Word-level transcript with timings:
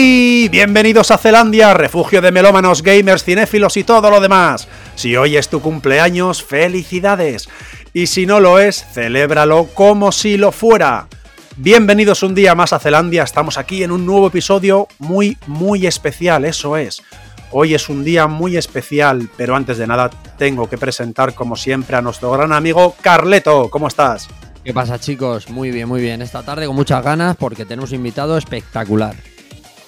¡Hey! 0.00 0.48
Bienvenidos 0.48 1.10
a 1.10 1.18
Zelandia, 1.18 1.74
refugio 1.74 2.22
de 2.22 2.30
melómanos, 2.30 2.84
gamers, 2.84 3.24
cinéfilos 3.24 3.76
y 3.76 3.82
todo 3.82 4.10
lo 4.10 4.20
demás. 4.20 4.68
Si 4.94 5.16
hoy 5.16 5.36
es 5.36 5.48
tu 5.48 5.60
cumpleaños, 5.60 6.40
felicidades. 6.40 7.48
Y 7.92 8.06
si 8.06 8.24
no 8.24 8.38
lo 8.38 8.60
es, 8.60 8.86
celébralo 8.92 9.64
como 9.74 10.12
si 10.12 10.36
lo 10.36 10.52
fuera. 10.52 11.08
Bienvenidos 11.56 12.22
un 12.22 12.36
día 12.36 12.54
más 12.54 12.72
a 12.72 12.78
Zelandia, 12.78 13.24
estamos 13.24 13.58
aquí 13.58 13.82
en 13.82 13.90
un 13.90 14.06
nuevo 14.06 14.28
episodio 14.28 14.86
muy, 15.00 15.36
muy 15.48 15.84
especial, 15.84 16.44
eso 16.44 16.76
es. 16.76 17.02
Hoy 17.50 17.74
es 17.74 17.88
un 17.88 18.04
día 18.04 18.28
muy 18.28 18.56
especial, 18.56 19.28
pero 19.36 19.56
antes 19.56 19.78
de 19.78 19.88
nada 19.88 20.10
tengo 20.38 20.70
que 20.70 20.78
presentar 20.78 21.34
como 21.34 21.56
siempre 21.56 21.96
a 21.96 22.02
nuestro 22.02 22.30
gran 22.30 22.52
amigo 22.52 22.94
Carleto, 23.00 23.68
¿cómo 23.68 23.88
estás? 23.88 24.28
¿Qué 24.62 24.72
pasa 24.72 25.00
chicos? 25.00 25.50
Muy 25.50 25.72
bien, 25.72 25.88
muy 25.88 26.00
bien. 26.00 26.22
Esta 26.22 26.44
tarde 26.44 26.68
con 26.68 26.76
muchas 26.76 27.02
ganas 27.02 27.36
porque 27.36 27.64
tenemos 27.64 27.90
un 27.90 27.96
invitado 27.96 28.38
espectacular. 28.38 29.16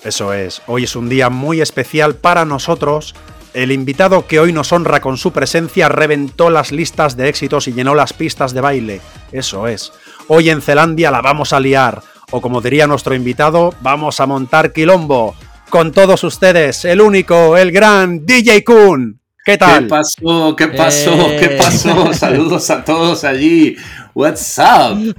Eso 0.05 0.33
es, 0.33 0.63
hoy 0.67 0.85
es 0.85 0.97
un 0.97 1.09
día 1.09 1.29
muy 1.29 1.61
especial 1.61 2.15
para 2.15 2.45
nosotros. 2.45 3.15
El 3.53 3.73
invitado 3.73 4.27
que 4.27 4.39
hoy 4.41 4.53
nos 4.53 4.73
honra 4.73 5.01
con 5.01 5.17
su 5.17 5.33
presencia 5.33 5.89
reventó 5.89 6.51
las 6.51 6.73
listas 6.73 7.17
de 7.17 7.29
éxitos 7.29 7.69
y 7.69 7.73
llenó 7.73 7.95
las 7.95 8.13
pistas 8.13 8.55
de 8.55 8.61
baile. 8.61 9.01
Eso 9.33 9.67
es. 9.67 9.93
Hoy 10.29 10.51
en 10.51 10.63
Zelandia 10.63 11.11
la 11.11 11.21
vamos 11.21 11.53
a 11.53 11.61
liar. 11.61 12.01
O 12.31 12.41
como 12.41 12.61
diría 12.61 12.87
nuestro 12.87 13.15
invitado, 13.15 13.75
vamos 13.81 14.21
a 14.21 14.27
montar 14.27 14.73
quilombo. 14.73 15.35
Con 15.69 15.93
todos 15.93 16.23
ustedes, 16.25 16.85
el 16.85 17.01
único, 17.01 17.57
el 17.57 17.73
gran 17.73 18.25
DJ 18.25 18.65
Kun. 18.65 19.21
¿Qué 19.45 19.59
tal? 19.59 19.85
¿Qué 19.85 19.89
pasó? 19.89 20.55
¿Qué 20.57 20.69
pasó? 20.69 21.11
¿Qué 21.39 21.45
Eh. 21.47 21.59
pasó? 21.59 22.13
Saludos 22.15 22.71
a 22.71 22.85
todos 22.85 23.25
allí. 23.25 23.77
What's 24.15 24.59
up? 24.59 24.99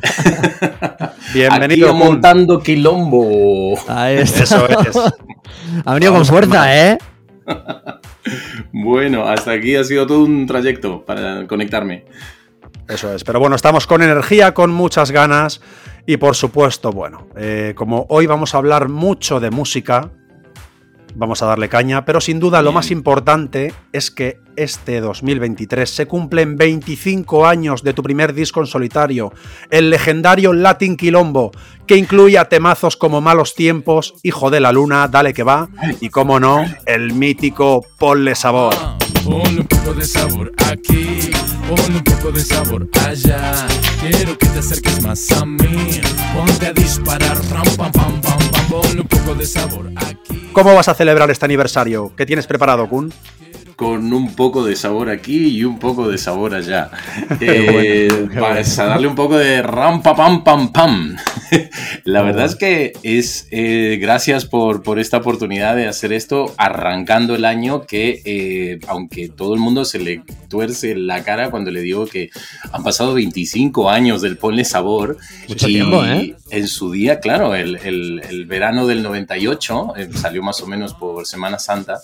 Bienvenido, 1.33 1.89
Aquí 1.89 1.97
montando 1.97 2.59
quilombo. 2.59 3.79
Ahí 3.87 4.17
está. 4.17 4.43
Eso 4.43 4.67
es. 4.67 4.97
Ha 5.85 5.93
venido 5.93 6.11
con 6.11 6.23
Vamos 6.23 6.29
fuerza, 6.29 6.77
¿eh? 6.89 6.97
Bueno, 8.73 9.27
hasta 9.27 9.51
aquí 9.51 9.75
ha 9.75 9.83
sido 9.83 10.05
todo 10.05 10.23
un 10.23 10.45
trayecto 10.45 11.05
para 11.05 11.47
conectarme. 11.47 12.05
Eso 12.87 13.13
es. 13.13 13.23
Pero 13.23 13.39
bueno, 13.39 13.55
estamos 13.55 13.87
con 13.87 14.01
energía, 14.01 14.53
con 14.53 14.71
muchas 14.71 15.11
ganas. 15.11 15.61
Y 16.05 16.17
por 16.17 16.35
supuesto, 16.35 16.91
bueno, 16.91 17.27
eh, 17.37 17.73
como 17.75 18.05
hoy 18.09 18.25
vamos 18.25 18.53
a 18.53 18.57
hablar 18.57 18.89
mucho 18.89 19.39
de 19.39 19.51
música, 19.51 20.11
vamos 21.15 21.41
a 21.41 21.45
darle 21.45 21.69
caña, 21.69 22.03
pero 22.03 22.19
sin 22.19 22.39
duda 22.39 22.61
lo 22.61 22.69
Bien. 22.69 22.75
más 22.75 22.91
importante 22.91 23.73
es 23.93 24.11
que 24.11 24.39
este 24.55 25.01
2023 25.01 25.89
se 25.89 26.05
cumplen 26.05 26.57
25 26.57 27.45
años 27.45 27.83
de 27.83 27.93
tu 27.93 28.03
primer 28.03 28.33
disco 28.33 28.59
en 28.59 28.67
solitario, 28.67 29.33
el 29.69 29.89
legendario 29.89 30.53
Latin 30.53 30.97
Quilombo, 30.97 31.51
que 31.87 31.97
incluía 31.97 32.45
temazos 32.45 32.97
como 32.97 33.21
Malos 33.21 33.55
Tiempos, 33.55 34.13
Hijo 34.23 34.49
de 34.49 34.59
la 34.59 34.71
Luna, 34.71 35.07
Dale 35.07 35.33
que 35.33 35.43
va, 35.43 35.69
y 35.99 36.09
como 36.09 36.39
no, 36.39 36.65
el 36.85 37.13
mítico 37.13 37.85
Ponle 37.97 38.35
Sabor. 38.35 38.75
Ponle 39.23 39.61
un 39.61 39.67
poco 39.67 39.93
de 39.93 40.03
sabor 40.03 40.51
aquí, 40.65 41.29
ponle 41.67 41.97
un 41.97 42.03
poco 42.03 42.31
de 42.31 42.41
sabor 42.41 42.89
allá. 43.05 43.67
Quiero 43.99 44.35
que 44.35 44.47
te 44.47 44.59
acerques 44.59 45.01
más 45.03 45.31
a 45.31 45.45
mí. 45.45 46.01
Ponte 46.33 46.65
a 46.65 46.73
disparar, 46.73 47.37
ram, 47.51 47.63
pam, 47.77 47.91
pam, 47.91 48.21
pam, 48.21 48.51
pam. 48.51 48.67
Ponle 48.67 49.01
un 49.01 49.07
poco 49.07 49.35
de 49.35 49.45
sabor 49.45 49.91
aquí. 49.95 50.49
¿Cómo 50.53 50.73
vas 50.73 50.89
a 50.89 50.95
celebrar 50.95 51.29
este 51.29 51.45
aniversario? 51.45 52.11
¿Qué 52.17 52.25
tienes 52.25 52.47
preparado, 52.47 52.89
Kun? 52.89 53.13
Con 53.81 54.13
un 54.13 54.35
poco 54.35 54.63
de 54.63 54.75
sabor 54.75 55.09
aquí 55.09 55.47
y 55.47 55.63
un 55.63 55.79
poco 55.79 56.07
de 56.09 56.17
sabor 56.17 56.53
allá. 56.53 56.91
Eh, 57.41 58.07
vas 58.39 58.77
a 58.79 58.85
darle 58.85 59.07
un 59.07 59.15
poco 59.15 59.37
de 59.37 59.61
ram, 59.63 60.01
pa, 60.03 60.15
pam, 60.15 60.43
pam, 60.43 60.71
pam. 60.71 61.15
La 62.03 62.21
verdad 62.21 62.45
es 62.45 62.55
que 62.55 62.93
es 63.03 63.47
eh, 63.51 63.97
gracias 63.99 64.45
por, 64.45 64.83
por 64.83 64.99
esta 64.99 65.17
oportunidad 65.17 65.75
de 65.75 65.87
hacer 65.87 66.13
esto 66.13 66.53
arrancando 66.57 67.33
el 67.35 67.45
año 67.45 67.81
que 67.87 68.21
eh, 68.25 68.79
aunque 68.87 69.29
todo 69.29 69.53
el 69.55 69.59
mundo 69.59 69.83
se 69.85 69.99
le 69.99 70.21
tuerce 70.49 70.95
la 70.95 71.23
cara 71.23 71.49
cuando 71.49 71.71
le 71.71 71.81
digo 71.81 72.05
que 72.05 72.29
han 72.71 72.83
pasado 72.83 73.13
25 73.15 73.89
años 73.89 74.21
del 74.21 74.37
Ponle 74.37 74.63
Sabor 74.65 75.17
Mucho 75.47 75.67
y 75.67 75.73
tiempo, 75.73 76.05
¿eh? 76.05 76.35
en 76.51 76.67
su 76.67 76.91
día, 76.91 77.19
claro, 77.19 77.55
el, 77.55 77.77
el- 77.77 78.21
el 78.29 78.45
verano 78.45 78.85
del 78.87 79.01
98 79.03 79.93
eh, 79.97 80.09
salió 80.13 80.43
más 80.43 80.61
o 80.61 80.67
menos 80.67 80.93
por 80.93 81.25
Semana 81.25 81.57
Santa 81.59 81.99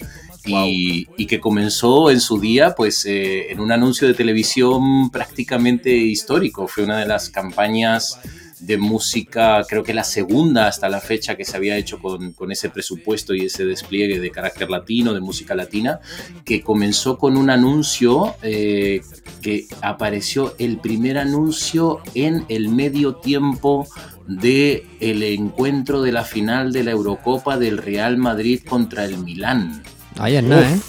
y, 0.47 1.25
que 1.28 1.40
comenzó 1.40 2.09
en 2.09 2.22
su 2.22 2.40
día 2.40 2.74
pues 2.75 3.06
eh, 3.06 3.52
en 3.52 3.59
un 3.59 3.72
anuncio 3.72 4.08
de 4.08 4.13
televisión 4.13 5.09
prácticamente 5.09 5.90
histórico. 5.90 6.68
Fue 6.68 6.84
una 6.84 7.00
de 7.00 7.06
las 7.06 7.30
campañas 7.30 8.19
de 8.59 8.78
música, 8.78 9.63
creo 9.68 9.84
que 9.84 9.94
la 9.94 10.03
segunda 10.03 10.68
hasta 10.68 10.90
la 10.90 11.00
fecha 11.00 11.36
que 11.36 11.46
se 11.46 11.56
había 11.56 11.78
hecho 11.78 12.00
con, 12.00 12.34
con 12.34 12.52
ese 12.52 12.69
presupuesto 12.69 13.36
y 13.36 13.46
ese 13.46 13.66
despliegue 13.66 14.19
de 14.19 14.31
carácter 14.31 14.69
latino, 14.69 15.13
de 15.13 15.19
música 15.19 15.53
latina, 15.53 16.00
que 16.44 16.62
comenzó 16.62 17.18
con 17.18 17.38
un 17.38 17.50
anuncio 17.50 18.36
eh, 18.41 19.02
que 19.41 19.68
apareció 19.81 20.56
el 20.57 20.80
primer 20.80 21.18
anuncio 21.18 22.02
en 22.16 22.46
el 22.50 22.69
medio 22.69 23.16
tiempo 23.18 23.88
de 24.28 24.86
el 25.00 25.24
encuentro 25.24 26.02
de 26.02 26.12
la 26.12 26.24
final 26.24 26.74
de 26.74 26.84
la 26.84 26.91
Eurocopa 26.91 27.57
del 27.57 27.78
Real 27.78 28.18
Madrid 28.18 28.62
contra 28.68 29.06
el 29.06 29.19
Milán. 29.19 29.84
Ahí 30.19 30.35
es 30.35 30.44
nada, 30.44 30.72
¿eh? 30.72 30.79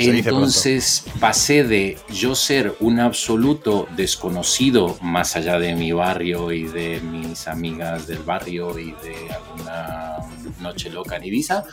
Entonces 0.00 1.04
pasé 1.18 1.64
de 1.64 1.98
yo 2.10 2.36
ser 2.36 2.76
un 2.78 3.00
absoluto 3.00 3.88
desconocido 3.96 4.96
más 5.02 5.34
allá 5.34 5.58
de 5.58 5.74
mi 5.74 5.90
barrio 5.90 6.52
y 6.52 6.64
de 6.64 7.00
mis 7.00 7.48
amigas 7.48 8.06
del 8.06 8.22
barrio 8.22 8.78
y 8.78 8.92
de 8.92 9.32
alguna 9.32 10.18
noche 10.60 10.90
loca 10.90 11.16
en 11.16 11.24
Ibiza, 11.24 11.64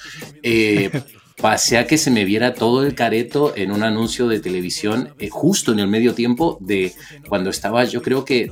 eh, 0.41 0.89
pasé 1.45 1.77
a 1.77 1.85
que 1.85 1.99
se 1.99 2.09
me 2.09 2.25
viera 2.25 2.55
todo 2.55 2.83
el 2.83 2.95
careto 2.95 3.53
en 3.55 3.71
un 3.71 3.83
anuncio 3.83 4.27
de 4.27 4.39
televisión 4.39 5.13
eh, 5.19 5.29
justo 5.29 5.73
en 5.73 5.77
el 5.79 5.87
medio 5.87 6.15
tiempo 6.15 6.57
de 6.59 6.95
cuando 7.29 7.51
estaba 7.51 7.83
yo 7.83 8.01
creo 8.01 8.25
que 8.25 8.51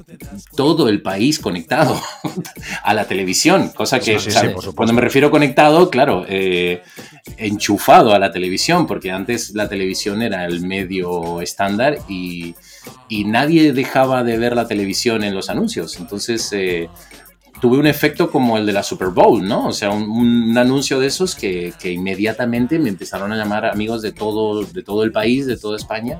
todo 0.56 0.88
el 0.90 1.02
país 1.02 1.40
conectado 1.40 2.00
a 2.84 2.94
la 2.94 3.06
televisión, 3.06 3.70
cosa 3.70 3.98
que 3.98 4.20
Sí, 4.20 4.26
sí, 4.26 4.26
sí, 4.26 4.32
¿sabes? 4.32 4.52
por 4.52 4.62
supuesto. 4.62 4.76
cuando 4.76 4.94
me 4.94 5.02
refiero 5.02 5.32
conectado, 5.32 5.90
claro, 5.90 6.24
eh, 6.30 6.84
enchufado 7.38 8.14
a 8.14 8.20
la 8.20 8.32
televisión, 8.32 8.86
porque 8.86 9.10
antes 9.10 9.56
la 9.56 9.68
televisión 9.68 10.22
era 10.22 10.46
el 10.46 10.62
medio 10.62 11.42
estándar 11.42 11.98
y, 12.08 12.54
y 13.10 13.24
nadie 13.24 13.74
dejaba 13.74 14.24
de 14.24 14.38
ver 14.38 14.56
la 14.56 14.68
televisión 14.68 15.24
en 15.24 15.34
los 15.34 15.50
anuncios. 15.50 15.98
Entonces 15.98 16.48
eh, 16.54 16.90
tuve 17.64 17.78
un 17.78 17.88
efecto 17.88 18.30
como 18.30 18.58
el 18.58 18.66
de 18.66 18.74
la 18.74 18.84
Super 18.84 19.08
Bowl, 19.08 19.42
¿no? 19.42 19.68
O 19.68 19.72
sea, 19.72 19.90
un, 19.90 20.10
un 20.10 20.58
anuncio 20.58 21.00
de 21.00 21.08
esos 21.08 21.34
que, 21.34 21.74
que 21.80 21.94
inmediatamente 21.94 22.78
me 22.78 22.90
empezaron 22.90 23.32
a 23.32 23.38
llamar 23.38 23.64
amigos 23.64 24.02
de 24.02 24.12
todo, 24.12 24.66
de 24.66 24.84
todo 24.84 25.06
el 25.06 25.14
país, 25.14 25.46
de 25.46 25.56
toda 25.56 25.78
España, 25.78 26.20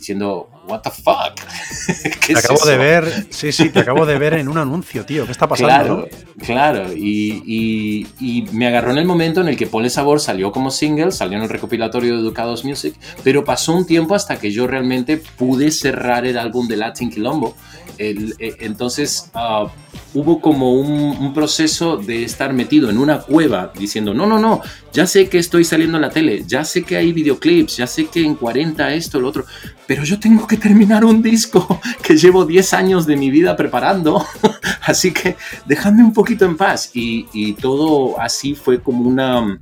diciendo, 0.00 0.48
¿What 0.66 0.80
the 0.82 0.90
fuck? 0.90 1.34
¿Qué 2.20 2.32
Te 2.34 2.38
es 2.40 2.44
acabo 2.44 2.64
de 2.64 2.72
eso?". 2.74 2.80
ver, 2.82 3.26
sí, 3.30 3.52
sí, 3.52 3.70
te 3.70 3.80
acabo 3.80 4.04
de 4.06 4.18
ver 4.18 4.34
en 4.34 4.48
un 4.48 4.58
anuncio, 4.58 5.04
tío. 5.06 5.24
¿Qué 5.26 5.32
está 5.32 5.48
pasando? 5.48 6.06
Claro, 6.06 6.08
claro. 6.44 6.92
Y, 6.92 7.42
y- 7.46 8.06
y 8.20 8.42
me 8.52 8.66
agarró 8.66 8.90
en 8.92 8.98
el 8.98 9.04
momento 9.06 9.40
en 9.40 9.48
el 9.48 9.56
que 9.56 9.66
Ponle 9.66 9.90
Sabor 9.90 10.20
salió 10.20 10.52
como 10.52 10.70
single, 10.70 11.12
salió 11.12 11.36
en 11.38 11.44
el 11.44 11.48
recopilatorio 11.48 12.14
de 12.14 12.20
Educados 12.20 12.64
Music, 12.64 12.94
pero 13.24 13.44
pasó 13.44 13.72
un 13.74 13.86
tiempo 13.86 14.14
hasta 14.14 14.38
que 14.38 14.50
yo 14.50 14.66
realmente 14.66 15.16
pude 15.36 15.70
cerrar 15.70 16.26
el 16.26 16.38
álbum 16.38 16.68
de 16.68 16.76
Latin 16.76 17.10
Quilombo. 17.10 17.56
El- 17.98 18.34
eh, 18.38 18.56
entonces 18.60 19.30
ah, 19.34 19.66
hubo 20.14 20.40
como 20.40 20.72
un, 20.72 20.90
un 21.18 21.34
proceso 21.34 21.96
de 21.98 22.24
estar 22.24 22.52
metido 22.54 22.88
en 22.88 22.96
una 22.96 23.18
cueva 23.20 23.72
diciendo, 23.78 24.14
no, 24.14 24.26
no, 24.26 24.38
no, 24.38 24.62
ya 24.92 25.06
sé 25.06 25.28
que 25.28 25.36
estoy 25.38 25.64
saliendo 25.64 25.98
en 25.98 26.02
la 26.02 26.08
tele, 26.10 26.42
ya 26.46 26.64
sé 26.64 26.82
que 26.82 26.96
hay 26.96 27.12
videoclips, 27.12 27.76
ya 27.76 27.86
sé 27.86 28.06
que 28.06 28.24
en 28.24 28.36
40 28.36 28.94
esto, 28.94 29.20
lo 29.20 29.28
otro, 29.28 29.44
pero 29.90 30.04
yo 30.04 30.20
tengo 30.20 30.46
que 30.46 30.56
terminar 30.56 31.04
un 31.04 31.20
disco 31.20 31.80
que 32.00 32.16
llevo 32.16 32.44
10 32.44 32.74
años 32.74 33.06
de 33.06 33.16
mi 33.16 33.28
vida 33.28 33.56
preparando. 33.56 34.24
Así 34.82 35.12
que 35.12 35.34
dejadme 35.66 36.04
un 36.04 36.12
poquito 36.12 36.44
en 36.44 36.56
paz. 36.56 36.92
Y, 36.94 37.26
y 37.32 37.54
todo 37.54 38.20
así 38.20 38.54
fue 38.54 38.80
como 38.80 39.08
una. 39.08 39.60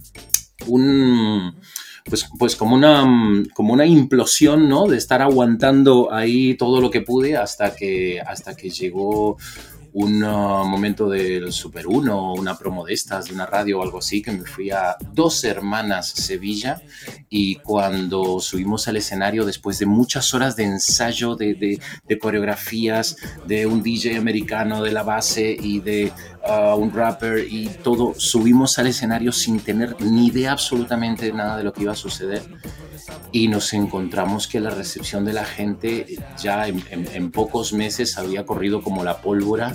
Un, 0.66 1.56
pues, 2.04 2.28
pues 2.38 2.56
como 2.56 2.74
una 2.74 3.06
como 3.54 3.72
una 3.72 3.86
implosión, 3.86 4.68
¿no? 4.68 4.86
De 4.86 4.98
estar 4.98 5.22
aguantando 5.22 6.12
ahí 6.12 6.58
todo 6.58 6.82
lo 6.82 6.90
que 6.90 7.00
pude 7.00 7.38
hasta 7.38 7.74
que 7.74 8.20
hasta 8.20 8.54
que 8.54 8.68
llegó 8.68 9.38
un 10.00 10.22
uh, 10.22 10.64
momento 10.64 11.08
del 11.08 11.52
Super 11.52 11.88
1 11.88 12.34
una 12.34 12.56
promo 12.56 12.84
de 12.84 12.94
estas, 12.94 13.26
de 13.26 13.34
una 13.34 13.46
radio 13.46 13.80
o 13.80 13.82
algo 13.82 13.98
así, 13.98 14.22
que 14.22 14.30
me 14.30 14.44
fui 14.44 14.70
a 14.70 14.96
Dos 15.12 15.42
Hermanas 15.42 16.08
Sevilla 16.08 16.80
y 17.28 17.56
cuando 17.56 18.38
subimos 18.38 18.86
al 18.86 18.96
escenario 18.96 19.44
después 19.44 19.80
de 19.80 19.86
muchas 19.86 20.32
horas 20.34 20.54
de 20.54 20.64
ensayo, 20.64 21.34
de, 21.34 21.54
de, 21.54 21.80
de 22.06 22.18
coreografías, 22.18 23.16
de 23.48 23.66
un 23.66 23.82
DJ 23.82 24.18
americano 24.18 24.84
de 24.84 24.92
la 24.92 25.02
base 25.02 25.56
y 25.60 25.80
de 25.80 26.12
uh, 26.46 26.76
un 26.76 26.92
rapper 26.92 27.46
y 27.48 27.68
todo, 27.82 28.14
subimos 28.16 28.78
al 28.78 28.88
escenario 28.88 29.32
sin 29.32 29.60
tener 29.60 29.96
ni 30.00 30.26
idea 30.26 30.52
absolutamente 30.52 31.26
de 31.26 31.32
nada 31.32 31.56
de 31.56 31.64
lo 31.64 31.72
que 31.72 31.82
iba 31.82 31.92
a 31.92 31.96
suceder. 31.96 32.42
Y 33.32 33.48
nos 33.48 33.72
encontramos 33.72 34.46
que 34.46 34.60
la 34.60 34.70
recepción 34.70 35.24
de 35.24 35.32
la 35.32 35.44
gente 35.44 36.06
ya 36.38 36.66
en, 36.66 37.30
pocos 37.30 37.72
meses 37.72 38.18
había 38.18 38.44
corrido 38.44 38.82
como 38.82 39.04
la 39.04 39.20
pólvora 39.20 39.74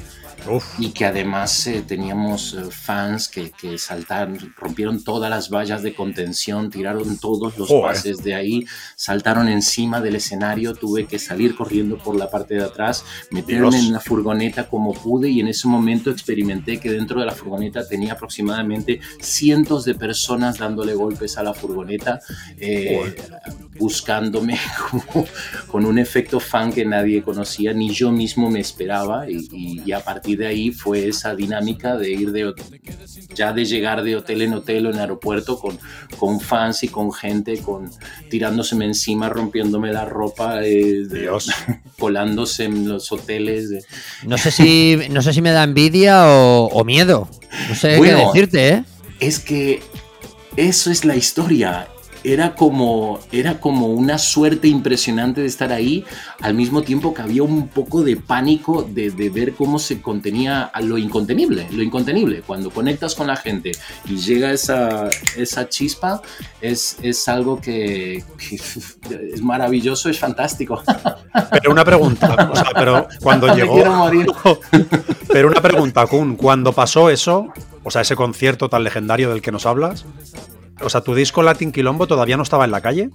Uf. 0.49 0.63
y 0.79 0.89
que 0.91 1.05
además 1.05 1.65
eh, 1.67 1.83
teníamos 1.87 2.53
eh, 2.53 2.63
fans 2.69 3.29
que, 3.29 3.51
que 3.51 3.77
saltaron, 3.77 4.37
rompieron 4.57 5.03
todas 5.03 5.29
las 5.29 5.49
vallas 5.49 5.81
de 5.83 5.93
contención, 5.93 6.69
tiraron 6.69 7.17
todos 7.17 7.57
los 7.57 7.67
Joder. 7.69 7.83
pases 7.95 8.17
de 8.23 8.35
ahí, 8.35 8.65
saltaron 8.95 9.47
encima 9.47 10.01
del 10.01 10.15
escenario, 10.15 10.73
tuve 10.73 11.05
que 11.05 11.19
salir 11.19 11.55
corriendo 11.55 11.97
por 11.97 12.15
la 12.15 12.29
parte 12.29 12.55
de 12.55 12.63
atrás, 12.63 13.03
meterme 13.31 13.69
Dios. 13.69 13.85
en 13.85 13.93
la 13.93 13.99
furgoneta 13.99 14.67
como 14.67 14.93
pude 14.93 15.29
y 15.29 15.39
en 15.39 15.47
ese 15.47 15.67
momento 15.67 16.09
experimenté 16.11 16.79
que 16.79 16.91
dentro 16.91 17.19
de 17.19 17.25
la 17.25 17.31
furgoneta 17.33 17.87
tenía 17.87 18.13
aproximadamente 18.13 18.99
cientos 19.19 19.85
de 19.85 19.95
personas 19.95 20.57
dándole 20.57 20.93
golpes 20.93 21.37
a 21.37 21.43
la 21.43 21.53
furgoneta, 21.53 22.19
eh, 22.57 23.15
buscándome 23.79 24.57
como- 24.89 25.25
con 25.67 25.85
un 25.85 25.97
efecto 25.99 26.39
fan 26.39 26.71
que 26.71 26.85
nadie 26.85 27.23
conocía, 27.23 27.73
ni 27.73 27.89
yo 27.91 28.11
mismo 28.11 28.49
me 28.49 28.59
esperaba 28.59 29.29
y, 29.29 29.47
y- 29.51 29.81
y 29.85 29.91
a 29.91 29.99
partir 30.03 30.32
de 30.35 30.47
ahí 30.47 30.71
fue 30.71 31.07
esa 31.07 31.35
dinámica 31.35 31.95
de 31.97 32.11
ir 32.11 32.31
de 32.31 32.53
ya 33.35 33.51
de 33.53 33.65
llegar 33.65 34.03
de 34.03 34.15
hotel 34.15 34.43
en 34.43 34.53
hotel 34.53 34.85
o 34.87 34.91
en 34.91 34.99
aeropuerto 34.99 35.57
con, 35.59 35.79
con 36.19 36.39
fans 36.39 36.83
y 36.83 36.87
con 36.87 37.11
gente 37.11 37.57
con 37.59 37.89
tirándoseme 38.29 38.85
encima, 38.85 39.29
rompiéndome 39.29 39.91
la 39.91 40.05
ropa, 40.05 40.63
eh, 40.63 41.05
de- 41.07 41.21
Dios. 41.21 41.49
colándose 41.97 42.65
en 42.65 42.87
los 42.89 43.11
hoteles. 43.11 43.69
de- 43.69 43.83
No 44.25 44.37
sé 44.37 44.51
si, 44.51 44.97
no 45.09 45.21
sé 45.21 45.33
si 45.33 45.41
me 45.41 45.51
da 45.51 45.63
envidia 45.63 46.27
o, 46.27 46.67
o 46.67 46.83
miedo. 46.83 47.27
No 47.69 47.75
sé 47.75 47.97
Bueno. 47.97 48.17
qué 48.17 48.25
decirte, 48.41 48.69
¿eh? 48.69 48.83
es 49.19 49.39
que 49.39 49.81
eso 50.57 50.91
es 50.91 51.05
la 51.05 51.15
historia. 51.15 51.87
Era 52.23 52.55
como, 52.55 53.19
era 53.31 53.59
como 53.59 53.87
una 53.87 54.17
suerte 54.17 54.67
impresionante 54.67 55.41
de 55.41 55.47
estar 55.47 55.71
ahí, 55.71 56.05
al 56.41 56.53
mismo 56.53 56.81
tiempo 56.81 57.13
que 57.13 57.21
había 57.21 57.43
un 57.43 57.67
poco 57.67 58.03
de 58.03 58.15
pánico 58.17 58.83
de, 58.83 59.11
de 59.11 59.29
ver 59.29 59.53
cómo 59.53 59.79
se 59.79 60.01
contenía 60.01 60.71
lo 60.81 60.97
incontenible, 60.97 61.67
lo 61.71 61.83
incontenible. 61.83 62.41
Cuando 62.45 62.69
conectas 62.69 63.15
con 63.15 63.27
la 63.27 63.35
gente 63.35 63.71
y 64.05 64.17
llega 64.17 64.51
esa, 64.51 65.09
esa 65.37 65.69
chispa, 65.69 66.21
es, 66.61 66.97
es 67.01 67.27
algo 67.27 67.59
que, 67.59 68.23
que 68.37 68.55
es 69.33 69.41
maravilloso, 69.41 70.09
es 70.09 70.19
fantástico. 70.19 70.81
Pero 71.51 71.71
una 71.71 71.85
pregunta, 71.85 72.49
o 72.51 72.55
sea, 72.55 72.71
pero 72.73 73.07
cuando 73.21 73.47
Me 73.53 73.55
llegó. 73.55 73.85
morir. 73.85 74.27
Pero 75.27 75.47
una 75.47 75.61
pregunta, 75.61 76.05
Kun, 76.05 76.35
cuando 76.35 76.73
pasó 76.73 77.09
eso, 77.09 77.47
o 77.83 77.89
sea, 77.89 78.01
ese 78.01 78.15
concierto 78.15 78.69
tan 78.69 78.83
legendario 78.83 79.31
del 79.31 79.41
que 79.41 79.51
nos 79.51 79.65
hablas, 79.65 80.05
o 80.83 80.89
sea, 80.89 81.01
tu 81.01 81.15
disco 81.15 81.43
Latin 81.43 81.71
Quilombo 81.71 82.07
todavía 82.07 82.37
no 82.37 82.43
estaba 82.43 82.65
en 82.65 82.71
la 82.71 82.81
calle. 82.81 83.09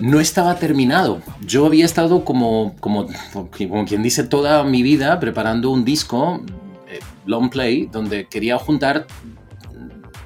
no 0.00 0.18
estaba 0.18 0.54
terminado. 0.56 1.20
Yo 1.44 1.66
había 1.66 1.84
estado 1.84 2.24
como, 2.24 2.74
como, 2.80 3.06
como 3.32 3.84
quien 3.84 4.02
dice 4.02 4.24
toda 4.24 4.64
mi 4.64 4.82
vida 4.82 5.20
preparando 5.20 5.70
un 5.70 5.84
disco, 5.84 6.40
eh, 6.88 7.00
long 7.26 7.50
play, 7.50 7.86
donde 7.86 8.26
quería 8.26 8.58
juntar, 8.58 9.06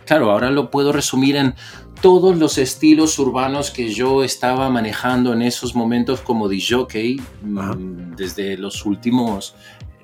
claro, 0.06 0.30
ahora 0.30 0.50
lo 0.50 0.70
puedo 0.70 0.92
resumir 0.92 1.36
en 1.36 1.54
todos 2.00 2.36
los 2.36 2.58
estilos 2.58 3.18
urbanos 3.18 3.70
que 3.70 3.92
yo 3.92 4.22
estaba 4.22 4.68
manejando 4.70 5.32
en 5.32 5.42
esos 5.42 5.74
momentos 5.74 6.20
como 6.20 6.48
DJ, 6.48 7.16
mm, 7.42 8.14
desde 8.16 8.56
los 8.58 8.84
últimos 8.84 9.54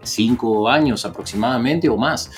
cinco 0.02 0.68
años 0.68 1.04
aproximadamente 1.04 1.88
o 1.88 1.96
más. 1.96 2.30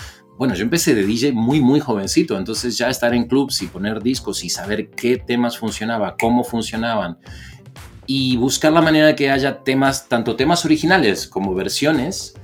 Bueno, 0.43 0.57
yo 0.57 0.65
empecé 0.65 0.93
de 0.97 1.07
DJ 1.07 1.31
muy, 1.31 1.61
muy 1.61 1.79
jovencito, 1.79 2.37
entonces 2.37 2.77
ya 2.77 2.91
estar 2.91 3.15
en 3.15 3.29
clubs 3.29 3.63
y 3.63 3.69
poner 3.69 4.03
discos 4.03 4.43
y 4.43 4.51
saber 4.51 4.91
qué 4.91 5.17
temas 5.17 5.57
funcionaba, 5.57 6.17
cómo 6.21 6.43
funcionaban 6.43 7.17
y 8.09 8.37
buscar 8.39 8.73
la 8.73 8.83
manera 8.83 9.07
de 9.07 9.15
que 9.15 9.31
haya 9.31 9.63
temas, 9.63 10.09
tanto 10.09 10.35
temas 10.35 10.65
originales 10.65 11.29
como 11.29 11.55
versiones, 11.55 12.35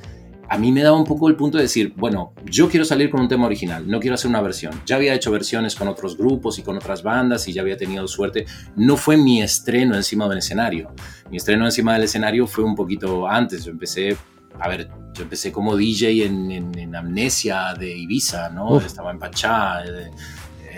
a 0.49 0.57
mí 0.59 0.71
me 0.71 0.85
daba 0.85 0.97
un 0.97 1.07
poco 1.07 1.29
el 1.29 1.35
punto 1.35 1.59
de 1.59 1.65
decir, 1.65 1.93
bueno, 1.97 2.35
yo 2.45 2.69
quiero 2.69 2.85
salir 2.85 3.11
con 3.11 3.21
un 3.21 3.27
tema 3.27 3.47
original, 3.47 3.91
no 3.91 3.99
quiero 3.99 4.15
hacer 4.15 4.29
una 4.31 4.43
versión. 4.43 4.81
Ya 4.87 4.95
había 4.95 5.13
hecho 5.13 5.33
versiones 5.33 5.75
con 5.75 5.89
otros 5.89 6.17
grupos 6.17 6.57
y 6.61 6.63
con 6.63 6.77
otras 6.77 7.03
bandas 7.03 7.49
y 7.49 7.53
ya 7.53 7.63
había 7.63 7.77
tenido 7.77 8.07
suerte. 8.07 8.47
No 8.77 8.97
fue 8.97 9.17
mi 9.17 9.43
estreno 9.43 9.97
encima 9.97 10.29
del 10.29 10.39
escenario. 10.39 10.93
Mi 11.33 11.39
estreno 11.39 11.65
encima 11.65 11.95
del 11.95 12.05
escenario 12.05 12.47
fue 12.47 12.63
un 12.63 12.77
poquito 12.77 13.27
antes. 13.27 13.65
Yo 13.65 13.73
empecé, 13.73 14.17
a 14.61 14.69
ver, 14.69 14.89
yo 15.15 15.23
empecé 15.25 15.51
como 15.53 15.77
DJ 15.77 16.25
en, 16.27 16.51
en- 16.51 16.79
en 16.79 16.95
Amnesia 16.97 17.75
de 17.79 17.97
Ibiza, 17.97 18.49
¿no? 18.51 18.73
Uf. 18.75 18.87
Estaba 18.87 19.11
en 19.11 19.19
Pachá. 19.19 19.83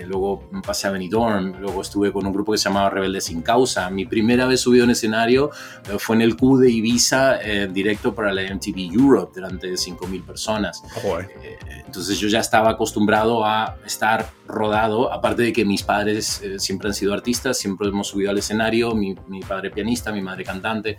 Eh, 0.01 0.07
luego 0.07 0.49
pasé 0.65 0.89
a 0.89 0.91
Benidorm, 0.91 1.61
luego 1.61 1.83
estuve 1.83 2.13
con 2.13 2.27
un 2.27 2.33
grupo 2.33 2.53
que 2.53 2.59
se 2.59 2.69
llamaba 2.69 2.91
Rebelde 2.91 3.21
Sin 3.21 3.43
Causa. 3.43 3.91
Mi 3.91 4.07
primera 4.07 4.47
vez 4.47 4.61
subido 4.61 4.85
en 4.85 4.91
escenario 4.91 5.51
eh, 5.89 5.97
fue 5.99 6.17
en 6.17 6.23
el 6.23 6.37
Q 6.37 6.59
de 6.59 6.71
Ibiza, 6.71 7.41
eh, 7.43 7.69
directo 7.71 8.15
para 8.15 8.33
la 8.33 8.43
MTV 8.43 8.93
Europe, 8.93 9.33
delante 9.35 9.69
de 9.69 9.75
5.000 9.75 10.25
personas. 10.25 10.83
Eh, 11.05 11.59
Entonces 11.87 12.19
yo 12.19 12.29
ya 12.29 12.41
estaba 12.41 12.71
acostumbrado 12.71 13.45
a 13.45 13.77
estar 13.85 14.31
rodado, 14.47 15.13
aparte 15.13 15.43
de 15.43 15.53
que 15.53 15.65
mis 15.65 15.83
padres 15.83 16.43
siempre 16.59 16.89
han 16.89 16.95
sido 16.95 17.13
artistas, 17.13 17.59
siempre 17.59 17.89
hemos 17.89 18.09
subido 18.09 18.31
al 18.31 18.39
escenario, 18.39 18.95
mi, 18.95 19.15
mi 19.29 19.41
padre 19.41 19.71
pianista, 19.71 20.13
mi 20.13 20.23
madre 20.23 20.45
cantante, 20.45 20.97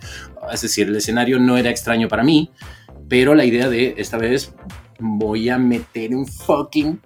es 0.50 0.62
decir, 0.62 0.88
el 0.88 0.96
escenario 0.96 1.38
no 1.38 1.56
era 1.56 1.70
extraño 1.70 2.08
para 2.08 2.22
mí, 2.22 2.50
pero 3.08 3.34
la 3.34 3.44
idea 3.44 3.68
de 3.68 3.94
esta 3.98 4.16
vez 4.16 4.54
voy 4.98 5.48
a 5.48 5.58
meter 5.58 6.14
un 6.14 6.26
fucking 6.26 7.00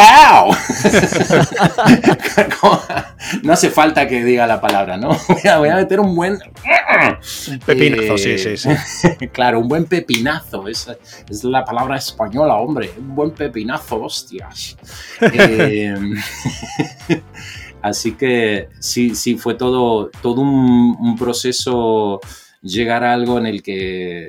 No 3.42 3.52
hace 3.52 3.70
falta 3.70 4.08
que 4.08 4.24
diga 4.24 4.46
la 4.46 4.60
palabra, 4.60 4.96
¿no? 4.96 5.10
Voy 5.28 5.48
a, 5.48 5.58
voy 5.58 5.68
a 5.68 5.76
meter 5.76 6.00
un 6.00 6.14
buen... 6.14 6.38
Pepinazo, 7.64 8.14
Eh, 8.14 8.18
sí, 8.18 8.38
sí, 8.38 8.56
sí. 8.56 9.28
claro, 9.32 9.60
un 9.60 9.68
buen 9.68 9.84
pepinazo, 9.84 10.66
esa 10.68 10.96
es 11.28 11.44
la 11.44 11.64
palabra 11.64 11.96
española, 11.96 12.56
hombre, 12.56 12.90
un 12.98 13.14
buen 13.14 13.30
pepinazo, 13.30 14.02
hostias. 14.02 14.76
Eh, 15.20 15.94
así 17.82 18.12
que 18.12 18.68
sí, 18.80 19.14
sí, 19.14 19.36
fue 19.36 19.54
todo, 19.54 20.10
todo 20.22 20.40
un, 20.40 20.96
un 20.98 21.16
proceso 21.16 22.20
llegar 22.62 23.04
a 23.04 23.12
algo 23.12 23.38
en 23.38 23.46
el 23.46 23.62
que 23.62 24.28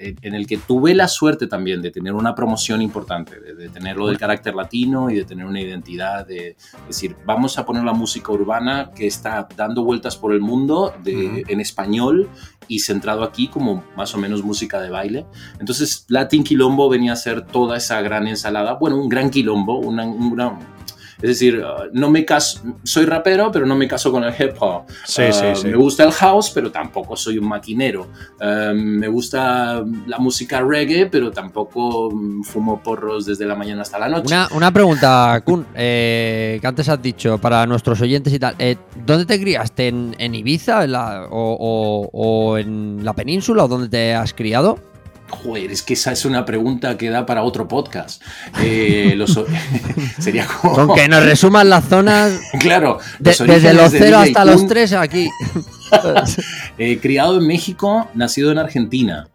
en 0.00 0.34
el 0.34 0.46
que 0.46 0.56
tuve 0.56 0.94
la 0.94 1.08
suerte 1.08 1.46
también 1.46 1.82
de 1.82 1.90
tener 1.90 2.14
una 2.14 2.34
promoción 2.34 2.80
importante, 2.80 3.38
de, 3.38 3.54
de 3.54 3.68
tenerlo 3.68 4.06
del 4.06 4.18
carácter 4.18 4.54
latino 4.54 5.10
y 5.10 5.16
de 5.16 5.24
tener 5.24 5.44
una 5.44 5.60
identidad, 5.60 6.26
de 6.26 6.56
decir, 6.86 7.16
vamos 7.26 7.58
a 7.58 7.66
poner 7.66 7.84
la 7.84 7.92
música 7.92 8.32
urbana 8.32 8.90
que 8.94 9.06
está 9.06 9.46
dando 9.56 9.84
vueltas 9.84 10.16
por 10.16 10.32
el 10.32 10.40
mundo 10.40 10.94
de, 11.04 11.44
en 11.46 11.60
español 11.60 12.28
y 12.66 12.78
centrado 12.78 13.24
aquí 13.24 13.48
como 13.48 13.84
más 13.96 14.14
o 14.14 14.18
menos 14.18 14.42
música 14.42 14.80
de 14.80 14.90
baile. 14.90 15.26
Entonces, 15.58 16.06
Latin 16.08 16.44
Quilombo 16.44 16.88
venía 16.88 17.12
a 17.12 17.16
ser 17.16 17.44
toda 17.44 17.76
esa 17.76 18.00
gran 18.00 18.26
ensalada, 18.28 18.74
bueno, 18.74 18.96
un 18.96 19.08
gran 19.08 19.28
quilombo, 19.30 19.78
una, 19.78 20.04
un 20.04 20.34
gran- 20.34 20.58
es 21.22 21.28
decir, 21.28 21.58
uh, 21.58 21.88
no 21.92 22.10
me 22.10 22.24
caso, 22.24 22.60
soy 22.82 23.04
rapero, 23.04 23.50
pero 23.52 23.66
no 23.66 23.74
me 23.76 23.86
caso 23.88 24.10
con 24.10 24.24
el 24.24 24.32
hip 24.38 24.54
hop. 24.60 24.82
Sí, 25.04 25.22
sí, 25.32 25.44
Uh, 25.52 25.56
sí. 25.56 25.66
Me 25.68 25.76
gusta 25.76 26.04
el 26.04 26.12
house, 26.12 26.50
pero 26.50 26.70
tampoco 26.70 27.16
soy 27.16 27.38
un 27.38 27.48
maquinero. 27.48 28.08
Uh, 28.40 28.74
me 28.74 29.08
gusta 29.08 29.84
la 30.06 30.18
música 30.18 30.60
reggae, 30.62 31.06
pero 31.06 31.30
tampoco 31.30 32.10
mm, 32.10 32.42
fumo 32.42 32.82
porros 32.82 33.26
desde 33.26 33.44
la 33.46 33.54
mañana 33.54 33.82
hasta 33.82 33.98
la 33.98 34.08
noche. 34.08 34.26
Una, 34.34 34.48
una 34.52 34.72
pregunta, 34.72 35.40
Kun, 35.44 35.66
eh, 35.74 36.58
que 36.60 36.66
antes 36.66 36.88
has 36.88 37.00
dicho 37.02 37.38
para 37.38 37.66
nuestros 37.66 38.00
oyentes 38.00 38.32
y 38.32 38.38
tal. 38.38 38.54
eh, 38.58 38.76
¿Dónde 39.06 39.26
te 39.26 39.40
criaste? 39.40 39.88
¿En, 39.88 40.14
en 40.18 40.34
Ibiza 40.34 40.84
en 40.84 40.92
la- 40.92 41.26
o, 41.30 41.56
o- 41.60 42.10
o 42.12 42.58
en 42.58 43.00
la 43.04 43.12
península? 43.14 43.64
¿O 43.64 43.68
dónde 43.68 43.88
te 43.88 44.14
has 44.14 44.32
criado? 44.34 44.78
Joder, 45.30 45.70
es 45.70 45.82
que 45.82 45.94
esa 45.94 46.12
es 46.12 46.24
una 46.24 46.44
pregunta 46.44 46.98
que 46.98 47.08
da 47.08 47.24
para 47.24 47.42
otro 47.42 47.66
podcast. 47.68 48.22
Eh, 48.62 49.14
los 49.16 49.38
sería 50.18 50.46
como... 50.46 50.74
Con 50.74 50.94
que 50.94 51.08
nos 51.08 51.24
resuman 51.24 51.70
las 51.70 51.84
zonas 51.88 52.38
Claro, 52.60 52.98
de- 53.18 53.30
desde 53.30 53.72
los 53.74 53.92
de 53.92 53.98
0 53.98 54.18
DJ 54.20 54.28
hasta 54.28 54.44
los 54.44 54.56
Kun, 54.56 54.68
3 54.68 54.92
aquí. 54.94 55.30
eh, 56.78 56.98
criado 57.00 57.38
en 57.38 57.46
México, 57.46 58.08
nacido 58.14 58.52
en 58.52 58.58
Argentina, 58.58 59.28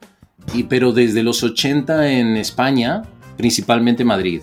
y, 0.54 0.64
pero 0.64 0.92
desde 0.92 1.24
los 1.24 1.44
80 1.44 2.12
en 2.12 2.38
España, 2.38 3.02
principalmente 3.38 4.04
Madrid, 4.06 4.42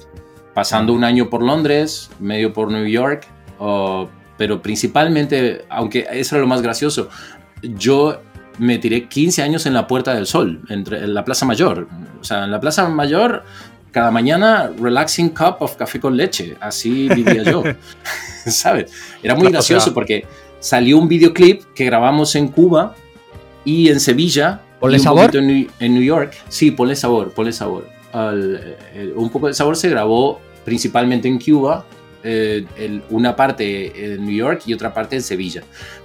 pasando 0.55 0.93
un 0.93 1.05
año 1.05 1.31
por 1.31 1.43
Londres, 1.43 2.11
medio 2.19 2.53
por 2.53 2.71
New 2.71 2.87
York, 2.87 3.27
oh, 3.59 4.09
pero 4.37 4.61
principalmente, 4.61 5.65
aunque 5.71 6.07
eso 6.13 6.35
era 6.35 6.43
lo 6.43 6.49
más 6.49 6.63
gracioso, 6.63 7.09
yo 7.63 8.21
me 8.59 8.79
tiré 8.79 9.09
15 9.09 9.43
años 9.43 9.67
en 9.67 9.75
la 9.75 9.87
Puerta 9.87 10.15
del 10.15 10.27
Sol, 10.27 10.61
entre, 10.69 10.99
en 10.99 11.15
la 11.15 11.25
Plaza 11.25 11.47
Mayor. 11.47 11.89
O 12.21 12.25
sea, 12.25 12.45
en 12.45 12.51
la 12.51 12.61
Plaza 12.61 12.89
Mayor, 12.89 13.45
cada 13.91 14.11
mañana, 14.11 14.71
relaxing 14.81 15.31
cup 15.31 15.57
of 15.61 15.77
café 15.77 16.01
con 16.01 16.17
leche. 16.17 16.57
Así 16.61 17.09
vivía 17.09 17.43
yo. 17.43 17.63
¿Sabes? 18.47 18.91
Era 19.23 19.35
muy 19.35 19.47
o 19.47 19.51
gracioso 19.51 19.87
sea- 19.87 19.95
porque 19.95 20.27
salió 20.61 20.99
un 20.99 21.09
videoclip 21.09 21.63
que 21.75 21.85
grabamos 21.85 22.35
en 22.35 22.49
Cuba 22.49 22.95
y 23.65 23.89
en 23.89 24.01
Sevilla. 24.01 24.61
¿Ponle 24.81 24.97
y 24.97 25.01
un 25.01 25.05
sabor? 25.05 25.37
En, 25.37 25.47
New- 25.47 25.69
en 25.79 25.95
New 25.95 26.03
York. 26.03 26.35
Sí, 26.49 26.71
ponle 26.73 26.97
sabor, 26.97 27.33
ponle 27.33 27.53
sabor. 27.53 27.87
Al- 28.13 28.77
eh, 28.95 29.13
un 29.17 29.31
poco 29.31 29.47
de 29.49 29.55
sabor 29.55 29.77
se 29.77 29.89
grabó 29.89 30.41
principalmente 30.65 31.29
en 31.29 31.39
Cuba, 31.39 31.85
eh, 32.25 32.65
el- 32.77 33.03
una 33.11 33.35
parte 33.37 34.15
en 34.15 34.25
New 34.25 34.35
York 34.35 34.63
y 34.67 34.75
otra 34.75 34.93
parte 34.93 35.17
en 35.17 35.23
Sevilla. 35.23 35.63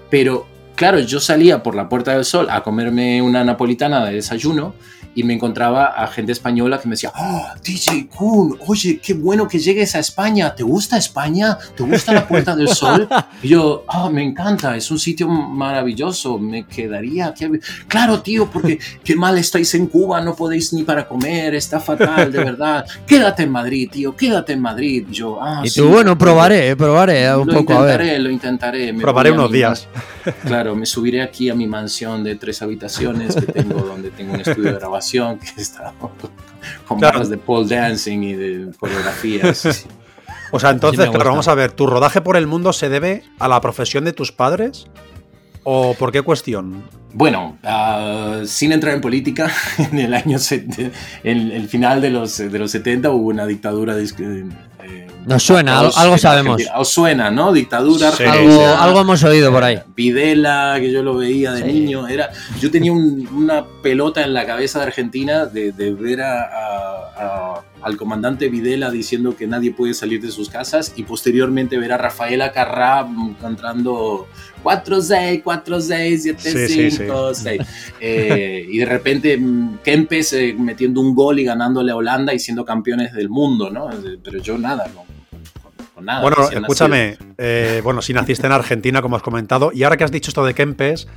Pero 0.09 0.47
claro, 0.77 0.99
yo 0.99 1.19
salía 1.19 1.61
por 1.63 1.75
la 1.75 1.89
Puerta 1.89 2.13
del 2.13 2.23
Sol 2.23 2.47
a 2.49 2.63
comerme 2.63 3.21
una 3.21 3.43
napolitana 3.43 4.05
de 4.05 4.13
desayuno 4.13 4.75
y 5.17 5.23
me 5.23 5.33
encontraba 5.33 5.87
a 5.87 6.05
gente 6.05 6.31
española 6.31 6.79
que 6.79 6.87
me 6.87 6.93
decía, 6.93 7.11
oh, 7.17 7.47
DJ 7.63 8.07
Kun, 8.07 8.55
oye, 8.67 8.99
qué 8.99 9.15
bueno 9.15 9.47
que 9.47 9.57
llegues 9.57 9.95
a 9.95 9.99
España, 9.99 10.53
¿te 10.53 10.61
gusta 10.61 10.95
España? 10.95 11.57
¿Te 11.75 11.81
gusta 11.81 12.13
la 12.13 12.27
Puerta 12.27 12.55
del 12.55 12.67
Sol? 12.69 13.09
Y 13.41 13.49
yo, 13.49 13.83
oh, 13.87 14.09
me 14.11 14.23
encanta, 14.23 14.75
es 14.75 14.89
un 14.91 14.99
sitio 14.99 15.27
maravilloso, 15.27 16.37
me 16.37 16.65
quedaría 16.65 17.27
aquí. 17.27 17.45
Claro, 17.87 18.21
tío, 18.21 18.47
porque 18.49 18.77
qué 19.03 19.15
mal 19.15 19.37
estáis 19.39 19.73
en 19.73 19.87
Cuba, 19.87 20.21
no 20.21 20.35
podéis 20.35 20.71
ni 20.73 20.83
para 20.83 21.07
comer, 21.07 21.55
está 21.55 21.79
fatal, 21.79 22.31
de 22.31 22.37
verdad. 22.43 22.85
Quédate 23.07 23.43
en 23.43 23.51
Madrid, 23.51 23.89
tío, 23.91 24.15
quédate 24.15 24.53
en 24.53 24.61
Madrid. 24.61 25.05
Yo, 25.09 25.39
ah, 25.41 25.61
Y 25.63 25.69
sí, 25.69 25.81
tú, 25.81 25.89
bueno, 25.89 26.15
probaré, 26.15 26.75
probaré 26.75 27.35
un 27.35 27.47
lo 27.47 27.53
poco, 27.53 27.73
a 27.73 27.75
intentaré, 27.77 28.11
ver. 28.11 28.21
lo 28.21 28.29
intentaré. 28.29 28.93
Me 28.93 29.01
Probaré 29.01 29.29
a 29.29 29.33
unos 29.33 29.49
mi 29.49 29.57
días. 29.57 29.87
Claro, 30.45 30.75
me 30.75 30.85
subiré 30.85 31.21
aquí 31.21 31.49
a 31.49 31.55
mi 31.55 31.65
mansión 31.67 32.23
de 32.23 32.35
tres 32.35 32.61
habitaciones 32.61 33.35
que 33.35 33.45
tengo, 33.51 33.79
donde 33.81 34.11
tengo 34.11 34.33
un 34.33 34.41
estudio 34.41 34.73
de 34.73 34.77
grabación 34.79 35.06
que 35.39 35.47
está 35.61 35.93
con 36.87 36.99
Claro. 36.99 37.25
de 37.27 37.37
pole 37.37 37.67
dancing 37.75 38.23
y 38.23 38.33
de 38.33 38.71
coreografías. 38.79 39.87
O 40.49 40.61
sea, 40.61 40.69
entonces, 40.69 41.03
Sí 41.05 41.11
claro, 41.11 41.31
vamos 41.31 41.49
a 41.49 41.55
ver, 41.55 41.73
¿tu 41.73 41.87
rodaje 41.87 42.21
por 42.21 42.37
el 42.37 42.47
mundo 42.47 42.71
se 42.71 42.87
debe 42.87 43.23
a 43.37 43.49
la 43.49 43.59
profesión 43.59 44.05
de 44.05 44.13
tus 44.13 44.31
padres? 44.31 44.87
¿O 45.63 45.93
por 45.95 46.13
qué 46.13 46.21
cuestión? 46.21 46.83
Bueno, 47.13 47.57
ah, 47.63 48.43
sin 48.45 48.71
entrar 48.71 48.93
en 48.95 49.01
política, 49.01 49.51
en 49.91 49.99
el 49.99 50.13
año, 50.13 50.37
en 51.23 51.51
el 51.51 51.67
final 51.67 51.99
de 51.99 52.11
los, 52.11 52.37
de 52.37 52.59
los 52.59 52.71
70 52.71 53.09
hubo 53.09 53.27
una 53.27 53.45
dictadura. 53.45 53.93
de- 53.95 54.45
Nos 55.27 55.43
suena, 55.43 55.79
algo 55.79 56.17
sabemos. 56.17 56.53
Argentina. 56.53 56.79
Os 56.79 56.89
suena, 56.89 57.29
¿no? 57.29 57.51
Dictadura 57.51 58.11
Sí. 58.11 58.23
argentina. 58.23 58.71
Algo, 58.71 58.81
algo 58.83 59.01
hemos 59.01 59.23
oído 59.23 59.51
por 59.51 59.63
ahí. 59.63 59.79
Videla, 59.95 60.77
que 60.79 60.91
yo 60.91 61.03
lo 61.03 61.15
veía 61.17 61.51
de 61.51 61.63
Sí. 61.63 61.67
niño, 61.67 62.07
era, 62.07 62.29
yo 62.61 62.71
tenía 62.71 62.91
un- 62.93 63.27
una 63.35 63.65
pelota 63.83 64.23
en 64.23 64.33
la 64.33 64.45
cabeza 64.45 64.79
de 64.79 64.85
Argentina 64.85 65.45
de, 65.45 65.73
de 65.73 65.93
ver 65.93 66.21
a- 66.21 66.43
a- 66.43 67.13
a- 67.17 67.61
al 67.81 67.97
comandante 67.97 68.47
Videla 68.49 68.89
diciendo 68.89 69.35
que 69.35 69.47
nadie 69.47 69.71
puede 69.71 69.93
salir 69.93 70.21
de 70.21 70.31
sus 70.31 70.49
casas 70.49 70.93
y 70.95 71.03
posteriormente 71.03 71.77
ver 71.77 71.91
a 71.93 71.97
Rafaela 71.97 72.51
Carrá 72.51 73.05
cantando 73.39 74.27
4-6, 74.63 75.41
4-6, 75.43 76.23
Sí, 76.23 76.35
sí, 76.37 76.91
7-5, 76.91 77.33
6. 77.33 77.61
Eh, 77.99 78.65
y 78.69 78.77
de 78.77 78.85
repente 78.85 79.37
mm, 79.37 79.79
Kempes 79.83 80.33
eh, 80.33 80.55
metiendo 80.57 81.01
un 81.01 81.13
gol 81.13 81.39
y 81.39 81.43
ganándole 81.43 81.91
a 81.91 81.95
Holanda 81.95 82.33
y 82.33 82.39
siendo 82.39 82.65
campeones 82.65 83.13
del 83.13 83.29
mundo, 83.29 83.69
¿no? 83.69 83.89
Eh, 83.91 84.17
Pero 84.23 84.39
yo 84.41 84.57
nada, 84.57 84.89
no. 84.93 85.05
Con 85.97 86.05
nada, 86.05 86.21
Bueno, 86.21 86.47
escúchame, 86.51 87.17
eh, 87.39 87.81
bueno, 87.83 88.03
si 88.03 88.13
naciste 88.13 88.45
en 88.45 88.53
Argentina, 88.53 89.01
como 89.01 89.15
has 89.15 89.23
comentado, 89.23 89.71
y 89.73 89.81
ahora 89.81 89.97
que 89.97 90.03
has 90.03 90.11
dicho 90.11 90.29
esto 90.29 90.45
de 90.45 90.53
Kempes, 90.53 91.07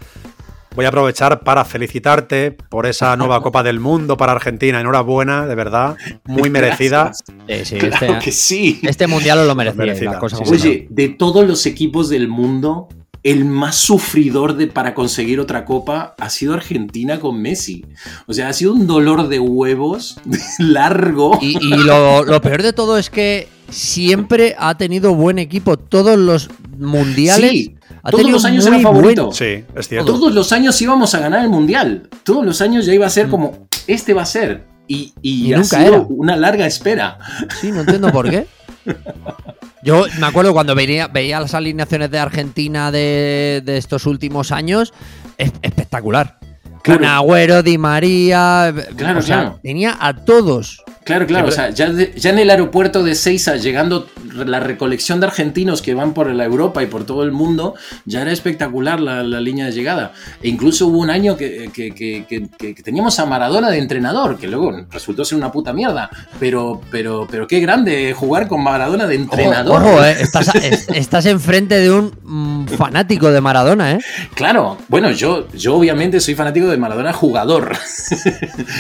voy 0.75 0.87
a 0.87 0.89
aprovechar 0.89 1.41
para 1.41 1.67
felicitarte 1.67 2.53
por 2.53 2.87
esa 2.87 3.15
nueva 3.17 3.43
Copa 3.43 3.63
del 3.63 3.79
Mundo 3.79 4.17
para 4.17 4.33
Argentina. 4.33 4.81
Enhorabuena, 4.81 5.47
de 5.47 5.55
verdad, 5.55 5.99
muy 6.25 6.49
merecida. 6.49 7.13
Sí, 7.13 7.65
sí, 7.65 7.77
Claro 7.77 8.07
este, 8.07 8.19
que 8.25 8.33
sí. 8.33 8.81
este 8.83 9.07
mundial 9.07 9.41
os 9.41 9.47
lo 9.47 9.55
merecía. 9.55 9.85
Merecida, 9.85 10.19
sí, 10.19 10.29
sí. 10.31 10.45
son. 10.45 10.55
Oye, 10.55 10.87
de 10.89 11.09
todos 11.11 11.47
los 11.47 11.67
equipos 11.67 12.09
del 12.09 12.29
mundo, 12.29 12.89
el 13.23 13.45
más 13.45 13.77
sufridor 13.77 14.57
de, 14.57 14.67
para 14.67 14.95
conseguir 14.95 15.41
otra 15.41 15.65
copa 15.65 16.15
ha 16.19 16.31
sido 16.31 16.55
Argentina 16.55 17.21
con 17.21 17.41
Messi. 17.41 17.85
O 18.27 18.33
sea, 18.33 18.49
ha 18.49 18.53
sido 18.53 18.73
un 18.73 18.87
dolor 18.87 19.29
de 19.29 19.39
huevos 19.39 20.19
largo. 20.59 21.39
Y, 21.43 21.59
y 21.59 21.77
lo, 21.85 22.25
lo 22.25 22.41
peor 22.41 22.63
de 22.63 22.73
todo 22.73 22.97
es 22.99 23.11
que 23.11 23.49
siempre 23.69 24.57
ha 24.59 24.77
tenido 24.77 25.15
buen 25.15 25.39
equipo. 25.39 25.77
Todos 25.77 26.19
los 26.19 26.49
mundiales. 26.79 27.51
Sí, 27.51 27.77
ha 28.03 28.11
todos 28.11 28.31
los 28.31 28.45
años 28.45 28.65
era 28.67 28.79
favorito. 28.81 29.27
buen- 29.27 29.37
Sí, 29.37 29.65
es 29.77 29.89
cierto. 29.89 30.13
Todos 30.15 30.33
los 30.35 30.53
años 30.53 30.81
íbamos 30.81 31.15
a 31.15 31.21
ganar 31.21 31.43
el 31.45 31.51
mundial. 31.51 32.09
Todos 32.25 32.45
los 32.45 32.61
años 32.63 32.87
ya 32.87 32.95
iba 32.95 33.07
a 33.07 33.11
ser 33.11 33.29
como, 33.29 33.67
este 33.87 34.15
va 34.15 34.23
a 34.23 34.27
ser. 34.27 34.65
Y, 34.89 35.13
y 35.23 35.49
Y 35.49 35.53
ha 35.53 35.59
nunca 35.59 35.79
sido 35.79 35.95
era. 35.95 36.07
una 36.09 36.37
larga 36.37 36.67
espera. 36.67 37.19
Sí, 37.61 37.71
no 37.71 37.81
entiendo 37.81 38.11
por 38.11 38.29
qué. 38.31 38.47
Yo 39.83 40.05
me 40.19 40.27
acuerdo 40.27 40.53
cuando 40.53 40.75
veía, 40.75 41.09
veía 41.09 41.41
las 41.41 41.55
alineaciones 41.55 42.11
de 42.11 42.19
Argentina 42.19 42.91
de, 42.93 43.63
de 43.65 43.77
estos 43.79 44.07
últimos 44.07 44.53
años, 44.53 44.93
es 45.39 45.53
espectacular. 45.63 46.39
Claro. 46.83 47.01
Kun 47.01 47.05
Agüero, 47.09 47.63
Di 47.63 47.77
María, 47.79 48.73
Claro, 48.97 49.19
o 49.19 49.23
sea, 49.23 49.41
claro. 49.41 49.61
tenía 49.63 49.97
a 50.01 50.15
todos. 50.15 50.83
Claro, 51.11 51.27
claro. 51.27 51.49
O 51.49 51.51
sea, 51.51 51.71
ya, 51.71 51.91
de- 51.91 52.13
ya 52.17 52.31
en 52.31 52.39
el 52.39 52.51
aeropuerto 52.51 53.03
de 53.03 53.15
Seiza, 53.15 53.57
llegando 53.57 54.07
la 54.35 54.61
recolección 54.61 55.19
de 55.21 55.27
argentinos 55.27 55.83
que 55.83 55.93
van 55.95 56.15
por 56.15 56.33
la 56.33 56.45
Europa 56.45 56.83
y 56.83 56.87
por 56.87 57.05
todo 57.05 57.25
el 57.25 57.33
mundo, 57.33 57.75
ya 58.05 58.23
era 58.23 58.31
espectacular 58.33 59.01
la, 59.01 59.23
la 59.23 59.41
línea 59.41 59.67
de 59.67 59.73
llegada. 59.73 60.13
E 60.43 60.49
incluso 60.49 60.87
hubo 60.87 60.99
un 60.99 61.11
año 61.11 61.37
que, 61.37 61.71
que- 61.73 61.93
que- 61.93 62.25
que- 62.57 62.75
teníamos 62.83 63.19
a 63.19 63.27
Maradona 63.27 63.71
de 63.71 63.79
entrenador, 63.79 64.39
que 64.39 64.47
luego 64.47 64.73
resultó 64.91 65.25
ser 65.25 65.37
una 65.39 65.51
puta 65.51 65.73
mierda. 65.73 66.09
Pero, 66.39 66.81
pero, 66.91 67.27
pero 67.31 67.47
qué 67.47 67.61
grande 67.61 68.13
jugar 68.15 68.47
con 68.49 68.63
Maradona 68.63 69.07
de 69.07 69.17
entrenador. 69.17 69.83
Ojo, 69.83 70.05
eh, 70.05 70.17
estás, 70.21 70.55
es- 70.55 70.89
estás 70.91 71.27
enfrente 71.27 71.79
de 71.79 71.91
un 71.91 72.13
mm, 72.23 72.67
fanático 72.77 73.31
de 73.33 73.41
Maradona, 73.41 73.93
¿eh? 73.93 73.99
Claro, 74.35 74.79
bueno, 74.89 75.11
yo, 75.11 75.49
yo 75.53 75.75
obviamente 75.75 76.21
soy 76.21 76.35
fanático 76.35 76.69
de 76.69 76.77
Maradona 76.77 77.13
jugador. 77.13 77.73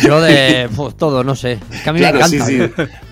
Yo 0.02 0.20
de 0.20 0.68
todo, 0.98 1.24
no 1.24 1.34
sé. 1.34 1.58
Es 1.72 1.82
que 1.82 1.90
a 1.90 1.92
mí 1.92 1.98
Claro, 2.00 2.18
me 2.18 2.19
encanta. 2.26 2.46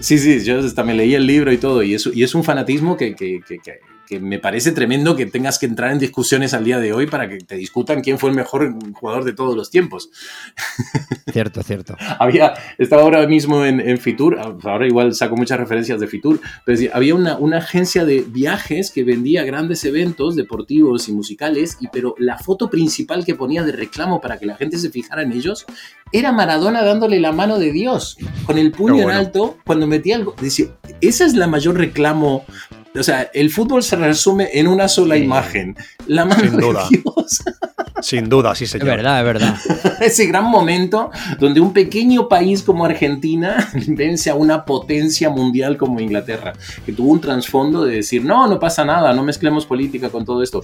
sí. 0.00 0.16
Sí, 0.16 0.18
sí, 0.18 0.44
yo 0.44 0.60
me 0.84 0.94
leí 0.94 1.14
el 1.14 1.26
libro 1.26 1.52
y 1.52 1.58
todo, 1.58 1.82
y 1.82 1.94
es, 1.94 2.08
y 2.12 2.22
es 2.22 2.34
un 2.34 2.44
fanatismo 2.44 2.96
que, 2.96 3.14
que- 3.14 3.40
que- 3.46 3.58
que- 3.58 3.80
que 4.08 4.20
me 4.20 4.38
parece 4.38 4.72
tremendo 4.72 5.16
que 5.16 5.26
tengas 5.26 5.58
que 5.58 5.66
entrar 5.66 5.92
en 5.92 5.98
discusiones 5.98 6.54
al 6.54 6.64
día 6.64 6.78
de 6.78 6.92
hoy 6.92 7.06
para 7.06 7.28
que 7.28 7.38
te 7.38 7.56
discutan 7.56 8.00
quién 8.00 8.18
fue 8.18 8.30
el 8.30 8.36
mejor 8.36 8.74
jugador 8.94 9.24
de 9.24 9.34
todos 9.34 9.54
los 9.54 9.70
tiempos. 9.70 10.10
Cierto, 11.32 11.62
cierto. 11.62 11.94
Había, 12.18 12.54
estaba 12.78 13.02
ahora 13.02 13.26
mismo 13.26 13.62
en, 13.62 13.80
en 13.80 13.98
Fitur, 13.98 14.38
ahora 14.64 14.86
igual 14.86 15.14
saco 15.14 15.36
muchas 15.36 15.58
referencias 15.58 16.00
de 16.00 16.06
Fitur, 16.06 16.40
pero 16.64 16.90
había 16.94 17.14
una, 17.14 17.36
una 17.36 17.58
agencia 17.58 18.06
de 18.06 18.24
viajes 18.26 18.90
que 18.90 19.04
vendía 19.04 19.44
grandes 19.44 19.84
eventos 19.84 20.36
deportivos 20.36 21.06
y 21.08 21.12
musicales, 21.12 21.76
y, 21.80 21.88
pero 21.88 22.14
la 22.18 22.38
foto 22.38 22.70
principal 22.70 23.26
que 23.26 23.34
ponía 23.34 23.62
de 23.62 23.72
reclamo 23.72 24.22
para 24.22 24.38
que 24.38 24.46
la 24.46 24.56
gente 24.56 24.78
se 24.78 24.88
fijara 24.88 25.22
en 25.22 25.32
ellos 25.32 25.66
era 26.10 26.32
Maradona 26.32 26.82
dándole 26.82 27.20
la 27.20 27.32
mano 27.32 27.58
de 27.58 27.72
Dios, 27.72 28.16
con 28.46 28.56
el 28.56 28.72
puño 28.72 28.94
Qué 28.94 29.00
en 29.00 29.04
bueno. 29.04 29.20
alto, 29.20 29.58
cuando 29.66 29.86
metía 29.86 30.16
algo. 30.16 30.34
Decía, 30.40 30.66
esa 31.02 31.26
es 31.26 31.34
la 31.34 31.46
mayor 31.46 31.76
reclamo. 31.76 32.44
O 32.95 33.02
sea, 33.02 33.30
el 33.35 33.50
fútbol 33.50 33.83
se 33.83 33.97
resume 33.97 34.50
en 34.52 34.66
una 34.66 34.88
sola 34.88 35.16
imagen. 35.16 35.76
La 36.07 36.25
mano 36.25 36.42
de. 36.42 36.88
Dios. 36.90 37.42
Sin 38.02 38.28
duda, 38.28 38.55
sí, 38.55 38.64
Es 38.64 38.71
señor. 38.71 38.88
verdad, 38.88 39.19
es 39.21 39.25
verdad. 39.25 39.57
ese 40.00 40.26
gran 40.26 40.45
momento 40.45 41.11
donde 41.38 41.61
un 41.61 41.73
pequeño 41.73 42.28
país 42.28 42.62
como 42.62 42.85
Argentina 42.85 43.69
vence 43.88 44.31
a 44.31 44.35
una 44.35 44.64
potencia 44.64 45.31
mundial 45.31 45.76
como 45.76 46.00
Inglaterra, 46.00 46.52
que 46.85 46.93
tuvo 46.93 47.11
un 47.12 47.21
trasfondo 47.21 47.85
de 47.85 47.97
decir, 47.97 48.25
no, 48.25 48.47
no 48.47 48.59
pasa 48.59 48.85
nada, 48.85 49.12
no 49.12 49.23
mezclemos 49.23 49.67
política 49.67 50.09
con 50.11 50.25
todo 50.25 50.43
esto. 50.43 50.62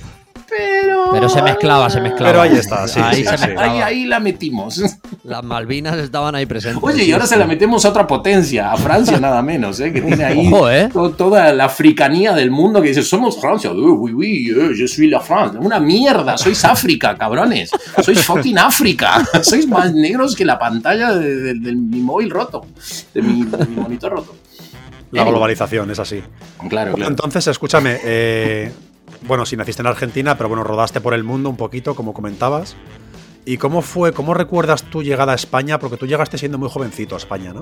Pero... 0.49 1.11
Pero 1.13 1.29
se 1.29 1.43
mezclaba, 1.43 1.89
se 1.91 2.01
mezclaba. 2.01 2.31
Pero 2.31 2.43
ahí 2.43 2.53
está, 2.57 2.87
sí, 2.89 3.01
Ahí 3.03 3.17
sí, 3.17 3.25
se 3.25 3.39
sí. 3.39 3.47
mezclaba. 3.47 3.73
Ahí, 3.73 3.81
ahí 3.81 4.05
la 4.07 4.21
metimos. 4.21 4.83
Las 5.25 5.43
Malvinas 5.43 5.97
estaban 5.99 6.35
ahí 6.35 6.47
presentes. 6.47 6.83
Oye, 6.83 7.05
y 7.05 7.13
ahora 7.13 7.27
se 7.27 7.37
la 7.37 7.47
metemos 7.47 7.85
a 7.85 7.89
otra 7.91 8.07
potencia, 8.07 8.71
a 8.73 8.77
Francia 8.77 9.19
nada 9.19 9.41
menos, 9.43 9.81
¿eh? 9.81 9.93
que 9.93 10.01
tiene 10.03 10.23
ahí 10.25 10.47
Ojo, 10.53 10.71
¿eh? 10.71 10.89
to- 10.93 11.11
toda 11.13 11.53
la 11.53 11.65
africanía 11.65 12.33
del 12.35 12.51
mundo 12.51 12.81
que 12.83 12.89
dice, 12.89 13.03
somos 13.03 13.41
Francia, 13.41 13.71
Eh, 13.71 13.75
oui, 13.75 14.13
oui, 14.13 14.51
eh, 14.51 14.75
je 14.77 14.87
suis 14.87 15.11
la 15.11 15.21
France. 15.21 15.57
Una 15.59 15.81
mierda, 15.81 16.37
sois 16.37 16.63
África, 16.65 17.17
cabrones. 17.25 17.71
Sois 18.05 18.21
fucking 18.25 18.59
África. 18.59 19.25
Sois 19.43 19.67
más 19.67 19.93
negros 19.95 20.35
que 20.37 20.45
la 20.45 20.59
pantalla 20.59 21.13
de, 21.15 21.37
de- 21.37 21.55
de 21.55 21.73
mi 21.75 22.01
móvil 22.01 22.31
roto, 22.31 22.67
de 23.15 23.23
mi, 23.23 23.45
de 23.45 23.67
mi 23.67 23.77
monitor 23.77 24.13
roto. 24.13 24.35
La 25.11 25.25
globalización 25.25 25.91
es 25.91 25.99
así. 25.99 26.23
Claro, 26.69 26.95
claro. 26.95 27.11
entonces, 27.11 27.47
escúchame. 27.47 27.99
eh, 28.03 28.73
bueno, 29.27 29.47
si 29.47 29.57
naciste 29.57 29.81
en 29.81 29.87
Argentina, 29.87 30.37
pero 30.37 30.49
bueno, 30.49 30.65
rodaste 30.65 31.01
por 31.01 31.15
el 31.15 31.23
mundo 31.25 31.49
un 31.49 31.57
poquito, 31.57 31.95
como 31.95 32.13
comentabas. 32.13 32.77
¿Y 33.47 33.59
cómo 33.59 33.81
fue, 33.83 34.13
cómo 34.13 34.35
recuerdas 34.35 34.83
tu 34.85 35.03
llegada 35.03 35.33
a 35.33 35.35
España? 35.37 35.79
Porque 35.79 35.97
tú 35.97 36.07
llegaste 36.07 36.37
siendo 36.39 36.59
muy 36.59 36.69
jovencito 36.71 37.15
a 37.15 37.19
España, 37.19 37.53
¿no? 37.53 37.61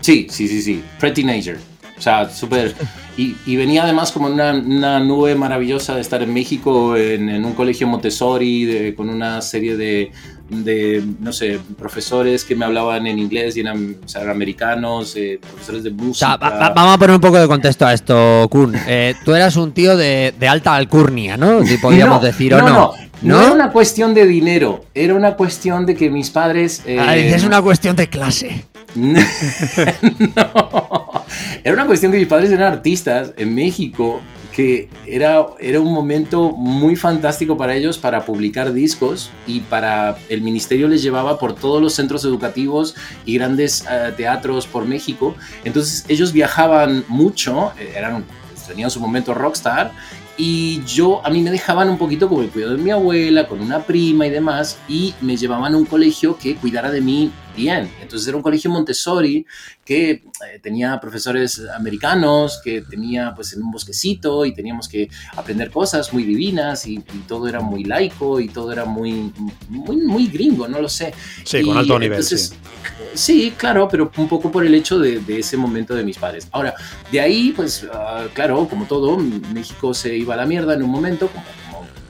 Sí, 0.00 0.26
sí, 0.30 0.48
sí, 0.48 0.60
sí. 0.62 0.82
Pre-teenager. 0.98 1.58
O 1.98 2.00
sea, 2.02 2.28
súper. 2.30 2.74
Y, 3.16 3.36
y 3.46 3.56
venía 3.56 3.84
además 3.84 4.10
como 4.10 4.26
una, 4.26 4.52
una 4.54 4.98
nube 4.98 5.34
maravillosa 5.34 5.94
de 5.94 6.00
estar 6.00 6.22
en 6.22 6.32
México, 6.34 6.96
en, 6.96 7.28
en 7.28 7.44
un 7.44 7.52
colegio 7.52 7.86
Montessori, 7.86 8.64
de- 8.64 8.94
con 8.94 9.08
una 9.08 9.40
serie 9.42 9.76
de, 9.76 10.10
de, 10.48 11.04
no 11.20 11.32
sé, 11.32 11.60
profesores 11.78 12.44
que 12.44 12.56
me 12.56 12.64
hablaban 12.64 13.06
en 13.06 13.18
inglés 13.18 13.56
y 13.56 13.60
eran 13.60 13.96
o 14.04 14.08
sea, 14.08 14.28
americanos, 14.30 15.14
eh, 15.16 15.38
profesores 15.40 15.84
de 15.84 15.90
O 15.90 15.94
música. 15.94 16.26
sea, 16.26 16.36
va- 16.38 16.58
va- 16.58 16.70
vamos 16.70 16.94
a 16.94 16.98
poner 16.98 17.14
un 17.14 17.20
poco 17.20 17.38
de 17.38 17.46
contexto 17.46 17.86
a 17.86 17.92
esto, 17.92 18.48
Kun. 18.50 18.74
Eh, 18.88 19.14
tú 19.24 19.34
eras 19.34 19.54
un 19.56 19.70
tío 19.72 19.96
de, 19.96 20.34
de 20.38 20.48
alta 20.48 20.74
alcurnia, 20.74 21.36
¿no? 21.36 21.62
Si 21.64 21.76
podríamos 21.76 22.20
No, 22.20 22.26
decir, 22.26 22.54
¿o 22.54 22.58
no? 22.58 22.68
No, 22.68 22.92
no 23.22 23.40
era 23.42 23.52
una 23.52 23.70
cuestión 23.70 24.14
de 24.14 24.26
dinero, 24.26 24.86
era 24.94 25.14
una 25.14 25.34
cuestión 25.36 25.86
de 25.86 25.94
que 25.94 26.10
mis 26.10 26.30
padres... 26.30 26.82
eh, 26.86 26.98
Ah, 26.98 27.14
es 27.16 27.44
una 27.44 27.62
cuestión 27.62 27.94
de 27.94 28.08
clase. 28.08 28.64
no. 28.94 29.22
Era 31.64 31.74
una 31.74 31.86
cuestión 31.86 32.12
que 32.12 32.18
mis 32.18 32.28
padres 32.28 32.50
eran 32.50 32.72
artistas 32.72 33.32
en 33.36 33.54
México, 33.54 34.20
que 34.52 34.88
era, 35.06 35.46
era 35.60 35.80
un 35.80 35.92
momento 35.92 36.52
muy 36.52 36.94
fantástico 36.94 37.56
para 37.56 37.74
ellos 37.74 37.98
para 37.98 38.24
publicar 38.24 38.72
discos 38.72 39.30
y 39.46 39.60
para 39.60 40.16
el 40.28 40.42
ministerio 40.42 40.88
les 40.88 41.02
llevaba 41.02 41.38
por 41.38 41.54
todos 41.54 41.80
los 41.80 41.94
centros 41.94 42.24
educativos 42.24 42.94
y 43.24 43.34
grandes 43.34 43.84
eh, 43.90 44.12
teatros 44.16 44.66
por 44.66 44.84
México. 44.84 45.34
Entonces 45.64 46.04
ellos 46.08 46.32
viajaban 46.32 47.04
mucho, 47.08 47.72
eh, 47.78 47.94
eran, 47.96 48.24
tenían 48.68 48.90
su 48.90 49.00
momento 49.00 49.32
rockstar 49.32 49.92
y 50.36 50.82
yo, 50.84 51.24
a 51.24 51.30
mí 51.30 51.42
me 51.42 51.50
dejaban 51.50 51.90
un 51.90 51.98
poquito 51.98 52.28
como 52.28 52.42
el 52.42 52.48
cuidado 52.48 52.76
de 52.76 52.82
mi 52.82 52.90
abuela, 52.90 53.46
con 53.46 53.60
una 53.60 53.80
prima 53.80 54.26
y 54.26 54.30
demás, 54.30 54.78
y 54.88 55.14
me 55.20 55.36
llevaban 55.36 55.74
a 55.74 55.76
un 55.76 55.84
colegio 55.84 56.38
que 56.38 56.56
cuidara 56.56 56.90
de 56.90 57.02
mí 57.02 57.30
bien. 57.56 57.90
Entonces 58.00 58.28
era 58.28 58.36
un 58.36 58.42
colegio 58.42 58.70
Montessori 58.70 59.46
que 59.84 60.10
eh, 60.10 60.22
tenía 60.62 60.98
profesores 61.00 61.62
americanos, 61.74 62.60
que 62.62 62.82
tenía 62.82 63.32
pues 63.34 63.52
en 63.52 63.62
un 63.62 63.70
bosquecito 63.70 64.44
y 64.44 64.54
teníamos 64.54 64.88
que 64.88 65.08
aprender 65.36 65.70
cosas 65.70 66.12
muy 66.12 66.24
divinas 66.24 66.86
y, 66.86 66.94
y 66.94 67.18
todo 67.26 67.48
era 67.48 67.60
muy 67.60 67.84
laico 67.84 68.40
y 68.40 68.48
todo 68.48 68.72
era 68.72 68.84
muy, 68.84 69.32
muy, 69.68 69.96
muy 69.96 70.26
gringo, 70.26 70.68
no 70.68 70.80
lo 70.80 70.88
sé. 70.88 71.12
Sí, 71.44 71.62
con 71.62 71.76
alto 71.76 71.98
nivel. 71.98 72.18
entonces, 72.18 72.50
sí. 72.50 72.56
Sí, 73.14 73.52
claro, 73.56 73.88
pero 73.90 74.10
un 74.16 74.28
poco 74.28 74.50
por 74.50 74.64
el 74.64 74.74
hecho 74.74 74.98
de, 74.98 75.20
de 75.20 75.40
ese 75.40 75.56
momento 75.56 75.94
de 75.94 76.02
mis 76.02 76.16
padres. 76.16 76.48
Ahora, 76.50 76.74
de 77.10 77.20
ahí, 77.20 77.52
pues, 77.54 77.86
ah, 77.92 78.26
claro, 78.32 78.66
como 78.68 78.86
todo, 78.86 79.18
México 79.18 79.92
se 79.92 80.16
iba 80.16 80.34
a 80.34 80.36
la 80.36 80.46
mierda 80.46 80.74
en 80.74 80.82
un 80.82 80.90
momento, 80.90 81.28
como 81.28 81.44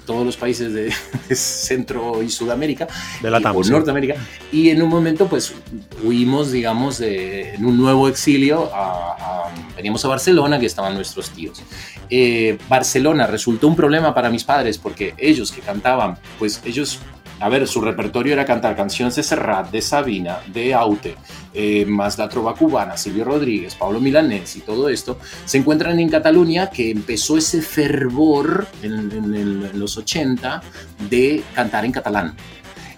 todos 0.06 0.25
los 0.26 0.37
países 0.37 0.73
de, 0.73 0.92
de 1.28 1.37
Centro 1.37 2.23
y 2.23 2.28
Sudamérica, 2.30 2.87
De 3.23 3.30
la 3.30 3.38
y- 3.40 3.42
TAM, 3.42 3.56
o 3.56 3.64
sí. 3.64 3.71
Norteamérica, 3.71 4.14
y 4.50 4.71
en 4.71 4.82
un 4.82 4.88
momento, 4.88 5.26
pues, 5.28 5.54
huimos, 6.02 6.50
digamos, 6.52 6.99
de, 6.99 7.54
en 7.54 7.64
un 7.64 7.76
nuevo 7.76 8.09
exilio, 8.09 8.71
a- 8.75 9.16
a- 9.49 9.54
veníamos 9.76 10.04
a 10.04 10.09
Barcelona, 10.09 10.59
que 10.59 10.66
estaban 10.66 10.94
nuestros 10.94 11.30
tíos. 11.30 11.62
Eh, 12.11 12.59
Barcelona 12.68 13.26
resultó 13.26 13.68
un 13.68 13.76
problema 13.76 14.14
para 14.14 14.28
mis 14.30 14.44
padres, 14.44 14.76
porque 14.78 15.14
ellos 15.18 15.50
que 15.52 15.61
cantaban, 15.61 16.18
pues 16.38 16.61
ellos 16.64 16.99
a 17.43 17.49
ver, 17.49 17.67
su 17.67 17.81
repertorio 17.81 18.33
era 18.33 18.45
cantar 18.45 18.77
canciones 18.77 19.17
de 19.17 19.23
Serrat, 19.25 19.71
de 19.71 19.83
Sabina, 19.83 20.39
de 20.47 20.73
Aute, 20.75 21.17
eh, 21.53 21.85
más 21.87 22.17
la 22.17 22.29
trova 22.29 22.55
cubana, 22.55 22.97
Silvio 22.97 23.25
Rodríguez, 23.25 23.75
Pablo 23.75 24.01
Milanés 24.01 24.55
y 24.57 24.61
todo 24.61 24.89
esto, 24.89 25.19
se 25.45 25.59
encuentran 25.59 25.99
en 25.99 26.09
Cataluña 26.09 26.71
que 26.71 26.91
empezó 26.91 27.37
ese 27.37 27.61
fervor 27.61 28.67
en, 28.83 29.11
en 29.11 29.35
en 29.35 29.79
los 29.81 29.97
80 29.97 30.63
de 31.11 31.43
cantar 31.55 31.85
en 31.85 31.93
catalán. 31.93 32.35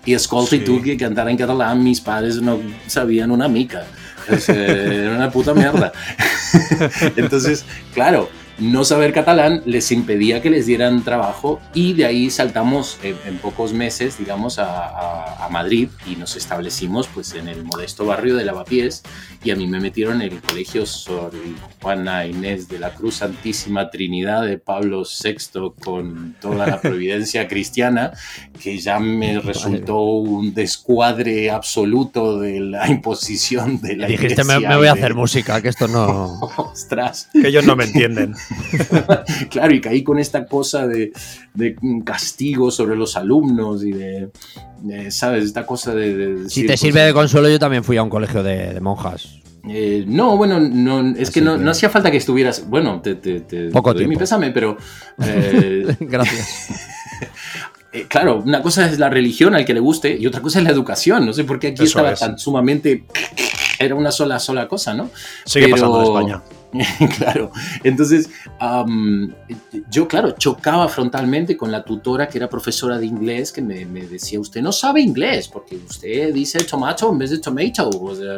Y 0.05 0.13
escolta 0.13 0.55
y 0.57 0.59
Sí. 0.59 0.65
tú 0.67 0.83
que 0.83 0.99
cantar 0.99 1.29
en 1.31 1.39
catalán, 1.39 1.83
mis 1.83 2.03
padres 2.03 2.43
no 2.43 2.61
sabían 2.87 3.31
una 3.31 3.49
mica. 3.49 3.87
Era 4.49 5.17
una 5.17 5.31
puta 5.31 5.55
mierda. 5.55 5.93
Entonces, 7.17 7.65
claro, 7.95 8.29
no 8.58 8.84
saber 8.84 9.12
catalán 9.12 9.62
les 9.66 9.90
impedía 9.90 10.40
que 10.40 10.49
les 10.50 10.66
dieran 10.66 11.02
trabajo 11.02 11.61
y 11.75 11.92
de 11.94 12.04
ahí 12.06 12.30
saltamos 12.30 12.99
en, 13.02 13.16
en 13.26 13.38
pocos 13.38 13.73
meses, 13.73 14.18
digamos, 14.18 14.58
a, 14.58 14.87
a- 14.87 15.44
a 15.44 15.49
Madrid 15.49 15.88
y 16.06 16.16
nos 16.16 16.37
establecimos 16.37 17.08
pues 17.08 17.34
en 17.34 17.49
el 17.49 17.64
modesto 17.64 18.06
barrio 18.06 18.37
de 18.37 18.44
Lavapiés 18.44 19.02
y 19.42 19.50
a 19.50 19.56
mí 19.56 19.66
me 19.66 19.80
metieron 19.80 20.23
en 20.23 20.32
el 20.32 20.40
colegio 20.40 20.87
Sor 20.87 21.32
Juana 21.82 22.26
Inés 22.26 22.68
de 22.68 22.78
la 22.78 22.94
Cruz 22.94 23.16
Santísima 23.16 23.90
Trinidad 23.90 24.44
de 24.46 24.58
Pablo 24.58 25.02
VI 25.02 25.73
con 25.82 26.37
toda 26.40 26.66
la 26.66 26.80
providencia 26.82 27.46
cristiana 27.49 28.12
que 28.62 28.78
ya 28.78 28.99
me 29.00 29.40
resultó 29.40 29.99
un 30.00 30.54
descuadre 30.54 31.50
absoluto 31.50 32.38
de 32.38 32.61
la 32.61 32.88
imposición 32.90 33.80
de 33.80 33.96
la 33.96 34.06
Dijiste, 34.06 34.44
me, 34.44 34.52
iglesia 34.54 34.68
me 34.68 34.76
voy 34.76 34.87
a 34.87 34.94
de- 34.94 35.00
hacer 35.00 35.14
música, 35.14 35.61
que 35.61 35.68
esto 35.68 35.88
no. 35.88 36.38
Ostras, 36.56 37.28
Que 37.32 37.49
ellos 37.49 37.64
no 37.66 37.76
me 37.76 37.84
entienden. 37.84 38.34
claro, 39.50 39.75
y 39.75 39.80
caí 39.80 40.02
con 40.02 40.18
esta 40.18 40.46
cosa 40.46 40.87
de, 40.87 41.12
de 41.54 41.76
castigo 42.04 42.70
sobre 42.70 42.96
los 42.96 43.16
alumnos 43.16 43.84
y 43.84 43.92
de, 43.92 44.30
de, 44.82 45.11
¿sabes? 45.11 45.44
Esta 45.44 45.66
cosa 45.66 45.94
de... 45.94 46.14
de 46.16 46.49
Si 46.50 46.62
te 46.62 46.68
pues, 46.68 46.80
sirve 46.80 47.00
de 47.02 47.12
consuelo, 47.12 47.49
yo 47.50 47.58
también 47.58 47.84
fui 47.84 47.97
a 47.97 48.02
un 48.02 48.10
colegio 48.10 48.43
de, 48.43 48.73
de 48.75 48.80
monjas. 48.80 49.40
eh, 49.69 50.04
no, 50.06 50.36
bueno, 50.36 50.60
no, 50.60 51.00
es 51.17 51.30
que 51.30 51.40
Así 51.40 51.40
no, 51.43 51.56
que- 51.58 51.64
no 51.64 51.71
hacía 51.71 51.90
falta 51.90 52.10
que 52.10 52.19
estuvieras... 52.19 52.69
Bueno, 52.69 53.00
te, 53.02 53.17
te, 53.17 53.40
te- 53.40 53.69
Poco 53.71 53.93
te 53.93 54.00
doy 54.00 54.08
mi 54.08 54.17
pésame, 54.17 54.50
pero... 54.52 54.76
eh, 55.23 55.86
Gracias. 56.00 56.71
Eh, 57.95 58.07
claro, 58.09 58.43
una 58.45 58.61
cosa 58.61 58.87
es 58.87 58.99
la 58.99 59.09
religión 59.09 59.54
al 59.54 59.65
que 59.65 59.73
le 59.73 59.80
guste 59.80 60.17
y 60.19 60.26
otra 60.26 60.41
cosa 60.43 60.59
es 60.59 60.65
la 60.65 60.71
educación. 60.71 61.25
No 61.25 61.33
sé 61.33 61.45
por 61.45 61.59
qué 61.59 61.69
aquí 61.69 61.85
Eso 61.85 61.99
estaba 61.99 62.13
es. 62.13 62.21
tan 62.21 62.39
sumamente... 62.39 63.04
Era 63.76 63.97
una 63.97 64.13
sola, 64.13 64.39
sola 64.39 64.69
cosa, 64.69 64.95
¿no? 64.95 65.11
Sigue 65.45 65.67
Pero- 65.67 65.76
pasando 65.76 66.00
en 66.00 66.07
España. 66.07 66.43
claro, 67.19 67.52
entonces 67.85 68.28
am, 68.59 69.33
yo, 69.89 70.09
claro, 70.09 70.33
chocaba 70.33 70.89
frontalmente 70.89 71.57
con 71.57 71.71
la 71.71 71.85
tutora 71.85 72.28
que 72.28 72.39
era 72.39 72.49
profesora 72.49 72.99
de 72.99 73.07
inglés 73.07 73.52
que 73.52 73.63
me, 73.63 73.85
me 73.87 74.07
decía, 74.09 74.41
usted 74.41 74.61
no 74.61 74.73
sabe 74.73 75.00
inglés 75.00 75.47
porque 75.47 75.76
usted 75.76 76.35
dice 76.35 76.65
tomato 76.65 77.13
en 77.13 77.19
vez 77.19 77.30
de 77.30 77.39
tomato. 77.39 77.91
O 77.91 78.15
sea, 78.17 78.35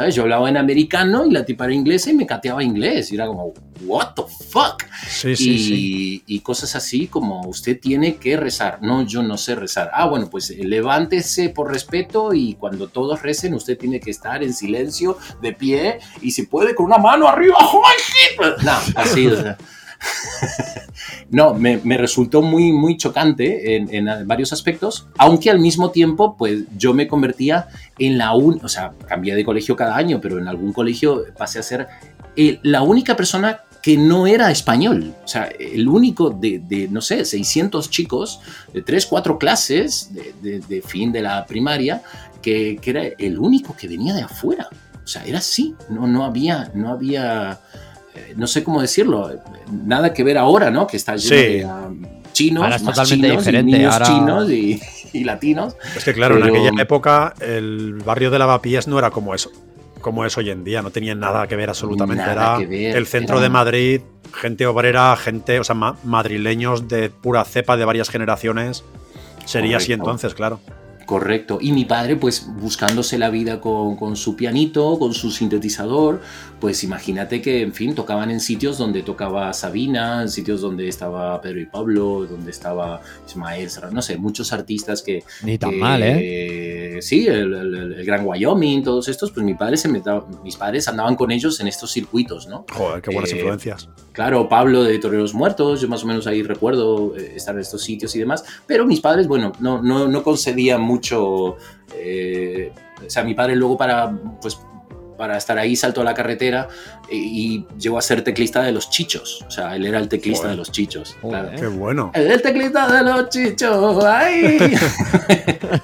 ¿sabes? 0.00 0.14
Yo 0.14 0.22
hablaba 0.22 0.48
en 0.48 0.56
americano 0.56 1.26
y 1.26 1.30
la 1.30 1.44
tipa 1.44 1.66
era 1.66 1.74
inglesa 1.74 2.10
y 2.10 2.14
me 2.14 2.26
cateaba 2.26 2.64
inglés 2.64 3.12
y 3.12 3.16
era 3.16 3.26
como, 3.26 3.52
what 3.82 4.14
the 4.14 4.22
fuck? 4.48 4.82
Sí, 5.06 5.36
sí, 5.36 5.50
y, 5.50 5.58
sí. 5.58 6.22
y 6.26 6.40
cosas 6.40 6.74
así 6.74 7.06
como 7.06 7.42
usted 7.42 7.78
tiene 7.78 8.16
que 8.16 8.38
rezar. 8.38 8.78
No, 8.80 9.02
yo 9.02 9.22
no 9.22 9.36
sé 9.36 9.56
rezar. 9.56 9.90
Ah, 9.92 10.06
bueno, 10.06 10.30
pues 10.30 10.48
eh, 10.52 10.64
levántese 10.64 11.50
por 11.50 11.70
respeto 11.70 12.32
y 12.32 12.54
cuando 12.54 12.88
todos 12.88 13.20
recen 13.20 13.52
usted 13.52 13.76
tiene 13.76 14.00
que 14.00 14.10
estar 14.10 14.42
en 14.42 14.54
silencio, 14.54 15.18
de 15.42 15.52
pie 15.52 15.98
y 16.22 16.30
si 16.30 16.44
puede 16.46 16.74
con 16.74 16.86
una 16.86 16.96
mano 16.96 17.28
arriba. 17.28 17.56
¡Joder! 17.60 18.64
No, 18.64 18.78
así. 18.96 19.26
o 19.26 19.36
sea. 19.36 19.58
No, 21.30 21.54
me, 21.54 21.78
me 21.84 21.96
resultó 21.96 22.42
muy, 22.42 22.72
muy 22.72 22.96
chocante 22.96 23.76
en, 23.76 23.94
en 23.94 24.26
varios 24.26 24.52
aspectos, 24.52 25.06
aunque 25.16 25.48
al 25.48 25.60
mismo 25.60 25.90
tiempo, 25.90 26.36
pues 26.36 26.64
yo 26.76 26.92
me 26.92 27.06
convertía 27.06 27.68
en 27.98 28.18
la 28.18 28.34
única, 28.34 28.66
o 28.66 28.68
sea, 28.68 28.92
cambié 29.06 29.34
de 29.34 29.44
colegio 29.44 29.76
cada 29.76 29.96
año, 29.96 30.20
pero 30.20 30.38
en 30.38 30.48
algún 30.48 30.72
colegio 30.72 31.24
pasé 31.38 31.60
a 31.60 31.62
ser 31.62 31.88
eh, 32.36 32.58
la 32.62 32.82
única 32.82 33.16
persona 33.16 33.60
que 33.82 33.96
no 33.96 34.26
era 34.26 34.50
español. 34.50 35.14
O 35.24 35.28
sea, 35.28 35.44
el 35.44 35.88
único 35.88 36.30
de, 36.30 36.60
de, 36.66 36.88
no 36.88 37.00
sé, 37.00 37.24
600 37.24 37.90
chicos 37.90 38.40
de 38.72 38.82
3, 38.82 39.06
4 39.06 39.38
clases 39.38 40.12
de, 40.12 40.34
de, 40.42 40.60
de 40.60 40.82
fin 40.82 41.12
de 41.12 41.22
la 41.22 41.46
primaria, 41.46 42.02
que, 42.42 42.78
que, 42.80 42.90
era 42.90 43.02
el 43.04 43.38
único 43.38 43.76
que 43.76 43.88
venía 43.88 44.14
de 44.14 44.22
afuera. 44.22 44.68
O 45.02 45.06
sea, 45.06 45.24
era 45.24 45.38
así. 45.38 45.74
No, 45.88 46.06
no 46.06 46.24
había, 46.24 46.70
no 46.74 46.90
había, 46.90 47.60
no 48.36 48.46
sé 48.46 48.62
cómo 48.64 48.80
decirlo, 48.80 49.30
nada 49.84 50.12
que 50.12 50.24
ver 50.24 50.38
ahora, 50.38 50.70
¿no? 50.70 50.86
Que 50.86 50.96
está 50.96 51.16
lleno 51.16 51.36
Sí. 51.36 51.58
de 51.58 51.64
um, 51.66 52.02
chinos, 52.32 52.62
Ahora 52.62 52.76
es 52.76 52.82
más 52.82 52.94
totalmente 52.94 53.26
chinos, 53.28 53.34
y 53.34 53.38
diferente, 53.46 53.76
niños 53.78 53.92
ahora- 53.94 54.06
chinos 54.06 54.50
y, 54.50 54.80
y 55.18 55.24
latinos. 55.24 55.76
Es 55.96 56.04
que 56.04 56.12
claro, 56.14 56.36
en 56.36 56.44
aquella 56.44 56.70
época 56.82 57.34
el 57.40 57.94
barrio 58.04 58.30
de 58.30 58.38
Lavapiés 58.38 58.86
no 58.88 58.98
era 58.98 59.10
como 59.10 59.34
eso, 59.34 59.50
como 60.00 60.24
es 60.24 60.36
hoy 60.38 60.50
en 60.50 60.64
día, 60.64 60.80
no 60.82 60.90
tenía 60.90 61.14
nada 61.14 61.46
que 61.46 61.56
ver 61.56 61.68
absolutamente. 61.68 62.22
Nada 62.24 62.32
era 62.56 62.58
que 62.58 62.66
ver, 62.66 62.96
el 62.96 63.06
centro 63.06 63.36
era- 63.36 63.42
de 63.42 63.48
Madrid, 63.50 64.00
gente 64.32 64.66
obrera, 64.66 65.16
gente, 65.16 65.58
o 65.60 65.64
sea, 65.64 65.74
ma- 65.74 65.96
madrileños 66.04 66.86
de 66.88 67.10
pura 67.10 67.44
cepa 67.44 67.76
de 67.76 67.84
varias 67.84 68.08
generaciones. 68.08 68.84
Sería 69.44 69.78
así 69.78 69.92
entonces, 69.92 70.34
claro. 70.34 70.60
Correcto. 71.10 71.58
Y 71.60 71.72
mi 71.72 71.84
padre, 71.86 72.14
pues 72.14 72.46
buscándose 72.60 73.18
la 73.18 73.30
vida 73.30 73.60
con, 73.60 73.96
con 73.96 74.14
su 74.14 74.36
pianito, 74.36 74.96
con 74.96 75.12
su 75.12 75.32
sintetizador, 75.32 76.20
pues 76.60 76.84
imagínate 76.84 77.42
que, 77.42 77.62
en 77.62 77.72
fin, 77.72 77.96
tocaban 77.96 78.30
en 78.30 78.38
sitios 78.38 78.78
donde 78.78 79.02
tocaba 79.02 79.52
Sabina, 79.52 80.22
en 80.22 80.28
sitios 80.28 80.60
donde 80.60 80.86
estaba 80.86 81.40
Pedro 81.40 81.58
y 81.62 81.66
Pablo, 81.66 82.26
donde 82.30 82.52
estaba 82.52 83.00
Ismael 83.26 83.68
no 83.90 84.02
sé, 84.02 84.18
muchos 84.18 84.52
artistas 84.52 85.02
que... 85.02 85.24
Ni 85.42 85.58
tan 85.58 85.70
que- 85.70 85.76
mal, 85.78 86.00
¿eh? 86.04 86.98
Sí, 87.02 87.26
el, 87.26 87.54
el- 87.54 87.92
el 87.98 88.04
Gran 88.04 88.24
Wyoming, 88.24 88.84
todos 88.84 89.08
estos, 89.08 89.32
pues 89.32 89.44
mi 89.44 89.54
padre 89.54 89.76
se 89.78 89.88
metaba- 89.88 90.24
mis 90.44 90.54
padres 90.56 90.86
andaban 90.86 91.16
con 91.16 91.32
ellos 91.32 91.58
en 91.58 91.66
estos 91.66 91.90
circuitos, 91.90 92.46
¿no? 92.46 92.66
Joder, 92.72 93.02
qué 93.02 93.10
buenas 93.12 93.32
Eh, 93.32 93.36
influencias. 93.36 93.88
Claro, 94.12 94.48
Pablo 94.48 94.84
de 94.84 94.96
Toreros 95.00 95.34
Muertos, 95.34 95.80
yo 95.80 95.88
más 95.88 96.04
o 96.04 96.06
menos 96.06 96.26
ahí 96.28 96.42
recuerdo 96.44 97.16
eh, 97.16 97.32
estar 97.34 97.54
en 97.56 97.62
estos 97.62 97.82
sitios 97.82 98.14
y 98.14 98.20
demás, 98.20 98.44
pero 98.68 98.86
mis 98.86 99.00
padres, 99.00 99.26
bueno, 99.26 99.50
no, 99.58 99.82
no, 99.82 100.06
no 100.06 100.22
concedían 100.22 100.80
mucho, 100.80 100.99
eh, 101.94 102.72
o 103.06 103.10
sea, 103.10 103.24
mi 103.24 103.34
padre 103.34 103.56
luego 103.56 103.76
para, 103.76 104.10
pues, 104.40 104.58
para 105.16 105.36
estar 105.36 105.58
ahí 105.58 105.76
saltó 105.76 106.00
a 106.00 106.04
la 106.04 106.14
carretera 106.14 106.68
y, 107.10 107.16
y 107.16 107.66
llegó 107.78 107.98
a 107.98 108.02
ser 108.02 108.22
teclista 108.24 108.62
de 108.62 108.72
los 108.72 108.88
chichos, 108.88 109.44
o 109.46 109.50
sea, 109.50 109.76
él 109.76 109.86
era 109.86 109.98
el 109.98 110.08
teclista 110.08 110.44
Joder. 110.44 110.52
de 110.52 110.56
los 110.56 110.72
chichos. 110.72 111.16
Joder. 111.20 111.42
claro. 111.42 111.60
Qué 111.60 111.66
bueno. 111.66 112.10
El, 112.14 112.30
el 112.30 112.40
teclista 112.42 112.90
de 112.90 113.02
los 113.02 113.28
chichos, 113.28 114.04
¡ay! 114.04 114.58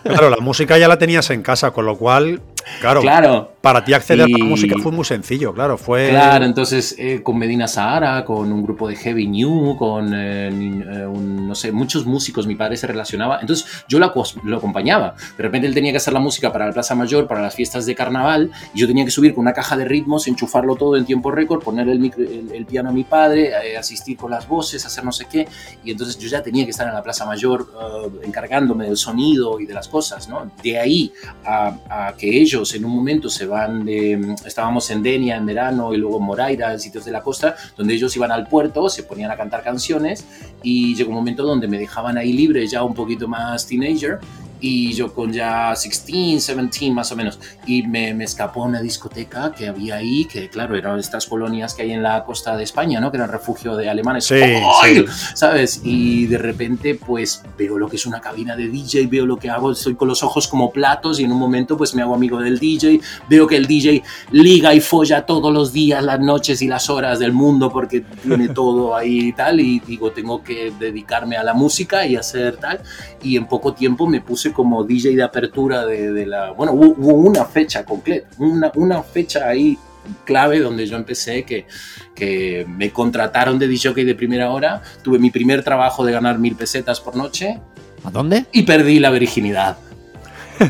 Claro, 0.03 0.31
la 0.31 0.39
música 0.39 0.79
ya 0.79 0.89
la 0.89 0.99
tenías 0.99 1.31
en 1.31 1.43
casa, 1.43 1.71
con 1.73 1.85
lo 1.85 1.97
cual 1.99 2.41
Claro, 2.81 3.01
Claro. 3.01 3.53
para 3.61 3.85
ti 3.85 3.93
acceder 3.95 4.27
a 4.27 4.29
Y- 4.29 4.33
la 4.33 4.45
música 4.45 4.77
fue 4.83 4.93
muy 4.93 5.05
sencillo, 5.05 5.53
claro. 5.55 5.79
Fue. 5.79 6.09
Claro, 6.11 6.45
entonces 6.45 6.95
eh, 6.99 7.23
con 7.23 7.39
Medina 7.39 7.67
Sahara, 7.69 8.25
con 8.25 8.51
un 8.53 8.63
grupo 8.63 8.89
de 8.89 8.97
Heavy 8.97 9.27
New, 9.29 9.77
con, 9.77 10.13
eh, 10.15 10.49
eh, 10.49 11.07
un- 11.07 11.47
no 11.49 11.55
sé, 11.55 11.71
muchos 11.73 12.07
músicos, 12.07 12.47
mi 12.47 12.55
padre 12.57 12.77
se 12.77 12.87
relacionaba. 12.87 13.39
Entonces 13.41 13.67
yo 13.89 13.99
lo, 13.99 14.13
lo 14.45 14.57
acompañaba. 14.57 15.15
De 15.37 15.43
repente 15.43 15.67
él 15.67 15.75
tenía 15.75 15.93
que 15.93 15.99
hacer 15.99 16.13
la 16.13 16.21
música 16.21 16.53
para 16.53 16.67
la 16.67 16.73
Plaza 16.73 16.95
Mayor, 16.95 17.27
para 17.29 17.41
las 17.41 17.55
fiestas 17.55 17.87
de 17.87 17.95
carnaval, 17.95 18.51
y 18.75 18.81
yo 18.81 18.87
tenía 18.87 19.05
que 19.05 19.11
subir 19.11 19.33
con 19.35 19.43
una 19.43 19.53
caja 19.53 19.77
de 19.77 19.85
ritmos, 19.85 20.27
enchufarlo 20.27 20.75
todo 20.77 20.97
en 20.97 21.05
tiempo 21.07 21.31
récord, 21.31 21.63
poner 21.63 21.89
el, 21.89 22.01
micro- 22.01 22.25
el- 22.25 22.51
el 22.53 22.67
piano 22.67 22.91
a 22.91 22.93
mi 22.93 23.05
padre, 23.05 23.51
eh, 23.65 23.77
asistir 23.77 24.17
con 24.17 24.31
las 24.31 24.49
voces, 24.49 24.85
hacer 24.85 25.05
no 25.05 25.13
sé 25.13 25.27
qué. 25.31 25.47
Y 25.85 25.93
entonces 25.93 26.19
yo 26.19 26.29
ya 26.29 26.43
tenía 26.43 26.65
que 26.65 26.71
estar 26.71 26.87
en 26.89 26.95
la 26.95 27.03
Plaza 27.03 27.25
Mayor 27.25 27.67
eh, 27.81 28.27
encargándome 28.27 28.87
del 28.87 28.97
sonido 28.97 29.61
y 29.61 29.67
de 29.67 29.75
las 29.75 29.89
cosas, 29.89 30.29
¿no? 30.29 30.51
De 30.63 30.79
ahí 30.79 31.13
a, 31.45 32.09
a 32.09 32.13
que 32.17 32.29
ellos 32.41 32.56
en 32.75 32.85
un 32.85 32.91
momento 32.91 33.29
se 33.29 33.47
van 33.47 33.85
de... 33.85 34.35
Estábamos 34.45 34.91
en 34.91 35.03
Denia 35.03 35.37
en 35.37 35.45
verano 35.45 35.93
y 35.93 35.99
luego 35.99 36.19
en 36.19 36.25
Moraira, 36.25 36.73
en 36.73 36.81
sitios 36.81 37.05
de 37.05 37.13
la 37.13 37.23
costa, 37.23 37.55
donde 37.77 37.95
ellos 37.95 38.17
iban 38.17 38.33
al 38.33 38.49
puerto, 38.49 38.89
se 38.89 39.03
ponían 39.03 39.31
a 39.31 39.37
cantar 39.37 39.63
canciones 39.63 40.25
y 40.63 40.95
llegó 40.95 41.11
un 41.11 41.17
momento 41.17 41.43
donde 41.43 41.69
me 41.69 41.79
dejaban 41.79 42.17
ahí 42.17 42.33
libre, 42.33 42.67
ya 42.67 42.83
un 42.83 42.95
poquito 42.95 43.29
más 43.29 43.67
teenager, 43.67 44.21
y 44.61 44.93
yo 44.93 45.13
con 45.13 45.33
ya 45.33 45.69
16, 45.69 46.47
17 46.47 46.91
más 46.93 47.13
o 47.13 47.17
menos, 47.17 47.39
y 47.67 47.83
me, 47.83 48.15
me 48.15 48.25
escapó 48.25 48.65
a 48.65 48.67
una 48.67 48.81
discoteca 48.81 49.53
que 49.53 49.69
había 49.69 49.97
ahí, 49.97 50.25
que 50.25 50.49
claro, 50.49 50.77
eran 50.77 50.99
estas 50.99 51.27
colonias 51.27 51.75
que 51.75 51.83
hay 51.83 51.93
en 51.93 52.03
la 52.03 52.25
costa 52.25 52.57
de 52.57 52.65
España, 52.65 53.01
¿no? 53.01 53.11
Que 53.11 53.19
eran 53.19 53.31
refugio 53.31 53.77
de 53.77 53.89
alemanes. 53.89 54.25
Sí, 54.25 54.41
sí. 54.83 55.05
¿sabes? 55.35 55.81
Y 55.85 56.27
de 56.27 56.39
repente, 56.39 56.95
pues 56.95 57.43
veo 57.59 57.79
lo 57.79 57.89
que 57.89 57.97
es 57.97 58.07
una 58.07 58.21
cabina 58.21 58.57
de 58.57 58.69
DJ, 58.69 59.07
veo 59.07 59.27
lo 59.27 59.37
que 59.37 59.51
hago, 59.51 59.73
estoy 59.73 59.95
con 59.95 60.09
los 60.09 60.23
ojos 60.23 60.49
como 60.49 60.71
platos 60.71 61.21
y 61.21 61.25
en 61.25 61.33
un 61.33 61.39
momento, 61.39 61.77
pues 61.77 61.95
me 61.95 62.03
hago 62.03 62.15
amigo 62.15 62.41
del 62.41 62.59
DJ, 62.59 63.01
veo 63.29 63.47
que 63.47 63.57
el 63.57 63.67
DJ 63.67 64.03
liga 64.31 64.75
y 64.75 64.81
folla 64.81 65.27
todos 65.27 65.53
los 65.53 65.73
días, 65.73 66.03
las 66.03 66.21
noches 66.21 66.63
y 66.63 66.69
las 66.69 66.89
horas 66.91 67.19
del 67.19 67.33
mundo 67.33 67.71
porque 67.71 68.01
tiene 68.01 68.49
todo 68.55 68.97
ahí 68.97 69.29
y 69.29 69.33
tal, 69.33 69.61
y 69.61 69.81
digo, 69.81 70.13
tengo 70.13 70.43
que 70.43 70.73
dedicarme 70.79 71.37
a 71.37 71.43
la 71.43 71.55
música 71.55 72.07
y 72.07 72.17
hacer 72.17 72.57
tal, 72.57 72.81
y 73.23 73.37
en 73.37 73.47
poco 73.47 73.75
tiempo 73.75 74.07
me 74.07 74.21
puse 74.21 74.46
como 74.53 74.85
DJ 74.85 75.17
de 75.17 75.23
apertura 75.23 75.85
de, 75.87 76.13
de 76.13 76.27
la... 76.27 76.51
Bueno, 76.53 76.73
hubo, 76.73 76.95
hubo 76.99 77.13
una 77.15 77.45
fecha 77.45 77.85
completa, 77.85 78.29
una, 78.39 78.71
una 78.75 79.03
fecha 79.03 79.49
ahí 79.49 79.79
clave 80.25 80.61
donde 80.61 80.87
yo 80.87 80.97
empecé 80.97 81.45
que, 81.45 81.67
que 82.15 82.65
me 82.69 82.91
contrataron 82.93 83.59
de 83.59 83.67
DJ 83.69 84.05
de 84.05 84.15
primera 84.15 84.51
hora, 84.51 84.81
tuve 85.03 85.19
mi 85.19 85.31
primer 85.31 85.63
trabajo 85.65 86.05
de 86.05 86.13
ganar 86.13 86.39
mil 86.39 86.55
pesetas 86.55 87.01
por 87.01 87.17
noche 87.17 87.59
¿A 88.05 88.11
dónde? 88.11 88.47
y 88.53 88.63
perdí 88.63 89.01
la 89.01 89.11
virginidad. 89.11 89.77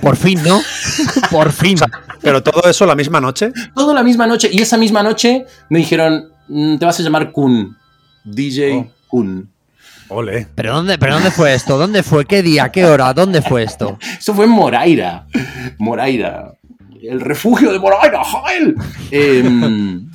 Por 0.01 0.17
fin, 0.17 0.41
¿no? 0.43 0.61
Por 1.31 1.53
fin. 1.53 1.77
Pero 2.21 2.43
todo 2.43 2.69
eso 2.69 2.87
la 2.87 2.97
misma 2.97 3.21
noche. 3.21 3.53
Todo 3.75 3.95
la 3.95 4.03
misma 4.03 4.27
noche 4.27 4.49
y 4.51 4.61
esa 4.61 4.77
misma 4.77 5.03
noche 5.03 5.45
me 5.69 5.79
dijeron, 5.79 6.29
"Mm, 6.49 6.79
te 6.79 6.85
vas 6.87 6.99
a 6.99 7.03
llamar 7.05 7.31
Kun, 7.31 7.77
DJ 8.25 8.73
Oh. 8.79 8.87
Kun. 9.07 9.49
Ole. 10.09 10.47
¿Pero 10.55 10.75
dónde, 10.75 10.99
¿Pero 10.99 11.15
dónde 11.15 11.31
fue 11.31 11.55
esto? 11.55 11.79
¿Dónde 11.79 12.03
fue? 12.03 12.25
¿Qué 12.27 12.43
día? 12.43 12.71
¿Qué 12.71 12.85
hora? 12.85 13.13
¿Dónde 13.15 13.43
fue 13.43 13.63
esto? 13.65 13.99
Esto 14.19 14.35
fue 14.35 14.45
en 14.45 14.51
Moraira. 14.53 15.27
Moraira. 15.79 16.53
El 17.03 17.21
refugio 17.21 17.73
de 17.73 17.79
Moraira, 17.79 18.23
Jael. 18.25 18.75
Em, 19.11 20.09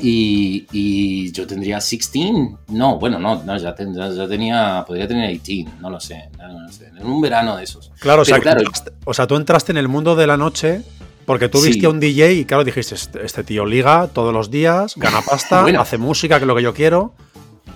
y, 0.00 0.66
y 0.72 1.32
yo 1.32 1.46
tendría 1.46 1.76
16. 1.76 2.30
No, 2.68 2.98
bueno, 2.98 3.18
no, 3.18 3.42
no 3.42 3.56
ya, 3.58 3.74
ten- 3.74 3.94
ya- 3.94 4.10
ya 4.10 4.28
tenía, 4.28 4.84
podría 4.86 5.08
tener 5.08 5.28
18, 5.30 5.70
no 5.80 5.90
lo 5.90 5.98
sé. 6.00 6.28
no, 6.38 6.48
no 6.48 6.60
lo 6.66 6.72
sé. 6.72 6.86
En 6.98 7.06
un 7.06 7.20
verano 7.20 7.56
de 7.56 7.64
esos. 7.64 7.90
Claro, 8.00 8.22
o 8.22 8.24
sea, 8.24 8.38
claro. 8.40 8.62
o 9.04 9.14
sea, 9.14 9.26
tú 9.26 9.36
entraste 9.36 9.72
en 9.72 9.78
el 9.78 9.88
mundo 9.88 10.14
de 10.16 10.26
la 10.26 10.36
noche 10.36 10.82
porque 11.24 11.48
tú 11.48 11.58
Sí. 11.58 11.68
viste 11.70 11.86
a 11.86 11.90
un 11.90 12.00
DJ 12.00 12.32
y 12.34 12.44
claro, 12.44 12.64
dijiste, 12.64 12.94
este, 12.94 13.24
este 13.24 13.44
tío 13.44 13.66
liga 13.66 14.08
todos 14.12 14.32
los 14.32 14.50
días, 14.50 14.94
gana 14.96 15.20
pasta, 15.28 15.62
Bueno. 15.62 15.80
hace 15.80 15.98
música, 15.98 16.38
que 16.38 16.44
es 16.44 16.48
lo 16.48 16.54
que 16.56 16.62
yo 16.62 16.74
quiero. 16.74 17.14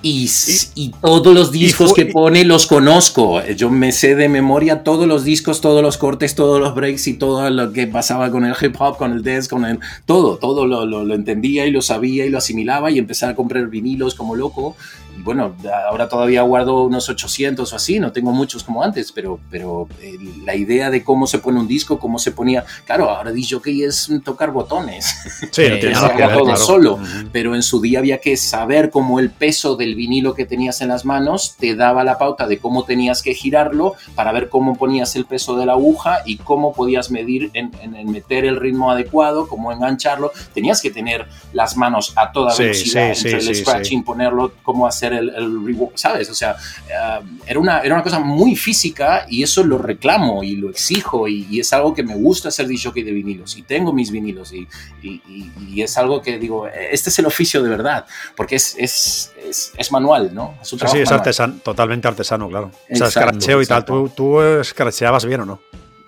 Y, 0.02 0.28
y 0.74 0.88
todos 1.00 1.32
los 1.32 1.52
discos 1.52 1.92
que 1.94 2.06
pone 2.06 2.44
los 2.44 2.66
conozco. 2.66 3.40
Yo 3.54 3.70
me 3.70 3.92
sé 3.92 4.16
de 4.16 4.28
memoria 4.28 4.82
todos 4.82 5.06
los 5.06 5.22
discos, 5.24 5.60
todos 5.60 5.80
los 5.80 5.96
cortes, 5.96 6.34
todos 6.34 6.60
los 6.60 6.74
breaks 6.74 7.06
y 7.06 7.14
todo 7.14 7.48
lo 7.50 7.72
que 7.72 7.86
pasaba 7.86 8.30
con 8.30 8.44
el 8.44 8.54
hip 8.60 8.74
hop, 8.80 8.96
con 8.96 9.12
el 9.12 9.22
dance, 9.22 9.48
con 9.48 9.64
el 9.64 9.78
todo. 10.04 10.38
Todo 10.38 10.66
lo, 10.66 10.84
lo- 10.86 11.04
lo 11.04 11.14
entendía 11.14 11.66
y 11.66 11.70
lo 11.70 11.82
sabía 11.82 12.26
y 12.26 12.30
lo 12.30 12.38
asimilaba 12.38 12.90
y 12.90 12.98
empecé 12.98 13.26
a 13.26 13.34
comprar 13.36 13.68
vinilos 13.68 14.14
como 14.16 14.34
loco. 14.34 14.76
Y 15.16 15.22
bueno, 15.22 15.54
ahora 15.90 16.08
todavía 16.08 16.40
guardo 16.42 16.84
unos 16.84 17.08
800 17.10 17.70
o 17.70 17.76
así, 17.76 18.00
no 18.00 18.12
tengo 18.12 18.32
muchos 18.32 18.64
como 18.64 18.82
antes, 18.82 19.12
pero, 19.12 19.38
pero 19.50 19.86
eh, 20.00 20.16
la 20.46 20.54
idea 20.56 20.88
de 20.90 21.04
cómo 21.04 21.26
se 21.26 21.38
pone 21.38 21.60
un 21.60 21.68
disco, 21.68 21.98
cómo 21.98 22.18
se 22.18 22.32
ponía. 22.32 22.64
Claro, 22.86 23.10
ahora 23.10 23.30
DJ 23.30 23.60
es 23.86 24.10
tocar 24.24 24.52
botones 24.52 25.04
Sí, 25.50 25.62
no 25.68 25.78
tiene 25.78 25.80
se 25.80 25.90
nada 26.00 26.08
que 26.16 26.22
haga 26.22 26.26
ver, 26.28 26.36
todo 26.38 26.44
claro. 26.46 26.60
solo. 26.60 26.98
Pero 27.30 27.54
en 27.54 27.62
su 27.62 27.80
día 27.82 27.98
había 27.98 28.18
que 28.18 28.36
saber 28.38 28.88
cómo 28.90 29.20
el 29.20 29.30
peso 29.30 29.76
del 29.76 29.91
vinilo 29.94 30.35
que 30.35 30.46
tenías 30.46 30.81
en 30.81 30.88
las 30.88 31.05
manos 31.05 31.57
te 31.59 31.74
daba 31.74 32.05
la 32.05 32.18
pauta 32.18 32.46
de 32.46 32.59
cómo 32.59 32.85
tenías 32.85 33.22
que 33.22 33.35
girarlo 33.35 33.94
para 34.14 34.33
ver 34.33 34.48
cómo 34.48 34.76
ponías 34.76 35.14
el 35.16 35.24
peso 35.24 35.57
de 35.57 35.66
la 35.66 35.72
aguja 35.72 36.18
y 36.26 36.37
cómo 36.38 36.72
podías 36.72 37.11
medir 37.11 37.50
en, 37.55 37.70
en- 37.81 37.94
en 37.96 38.11
meter 38.11 38.44
el 38.44 38.57
ritmo 38.57 38.90
adecuado, 38.90 39.46
cómo 39.48 39.72
engancharlo. 39.72 40.33
Tenías 40.55 40.81
que 40.81 40.90
tener 40.90 41.26
las 41.52 41.76
manos 41.76 42.12
a 42.16 42.33
toda 42.33 42.52
Sí, 42.52 42.62
velocidad 42.64 43.14
sí, 43.14 43.26
entre 43.28 43.40
sí, 43.40 43.48
el 43.48 43.55
scratching, 43.57 44.05
ponerlo, 44.05 44.52
cómo 44.62 44.87
hacer 44.87 45.12
el, 45.12 45.28
el 45.31 45.64
rework, 45.66 45.96
¿sabes? 45.96 46.28
O 46.31 46.35
sea, 46.35 46.57
eh, 46.88 47.20
era, 47.46 47.59
una, 47.61 47.81
era 47.81 47.94
una 47.94 48.02
cosa 48.02 48.18
muy 48.18 48.57
física 48.57 49.26
y 49.28 49.42
eso 49.42 49.62
lo 49.64 49.78
reclamo 49.78 50.42
y 50.42 50.57
lo 50.57 50.70
exijo 50.70 51.28
y, 51.28 51.46
y 51.50 51.61
es 51.61 51.72
algo 51.72 51.94
que 51.94 52.02
me 52.02 52.14
gusta 52.14 52.50
ser 52.50 52.66
DJ 52.66 52.92
de 53.05 53.12
vinilos 53.12 53.57
y 53.57 53.62
tengo 53.62 53.92
mis 53.92 54.11
vinilos 54.11 54.52
y, 54.52 54.66
y, 55.02 55.22
y- 55.28 55.50
y 55.72 55.83
es 55.83 55.96
algo 55.98 56.20
que 56.22 56.38
digo, 56.38 56.66
este 56.68 57.11
es 57.11 57.18
el 57.18 57.26
oficio 57.26 57.62
de 57.62 57.68
verdad, 57.68 58.07
porque 58.37 58.57
es, 58.57 58.74
es, 58.78 59.33
es, 59.48 59.72
es 59.82 59.92
manual, 59.92 60.30
¿no? 60.32 60.54
Es 60.62 60.72
un 60.72 60.78
Sí, 60.78 60.84
trabajo 60.84 60.96
sí, 60.96 61.02
es 61.02 61.12
artesano, 61.12 61.54
totalmente 61.62 62.08
artesano, 62.08 62.48
claro. 62.48 62.70
o 62.90 62.96
sea, 62.96 63.08
escracheo 63.08 63.60
y 63.60 63.66
tal. 63.66 63.84
¿Tú, 63.84 64.08
tú 64.16 64.40
escracheabas 64.40 65.24
bien 65.26 65.42
o 65.42 65.44
no? 65.46 65.60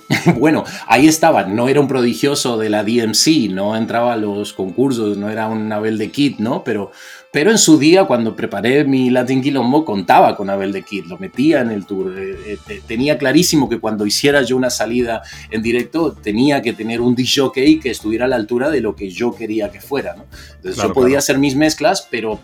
Bueno, 0.38 0.64
ahí 0.86 1.06
estaba, 1.08 1.44
no 1.44 1.66
era 1.68 1.80
un 1.80 1.88
prodigioso 1.88 2.58
de 2.58 2.68
la 2.68 2.84
DMC, 2.84 3.50
no 3.50 3.74
entraba 3.76 4.12
a 4.12 4.16
los 4.16 4.52
concursos, 4.52 5.16
no 5.16 5.30
era 5.30 5.46
un 5.48 5.72
Abel 5.72 5.96
de 5.96 6.10
Kid, 6.10 6.36
¿no? 6.40 6.62
Pero, 6.62 6.92
pero 7.32 7.50
en 7.50 7.56
su 7.56 7.78
día, 7.78 8.04
cuando 8.04 8.36
preparé 8.36 8.84
mi 8.84 9.08
Latin 9.08 9.40
Quilombo, 9.40 9.82
contaba 9.82 10.36
con 10.36 10.50
Abel 10.50 10.72
de 10.72 10.82
Kid, 10.82 11.06
lo 11.06 11.16
metía 11.16 11.62
en 11.62 11.70
el 11.70 11.86
tour. 11.86 12.12
eh, 12.18 12.36
eh, 12.46 12.58
te- 12.66 12.80
tenía 12.82 13.16
clarísimo 13.16 13.66
que 13.66 13.80
cuando 13.80 14.04
hiciera 14.04 14.42
yo 14.42 14.58
una 14.58 14.68
salida 14.68 15.22
en 15.50 15.62
directo, 15.62 16.12
tenía 16.12 16.60
que 16.60 16.74
tener 16.74 17.00
un 17.00 17.14
DJ 17.14 17.80
que 17.80 17.90
estuviera 17.90 18.26
a 18.26 18.28
la 18.28 18.36
altura 18.36 18.68
de 18.68 18.82
lo 18.82 18.94
que 18.94 19.08
yo 19.10 19.34
quería 19.34 19.70
que 19.72 19.80
fuera, 19.80 20.14
¿no? 20.14 20.24
Entonces 20.56 20.74
Claro, 20.74 20.90
yo 20.90 20.94
podía 20.94 21.06
claro. 21.08 21.18
hacer 21.20 21.38
mis 21.38 21.56
mezclas, 21.56 22.06
pero 22.10 22.38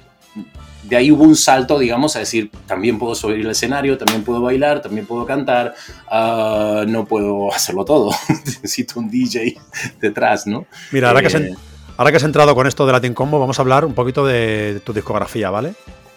de 0.82 0.96
ahí 0.96 1.10
hubo 1.10 1.24
un 1.24 1.36
salto, 1.36 1.78
digamos, 1.78 2.16
a 2.16 2.20
decir, 2.20 2.50
también 2.66 2.98
puedo 2.98 3.14
subir 3.14 3.40
el 3.40 3.50
escenario, 3.50 3.98
también 3.98 4.24
puedo 4.24 4.40
bailar, 4.40 4.80
también 4.82 5.06
puedo 5.06 5.26
cantar, 5.26 5.74
ah, 6.10 6.84
no 6.88 7.04
puedo 7.04 7.52
hacerlo 7.52 7.84
todo, 7.84 8.10
necesito 8.46 8.98
un 9.00 9.10
DJ 9.10 9.56
detrás, 10.00 10.46
¿no? 10.46 10.66
Mira, 10.92 11.08
ahora, 11.08 11.20
que 11.20 11.26
has, 11.28 11.34
Eh, 11.34 11.54
ahora 11.96 12.10
que 12.10 12.16
has 12.16 12.22
entrado 12.22 12.54
con 12.54 12.66
esto 12.66 12.86
de 12.86 12.92
Latin 12.92 13.14
Combo, 13.14 13.38
vamos 13.38 13.58
a 13.58 13.62
hablar 13.62 13.84
un 13.84 13.94
poquito 13.94 14.24
de 14.26 14.80
tu 14.84 14.92
discografía, 14.92 15.50
¿vale? 15.50 15.74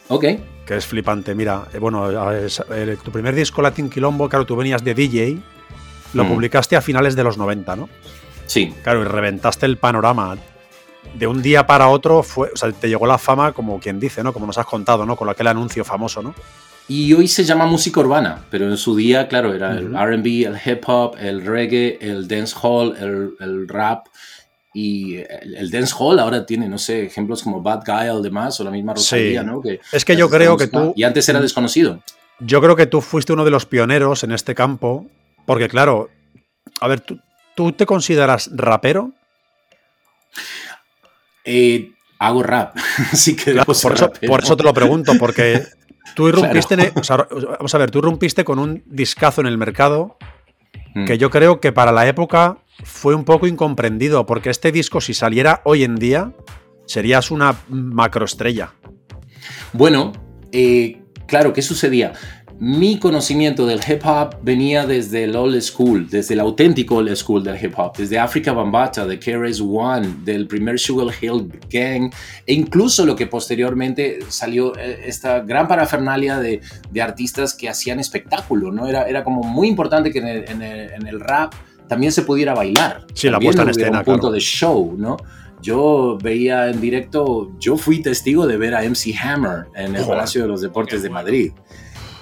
Ok, 0.10 0.26
Que 0.66 0.78
es 0.78 0.86
flipante. 0.86 1.36
Mira, 1.36 1.66
eh, 1.74 1.80
bueno, 1.80 2.32
es- 2.32 2.64
eh, 2.72 2.98
tu 3.04 3.12
primer 3.12 3.36
disco 3.36 3.62
Latin 3.62 3.90
Quilombo, 3.90 4.30
claro, 4.30 4.46
tú 4.46 4.56
venías 4.56 4.82
de 4.84 4.94
DJ, 4.94 5.38
lo 6.14 6.24
Mm. 6.24 6.28
publicaste 6.30 6.76
a 6.78 6.82
finales 6.82 7.16
de 7.18 7.24
los 7.24 7.38
90, 7.38 7.76
¿no? 7.76 7.90
sí, 8.46 8.74
Claro, 8.84 9.02
y 9.02 9.06
reventaste 9.06 9.66
el 9.66 9.78
panorama. 9.78 10.38
De 11.16 11.28
un 11.28 11.42
día 11.42 11.66
para 11.68 11.88
otro, 11.90 12.24
fue, 12.24 12.50
o 12.54 12.58
sea, 12.58 12.72
te 12.72 12.90
llegó 12.90 13.06
la 13.06 13.18
fama, 13.18 13.52
como 13.52 13.80
quien 13.80 14.00
dice, 14.00 14.24
¿no? 14.24 14.34
Como 14.34 14.48
nos 14.48 14.58
has 14.58 14.66
contado, 14.66 15.06
¿no? 15.06 15.16
Con 15.16 15.30
aquel 15.30 15.48
anuncio 15.48 15.84
famoso, 15.86 16.22
¿no? 16.22 16.34
y 16.86 17.14
hoy 17.14 17.30
se 17.30 17.46
llama 17.46 17.66
música 17.66 18.02
urbana, 18.02 18.44
pero 18.50 18.68
en 18.70 18.76
su 18.76 18.94
día, 18.94 19.30
claro, 19.30 19.54
era 19.54 19.72
el. 19.72 19.94
RB, 19.94 20.26
el 20.48 20.60
hip 20.66 20.84
hop, 20.86 21.16
el 21.18 21.46
reggae, 21.46 21.98
el 22.02 22.28
dancehall, 22.28 22.98
el, 23.00 23.36
el 23.40 23.68
rap. 23.70 24.08
Y 24.74 25.16
el, 25.16 25.56
el 25.56 25.72
dancehall 25.72 26.20
ahora 26.20 26.46
tiene, 26.46 26.68
no 26.68 26.78
sé, 26.78 27.06
ejemplos 27.06 27.42
como 27.44 27.62
Bad 27.62 27.84
Guy 27.86 28.10
o 28.10 28.22
demás, 28.22 28.60
o 28.60 28.64
la 28.66 28.72
misma 28.72 28.94
Rosalía, 28.96 29.42
Sí. 29.42 29.48
¿no? 29.48 29.62
Que 29.62 29.80
Es 29.94 30.04
que 30.04 30.18
yo 30.18 30.30
creo 30.30 30.58
que 30.58 30.68
tú- 30.68 30.94
Y 30.96 31.04
antes 31.04 31.30
era 31.30 31.40
desconocido. 31.40 32.02
Yo 32.40 32.60
creo 32.60 32.76
que 32.76 32.86
tú 32.88 33.00
fuiste 33.00 33.32
uno 33.32 33.46
de 33.46 33.52
los 33.52 33.66
pioneros 33.66 34.24
en 34.26 34.34
este 34.34 34.54
campo, 34.54 35.06
porque 35.46 35.70
claro, 35.70 36.10
a 36.82 36.88
ver, 36.90 37.00
¿tú, 37.00 37.18
tú 37.56 37.72
te 37.72 37.86
consideras 37.86 38.50
rapero? 38.52 39.12
Eh, 41.46 41.92
hago 42.20 42.42
rap, 42.44 42.76
así 43.12 43.36
que 43.36 43.52
Claro, 43.54 43.66
por, 43.66 43.94
eso, 43.94 44.12
por 44.28 44.44
eso 44.44 44.56
te 44.58 44.64
lo 44.64 44.74
pregunto, 44.74 45.14
porque 45.20 45.64
tú 46.16 46.30
irrumpiste, 46.30 46.76
en 46.76 46.80
el- 46.82 46.92
o 46.96 47.04
sea, 47.04 47.28
vamos 47.58 47.74
a 47.76 47.78
ver, 47.78 47.92
tú 47.92 48.00
irrumpiste 48.00 48.44
con 48.46 48.60
un 48.60 48.84
discazo 48.86 49.42
en 49.42 49.48
el 49.48 49.58
mercado 49.58 50.18
Mm. 50.96 51.06
que 51.06 51.18
yo 51.18 51.32
creo 51.32 51.60
que 51.60 51.72
para 51.72 51.92
la 51.92 52.08
época 52.08 52.60
fue 52.84 53.16
un 53.16 53.24
poco 53.26 53.48
incomprendido, 53.48 54.28
porque 54.28 54.52
este 54.52 54.72
disco 54.72 55.02
si 55.02 55.16
saliera 55.16 55.62
hoy 55.66 55.84
en 55.84 55.96
día 55.96 56.34
serías 56.86 57.32
una 57.32 57.56
macroestrella. 57.68 58.74
Bueno, 59.72 60.12
eh, 60.52 61.02
claro, 61.26 61.52
¿qué 61.52 61.64
sucedía? 61.64 62.14
Mi 62.60 63.00
conocimiento 63.00 63.66
del 63.66 63.80
hip 63.88 64.06
hop 64.06 64.38
venía 64.42 64.86
desde 64.86 65.26
el 65.26 65.36
old 65.36 65.60
school, 65.62 66.08
desde 66.10 66.36
el 66.36 66.40
auténtico 66.40 66.98
old 66.98 67.16
school 67.16 67.44
del 67.44 67.64
hip 67.64 67.74
hop, 67.78 67.98
desde 67.98 68.20
Africa 68.20 68.54
Bambata, 68.54 69.06
de 69.06 69.20
KRS 69.20 69.62
One, 69.62 70.16
del 70.24 70.48
primer 70.48 70.80
Sugar 70.80 71.14
Hill 71.20 71.52
Gang, 71.70 72.14
e 72.46 72.54
incluso 72.54 73.06
lo 73.06 73.16
que 73.16 73.28
posteriormente 73.28 74.20
salió 74.30 74.78
eh, 74.78 75.04
esta 75.06 75.40
gran 75.42 75.68
parafernalia 75.68 76.40
de, 76.40 76.62
de 76.92 77.02
artistas 77.02 77.54
que 77.54 77.70
hacían 77.70 78.00
espectáculo, 78.00 78.72
¿no? 78.72 78.88
Era, 78.88 79.04
era 79.04 79.24
como 79.24 79.44
muy 79.44 79.68
importante 79.68 80.12
que 80.12 80.20
en 80.20 80.28
el, 80.28 80.50
en 80.50 80.62
el, 80.62 80.92
en 80.94 81.08
el 81.08 81.20
rap 81.20 81.54
también 81.88 82.12
se 82.12 82.22
pudiera 82.22 82.54
bailar. 82.54 83.06
Sí, 83.14 83.30
la 83.30 83.40
puesta 83.40 83.64
en 83.64 83.70
escena, 83.70 84.00
un 84.00 84.06
punto 84.06 84.22
claro. 84.22 84.34
de 84.34 84.40
show, 84.40 84.96
¿no? 84.98 85.18
Yo 85.62 86.18
veía 86.22 86.70
en 86.70 86.82
directo, 86.82 87.52
yo 87.58 87.78
fui 87.78 88.02
testigo 88.02 88.46
de 88.46 88.58
ver 88.58 88.76
a 88.76 88.84
MC 88.84 89.16
Hammer 89.24 89.68
en 89.76 89.96
el 89.96 90.06
Palacio 90.06 90.42
de 90.42 90.48
los 90.50 90.62
Deportes 90.62 91.02
de 91.02 91.10
Madrid. 91.10 91.54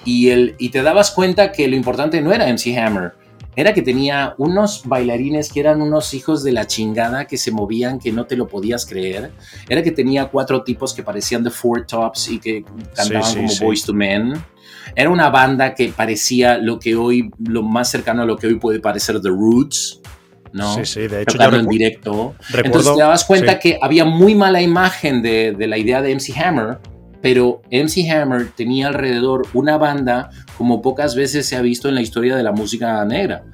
Y, 0.04 0.30
el, 0.30 0.54
y 0.58 0.70
te 0.70 0.82
dabas 0.82 1.10
cuenta 1.10 1.52
que 1.52 1.68
lo 1.68 1.76
importante 1.76 2.20
no 2.20 2.32
era 2.32 2.46
MC 2.52 2.76
Hammer, 2.78 3.12
era 3.54 3.74
que 3.74 3.82
tenía 3.82 4.34
unos 4.38 4.82
bailarines 4.86 5.52
que 5.52 5.60
eran 5.60 5.82
unos 5.82 6.14
hijos 6.14 6.42
de 6.42 6.52
la 6.52 6.66
chingada 6.66 7.26
que 7.26 7.36
se 7.36 7.50
movían 7.50 7.98
que 7.98 8.10
no 8.10 8.24
te 8.24 8.34
lo 8.34 8.48
podías 8.48 8.86
creer. 8.86 9.30
Era 9.68 9.82
que 9.82 9.90
tenía 9.90 10.26
cuatro 10.26 10.62
tipos 10.64 10.94
que 10.94 11.02
parecían 11.02 11.44
The 11.44 11.50
Four 11.50 11.86
Tops 11.86 12.30
y 12.30 12.38
que 12.38 12.64
cantaban 12.94 13.24
sí, 13.24 13.36
como 13.36 13.48
sí. 13.48 13.64
Boys 13.64 13.84
to 13.84 13.92
Men. 13.92 14.32
Era 14.96 15.10
una 15.10 15.28
banda 15.28 15.74
que 15.74 15.88
parecía 15.88 16.56
lo 16.58 16.78
que 16.78 16.96
hoy, 16.96 17.30
lo 17.46 17.62
más 17.62 17.90
cercano 17.90 18.22
a 18.22 18.24
lo 18.26 18.36
que 18.38 18.46
hoy 18.46 18.54
puede 18.54 18.80
parecer 18.80 19.20
The 19.20 19.28
Roots. 19.28 20.00
¿no? 20.52 20.74
Sí, 20.76 20.84
sí, 20.84 21.06
de 21.08 21.22
hecho 21.22 21.38
yo 21.38 21.56
en 21.56 21.66
directo. 21.66 22.34
recuerdo- 22.50 22.64
Entonces 22.64 22.94
te 22.94 23.00
dabas 23.00 23.24
cuenta 23.24 23.58
que 23.58 23.78
había 23.80 24.04
muy 24.04 24.34
mala 24.34 24.60
imagen 24.60 25.22
de, 25.22 25.52
de 25.52 25.66
la 25.66 25.78
idea 25.78 26.02
de 26.02 26.14
MC 26.14 26.36
Hammer, 26.38 26.78
pero 27.22 27.62
MC 27.70 28.10
Hammer 28.10 28.50
tenía 28.54 28.88
alrededor 28.88 29.46
una 29.54 29.78
banda 29.78 30.30
como 30.58 30.82
pocas 30.82 31.14
veces 31.14 31.46
se 31.46 31.56
ha 31.56 31.62
visto 31.62 31.88
en 31.88 31.94
la 31.94 32.02
historia 32.02 32.36
de 32.36 32.42
la 32.42 32.52
música 32.52 33.02
negra. 33.04 33.44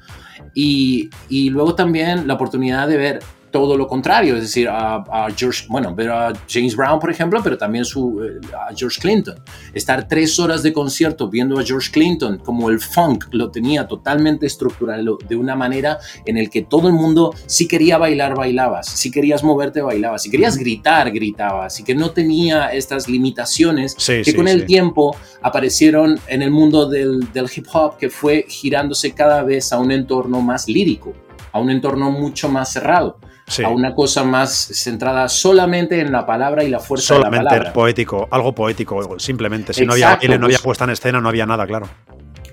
Y, 0.53 1.09
y 1.29 1.51
luego 1.51 1.75
también 1.75 2.27
la 2.27 2.33
oportunidad 2.33 2.87
de 2.87 2.97
ver 2.97 3.19
todo 3.51 3.77
lo 3.77 3.87
contrario, 3.87 4.35
es 4.35 4.41
decir, 4.41 4.67
a, 4.67 4.95
a 4.95 5.27
George, 5.35 5.65
bueno, 5.69 5.93
ver 5.95 6.09
a 6.09 6.33
James 6.47 6.75
Brown, 6.75 6.99
por 6.99 7.11
ejemplo, 7.11 7.41
pero 7.43 7.57
también 7.57 7.85
su, 7.85 8.21
eh, 8.23 8.39
a 8.53 8.73
George 8.75 8.99
Clinton. 8.99 9.35
Estar 9.73 10.07
tres 10.07 10.39
horas 10.39 10.63
de 10.63 10.73
concierto 10.73 11.29
viendo 11.29 11.59
a 11.59 11.63
George 11.63 11.91
Clinton 11.91 12.39
como 12.39 12.69
el 12.69 12.79
funk 12.79 13.25
lo 13.31 13.51
tenía 13.51 13.87
totalmente 13.87 14.45
estructurado 14.45 15.17
de 15.27 15.35
una 15.35 15.55
manera 15.55 15.99
en 16.25 16.37
el 16.37 16.49
que 16.49 16.63
todo 16.63 16.87
el 16.87 16.93
mundo, 16.93 17.33
si 17.45 17.67
quería 17.67 17.97
bailar, 17.97 18.35
bailabas, 18.35 18.87
si 18.87 19.11
querías 19.11 19.43
moverte, 19.43 19.81
bailabas, 19.81 20.23
si 20.23 20.31
querías 20.31 20.57
gritar, 20.57 21.11
gritabas, 21.11 21.79
y 21.79 21.83
que 21.83 21.95
no 21.95 22.11
tenía 22.11 22.67
estas 22.73 23.07
limitaciones 23.07 23.95
Sí, 23.97 24.17
que 24.17 24.31
sí, 24.31 24.33
con 24.33 24.47
el 24.47 24.61
sí. 24.61 24.65
tiempo 24.65 25.15
aparecieron 25.41 26.19
en 26.27 26.41
el 26.41 26.51
mundo 26.51 26.87
del, 26.87 27.31
del 27.33 27.47
hip 27.53 27.67
hop 27.73 27.97
que 27.97 28.09
fue 28.09 28.45
girándose 28.47 29.11
cada 29.11 29.43
vez 29.43 29.71
a 29.73 29.79
un 29.79 29.91
entorno 29.91 30.41
más 30.41 30.67
lírico, 30.67 31.13
a 31.51 31.59
un 31.59 31.69
entorno 31.69 32.11
mucho 32.11 32.49
más 32.49 32.71
cerrado, 32.71 33.17
Sí. 33.49 33.63
a 33.63 33.69
una 33.69 33.93
cosa 33.93 34.23
más 34.23 34.51
centrada 34.53 35.27
solamente 35.27 35.99
en 35.99 36.11
la 36.11 36.25
palabra 36.25 36.63
y 36.63 36.69
la 36.69 36.79
fuerza 36.79 37.15
de 37.15 37.19
la 37.19 37.25
Solamente 37.25 37.49
palabra. 37.49 37.73
poético, 37.73 38.27
algo 38.31 38.53
poético, 38.55 39.19
simplemente. 39.19 39.73
Si 39.73 39.85
no 39.85 39.93
había 39.93 40.15
baile, 40.15 40.37
no 40.37 40.45
había 40.45 40.57
pues- 40.57 40.63
puesta 40.63 40.83
en 40.85 40.91
escena, 40.91 41.19
no 41.19 41.27
había 41.29 41.45
nada, 41.45 41.67
claro. 41.67 41.89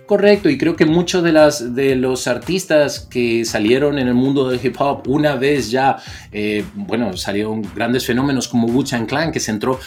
Correcto, 0.07 0.49
y 0.49 0.57
creo 0.57 0.77
que 0.77 0.87
muchos 0.87 1.25
de, 1.25 1.33
las, 1.33 1.75
de 1.75 1.97
los 1.97 2.29
artistas 2.29 3.01
que 3.11 3.45
salieron 3.45 3.99
en 3.99 4.07
el 4.07 4.15
mundo 4.15 4.49
del 4.49 4.65
hip 4.65 4.77
hop, 4.81 5.03
una 5.09 5.35
vez 5.35 5.69
ya, 5.69 5.97
eh, 6.31 6.65
bueno, 6.77 7.17
salieron 7.17 7.61
grandes 7.75 8.07
fenómenos 8.07 8.47
como 8.47 8.69
Wu-Tang 8.69 9.05
Clan, 9.07 9.33
que 9.33 9.41
sentó 9.41 9.81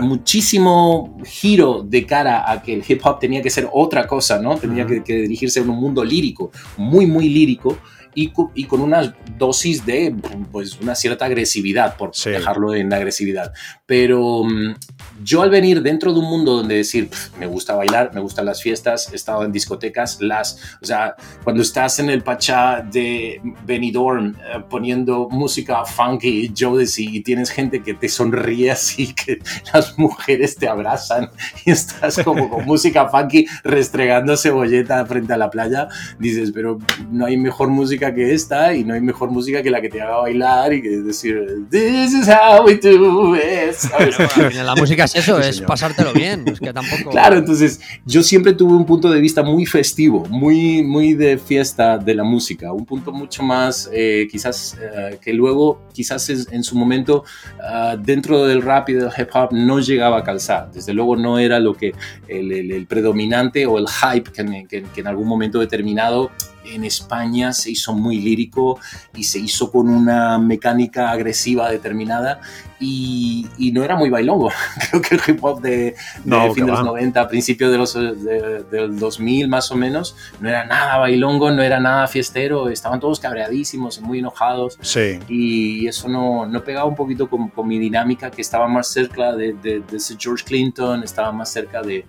muchísimo 0.00 1.18
giro 1.24 1.82
de 1.84 2.06
cara 2.06 2.50
a 2.50 2.62
que 2.62 2.74
el 2.74 2.84
hip 2.88 3.00
hop 3.04 3.18
tenía 3.18 3.42
que 3.42 3.50
ser 3.50 3.68
otra 3.70 4.06
cosa, 4.06 4.38
¿no? 4.40 4.56
Tenía 4.56 4.86
que, 4.86 5.02
que 5.04 5.14
dirigirse 5.16 5.60
a 5.60 5.62
un 5.62 5.68
mundo 5.68 6.02
lírico, 6.02 6.50
muy, 6.78 7.06
muy 7.06 7.28
lírico. 7.28 7.76
Y, 8.14 8.32
y 8.54 8.64
con 8.64 8.80
una 8.80 9.14
dosis 9.38 9.84
de 9.86 10.14
pues 10.50 10.78
una 10.80 10.94
cierta 10.94 11.26
agresividad, 11.26 11.96
por 11.96 12.10
Sí. 12.14 12.30
dejarlo 12.30 12.74
en 12.74 12.92
agresividad. 12.92 13.52
Pero 13.86 14.44
mm, 14.44 14.74
yo 15.22 15.42
al 15.42 15.50
venir 15.50 15.82
dentro 15.82 16.12
de 16.12 16.18
un 16.20 16.26
mundo 16.26 16.56
donde 16.56 16.76
decir, 16.76 17.08
"Pf, 17.08 17.38
me 17.38 17.46
gusta 17.46 17.74
bailar, 17.74 18.10
me 18.14 18.20
gustan 18.20 18.44
las 18.46 18.62
fiestas, 18.62 19.12
he 19.12 19.16
estado 19.16 19.44
en 19.44 19.52
discotecas, 19.52 20.20
las, 20.20 20.58
o 20.82 20.84
sea, 20.86 21.14
cuando 21.44 21.62
estás 21.62 21.98
en 21.98 22.10
el 22.10 22.22
Pachá 22.22 22.80
de 22.82 23.40
Benidorm 23.66 24.34
eh, 24.36 24.62
poniendo 24.68 25.28
música 25.30 25.84
funky, 25.84 26.52
Jodeci, 26.58 27.08
y 27.16 27.20
tienes 27.22 27.50
gente 27.50 27.82
que 27.82 27.94
te 27.94 28.08
sonríe 28.08 28.70
así, 28.70 29.14
que 29.26 29.38
las 29.72 29.98
mujeres 29.98 30.56
te 30.56 30.68
abrazan 30.68 31.30
y 31.64 31.70
estás 31.70 32.20
como 32.24 32.48
con 32.48 32.64
música 32.66 33.08
funky 33.08 33.46
restregando 33.64 34.36
cebolleta 34.36 35.04
frente 35.06 35.32
a 35.32 35.36
la 35.36 35.50
playa, 35.50 35.88
dices, 36.18 36.50
pero 36.52 36.78
no 37.10 37.26
hay 37.26 37.36
mejor 37.36 37.68
música 37.68 37.97
que 37.98 38.32
esta 38.34 38.74
y 38.74 38.84
no 38.84 38.94
hay 38.94 39.00
mejor 39.00 39.30
música 39.30 39.62
que 39.62 39.70
la 39.70 39.80
que 39.80 39.88
te 39.88 40.00
haga 40.00 40.18
bailar 40.18 40.72
y 40.72 40.80
que 40.82 40.88
decir, 40.88 41.36
this 41.70 42.12
is 42.14 42.28
how 42.28 42.64
we 42.64 42.76
do 42.76 43.34
it, 43.36 43.74
al 43.98 44.12
final 44.50 44.66
la 44.66 44.74
música 44.76 45.04
es 45.04 45.14
eso, 45.16 45.36
Sí, 45.42 45.48
es 45.48 45.56
señor. 45.56 45.68
pasártelo 45.68 46.12
bien. 46.12 46.44
Es 46.46 46.60
que 46.60 46.72
tampoco. 46.72 47.10
Claro, 47.10 47.36
entonces 47.36 47.80
yo 48.06 48.22
siempre 48.22 48.52
tuve 48.52 48.72
un 48.74 48.86
punto 48.86 49.10
de 49.10 49.20
vista 49.20 49.42
muy 49.42 49.66
festivo, 49.66 50.24
muy, 50.30 50.82
muy 50.82 51.14
de 51.14 51.38
fiesta 51.38 51.98
de 51.98 52.14
la 52.14 52.24
música, 52.24 52.72
un 52.72 52.84
punto 52.86 53.12
mucho 53.12 53.42
más 53.42 53.88
eh, 53.92 54.26
quizás 54.30 54.76
eh, 54.80 55.18
que 55.20 55.32
luego 55.32 55.82
quizás 55.92 56.28
en, 56.30 56.38
en 56.52 56.62
su 56.64 56.76
momento 56.76 57.24
ah, 57.62 57.96
dentro 57.98 58.44
del 58.46 58.62
rap 58.62 58.88
y 58.90 58.94
del 58.94 59.08
hip 59.16 59.28
hop 59.34 59.48
no 59.52 59.80
llegaba 59.80 60.18
a 60.18 60.24
calzar. 60.24 60.70
Desde 60.72 60.92
luego 60.94 61.16
no 61.16 61.38
era 61.38 61.58
lo 61.60 61.74
que 61.74 61.92
el, 62.28 62.52
el- 62.52 62.72
el 62.72 62.86
predominante 62.86 63.66
o 63.66 63.78
el 63.78 63.86
hype 63.88 64.30
que, 64.32 64.66
que- 64.68 64.82
que 64.82 65.00
en 65.00 65.06
algún 65.06 65.26
momento 65.28 65.58
determinado 65.58 66.30
en 66.74 66.84
España 66.84 67.52
se 67.52 67.70
hizo 67.70 67.94
muy 67.94 68.20
lírico 68.20 68.78
y 69.16 69.24
se 69.24 69.38
hizo 69.38 69.70
con 69.70 69.88
una 69.88 70.38
mecánica 70.38 71.10
agresiva 71.10 71.70
determinada 71.70 72.40
y, 72.80 73.46
y 73.58 73.72
no 73.72 73.82
era 73.82 73.96
muy 73.96 74.08
bailongo. 74.08 74.50
Creo 74.90 75.02
que 75.02 75.14
el 75.16 75.20
hip 75.26 75.44
hop 75.44 75.60
de, 75.60 75.70
de 75.76 75.94
No, 76.24 76.52
fin 76.54 76.64
de 76.66 76.70
los 76.70 76.80
va. 76.80 76.84
90, 76.84 77.20
a 77.20 77.28
principios 77.28 77.72
de 77.72 77.78
los, 77.78 77.94
de- 77.94 78.64
del 78.70 78.98
2000 78.98 79.48
más 79.48 79.70
o 79.72 79.76
menos, 79.76 80.14
no 80.40 80.48
era 80.48 80.64
nada 80.64 80.98
bailongo, 80.98 81.50
no 81.50 81.62
era 81.62 81.80
nada 81.80 82.06
fiestero, 82.06 82.68
estaban 82.68 83.00
todos 83.00 83.18
cabreadísimos, 83.18 84.00
muy 84.00 84.20
enojados 84.20 84.78
Sí. 84.80 85.18
y 85.28 85.86
eso 85.88 86.08
no, 86.08 86.46
no 86.46 86.62
pegaba 86.62 86.86
un 86.86 86.94
poquito 86.94 87.28
con, 87.28 87.48
con 87.48 87.66
mi 87.66 87.78
dinámica 87.78 88.30
que 88.30 88.42
estaba 88.42 88.68
más 88.68 88.88
cerca 88.88 89.34
de, 89.34 89.54
de, 89.54 89.80
de 89.80 89.96
ese 89.96 90.16
George 90.18 90.44
Clinton, 90.44 91.02
estaba 91.02 91.32
más 91.32 91.50
cerca 91.52 91.82
de... 91.82 92.04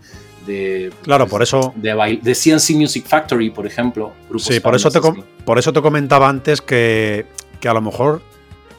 de 0.50 0.92
Claro, 1.04 1.26
pues, 1.26 1.32
por 1.32 1.44
eso- 1.44 1.74
De, 1.78 2.20
de 2.22 2.36
CNC 2.36 2.76
Music 2.76 3.06
Factory, 3.08 3.50
por 3.52 3.66
ejemplo. 3.66 4.12
Sí, 4.38 4.60
por 4.60 4.76
eso, 4.76 4.90
te, 4.92 5.00
por 5.46 5.58
eso 5.60 5.72
te 5.72 5.82
comentaba 5.82 6.28
antes 6.28 6.62
que, 6.62 7.26
que 7.62 7.70
a 7.70 7.74
lo 7.74 7.82
mejor 7.82 8.22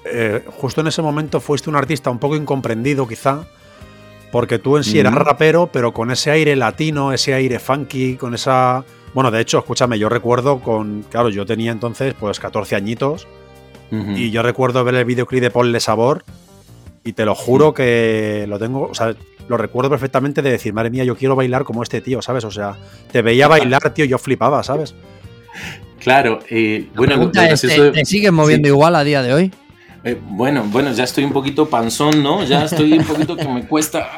eh, 0.05 0.43
justo 0.59 0.81
en 0.81 0.87
ese 0.89 1.03
momento 1.03 1.41
fuiste 1.41 1.71
un 1.71 1.77
artista 1.77 2.11
un 2.11 2.19
poco 2.19 2.37
incomprendido 2.37 3.07
quizá, 3.07 3.45
porque 4.33 4.59
tú 4.59 4.77
en 4.77 4.85
sí 4.85 4.99
eras 4.99 5.15
rapero, 5.15 5.71
pero 5.73 5.93
con 5.93 6.11
ese 6.11 6.31
aire 6.31 6.55
latino, 6.57 7.13
ese 7.13 7.35
aire 7.35 7.59
funky, 7.59 8.17
con 8.17 8.35
esa... 8.35 8.85
Bueno, 9.13 9.31
de 9.33 9.41
hecho, 9.41 9.59
escúchame, 9.59 9.99
yo 9.99 10.09
recuerdo 10.09 10.61
con... 10.61 11.03
Claro, 11.11 11.31
yo 11.31 11.45
tenía 11.45 11.73
entonces 11.73 12.15
pues 12.19 12.39
14 12.39 12.77
añitos 12.77 13.27
y 14.15 14.31
yo 14.31 14.43
recuerdo 14.45 14.85
ver 14.85 14.95
el 14.95 15.05
videoclip 15.05 15.41
de 15.43 15.51
Paul 15.51 15.73
de 15.73 15.81
Sabor 15.81 16.23
y 17.03 17.13
te 17.15 17.25
lo 17.25 17.35
juro 17.35 17.75
que 17.75 18.45
lo 18.49 18.57
tengo, 18.61 18.87
o 18.89 18.95
sea, 18.95 19.17
lo 19.51 19.57
recuerdo 19.57 19.91
perfectamente 19.91 20.43
de 20.43 20.53
decir, 20.53 20.73
madre 20.73 20.91
mía, 20.91 21.03
yo 21.03 21.17
quiero 21.17 21.35
bailar 21.35 21.65
como 21.65 21.83
este 21.83 22.01
tío, 22.01 22.23
¿sabes? 22.23 22.45
O 22.45 22.53
sea, 22.53 22.77
te 23.11 23.21
veía 23.21 23.49
bailar, 23.49 23.93
tío, 23.93 24.05
yo 24.05 24.17
flipaba, 24.17 24.63
¿sabes? 24.63 24.95
Claro, 25.99 26.39
eh, 26.49 26.87
La 26.93 26.97
bueno, 26.97 27.15
lo 27.15 27.33
pregunta 27.33 27.49
es, 27.49 27.61
¿te, 27.63 28.05
sigues 28.05 28.31
moviendo 28.31 28.69
sí. 28.69 28.73
igual 28.73 28.95
a 28.95 29.03
día 29.03 29.23
de 29.23 29.35
hoy? 29.35 29.53
Eh, 30.03 30.19
bueno, 30.19 30.65
bueno, 30.67 30.93
ya 30.93 31.05
estoy 31.05 31.25
un 31.25 31.33
poquito 31.33 31.69
panzón, 31.69 32.23
¿no? 32.23 32.43
Ya 32.45 32.65
estoy 32.65 32.95
un 32.95 33.05
poquito 33.05 33.37
que 33.37 33.47
me 33.47 33.67
cuesta 33.67 34.09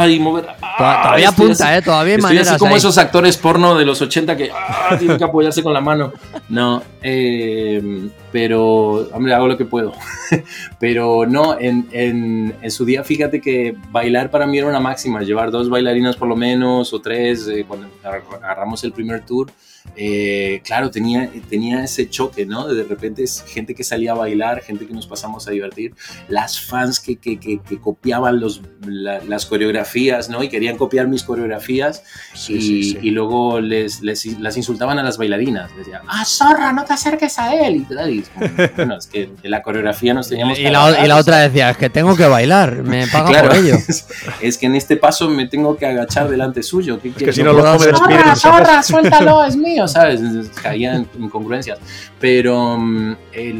ay, 0.00 0.20
mover. 0.20 0.44
Toda- 0.44 0.56
ah, 0.62 1.02
Todavía 1.02 1.28
estoy 1.30 1.44
apunta, 1.46 1.68
así- 1.68 1.78
¿eh? 1.78 1.82
Todavía 1.82 2.12
hay 2.14 2.18
Estoy 2.18 2.28
maneras 2.30 2.48
así 2.50 2.58
como 2.60 2.70
ahí. 2.74 2.78
esos 2.78 2.98
actores 2.98 3.36
porno 3.36 3.74
de 3.76 3.84
los 3.84 4.00
80 4.00 4.36
que 4.36 4.50
ah, 4.52 4.96
tienen 4.98 5.18
que 5.18 5.24
apoyarse 5.24 5.60
con 5.62 5.72
la 5.74 5.80
mano. 5.80 6.12
No, 6.48 6.82
eh, 7.02 8.08
pero, 8.30 9.08
hombre, 9.12 9.34
hago 9.34 9.48
lo 9.48 9.56
que 9.58 9.64
puedo. 9.64 9.92
pero 10.78 11.26
no, 11.26 11.58
en, 11.58 11.88
en- 11.90 12.54
en 12.62 12.70
su 12.70 12.84
día, 12.84 13.02
fíjate 13.02 13.40
que 13.40 13.74
bailar 13.90 14.30
para 14.30 14.46
mí 14.46 14.58
era 14.58 14.68
una 14.68 14.80
máxima. 14.80 15.22
Llevar 15.22 15.50
dos 15.50 15.68
bailarinas 15.68 16.14
por 16.16 16.28
lo 16.28 16.36
menos 16.36 16.92
o 16.92 17.00
tres 17.00 17.48
eh, 17.48 17.64
cuando 17.66 17.88
agar- 18.04 18.22
agarramos 18.40 18.84
el 18.84 18.92
primer 18.92 19.24
tour. 19.26 19.50
Eh, 19.96 20.60
claro, 20.64 20.90
tenía, 20.90 21.30
tenía 21.48 21.82
ese 21.84 22.08
choque, 22.08 22.46
¿no? 22.46 22.66
De 22.68 22.84
repente 22.84 23.22
es 23.22 23.44
gente 23.46 23.74
que 23.74 23.84
salía 23.84 24.12
a 24.12 24.14
bailar, 24.14 24.62
gente 24.62 24.86
que 24.86 24.94
nos 24.94 25.06
pasamos 25.06 25.46
a 25.48 25.50
divertir, 25.50 25.94
las 26.28 26.60
fans 26.60 27.00
que, 27.00 27.16
que, 27.16 27.38
que- 27.38 27.60
que 27.60 27.78
copiaban 27.78 28.40
los, 28.40 28.62
la- 28.86 29.20
las 29.24 29.46
coreografías, 29.46 30.28
¿no? 30.28 30.42
Y 30.42 30.48
querían 30.48 30.76
copiar 30.76 31.08
mis 31.08 31.22
coreografías 31.22 32.02
Sí, 32.34 32.54
y, 32.54 32.60
sí, 32.62 32.82
sí. 32.92 32.98
y 33.02 33.10
luego 33.10 33.60
les, 33.60 34.00
les- 34.02 34.38
las 34.40 34.56
insultaban 34.56 34.98
a 34.98 35.02
las 35.02 35.18
bailarinas. 35.18 35.70
Decían, 35.76 36.02
¡ah, 36.08 36.24
zorra, 36.24 36.72
no 36.72 36.84
te 36.84 36.94
acerques 36.94 37.38
a 37.38 37.54
él! 37.54 37.76
Y, 37.76 37.80
tal, 37.94 38.10
y 38.10 38.24
bueno, 38.76 38.96
es 38.96 39.06
que 39.06 39.30
en 39.42 39.50
la 39.50 39.62
coreografía 39.62 40.14
nos 40.14 40.28
teníamos 40.28 40.58
Y 40.58 40.62
que 40.64 40.70
la, 40.70 41.04
y 41.04 41.08
la 41.08 41.16
otra 41.16 41.38
decía, 41.38 41.70
es 41.70 41.76
que 41.76 41.90
tengo 41.90 42.16
que 42.16 42.26
bailar, 42.26 42.82
me 42.82 43.06
pagan 43.12 43.28
Claro, 43.32 43.48
por 43.48 43.58
ello. 43.58 43.74
es, 43.88 44.06
es 44.40 44.58
que 44.58 44.66
en 44.66 44.74
este 44.76 44.96
paso 44.96 45.28
me 45.28 45.46
tengo 45.48 45.76
que 45.76 45.86
agachar 45.86 46.28
delante 46.28 46.62
suyo. 46.62 47.00
¿Qué 47.00 47.08
Es 47.08 47.14
que 47.16 47.32
si 47.32 47.42
No 47.42 47.52
lo 47.52 47.62
¡Zorra, 47.78 48.36
zorra, 48.36 48.82
suéltalo, 48.82 49.44
es 49.44 49.56
mío! 49.56 49.71
¿Sabes? 49.86 50.20
Entonces, 50.20 50.54
Caían 50.60 51.06
incongruencias. 51.18 51.78
Pero 52.20 52.76
mm, 52.78 53.16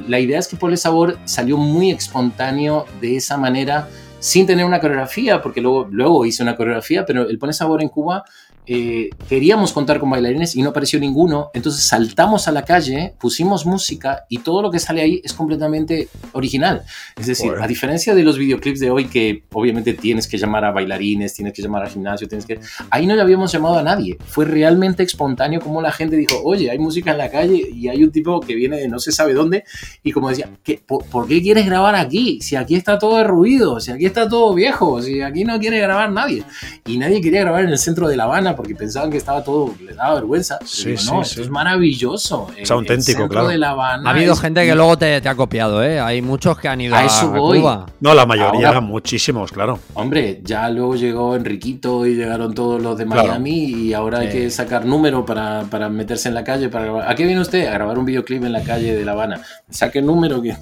la 0.08 0.20
idea 0.20 0.38
es 0.38 0.48
que 0.48 0.56
Pole 0.56 0.76
Sabor 0.76 1.18
salió 1.24 1.56
muy 1.56 1.90
espontáneo 1.90 2.86
de 3.00 3.16
esa 3.16 3.36
manera, 3.36 3.88
sin 4.18 4.46
tener 4.46 4.64
una 4.64 4.80
coreografía, 4.80 5.42
porque 5.42 5.60
luego, 5.60 5.88
luego 5.90 6.24
hice 6.24 6.42
una 6.42 6.56
coreografía, 6.56 7.04
pero 7.04 7.28
el 7.28 7.38
Pole 7.38 7.52
Sabor 7.52 7.82
en 7.82 7.88
Cuba 7.88 8.24
eh, 8.66 9.10
queríamos 9.28 9.72
contar 9.72 9.98
con 9.98 10.08
bailarines 10.10 10.54
y 10.54 10.62
no 10.62 10.70
apareció 10.70 11.00
ninguno, 11.00 11.50
entonces 11.52 11.82
saltamos 11.84 12.46
a 12.46 12.52
la 12.52 12.64
calle, 12.64 13.14
pusimos 13.18 13.66
música 13.66 14.24
y 14.28 14.38
todo 14.38 14.62
lo 14.62 14.70
que 14.70 14.78
sale 14.78 15.02
ahí 15.02 15.20
es 15.24 15.32
completamente 15.32 16.08
original. 16.32 16.82
Es 17.18 17.26
decir, 17.26 17.52
a 17.60 17.66
diferencia 17.66 18.14
de 18.14 18.22
los 18.22 18.38
videoclips 18.38 18.78
de 18.78 18.90
hoy 18.90 19.06
que 19.06 19.42
obviamente 19.52 19.94
tienes 19.94 20.28
que 20.28 20.38
llamar 20.38 20.64
a 20.64 20.70
bailarines, 20.70 21.34
tienes 21.34 21.52
que 21.52 21.62
llamar 21.62 21.82
al 21.82 21.90
gimnasio, 21.90 22.28
tienes 22.28 22.46
que... 22.46 22.60
Ahí 22.90 23.06
no 23.06 23.16
le 23.16 23.22
habíamos 23.22 23.50
llamado 23.50 23.78
a 23.78 23.82
nadie, 23.82 24.16
fue 24.26 24.44
realmente 24.44 25.02
espontáneo 25.02 25.60
como 25.60 25.82
la 25.82 25.90
gente 25.90 26.14
dijo, 26.16 26.40
oye, 26.44 26.70
hay 26.70 26.78
música 26.78 27.10
en 27.10 27.18
la 27.18 27.30
calle 27.30 27.68
y 27.72 27.88
hay 27.88 28.04
un 28.04 28.12
tipo 28.12 28.40
que 28.40 28.54
viene 28.54 28.76
de 28.76 28.88
no 28.88 29.00
se 29.00 29.10
sabe 29.10 29.34
dónde 29.34 29.64
y 30.04 30.12
como 30.12 30.28
decía, 30.28 30.48
¿qué, 30.62 30.80
por, 30.84 31.04
por 31.06 31.26
qué 31.26 31.42
quieres 31.42 31.66
grabar 31.66 31.96
aquí? 31.96 32.40
Si 32.40 32.54
aquí 32.54 32.76
está 32.76 32.98
todo 32.98 33.16
derruido, 33.16 33.80
si 33.80 33.90
aquí 33.90 34.06
está 34.06 34.28
todo 34.28 34.54
viejo, 34.54 35.02
si 35.02 35.20
aquí 35.20 35.44
no 35.44 35.58
quiere 35.58 35.80
grabar 35.80 36.12
nadie. 36.12 36.44
Y 36.86 36.98
nadie 36.98 37.20
quería 37.20 37.40
grabar 37.40 37.64
en 37.64 37.70
el 37.70 37.78
centro 37.78 38.08
de 38.08 38.16
La 38.16 38.24
Habana 38.24 38.51
porque 38.56 38.74
pensaban 38.74 39.10
que 39.10 39.16
estaba 39.18 39.42
todo, 39.42 39.74
les 39.84 39.96
daba 39.96 40.14
vergüenza. 40.14 40.56
Pero 40.58 40.70
Sí, 40.70 40.88
digo, 40.90 40.98
sí, 41.00 41.10
no, 41.12 41.24
sí. 41.24 41.30
esto 41.30 41.42
es 41.42 41.50
maravilloso. 41.50 42.48
Es 42.56 42.70
auténtico, 42.70 43.24
el 43.24 43.28
claro. 43.28 43.48
de 43.48 43.58
La 43.58 43.70
Habana 43.70 44.08
Ha 44.10 44.12
habido 44.14 44.32
es- 44.34 44.40
gente 44.40 44.64
que 44.66 44.74
luego 44.74 44.96
te, 44.96 45.20
te 45.20 45.28
ha 45.28 45.34
copiado, 45.34 45.82
¿eh? 45.82 46.00
Hay 46.00 46.22
muchos 46.22 46.58
que 46.58 46.68
han 46.68 46.80
ido 46.80 46.94
A 46.94 47.04
eso 47.04 47.26
a 47.26 47.38
voy. 47.38 47.60
Cuba. 47.60 47.86
No, 48.00 48.14
la 48.14 48.26
mayoría, 48.26 48.68
Ahora- 48.68 48.80
muchísimos, 48.80 49.52
claro. 49.52 49.78
Hombre, 49.94 50.40
ya 50.44 50.68
luego 50.70 50.94
llegó 50.96 51.36
Enriquito 51.36 52.06
y 52.06 52.14
llegaron 52.14 52.54
todos 52.54 52.80
los 52.82 52.96
de 52.96 53.06
Claro. 53.06 53.28
Miami 53.28 53.64
y 53.64 53.92
ahora 53.94 54.20
hay 54.20 54.28
Sí. 54.30 54.38
que 54.38 54.50
sacar 54.50 54.84
número 54.84 55.24
para, 55.24 55.62
para 55.70 55.88
meterse 55.88 56.28
en 56.28 56.34
la 56.34 56.44
calle. 56.44 56.68
Para 56.68 56.84
grabar. 56.86 57.10
¿A 57.10 57.14
qué 57.14 57.24
viene 57.24 57.40
usted? 57.40 57.66
A 57.66 57.72
grabar 57.72 57.98
un 57.98 58.04
videoclip 58.04 58.44
en 58.44 58.52
la 58.52 58.62
calle 58.62 58.94
de 58.94 59.04
La 59.04 59.12
Habana. 59.12 59.40
Saque 59.70 60.00
número. 60.02 60.40
Que... 60.42 60.54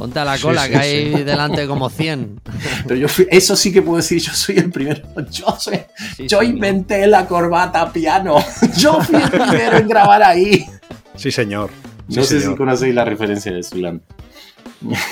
Ponte 0.00 0.18
a 0.18 0.24
la 0.24 0.38
cola, 0.38 0.64
sí, 0.64 0.70
que 0.70 0.76
hay 0.78 1.24
delante 1.24 1.66
como 1.66 1.90
100. 1.90 2.40
Pero 2.88 2.98
yo 2.98 3.06
fui- 3.06 3.26
eso 3.30 3.54
sí 3.54 3.70
que 3.70 3.82
puedo 3.82 3.98
decir, 3.98 4.18
yo 4.20 4.32
soy 4.32 4.56
el 4.56 4.70
primero. 4.70 5.02
Yo, 5.30 5.54
soy, 5.58 5.78
Sí, 6.16 6.26
yo 6.26 6.40
sí. 6.40 6.46
inventé 6.46 7.06
la 7.06 7.26
corbata 7.26 7.92
piano. 7.92 8.36
Yo 8.78 8.98
fui 9.02 9.16
el 9.22 9.28
primero 9.30 9.76
en 9.76 9.86
grabar 9.88 10.22
ahí. 10.22 10.64
Sí, 11.16 11.30
señor. 11.30 11.68
Sí, 12.08 12.16
no 12.16 12.24
sé 12.24 12.40
señor. 12.40 12.52
si 12.54 12.56
conocéis 12.58 12.94
la 12.94 13.04
referencia 13.04 13.52
de 13.52 13.62
Zulan. 13.62 14.00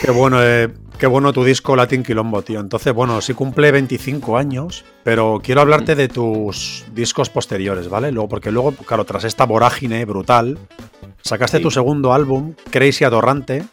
Qué 0.02 0.10
bueno, 0.10 0.42
eh, 0.42 0.70
qué 0.98 1.06
bueno 1.06 1.34
tu 1.34 1.44
disco 1.44 1.76
Latin 1.76 2.02
Quilombo, 2.02 2.40
tío. 2.40 2.58
Entonces, 2.58 2.94
bueno, 2.94 3.20
sí 3.20 3.34
cumple 3.34 3.70
25 3.70 4.38
años, 4.38 4.86
pero 5.04 5.40
quiero 5.44 5.60
hablarte 5.60 5.94
de 5.94 6.08
tus 6.08 6.86
discos 6.94 7.28
posteriores, 7.28 7.90
¿vale? 7.90 8.10
Luego, 8.10 8.30
porque 8.30 8.50
luego, 8.50 8.72
claro, 8.72 9.04
tras 9.04 9.24
esta 9.24 9.44
vorágine 9.44 10.02
brutal, 10.06 10.58
sacaste 11.22 11.58
Sí. 11.58 11.62
tu 11.62 11.70
segundo 11.70 12.14
álbum, 12.14 12.54
Crazy 12.70 13.04
Adorrante, 13.04 13.64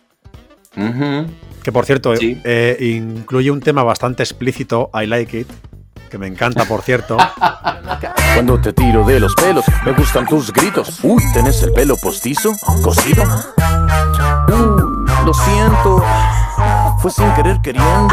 Ujú. 0.77 1.27
que 1.63 1.71
por 1.71 1.85
cierto, 1.85 2.15
Sí. 2.15 2.39
eh, 2.43 2.77
incluye 2.79 3.49
un 3.51 3.59
tema 3.59 3.83
bastante 3.83 4.21
explícito, 4.23 4.91
I 4.93 5.07
Like 5.07 5.39
It, 5.39 5.47
que 6.11 6.17
me 6.17 6.27
encanta, 6.27 6.65
por 6.65 6.81
cierto. 6.83 7.17
Cuando 8.35 8.59
te 8.59 8.73
tiro 8.73 9.03
de 9.05 9.19
los 9.19 9.33
pelos, 9.35 9.65
me 9.85 9.93
gustan 9.93 10.27
tus 10.27 10.51
gritos. 10.53 10.99
Uy, 11.03 11.23
¿tenés 11.33 11.61
el 11.63 11.71
pelo 11.73 11.95
postizo? 11.97 12.51
¿Cosido? 12.83 13.23
Uy, 14.49 15.25
lo 15.25 15.33
siento. 15.33 16.03
Fue 17.01 17.11
sin 17.11 17.31
querer 17.33 17.57
queriendo. 17.63 18.07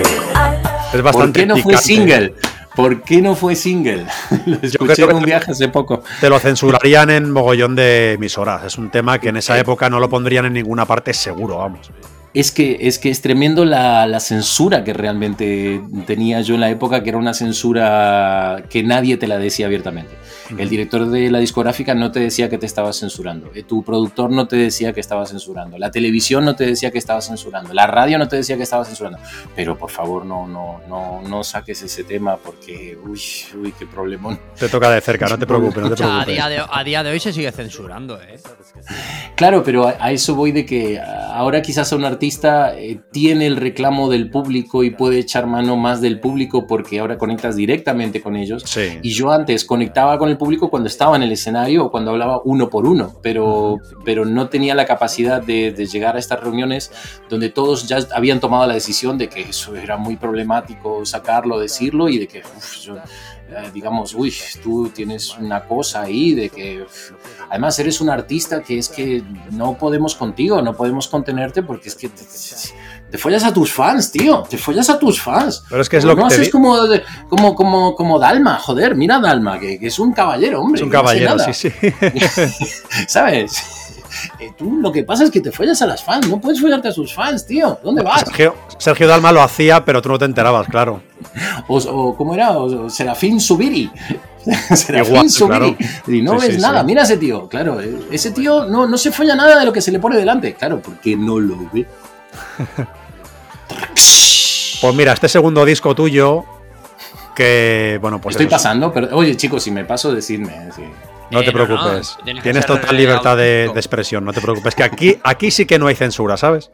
Es 0.00 0.90
¿Por 0.92 1.02
bastante 1.02 1.40
qué 1.40 1.46
no 1.46 1.54
fue 1.56 1.62
picante. 1.72 1.84
single? 1.84 2.34
¿Por 2.74 3.02
qué 3.02 3.20
no 3.20 3.34
fue 3.34 3.54
single? 3.54 4.06
Lo 4.46 4.58
escuché 4.62 5.04
en 5.04 5.16
un 5.16 5.24
viaje 5.24 5.52
hace 5.52 5.68
poco. 5.68 6.02
Te 6.20 6.28
lo 6.28 6.38
censurarían 6.38 7.10
en 7.10 7.30
mogollón 7.30 7.74
de 7.74 8.12
emisoras. 8.12 8.64
Es 8.64 8.78
un 8.78 8.90
tema 8.90 9.18
que 9.18 9.28
en 9.28 9.36
esa 9.36 9.58
época 9.58 9.90
no 9.90 10.00
lo 10.00 10.08
pondrían 10.08 10.46
en 10.46 10.54
ninguna 10.54 10.86
parte 10.86 11.12
seguro, 11.12 11.58
vamos. 11.58 11.90
Es 12.34 12.50
que, 12.50 12.78
es 12.80 12.98
que 12.98 13.10
es 13.10 13.20
tremendo 13.20 13.66
la, 13.66 14.06
la 14.06 14.18
censura 14.18 14.84
que 14.84 14.94
realmente 14.94 15.82
tenía 16.06 16.40
yo 16.40 16.54
en 16.54 16.60
la 16.62 16.70
época, 16.70 17.02
que 17.02 17.10
era 17.10 17.18
una 17.18 17.34
censura 17.34 18.64
que 18.70 18.82
nadie 18.82 19.18
te 19.18 19.26
la 19.26 19.36
decía 19.36 19.66
abiertamente. 19.66 20.14
El 20.58 20.68
director 20.68 21.08
de 21.08 21.30
la 21.30 21.38
discográfica 21.38 21.94
no 21.94 22.10
te 22.10 22.20
decía 22.20 22.48
que 22.50 22.58
te 22.58 22.66
estaba 22.66 22.92
censurando, 22.92 23.50
eh, 23.54 23.62
tu 23.62 23.82
productor 23.82 24.30
no 24.30 24.46
te 24.48 24.56
decía 24.56 24.92
que 24.92 25.00
estaba 25.00 25.24
censurando, 25.24 25.78
la 25.78 25.90
televisión 25.90 26.44
no 26.44 26.54
te 26.56 26.66
decía 26.66 26.90
que 26.90 26.98
estaba 26.98 27.22
censurando, 27.22 27.72
la 27.72 27.86
radio 27.86 28.18
no 28.18 28.28
te 28.28 28.36
decía 28.36 28.56
que 28.56 28.62
estaba 28.64 28.84
censurando. 28.84 29.18
Pero 29.56 29.78
por 29.78 29.90
favor 29.90 30.26
no, 30.26 30.46
no, 30.46 30.80
no, 30.88 31.22
no 31.26 31.44
saques 31.44 31.82
ese 31.82 32.04
tema 32.04 32.36
porque, 32.36 32.98
uy, 33.02 33.20
uy, 33.62 33.72
qué 33.78 33.86
problemón. 33.86 34.38
Te 34.58 34.68
toca 34.68 34.90
de 34.90 35.00
cerca, 35.00 35.26
no 35.26 35.38
te 35.38 35.46
preocupes, 35.46 35.76
no 35.82 35.88
te 35.88 35.94
Escucha, 35.94 36.20
a, 36.20 36.24
preocupes. 36.24 36.34
día 36.34 36.48
de, 36.48 36.62
a 36.70 36.84
día 36.84 37.02
de 37.02 37.10
hoy 37.10 37.20
se 37.20 37.32
sigue 37.32 37.50
censurando, 37.52 38.20
¿eh? 38.20 38.38
Claro, 39.36 39.62
pero 39.62 39.88
a, 39.88 39.96
a 40.00 40.12
eso 40.12 40.34
voy 40.34 40.52
de 40.52 40.66
que 40.66 40.98
ahora 41.00 41.62
quizás 41.62 41.92
un 41.92 42.04
artista 42.04 42.21
eh, 42.22 43.00
tiene 43.10 43.46
el 43.46 43.56
reclamo 43.56 44.08
del 44.08 44.30
público 44.30 44.84
y 44.84 44.90
puede 44.90 45.18
echar 45.18 45.46
mano 45.46 45.76
más 45.76 46.00
del 46.00 46.20
público 46.20 46.66
porque 46.66 47.00
ahora 47.00 47.18
conectas 47.18 47.56
directamente 47.56 48.20
con 48.20 48.36
ellos. 48.36 48.62
Sí. 48.66 48.98
Y 49.02 49.10
yo 49.12 49.30
antes 49.30 49.64
conectaba 49.64 50.18
con 50.18 50.28
el 50.28 50.38
público 50.38 50.70
cuando 50.70 50.88
estaba 50.88 51.16
en 51.16 51.22
el 51.22 51.32
escenario 51.32 51.86
o 51.86 51.90
cuando 51.90 52.12
hablaba 52.12 52.40
uno 52.44 52.70
por 52.70 52.86
uno, 52.86 53.14
pero, 53.22 53.78
pero 54.04 54.24
no 54.24 54.48
tenía 54.48 54.74
la 54.74 54.86
capacidad 54.86 55.42
de, 55.42 55.72
de 55.72 55.86
llegar 55.86 56.16
a 56.16 56.18
estas 56.18 56.40
reuniones 56.40 56.90
donde 57.28 57.48
todos 57.48 57.88
ya 57.88 57.98
habían 58.14 58.40
tomado 58.40 58.66
la 58.66 58.74
decisión 58.74 59.18
de 59.18 59.28
que 59.28 59.42
eso 59.42 59.74
era 59.76 59.96
muy 59.96 60.16
problemático 60.16 61.04
sacarlo, 61.04 61.58
decirlo 61.58 62.08
y 62.08 62.18
de 62.18 62.28
que, 62.28 62.40
uf, 62.40 62.80
yo, 62.80 62.96
eh, 63.56 63.70
digamos, 63.72 64.14
uy, 64.14 64.34
tú 64.62 64.88
tienes 64.88 65.36
una 65.38 65.64
cosa 65.64 66.02
ahí 66.02 66.34
de 66.34 66.48
que, 66.48 66.86
además 67.50 67.78
eres 67.78 68.00
un 68.00 68.08
artista 68.10 68.62
que 68.62 68.78
es 68.78 68.88
que 68.88 69.22
no 69.50 69.76
podemos 69.76 70.14
contigo, 70.14 70.62
no 70.62 70.74
podemos 70.74 71.08
contenerte 71.08 71.62
porque 71.62 71.88
es 71.90 71.94
que 71.94 72.08
te, 72.08 72.22
te 73.10 73.18
follas 73.18 73.44
a 73.44 73.52
tus 73.52 73.72
fans, 73.72 74.10
tío, 74.10 74.42
te 74.48 74.56
follas 74.58 74.88
a 74.90 74.98
tus 74.98 75.20
fans. 75.20 75.64
Pero 75.68 75.82
es 75.82 75.88
que 75.88 75.98
es 75.98 76.04
lo 76.04 76.14
no 76.14 76.22
que 76.28 76.34
haces 76.34 76.46
di- 76.46 76.50
como, 76.50 76.76
como, 77.28 77.54
como, 77.54 77.94
como 77.94 78.18
Dalma, 78.18 78.58
joder, 78.58 78.94
mira 78.94 79.16
a 79.16 79.20
Dalma, 79.20 79.58
que, 79.60 79.78
que 79.78 79.88
es 79.88 79.98
un 79.98 80.12
caballero, 80.12 80.60
hombre. 80.62 80.80
Es 80.80 80.82
un 80.84 80.88
no 80.90 80.92
caballero, 80.98 81.36
nada, 81.36 81.52
sí, 81.52 81.70
sí. 81.70 81.92
¿Sabes? 83.06 83.62
Eh, 84.38 84.52
tú 84.56 84.76
lo 84.78 84.90
que 84.92 85.04
pasa 85.04 85.24
es 85.24 85.30
que 85.30 85.40
te 85.40 85.50
follas 85.52 85.80
a 85.82 85.86
las 85.86 86.02
fans, 86.04 86.28
no 86.28 86.40
puedes 86.40 86.60
follarte 86.60 86.88
a 86.88 86.92
sus 86.92 87.14
fans, 87.14 87.46
tío. 87.46 87.78
¿Dónde 87.82 88.02
vas? 88.02 88.20
Sergio, 88.20 88.54
Sergio 88.78 89.08
Dalma 89.08 89.32
lo 89.32 89.42
hacía, 89.42 89.84
pero 89.84 90.00
tú 90.02 90.08
no 90.08 90.18
te 90.18 90.24
enterabas, 90.24 90.66
claro. 90.68 91.02
O, 91.68 91.76
o 91.78 92.16
¿cómo 92.16 92.34
era? 92.34 92.52
O, 92.58 92.88
Serafín 92.90 93.40
Subiri. 93.40 93.90
Serafín 94.74 95.12
Igual, 95.12 95.30
Subiri. 95.30 95.74
claro. 95.74 95.76
Y 96.08 96.22
no 96.22 96.38
Sí, 96.40 96.46
ves 96.46 96.56
sí, 96.56 96.60
nada, 96.62 96.80
sí. 96.80 96.86
mira 96.86 97.02
ese 97.02 97.16
tío, 97.16 97.48
claro. 97.48 97.80
eh, 97.80 97.98
Ese 98.10 98.30
tío 98.32 98.64
no, 98.66 98.86
no 98.86 98.98
se 98.98 99.12
folla 99.12 99.34
nada 99.34 99.58
de 99.58 99.64
lo 99.64 99.72
que 99.72 99.80
se 99.80 99.92
le 99.92 99.98
pone 99.98 100.16
delante, 100.16 100.54
claro, 100.54 100.80
porque 100.80 101.16
no 101.16 101.38
lo 101.38 101.56
ve. 101.72 101.86
Pues 104.80 104.94
mira, 104.96 105.12
este 105.12 105.28
segundo 105.28 105.64
disco 105.64 105.94
tuyo, 105.94 106.44
que, 107.36 107.98
bueno, 108.02 108.20
pues 108.20 108.34
Estoy 108.34 108.46
eso, 108.46 108.56
pasando, 108.56 108.92
pero 108.92 109.16
oye 109.16 109.36
chicos, 109.36 109.62
si 109.62 109.70
me 109.70 109.84
paso, 109.84 110.12
decidme. 110.12 110.52
eh, 110.52 110.68
sí. 110.74 110.82
No 111.32 111.40
te 111.42 111.50
Eh, 111.50 111.52
no, 111.52 111.58
no, 111.58 111.66
preocupes. 111.66 112.18
tienes 112.42 112.66
total 112.66 112.96
libertad 112.96 113.36
de, 113.36 113.70
de 113.72 113.80
expresión, 113.80 114.24
no 114.24 114.32
te 114.32 114.40
preocupes. 114.40 114.74
Que 114.74 114.82
aquí, 114.84 115.18
aquí 115.24 115.50
sí 115.50 115.66
que 115.66 115.78
no 115.78 115.86
hay 115.86 115.94
censura, 115.94 116.36
¿sabes? 116.36 116.70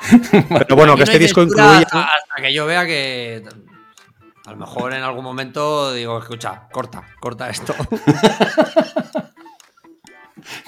Pero 0.48 0.76
bueno, 0.76 0.96
que 0.96 1.02
este 1.02 1.18
disco 1.18 1.42
incluye... 1.42 1.62
Hasta, 1.62 2.02
hasta 2.04 2.42
que 2.42 2.52
yo 2.54 2.66
vea 2.66 2.86
que. 2.86 3.42
A 4.46 4.52
lo 4.52 4.56
mejor 4.56 4.94
en 4.94 5.02
algún 5.02 5.24
momento 5.24 5.92
digo, 5.92 6.18
escucha, 6.18 6.68
corta, 6.72 7.02
corta 7.20 7.50
esto. 7.50 7.74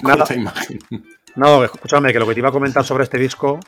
Nada. 0.01 0.17
Corta 0.25 0.33
imagen. 0.35 0.79
No, 1.35 1.63
escúchame, 1.63 2.11
que 2.13 2.19
lo 2.19 2.27
que 2.27 2.33
te 2.33 2.39
iba 2.41 2.49
a 2.49 2.51
comentar 2.51 2.83
sobre 2.83 3.05
este 3.05 3.17
disco, 3.17 3.59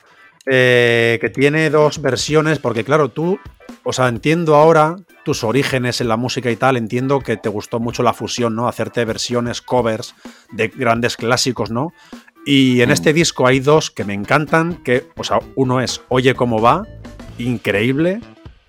eh, 0.46 1.18
que 1.22 1.30
tiene 1.30 1.70
dos 1.70 2.02
versiones, 2.02 2.60
porque 2.60 2.84
claro, 2.84 3.10
tú, 3.10 3.40
o 3.84 3.94
sea, 3.94 4.08
entiendo 4.08 4.56
ahora 4.56 4.96
tus 5.24 5.44
orígenes 5.44 6.02
en 6.02 6.10
la 6.10 6.18
música 6.18 6.52
y 6.52 6.56
tal, 6.56 6.76
entiendo 6.78 7.20
que 7.22 7.38
te 7.38 7.50
gustó 7.50 7.80
mucho 7.80 8.04
la 8.04 8.14
fusión, 8.14 8.56
¿no? 8.56 8.68
Hacerte 8.68 9.06
versiones, 9.06 9.62
covers 9.62 10.16
de 10.52 10.68
grandes 10.68 11.16
clásicos, 11.16 11.72
¿no? 11.72 11.94
Y 12.46 12.82
en 12.82 12.90
Mm. 12.90 12.94
este 12.94 13.14
disco 13.14 13.48
hay 13.48 13.62
dos 13.62 13.90
que 13.90 14.04
me 14.04 14.14
encantan, 14.14 14.84
que, 14.84 15.06
o 15.16 15.24
sea, 15.24 15.40
uno 15.56 15.80
es 15.80 16.02
Oye 16.10 16.36
cómo 16.36 16.62
va, 16.62 16.84
increíble, 17.38 18.20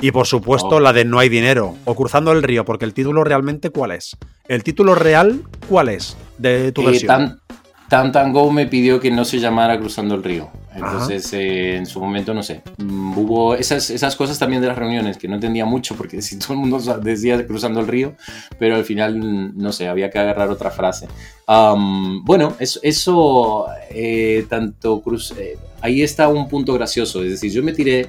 y 0.00 0.10
por 0.10 0.26
supuesto 0.26 0.76
Oh. 0.76 0.80
la 0.80 0.92
de 0.92 1.04
No 1.04 1.18
hay 1.18 1.28
dinero, 1.28 1.76
o 1.84 1.94
Cruzando 1.94 2.30
el 2.32 2.42
río, 2.42 2.64
porque 2.64 2.84
el 2.84 2.94
título 2.94 3.24
realmente, 3.24 3.70
¿cuál 3.70 3.90
es? 3.92 4.16
El 4.46 4.62
título 4.62 4.94
real, 4.94 5.42
¿cuál 5.68 5.88
es 5.88 6.16
de 6.38 6.70
tu 6.72 6.84
versión? 6.84 7.06
Tan, 7.08 7.40
Tan 7.88 8.12
Tango 8.12 8.50
me 8.50 8.66
pidió 8.66 8.98
que 8.98 9.10
no 9.10 9.24
se 9.24 9.38
llamara 9.38 9.78
Cruzando 9.78 10.14
el 10.14 10.22
Río. 10.22 10.50
Entonces, 10.74 11.32
eh, 11.34 11.76
en 11.76 11.86
su 11.86 12.00
momento, 12.00 12.34
no 12.34 12.42
sé, 12.42 12.62
mm, 12.78 13.16
hubo 13.16 13.54
esas, 13.54 13.90
esas 13.90 14.16
cosas 14.16 14.38
también 14.38 14.60
de 14.60 14.68
las 14.68 14.76
reuniones 14.76 15.18
que 15.18 15.28
no 15.28 15.36
entendía 15.36 15.64
mucho 15.64 15.94
porque 15.94 16.20
si 16.22 16.38
todo 16.38 16.54
el 16.54 16.58
mundo 16.60 16.78
decía 17.00 17.46
cruzando 17.46 17.80
el 17.80 17.86
río, 17.86 18.14
pero 18.58 18.74
al 18.76 18.84
final, 18.84 19.16
mm, 19.16 19.52
no 19.56 19.72
sé, 19.72 19.86
había 19.88 20.10
que 20.10 20.18
agarrar 20.18 20.50
otra 20.50 20.70
frase. 20.70 21.06
Bueno, 21.46 22.54
eso, 22.58 22.80
eso 22.82 23.66
eh, 23.90 24.46
tanto 24.48 25.00
cruz, 25.00 25.32
eh, 25.38 25.58
ahí 25.80 26.02
está 26.02 26.28
un 26.28 26.48
punto 26.48 26.72
gracioso, 26.72 27.22
es 27.22 27.30
decir, 27.30 27.52
yo 27.52 27.62
me 27.62 27.72
tiré, 27.72 28.08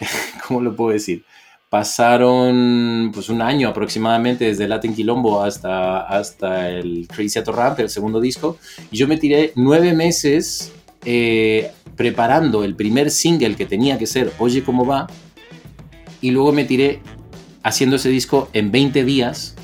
¿cómo 0.46 0.60
lo 0.60 0.76
puedo 0.76 0.90
decir? 0.90 1.24
Pasaron 1.76 3.10
pues 3.12 3.28
un 3.28 3.42
año 3.42 3.68
aproximadamente 3.68 4.46
desde 4.46 4.66
Latin 4.66 4.94
Quilombo 4.94 5.42
hasta, 5.42 6.00
hasta 6.06 6.70
el 6.70 7.06
Crazy 7.06 7.40
Ramp, 7.40 7.78
el 7.80 7.90
segundo 7.90 8.18
disco, 8.18 8.56
y 8.90 8.96
yo 8.96 9.06
me 9.06 9.18
tiré 9.18 9.52
nueve 9.56 9.92
meses 9.92 10.72
eh, 11.04 11.70
preparando 11.94 12.64
el 12.64 12.76
primer 12.76 13.10
single 13.10 13.56
que 13.56 13.66
tenía 13.66 13.98
que 13.98 14.06
ser 14.06 14.32
Oye 14.38 14.64
cómo 14.64 14.86
va, 14.86 15.06
y 16.22 16.30
luego 16.30 16.50
me 16.50 16.64
tiré 16.64 17.02
haciendo 17.62 17.96
ese 17.96 18.08
disco 18.08 18.48
en 18.54 18.72
20 18.72 19.04
días, 19.04 19.54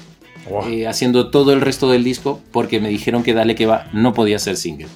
Buah, 0.51 0.69
eh, 0.69 0.87
haciendo 0.87 1.31
todo 1.31 1.55
el 1.55 1.63
resto 1.63 1.91
del 1.91 2.05
disco, 2.05 2.41
porque 2.53 2.79
me 2.79 2.91
dijeron 2.91 3.23
que 3.23 3.33
Dale 3.33 3.55
que 3.55 3.65
va 3.65 3.87
no 3.95 4.13
podía 4.13 4.39
ser 4.39 4.59
single. 4.59 4.89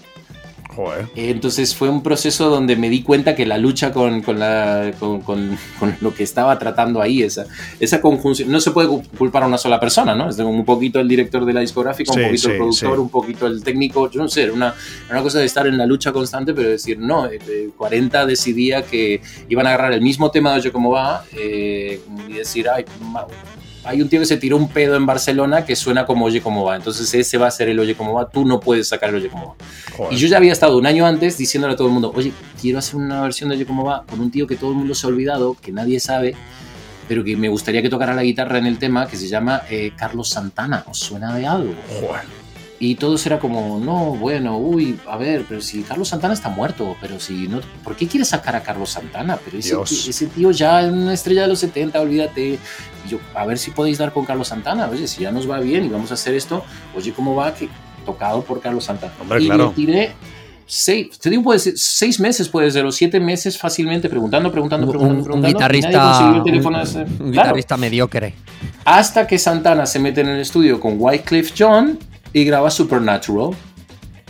Joder. 0.76 1.06
Eh, 1.16 1.30
Entonces 1.30 1.74
fue 1.74 1.88
un 1.88 2.02
proceso 2.02 2.48
donde 2.50 2.76
me 2.76 2.88
di 2.90 3.02
cuenta 3.02 3.34
que 3.34 3.46
la 3.46 3.58
lucha 3.58 3.92
con, 3.92 4.22
con 4.22 4.38
la, 4.38 4.92
con, 5.00 5.20
con- 5.22 5.58
lo 6.00 6.14
que 6.14 6.22
estaba 6.22 6.58
tratando 6.58 7.00
ahí, 7.00 7.22
esa, 7.22 7.46
esa 7.80 8.00
conjunción, 8.00 8.50
no 8.50 8.60
se 8.60 8.70
puede 8.70 8.88
cu- 8.88 9.02
culpar 9.18 9.42
a 9.42 9.46
una 9.46 9.58
sola 9.58 9.80
persona, 9.80 10.14
¿no? 10.14 10.28
Es 10.28 10.36
como 10.36 10.50
un 10.50 10.64
poquito 10.64 11.00
el 11.00 11.08
director 11.08 11.44
de 11.44 11.52
la 11.52 11.60
discográfica, 11.60 12.12
Sí, 12.12 12.20
un 12.20 12.26
poquito 12.26 12.42
sí, 12.42 12.50
el 12.50 12.56
productor, 12.58 12.94
sí. 12.94 13.00
un 13.00 13.08
poquito 13.08 13.46
el 13.46 13.62
técnico, 13.64 14.10
yo 14.10 14.20
no 14.22 14.28
sé, 14.28 14.42
era 14.44 14.52
una, 14.52 14.74
una 15.10 15.22
cosa 15.22 15.38
de 15.38 15.46
estar 15.46 15.66
en 15.66 15.78
la 15.78 15.86
lucha 15.86 16.12
constante, 16.12 16.52
pero 16.54 16.68
decir, 16.68 16.98
no, 16.98 17.26
eh, 17.26 17.38
eh, 17.48 17.70
40 17.76 18.26
decidía 18.26 18.82
que 18.82 19.20
iban 19.48 19.66
a 19.66 19.70
agarrar 19.70 19.92
el 19.94 20.02
mismo 20.02 20.30
tema 20.30 20.52
de 20.52 20.58
Oye 20.60 20.70
Cómo 20.72 20.90
Va 20.90 21.24
eh, 21.36 22.00
y 22.28 22.32
decir, 22.34 22.68
ay, 22.68 22.84
hay 23.86 24.02
un 24.02 24.08
tío 24.08 24.20
que 24.20 24.26
se 24.26 24.36
tiró 24.36 24.56
un 24.56 24.68
pedo 24.68 24.96
en 24.96 25.06
Barcelona 25.06 25.64
que 25.64 25.76
suena 25.76 26.04
como 26.04 26.26
Oye 26.26 26.40
Cómo 26.40 26.64
Va, 26.64 26.76
entonces 26.76 27.12
ese 27.14 27.38
va 27.38 27.46
a 27.46 27.50
ser 27.50 27.68
el 27.68 27.78
Oye 27.78 27.94
Cómo 27.94 28.12
Va, 28.14 28.28
tú 28.28 28.44
no 28.44 28.60
puedes 28.60 28.88
sacar 28.88 29.10
el 29.10 29.16
Oye 29.16 29.28
Cómo 29.28 29.56
Va. 29.58 29.64
joder. 29.96 30.12
Y 30.12 30.16
yo 30.16 30.28
ya 30.28 30.36
había 30.36 30.52
estado 30.52 30.76
un 30.76 30.86
año 30.86 31.06
antes 31.06 31.38
diciéndole 31.38 31.74
a 31.74 31.76
todo 31.76 31.88
el 31.88 31.92
mundo, 31.94 32.12
oye, 32.14 32.32
quiero 32.60 32.78
hacer 32.78 32.96
una 32.96 33.22
versión 33.22 33.48
de 33.50 33.56
Oye 33.56 33.66
Cómo 33.66 33.84
Va 33.84 34.04
con 34.04 34.20
un 34.20 34.30
tío 34.30 34.46
que 34.46 34.56
todo 34.56 34.70
el 34.70 34.76
mundo 34.76 34.94
se 34.94 35.06
ha 35.06 35.10
olvidado, 35.10 35.56
que 35.60 35.72
nadie 35.72 36.00
sabe, 36.00 36.34
pero 37.08 37.22
que 37.22 37.36
me 37.36 37.48
gustaría 37.48 37.82
que 37.82 37.88
tocara 37.88 38.14
la 38.14 38.22
guitarra 38.22 38.58
en 38.58 38.66
el 38.66 38.78
tema, 38.78 39.06
que 39.06 39.16
se 39.16 39.28
llama 39.28 39.62
eh, 39.70 39.92
Carlos 39.96 40.28
Santana. 40.28 40.84
¿Os 40.88 40.98
suena 40.98 41.34
de 41.36 41.46
algo? 41.46 41.74
Joder. 42.00 42.45
Y 42.78 42.96
todos 42.96 43.24
era 43.24 43.38
como, 43.38 43.78
no, 43.78 44.14
bueno, 44.16 44.58
uy, 44.58 44.98
a 45.08 45.16
ver, 45.16 45.46
pero 45.48 45.62
si 45.62 45.82
Carlos 45.82 46.08
Santana 46.08 46.34
está 46.34 46.50
muerto, 46.50 46.94
pero 47.00 47.18
si 47.18 47.48
no, 47.48 47.60
¿por 47.82 47.96
qué 47.96 48.06
quieres 48.06 48.28
sacar 48.28 48.54
a 48.54 48.62
Carlos 48.62 48.90
Santana? 48.90 49.38
Pero 49.42 49.56
ese, 49.58 49.74
ti- 49.86 50.10
ese 50.10 50.26
tío 50.26 50.50
ya 50.50 50.82
es 50.82 50.92
una 50.92 51.14
estrella 51.14 51.42
de 51.42 51.48
los 51.48 51.58
70, 51.60 51.98
olvídate. 52.00 52.58
Y 53.06 53.08
yo, 53.08 53.18
a 53.34 53.46
ver 53.46 53.56
si 53.58 53.70
podéis 53.70 53.96
dar 53.96 54.12
con 54.12 54.26
Carlos 54.26 54.48
Santana, 54.48 54.88
oye, 54.90 55.06
si 55.08 55.22
ya 55.22 55.30
nos 55.32 55.50
va 55.50 55.58
bien 55.60 55.86
y 55.86 55.88
vamos 55.88 56.10
a 56.10 56.14
hacer 56.14 56.34
esto, 56.34 56.62
oye, 56.94 57.12
¿cómo 57.14 57.34
va? 57.34 57.54
Que 57.54 57.68
tocado 58.04 58.42
por 58.42 58.60
Carlos 58.60 58.84
Santana. 58.84 59.14
Hombre, 59.22 59.42
y 59.42 59.46
claro. 59.46 59.68
me 59.70 59.74
tiré 59.74 60.12
seis, 60.66 61.18
te 61.18 61.30
digo, 61.30 61.44
puede 61.44 61.60
ser 61.60 61.74
seis 61.76 62.20
meses, 62.20 62.46
puede 62.48 62.70
ser, 62.70 62.84
o 62.84 62.92
siete 62.92 63.20
meses 63.20 63.56
fácilmente, 63.56 64.08
preguntando, 64.10 64.50
preguntando, 64.52 64.84
Un, 64.86 64.90
preguntando, 64.92 65.18
un 65.20 65.24
preguntando. 65.24 65.58
guitarrista, 65.58 66.02
consiguió 66.12 66.36
el 66.36 66.42
teléfono 66.42 66.76
un- 66.78 66.82
ese. 66.84 66.98
un 66.98 67.06
Claro. 67.06 67.30
guitarrista 67.30 67.76
mediocre. 67.78 68.34
Hasta 68.84 69.26
que 69.26 69.38
Santana 69.38 69.86
se 69.86 69.98
mete 69.98 70.20
en 70.20 70.28
el 70.28 70.40
estudio 70.40 70.78
con 70.78 70.96
Wycliffe 70.98 71.54
John 71.56 71.98
y 72.36 72.44
graba 72.44 72.70
Supernatural. 72.70 73.50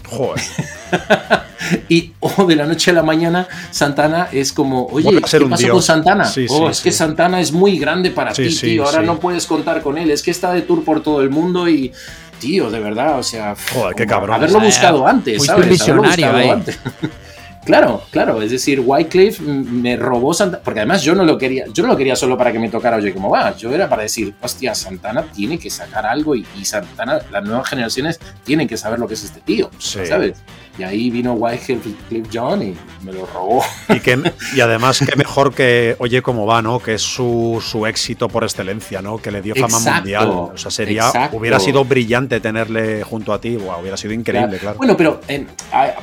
Joder. 0.09 0.41
Y 1.89 2.13
oh, 2.21 2.45
de 2.45 2.55
la 2.55 2.65
noche 2.65 2.93
a 2.93 2.95
la 2.95 3.03
mañana, 3.03 3.49
Santana 3.73 4.29
es 4.31 4.53
como, 4.53 4.87
oye, 4.87 5.11
¿qué 5.11 5.21
pasó 5.49 5.69
con 5.69 5.83
Santana? 5.83 6.25
Sí, 6.25 6.47
oh, 6.49 6.67
sí, 6.67 6.71
es 6.71 6.81
que. 6.81 6.93
Santana 6.93 7.41
es 7.41 7.51
muy 7.51 7.77
grande 7.77 8.13
para 8.13 8.33
Sí, 8.33 8.45
ti, 8.45 8.51
sí, 8.53 8.67
tío. 8.67 8.85
Ahora 8.85 9.01
sí. 9.01 9.07
no 9.07 9.19
puedes 9.19 9.47
contar 9.47 9.83
con 9.83 9.99
él. 9.99 10.13
Es 10.13 10.23
que 10.23 10.31
está 10.31 10.53
de 10.53 10.63
tour 10.63 10.85
por 10.85 11.03
todo 11.03 11.23
el 11.23 11.31
mundo 11.31 11.69
y, 11.69 11.93
tío, 12.39 12.71
de 12.71 12.79
verdad, 12.79 13.19
o 13.19 13.23
sea, 13.25 13.57
Joder, 13.75 13.97
qué 13.97 14.07
cabrón. 14.07 14.37
Haberlo 14.37 14.61
buscado 14.61 15.09
antes, 15.09 15.39
fuiste 15.39 15.55
¿sabes? 15.55 15.67
Haberlo 15.67 16.03
visionario 16.03 16.27
buscado 16.27 16.37
ahí. 16.37 16.51
antes. 16.51 16.79
Claro, 17.67 18.01
claro, 18.11 18.41
es 18.41 18.51
decir, 18.53 18.81
Wycliffe 18.81 19.43
mm, 19.43 19.83
me 19.83 19.97
robó 19.97 20.33
Santana, 20.33 20.63
porque 20.65 20.81
además 20.81 21.03
yo 21.03 21.15
no 21.15 21.25
lo 21.25 21.37
quería, 21.37 21.65
yo 21.73 21.83
no 21.83 21.91
lo 21.91 21.97
quería 21.97 22.17
solo 22.17 22.39
para 22.39 22.53
que 22.53 22.59
me 22.59 22.69
tocara 22.71 22.97
Oye 22.97 23.13
cómo 23.13 23.29
va, 23.29 23.55
yo 23.57 23.75
era 23.75 23.89
para 23.89 24.03
decir, 24.03 24.33
hostia, 24.41 24.75
Santana 24.75 25.23
tiene 25.35 25.59
que 25.59 25.69
sacar 25.69 26.07
algo 26.07 26.35
y, 26.35 26.47
y 26.59 26.65
Santana, 26.65 27.21
las 27.31 27.45
nuevas 27.45 27.69
generaciones 27.69 28.19
tienen 28.45 28.67
que 28.69 28.77
saber 28.77 28.99
lo 29.01 29.07
que 29.09 29.15
es 29.15 29.25
este 29.25 29.41
tío, 29.41 29.69
Sí. 29.79 30.07
¿sabes? 30.07 30.39
Y 30.79 30.83
ahí 30.83 31.09
vino 31.11 31.33
Wycliffe 31.33 31.91
John 32.33 32.63
y 32.63 32.77
me 33.03 33.13
lo 33.13 33.25
robó. 33.27 33.65
Y, 33.89 34.01
que, 34.01 34.21
y 34.55 34.61
además, 34.61 34.99
que 34.99 35.17
mejor 35.17 35.55
que 35.55 35.97
Oye 36.01 36.21
cómo 36.21 36.45
va, 36.45 36.61
¿no? 36.61 36.81
Que 36.81 36.95
es 36.95 37.03
su, 37.03 37.63
su 37.67 37.87
éxito 37.87 38.29
por 38.29 38.45
excelencia, 38.45 39.01
¿no? 39.01 39.17
Que 39.17 39.31
le 39.31 39.41
dio 39.41 39.55
fama 39.55 39.69
Exacto, 39.79 39.95
mundial. 40.01 40.29
O 40.29 40.53
sea, 40.59 40.71
sería. 40.71 41.07
exacto. 41.07 41.39
Hubiera 41.39 41.59
sido 41.61 41.83
brillante 41.85 42.41
tenerle 42.41 43.03
junto 43.05 43.33
a 43.33 43.41
ti. 43.41 43.57
Wow, 43.57 43.81
hubiera 43.81 43.97
sido 43.97 44.13
increíble, 44.13 44.59
claro. 44.59 44.77
Bueno, 44.77 44.97
pero 44.99 45.21
en- 45.29 45.49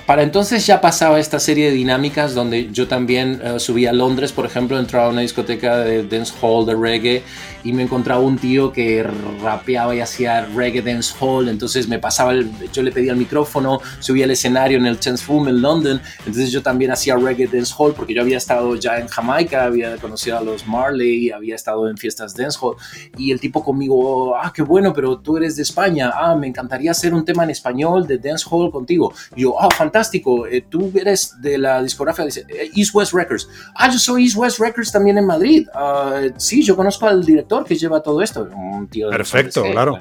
para 0.08 0.24
entonces 0.24 0.66
ya 0.66 0.82
pasaba 0.82 1.20
esta 1.20 1.40
serie 1.40 1.53
de 1.62 1.72
dinámicas 1.72 2.34
donde 2.34 2.70
yo 2.72 2.88
también 2.88 3.40
eh, 3.44 3.60
subía 3.60 3.92
a 3.92 3.94
Londres, 3.94 4.32
por 4.32 4.46
ejemplo, 4.46 4.80
entraba 4.80 5.08
a 5.08 5.10
una 5.10 5.22
discoteca 5.22 5.78
de 5.80 6.04
dancehall, 6.08 6.66
de 6.66 6.76
reggae, 6.76 7.24
y 7.64 7.72
me 7.72 7.84
encontraba 7.84 8.20
un 8.22 8.38
tío 8.38 8.74
que 8.74 9.04
rapeaba 9.42 9.96
y 9.96 10.00
hacía 10.02 10.46
reggae 10.46 10.82
dancehall, 10.82 11.48
entonces 11.50 11.88
me 11.88 12.00
pasaba, 12.00 12.32
el- 12.32 12.52
yo 12.74 12.82
le 12.84 12.92
pedía 12.92 13.12
el 13.12 13.18
micrófono, 13.18 13.80
subía 14.00 14.26
al 14.26 14.32
escenario 14.32 14.78
en 14.78 14.86
el 14.86 15.00
Chance 15.00 15.26
Room 15.28 15.48
en 15.48 15.62
London, 15.62 16.02
entonces 16.20 16.52
yo 16.52 16.62
también 16.62 16.92
hacía 16.92 17.16
reggae 17.16 17.48
dancehall 17.48 17.94
porque 17.94 18.14
yo 18.14 18.22
había 18.22 18.38
estado 18.38 18.76
ya 18.76 18.98
en 19.00 19.08
Jamaica, 19.08 19.66
había 19.66 19.96
conocido 19.98 20.38
a 20.38 20.42
los 20.42 20.68
Marley, 20.68 21.32
había 21.32 21.56
estado 21.56 21.88
en 21.88 21.98
fiestas 21.98 22.36
dancehall, 22.36 22.76
y 23.18 23.32
el 23.32 23.40
tipo 23.40 23.64
conmigo, 23.64 24.36
ah, 24.36 24.52
qué 24.54 24.62
bueno, 24.62 24.92
pero 24.94 25.18
tú 25.20 25.38
eres 25.38 25.56
de 25.56 25.62
España, 25.64 26.12
ah, 26.14 26.36
me 26.36 26.48
encantaría 26.48 26.92
hacer 26.92 27.14
un 27.14 27.24
tema 27.24 27.44
en 27.44 27.50
español 27.52 28.06
de 28.08 28.18
dancehall 28.18 28.72
contigo. 28.72 29.14
Y 29.36 29.42
yo, 29.44 29.60
ah, 29.62 29.70
fantástico, 29.76 30.48
eh, 30.48 30.66
tú 30.70 30.92
eres 30.96 31.36
de 31.44 31.58
la 31.58 31.84
discográfica, 31.84 32.26
dice, 32.26 32.46
eh, 32.48 32.72
East 32.76 32.96
West 32.96 33.14
Records. 33.14 33.48
Ah, 33.76 33.92
yo 33.92 34.00
soy 34.00 34.24
East 34.24 34.38
West 34.38 34.60
Records 34.60 34.92
también 34.92 35.18
en 35.18 35.26
Madrid. 35.26 35.68
Ah, 35.76 36.22
sí, 36.38 36.64
yo 36.64 36.76
conozco 36.76 37.06
al 37.06 37.24
director 37.24 37.66
que 37.66 37.76
lleva 37.76 38.02
todo 38.02 38.22
esto. 38.22 38.50
Un 38.84 38.90
tío 38.90 39.10
de 39.10 39.16
Perfecto, 39.16 39.64
claro. 39.72 40.00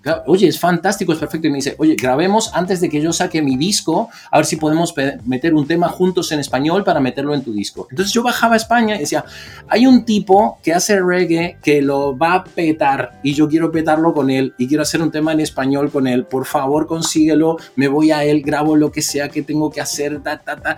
Claro, 0.00 0.22
Oye, 0.26 0.48
es 0.48 0.58
fantástico, 0.58 1.12
es 1.12 1.18
perfecto. 1.18 1.48
Y 1.48 1.50
me 1.50 1.56
dice, 1.56 1.74
oye, 1.78 1.96
grabemos 1.96 2.50
antes 2.54 2.80
de 2.80 2.88
que 2.88 3.00
yo 3.00 3.12
saque 3.12 3.42
mi 3.42 3.56
disco, 3.56 4.08
a 4.30 4.38
ver 4.38 4.46
si 4.46 4.56
podemos 4.56 4.94
meter 5.24 5.52
un 5.52 5.66
tema 5.66 5.88
juntos 5.88 6.30
en 6.32 6.40
español 6.40 6.84
para 6.84 7.00
meterlo 7.00 7.34
en 7.34 7.42
tu 7.42 7.52
disco. 7.52 7.88
Entonces 7.90 8.12
yo 8.14 8.22
bajaba 8.22 8.54
a 8.54 8.56
España 8.56 8.96
y 8.96 9.00
decía, 9.00 9.24
hay 9.68 9.86
un 9.86 10.04
tipo 10.04 10.58
que 10.62 10.72
hace 10.72 11.00
reggae 11.00 11.58
que 11.62 11.82
lo 11.82 12.16
va 12.16 12.34
a 12.34 12.44
petar 12.44 13.20
y 13.22 13.34
yo 13.34 13.48
quiero 13.48 13.72
petarlo 13.72 14.14
con 14.14 14.30
él 14.30 14.54
y 14.58 14.68
quiero 14.68 14.82
hacer 14.82 15.02
un 15.02 15.10
tema 15.10 15.32
en 15.32 15.40
español 15.40 15.90
con 15.90 16.06
él. 16.06 16.24
Por 16.24 16.46
favor, 16.46 16.86
consíguelo, 16.86 17.56
me 17.74 17.88
voy 17.88 18.12
a 18.12 18.24
él, 18.24 18.42
grabo 18.42 18.76
lo 18.76 18.92
que 18.92 19.02
sea 19.02 19.28
que 19.28 19.42
tengo 19.42 19.70
que 19.70 19.80
hacer, 19.80 20.22
ta, 20.22 20.38
ta, 20.38 20.56
ta. 20.56 20.76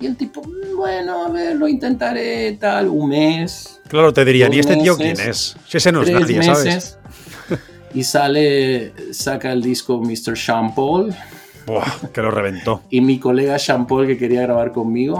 Y 0.00 0.06
el 0.06 0.16
tipo, 0.16 0.42
"Mm, 0.42 0.76
bueno, 0.76 1.24
a 1.26 1.30
ver, 1.30 1.56
lo 1.56 1.66
intentaré, 1.68 2.52
tal, 2.60 2.88
un 2.88 3.08
mes, 3.08 3.80
Claro, 3.88 4.12
te 4.12 4.24
dirían, 4.24 4.52
¿y 4.52 4.58
este 4.58 4.76
tío 4.76 4.96
meses, 4.96 5.16
quién 5.16 5.30
es? 5.30 5.56
Si 5.68 5.76
ese 5.78 5.92
no 5.92 6.02
es 6.02 6.10
nadie, 6.10 6.42
¿sabes? 6.42 6.64
meses. 6.64 6.98
Y 7.94 8.02
sale, 8.04 8.92
saca 9.12 9.52
el 9.52 9.62
disco 9.62 10.00
Mr. 10.02 10.36
Sean 10.36 10.74
Paul 10.74 11.14
Buah, 11.66 12.10
que 12.12 12.20
lo 12.20 12.30
reventó. 12.30 12.82
y 12.90 13.00
mi 13.00 13.18
colega 13.18 13.58
Sean 13.58 13.86
Paul 13.86 14.06
que 14.06 14.18
quería 14.18 14.42
grabar 14.42 14.72
conmigo, 14.72 15.18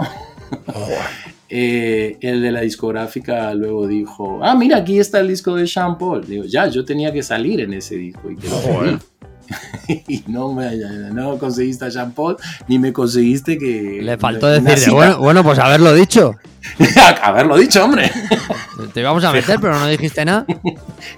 eh, 1.49 2.17
el 2.21 2.41
de 2.41 2.51
la 2.51 2.61
discográfica 2.61 3.53
luego 3.53 3.87
dijo, 3.87 4.39
ah, 4.43 4.53
mira, 4.55 4.77
aquí 4.77 4.99
está 4.99 5.19
el 5.21 5.29
disco 5.29 5.55
de 5.55 5.65
Sean 5.67 5.97
Paul. 5.97 6.25
Digo, 6.27 6.43
ya, 6.45 6.67
yo 6.67 6.83
tenía 6.85 7.11
que 7.11 7.23
salir 7.23 7.61
en 7.61 7.73
ese 7.73 7.95
disco 7.95 8.29
y 8.29 8.35
te 8.35 8.49
lo 8.49 8.55
Joder. 8.57 8.99
y 9.87 10.23
no, 10.27 10.53
me, 10.53 10.75
no 11.13 11.37
conseguiste 11.37 11.85
a 11.85 11.91
Sean 11.91 12.11
Paul, 12.11 12.37
ni 12.67 12.79
me 12.79 12.93
conseguiste 12.93 13.57
que... 13.57 13.99
Le 14.01 14.17
faltó 14.17 14.47
decirle, 14.47 14.93
bueno, 14.93 15.17
bueno, 15.19 15.43
pues 15.43 15.59
haberlo 15.59 15.93
dicho. 15.93 16.35
Haberlo 17.23 17.55
dicho, 17.55 17.85
hombre. 17.85 18.11
Te 18.93 18.99
íbamos 18.99 19.23
a 19.23 19.31
meter, 19.31 19.57
pero 19.59 19.79
no 19.79 19.87
dijiste 19.87 20.25
nada. 20.25 20.45
Claro, 20.45 20.61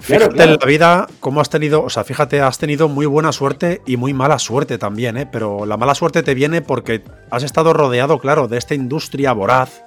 Fíjate 0.00 0.34
claro. 0.34 0.52
en 0.52 0.58
la 0.60 0.66
vida 0.66 1.06
cómo 1.18 1.40
has 1.40 1.50
tenido, 1.50 1.82
o 1.82 1.90
sea, 1.90 2.04
fíjate, 2.04 2.40
has 2.40 2.58
tenido 2.58 2.88
muy 2.88 3.06
buena 3.06 3.32
suerte 3.32 3.82
y 3.84 3.96
muy 3.96 4.14
mala 4.14 4.38
suerte 4.38 4.78
también, 4.78 5.16
¿eh? 5.16 5.26
Pero 5.26 5.66
la 5.66 5.76
mala 5.76 5.96
suerte 5.96 6.22
te 6.22 6.34
viene 6.34 6.62
porque 6.62 7.02
has 7.30 7.42
estado 7.42 7.72
rodeado, 7.72 8.20
claro, 8.20 8.46
de 8.46 8.58
esta 8.58 8.74
industria 8.74 9.32
voraz 9.32 9.82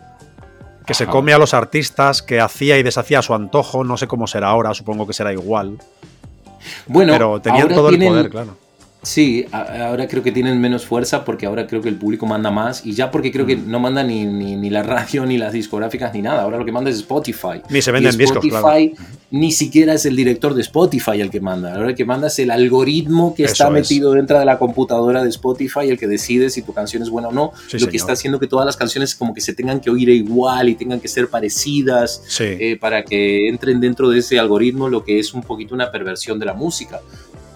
que 0.86 0.94
se 0.94 1.08
come 1.08 1.34
a 1.34 1.38
los 1.38 1.54
artistas, 1.54 2.22
que 2.22 2.42
hacía 2.42 2.78
y 2.78 2.84
deshacía 2.84 3.20
a 3.20 3.22
su 3.22 3.34
antojo, 3.34 3.84
no 3.84 3.98
sé 3.98 4.08
cómo 4.08 4.28
será 4.28 4.50
ahora, 4.50 4.74
supongo 4.74 5.08
que 5.08 5.14
será 5.14 5.32
igual, 5.32 5.78
Bueno, 6.88 7.14
pero 7.14 7.42
tenían 7.42 7.64
ahora 7.64 7.76
todo 7.76 7.90
tienen- 7.90 8.08
el 8.08 8.14
poder, 8.14 8.30
claro. 8.32 8.58
Sí, 9.04 9.46
ahora 9.52 10.08
creo 10.08 10.24
que 10.24 10.32
tienen 10.32 10.60
menos 10.62 10.86
fuerza 10.86 11.26
porque 11.26 11.46
ahora 11.46 11.68
creo 11.68 11.82
que 11.82 11.90
el 11.90 11.96
público 11.98 12.26
manda 12.26 12.52
más 12.52 12.86
y 12.86 12.94
ya 12.94 13.12
porque 13.12 13.34
creo 13.34 13.46
que 13.46 13.58
Mm. 13.58 13.70
no 13.70 13.80
manda 13.82 14.02
ni, 14.02 14.26
ni, 14.26 14.56
ni 14.56 14.70
la 14.70 14.82
radio, 14.82 15.26
ni 15.26 15.38
las 15.38 15.52
discográficas, 15.52 16.14
ni 16.14 16.22
nada. 16.22 16.44
Ahora 16.44 16.58
lo 16.58 16.64
que 16.64 16.72
manda 16.72 16.90
es 16.90 16.96
Spotify. 16.98 17.62
Ni 17.70 17.82
se 17.82 17.92
venden 17.92 18.18
discos, 18.18 18.44
Spotify 18.46 18.94
ni 19.30 19.52
siquiera 19.52 19.94
es 19.96 20.06
el 20.06 20.16
director 20.16 20.54
de 20.54 20.62
Spotify 20.62 21.20
el 21.20 21.30
que 21.32 21.42
manda. 21.42 21.76
Ahora 21.76 21.90
el 21.90 21.96
que 21.96 22.06
manda 22.06 22.28
es 22.28 22.40
el 22.40 22.50
algoritmo 22.50 23.34
que 23.36 23.44
Eso 23.44 23.52
está 23.52 23.68
es. 23.68 23.72
metido 23.74 24.14
dentro 24.14 24.40
de 24.40 24.46
la 24.46 24.58
computadora 24.58 25.22
de 25.24 25.30
Spotify, 25.30 25.90
el 25.90 25.98
que 26.00 26.08
decide 26.08 26.50
si 26.50 26.62
tu 26.62 26.74
canción 26.74 27.04
es 27.04 27.10
buena 27.10 27.28
o 27.28 27.32
no. 27.34 27.52
Sí, 27.56 27.74
lo 27.74 27.80
señor. 27.80 27.90
que 27.92 27.98
está 27.98 28.14
haciendo 28.14 28.40
que 28.40 28.48
todas 28.48 28.66
las 28.66 28.78
canciones 28.78 29.16
como 29.16 29.34
que 29.34 29.42
se 29.42 29.54
tengan 29.54 29.82
que 29.82 29.90
oír 29.90 30.08
igual 30.10 30.70
y 30.70 30.76
tengan 30.76 31.00
que 31.02 31.08
ser 31.10 31.28
parecidas 31.30 32.22
Sí. 32.28 32.44
eh, 32.46 32.78
para 32.80 33.04
que 33.04 33.50
entren 33.50 33.82
dentro 33.82 34.10
de 34.10 34.20
ese 34.20 34.40
algoritmo, 34.40 34.88
lo 34.88 35.04
que 35.04 35.20
es 35.20 35.34
un 35.34 35.42
poquito 35.42 35.76
una 35.76 35.92
perversión 35.92 36.40
de 36.40 36.46
la 36.46 36.54
música. 36.54 37.02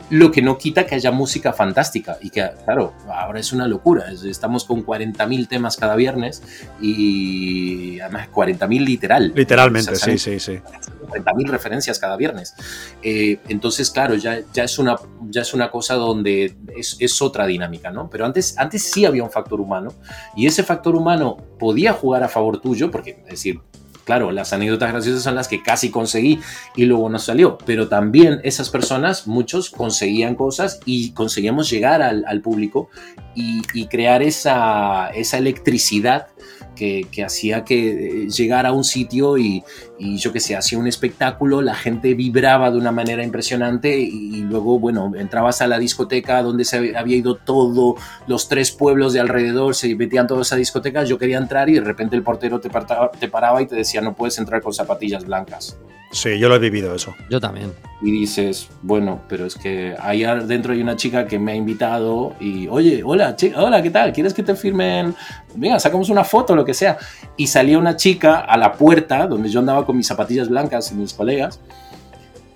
Lo 0.10 0.32
que 0.32 0.42
no 0.42 0.58
quita 0.58 0.86
que 0.86 0.96
haya 0.96 1.12
música 1.12 1.52
fantástica 1.52 2.18
y 2.22 2.30
que, 2.30 2.50
claro, 2.64 2.94
ahora 3.14 3.40
es 3.40 3.52
una 3.52 3.68
locura. 3.68 4.10
Es- 4.12 4.24
Estamos 4.24 4.64
con 4.64 4.86
40.000 4.86 5.48
temas 5.48 5.76
cada 5.76 5.96
viernes 5.96 6.42
y 7.02 8.00
además 8.00 8.30
40.000 8.34 8.86
literal. 8.86 9.32
Literalmente, 9.36 9.92
O 9.92 9.96
sea, 9.96 10.18
sí, 10.18 10.18
sí, 10.18 10.40
sí. 10.40 10.60
40.000 11.10 11.48
referencias 11.50 12.00
cada 12.00 12.16
viernes. 12.18 12.54
Eh, 13.04 13.40
entonces, 13.48 13.90
claro, 13.92 14.16
ya, 14.16 14.40
ya, 14.54 14.64
es 14.64 14.78
una, 14.80 14.96
ya 15.30 15.42
es 15.42 15.54
una 15.54 15.70
cosa 15.72 15.96
donde 15.96 16.56
es, 16.76 16.98
es 17.00 17.22
otra 17.22 17.46
dinámica, 17.46 17.92
¿no? 17.92 18.10
Pero 18.10 18.26
antes, 18.26 18.58
antes 18.58 18.84
sí 18.84 19.06
había 19.06 19.24
un 19.24 19.32
factor 19.32 19.60
humano 19.62 19.94
y 20.36 20.48
ese 20.48 20.64
factor 20.64 20.96
humano 20.96 21.38
podía 21.60 21.94
jugar 21.94 22.24
a 22.24 22.30
favor 22.30 22.60
tuyo, 22.62 22.92
porque, 22.92 23.20
es 23.26 23.32
decir, 23.32 23.60
claro, 24.08 24.32
las 24.32 24.54
anécdotas 24.54 24.90
graciosas 24.94 25.22
son 25.22 25.36
las 25.36 25.50
que 25.50 25.62
casi 25.62 25.92
conseguí 25.92 26.40
y 26.78 26.86
luego 26.86 27.10
no 27.10 27.20
salió, 27.20 27.58
pero 27.66 27.90
también 27.90 28.40
esas 28.46 28.70
personas, 28.70 29.28
muchos 29.28 29.70
conseguían 29.70 30.36
cosas 30.36 30.80
y 30.86 31.12
conseguíamos 31.12 31.70
llegar 31.70 32.02
al, 32.02 32.42
público 32.42 32.90
y, 33.36 33.86
crear 33.88 34.24
esa, 34.24 35.10
esa 35.10 35.38
electricidad 35.38 36.28
que, 36.74 37.06
que 37.12 37.26
hacía 37.26 37.66
que 37.66 38.24
eh, 38.24 38.30
llegara 38.30 38.70
a 38.70 38.72
un 38.72 38.86
sitio 38.86 39.38
y, 39.38 39.62
y 40.00 40.18
yo 40.18 40.32
que 40.32 40.40
sé, 40.40 40.56
hacía 40.56 40.78
un 40.78 40.88
espectáculo, 40.88 41.62
la 41.62 41.76
gente 41.76 42.14
vibraba 42.14 42.70
de 42.72 42.78
una 42.78 42.92
manera 42.92 43.24
impresionante 43.24 43.98
y, 44.00 44.08
y 44.36 44.42
luego, 44.44 44.80
bueno, 44.80 45.12
entrabas 45.18 45.62
a 45.62 45.68
la 45.68 45.80
discoteca 45.80 46.42
donde 46.44 46.66
se 46.66 46.96
había 46.98 47.16
ido 47.18 47.36
todo, 47.36 47.96
los 48.28 48.48
tres 48.48 48.72
pueblos 48.72 49.14
de 49.14 49.20
alrededor, 49.20 49.76
se 49.76 49.96
metían 49.96 50.28
todos 50.28 50.40
a 50.40 50.56
esa 50.56 50.56
discoteca, 50.58 51.04
yo 51.04 51.18
quería 51.18 51.38
entrar 51.38 51.70
y 51.70 51.74
de 51.74 51.82
repente 51.82 52.16
el 52.16 52.24
portero 52.24 52.60
te, 52.60 52.70
parta- 52.70 53.10
te 53.20 53.28
paraba 53.28 53.62
y 53.62 53.66
te 53.68 53.76
decía, 53.76 54.02
no 54.02 54.14
puedes 54.14 54.38
entrar 54.38 54.62
con 54.62 54.74
zapatillas 54.74 55.26
blancas. 55.26 55.78
Sí, 56.10 56.40
yo 56.40 56.48
lo 56.48 56.56
he 56.56 56.60
vivido 56.60 56.96
eso. 56.96 57.14
Yo 57.30 57.42
también. 57.42 57.74
Y 58.02 58.12
dices, 58.12 58.70
bueno, 58.82 59.20
pero 59.28 59.46
es 59.46 59.56
que 59.56 59.94
ahí 60.00 60.24
dentro 60.46 60.72
hay 60.72 60.82
una 60.82 60.96
chica 60.96 61.28
que 61.28 61.38
me 61.38 61.52
ha 61.52 61.56
invitado 61.56 62.34
y, 62.40 62.66
oye, 62.70 63.02
hola, 63.04 63.36
chica, 63.36 63.62
hola, 63.62 63.82
¿qué 63.84 63.90
tal? 63.90 64.14
¿Quieres 64.14 64.34
que 64.34 64.42
te 64.42 64.56
firmen? 64.56 65.14
Venga, 65.56 65.78
sacamos 65.82 66.10
una 66.10 66.24
foto, 66.24 66.56
lo 66.56 66.64
que 66.64 66.74
sea. 66.74 66.98
Y 67.36 67.48
salía 67.48 67.78
una 67.78 67.98
chica 67.98 68.40
a 68.40 68.56
la 68.56 68.72
puerta 68.72 69.28
donde 69.28 69.50
yo 69.50 69.60
andaba 69.60 69.86
con 69.88 69.98
mis 69.98 70.06
zapatillas 70.06 70.48
blancas 70.50 70.92
y 70.92 70.96
mis 70.96 71.14
colegas. 71.14 71.60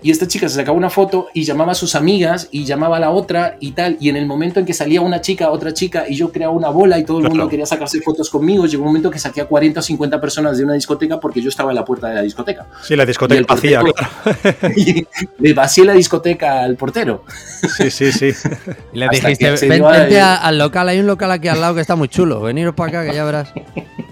Y 0.04 0.10
esta 0.10 0.26
chica 0.26 0.48
se 0.48 0.56
sacaba 0.56 0.76
una 0.76 0.90
foto 0.90 1.28
y 1.32 1.44
llamaba 1.44 1.70
a 1.70 1.74
sus 1.76 1.94
amigas 1.94 2.48
y 2.50 2.64
llamaba 2.64 2.96
a 2.96 2.98
la 2.98 3.10
otra 3.10 3.56
y 3.60 3.70
tal. 3.70 3.96
Y 4.00 4.08
en 4.08 4.16
el 4.16 4.26
momento 4.26 4.58
en 4.58 4.66
que 4.66 4.74
salía 4.74 5.00
una 5.00 5.20
chica, 5.20 5.48
otra 5.52 5.72
chica 5.72 6.06
y 6.08 6.16
yo 6.16 6.32
creaba 6.32 6.52
una 6.52 6.70
bola 6.70 6.98
y 6.98 7.04
todo 7.04 7.18
el 7.18 7.22
Claro. 7.22 7.36
mundo 7.36 7.48
quería 7.48 7.66
sacarse 7.66 8.00
fotos 8.00 8.28
conmigo, 8.28 8.66
llegó 8.66 8.82
un 8.82 8.88
momento 8.88 9.12
que 9.12 9.20
saqué 9.20 9.40
a 9.42 9.44
40 9.46 9.78
o 9.78 9.82
50 9.84 10.20
personas 10.20 10.58
de 10.58 10.64
una 10.64 10.74
discoteca 10.74 11.20
porque 11.20 11.40
yo 11.40 11.48
estaba 11.50 11.70
en 11.70 11.76
la 11.76 11.84
puerta 11.84 12.08
de 12.08 12.16
la 12.16 12.22
discoteca. 12.22 12.66
Sí, 12.82 12.96
la 12.96 13.06
discoteca 13.06 13.38
el 13.38 13.44
vacía, 13.44 13.80
portero- 13.80 13.94
claro. 13.94 14.74
y 14.76 15.06
le 15.38 15.54
vacié 15.54 15.84
la 15.84 15.92
discoteca 15.92 16.62
al 16.64 16.74
portero. 16.74 17.22
Sí, 17.76 17.88
sí, 17.92 18.10
sí. 18.10 18.32
Y 18.92 18.98
le 18.98 19.04
Hasta 19.04 19.28
dijiste, 19.28 19.50
que 19.52 19.56
se 19.56 19.68
"Ven- 19.68 19.78
dio 19.78 19.88
a- 19.88 19.98
vente 19.98 20.20
a- 20.20 20.34
al 20.34 20.58
local, 20.58 20.88
hay 20.88 20.98
un 20.98 21.06
local 21.06 21.30
aquí 21.30 21.46
al 21.46 21.60
lado 21.60 21.76
que 21.76 21.80
está 21.80 21.94
muy 21.94 22.08
chulo, 22.08 22.40
veniros 22.40 22.74
para 22.74 22.88
acá 23.02 23.08
que 23.08 23.14
ya 23.14 23.22
verás. 23.24 23.52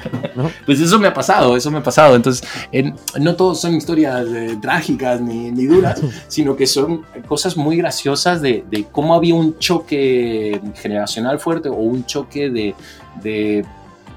¿No? 0.35 0.51
Pues 0.67 0.81
eso 0.81 0.99
me 0.99 1.09
ha 1.09 1.15
pasado, 1.15 1.57
eso 1.57 1.71
me 1.71 1.79
ha 1.79 1.83
pasado. 1.83 2.15
Entonces, 2.17 2.47
en- 2.73 2.95
no 3.19 3.35
todos 3.37 3.61
son 3.61 3.75
historias 3.75 4.27
eh, 4.29 4.59
trágicas 4.61 5.21
ni, 5.21 5.51
ni 5.51 5.67
duras, 5.67 6.01
sino 6.29 6.57
que 6.57 6.67
son 6.67 7.05
cosas 7.27 7.57
muy 7.57 7.77
graciosas 7.77 8.41
de, 8.41 8.65
de 8.71 8.85
cómo 8.91 9.15
había 9.15 9.35
un 9.35 9.59
choque 9.59 10.61
generacional 10.77 11.39
fuerte 11.39 11.69
o 11.69 11.75
un 11.75 12.05
choque 12.07 12.51
de... 12.51 12.75
de 13.23 13.65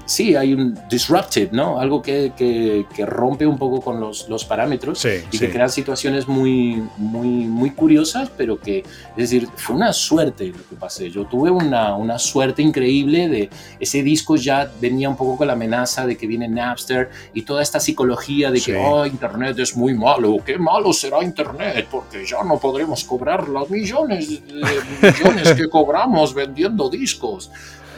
sí, 0.06 0.36
hay 0.36 0.52
un 0.54 0.78
disrupted, 0.90 1.50
¿no? 1.52 1.78
Algo 1.80 2.02
que, 2.02 2.32
que- 2.36 2.86
que 2.94 3.06
rompe 3.06 3.46
un 3.46 3.58
poco 3.58 3.80
con 3.80 4.00
los, 4.00 4.28
los 4.28 4.44
parámetros 4.44 4.98
Sí, 5.00 5.08
y 5.30 5.36
sí. 5.36 5.46
que 5.46 5.50
crean 5.52 5.70
situaciones 5.70 6.28
muy, 6.28 6.82
muy, 6.96 7.28
muy 7.46 7.70
curiosas, 7.70 8.30
pero 8.36 8.58
que, 8.60 8.78
es 8.80 9.16
decir, 9.16 9.48
fue 9.56 9.76
una 9.76 9.92
suerte 9.92 10.46
lo 10.48 10.58
que 10.68 10.76
pasé. 10.78 11.10
Yo 11.10 11.24
tuve 11.26 11.50
una, 11.50 11.96
una 11.96 12.18
suerte 12.18 12.62
increíble 12.62 13.28
de 13.28 13.50
ese 13.80 14.02
disco 14.02 14.36
ya 14.36 14.70
venía 14.80 15.08
un 15.08 15.16
poco 15.16 15.36
con 15.36 15.46
la 15.46 15.52
amenaza 15.54 16.06
de 16.06 16.16
que 16.16 16.26
viene 16.26 16.48
Napster 16.48 17.10
y 17.32 17.42
toda 17.42 17.62
esta 17.62 17.80
psicología 17.80 18.50
de 18.50 18.58
que, 18.60 18.72
Sí. 18.72 18.78
oh, 18.78 19.06
Internet 19.06 19.58
es 19.58 19.76
muy 19.76 19.94
malo, 19.94 20.36
qué 20.44 20.58
malo 20.58 20.92
será 20.92 21.22
Internet, 21.22 21.86
porque 21.90 22.24
ya 22.26 22.42
no 22.42 22.58
podremos 22.58 23.04
cobrar 23.04 23.48
los 23.48 23.70
millones 23.70 24.28
de 24.46 24.62
millones 25.02 25.52
que 25.54 25.68
cobramos 25.68 26.34
vendiendo 26.34 26.88
discos. 26.90 27.50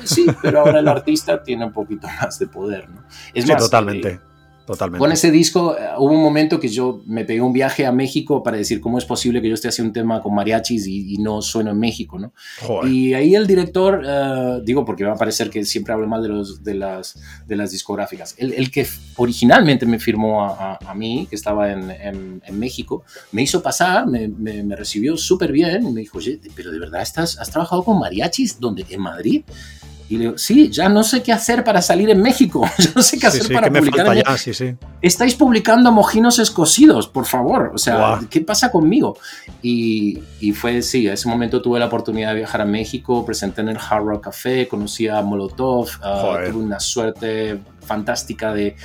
Sí, 0.07 0.27
pero 0.43 0.61
ahora 0.61 0.79
el 0.81 0.89
artista 0.89 1.43
tiene 1.43 1.65
un 1.67 1.73
poquito 1.73 2.07
más 2.21 2.39
de 2.39 2.47
poder, 2.47 2.89
¿no? 2.89 3.03
Es 3.35 3.45
Sí, 3.45 3.51
más, 3.53 3.63
totalmente. 3.63 4.09
eh, 4.09 4.21
Totalmente. 4.67 4.99
con 4.99 5.13
ese 5.13 5.31
disco 5.31 5.77
eh, 5.79 5.91
hubo 5.97 6.11
un 6.13 6.21
momento 6.21 6.59
que 6.59 6.67
yo 6.67 7.01
me 7.07 7.25
pegué 7.25 7.41
un 7.41 7.53
viaje 7.53 7.87
a 7.87 7.93
México 7.93 8.43
para 8.43 8.57
decir 8.57 8.81
cómo 8.81 8.99
es 8.99 9.05
posible 9.05 9.41
que 9.41 9.47
yo 9.49 9.55
esté 9.55 9.69
haciendo 9.69 9.91
un 9.91 9.93
tema 9.93 10.21
con 10.21 10.35
mariachis 10.35 10.89
y, 10.89 11.15
y 11.15 11.19
no 11.19 11.41
sueno 11.41 11.71
en 11.71 11.79
México, 11.79 12.19
¿no? 12.19 12.33
Joder. 12.63 12.91
Y 12.91 13.15
ahí 13.15 13.37
el 13.37 13.47
director, 13.47 14.03
eh, 14.05 14.61
digo 14.65 14.85
porque 14.85 15.05
va 15.05 15.13
a 15.13 15.17
parecer 15.17 15.51
que 15.51 15.65
siempre 15.65 15.93
hablo 15.95 16.09
mal 16.09 16.21
de, 16.21 16.31
los, 16.31 16.65
de, 16.65 16.75
las, 16.75 17.17
de 17.47 17.55
las 17.55 17.71
discográficas, 17.71 18.35
el, 18.39 18.55
el 18.55 18.73
que 18.73 18.85
originalmente 19.15 19.87
me 19.87 20.01
firmó 20.01 20.45
a, 20.45 20.73
a- 20.73 20.91
a 20.91 20.95
mí, 20.97 21.29
que 21.31 21.37
estaba 21.37 21.71
en, 21.71 21.89
en- 21.93 22.43
en 22.45 22.59
México, 22.59 23.05
me 23.31 23.43
hizo 23.43 23.63
pasar, 23.63 24.09
me, 24.09 24.27
me- 24.27 24.65
me 24.65 24.75
recibió 24.75 25.17
súper 25.17 25.53
bien 25.53 25.87
y 25.87 25.93
me 25.93 26.01
dijo, 26.01 26.19
oye, 26.19 26.41
pero 26.57 26.73
de 26.73 26.81
verdad 26.81 27.03
estás, 27.03 27.39
has 27.39 27.51
trabajado 27.53 27.85
con 27.85 28.01
mariachis 28.01 28.59
donde, 28.59 28.85
en 28.91 29.01
Madrid? 29.01 29.45
Y 30.09 30.19
le 30.19 30.25
digo, 30.27 30.39
sí, 30.39 30.71
ya 30.71 30.89
no 30.89 31.03
sé 31.03 31.23
qué 31.23 31.33
hacer 31.33 31.65
para 31.65 31.83
salir 31.83 32.11
en 32.11 32.23
México, 32.23 32.65
ya 32.79 32.91
no 32.95 33.03
sé 33.03 33.17
qué 33.19 33.23
Sí, 33.23 33.39
hacer 33.39 33.43
sí, 33.49 33.55
para 33.55 33.67
que 33.67 33.73
me 33.73 33.79
publicar 33.81 34.07
en 34.17 34.23
ya, 34.23 34.39
sí, 34.39 34.55
sí. 34.55 34.75
estáis 35.03 35.35
publicando 35.35 35.91
mojinos 35.91 36.39
escocidos, 36.39 37.09
por 37.09 37.27
favor. 37.27 37.73
O 37.75 37.79
sea, 37.79 37.97
Guau. 37.97 38.29
¿qué 38.29 38.41
pasa 38.41 38.71
conmigo? 38.71 39.19
Y, 39.63 40.21
y 40.41 40.53
fue, 40.53 40.81
sí, 40.83 41.09
a 41.09 41.15
ese 41.15 41.29
momento 41.29 41.61
tuve 41.61 41.79
la 41.81 41.87
oportunidad 41.87 42.31
de 42.31 42.37
viajar 42.37 42.61
a 42.61 42.65
México, 42.65 43.25
presenté 43.27 43.63
en 43.63 43.71
el 43.71 43.79
Hard 43.79 44.05
Rock 44.05 44.25
Café, 44.25 44.69
conocí 44.69 45.09
a 45.09 45.21
Molotov, 45.23 45.89
Joder. 46.01 46.53
tuve 46.53 46.63
una 46.65 46.79
suerte 46.81 47.59
fantástica 47.85 48.53
de, 48.53 48.77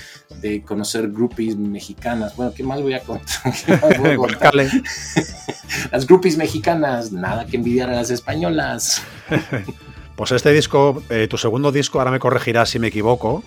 de 0.42 0.62
conocer 0.64 1.10
groupies 1.12 1.56
mexicanas. 1.56 2.36
Bueno, 2.36 2.54
¿qué 2.56 2.64
más 2.64 2.82
voy 2.82 2.94
a 2.94 3.00
contar? 3.02 3.54
¿Qué 3.66 3.78
más 3.78 4.00
voy 4.00 4.10
a 4.12 4.16
contar? 4.18 4.54
Las 5.92 6.08
groupies 6.08 6.38
mexicanas, 6.38 7.12
nada 7.12 7.46
que 7.46 7.58
envidiar 7.58 7.90
a 7.90 7.96
las 7.96 8.10
españolas. 8.12 9.02
Pues 10.22 10.34
este 10.34 10.52
disco, 10.52 11.02
eh, 11.10 11.28
tu 11.28 11.40
segundo 11.40 11.72
disco, 11.72 11.98
ahora 11.98 12.12
me 12.12 12.20
corregirás 12.20 12.70
si 12.70 12.78
me 12.78 12.90
equivoco, 12.90 13.44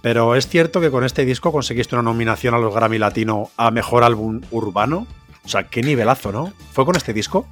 pero 0.00 0.34
es 0.34 0.48
cierto 0.48 0.80
que 0.80 0.90
con 0.90 1.04
este 1.04 1.24
disco 1.24 1.52
conseguiste 1.52 1.94
una 1.94 2.02
nominación 2.02 2.56
a 2.56 2.58
los 2.58 2.74
Grammy 2.74 2.98
Latino 2.98 3.50
a 3.56 3.70
Mejor 3.70 4.02
Álbum 4.02 4.40
Urbano. 4.50 5.06
O 5.44 5.48
sea, 5.48 5.68
qué 5.68 5.80
nivelazo, 5.80 6.32
¿no? 6.32 6.52
¿Fue 6.72 6.84
con 6.84 6.96
este 6.96 7.12
disco? 7.12 7.46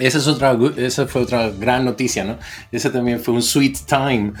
Esa, 0.00 0.18
es 0.18 0.26
otra, 0.26 0.58
esa 0.76 1.06
fue 1.06 1.22
otra 1.22 1.50
gran 1.50 1.84
noticia, 1.84 2.24
¿no? 2.24 2.38
Ese 2.72 2.90
también 2.90 3.20
fue 3.20 3.34
un 3.34 3.42
sweet 3.42 3.76
time 3.86 4.32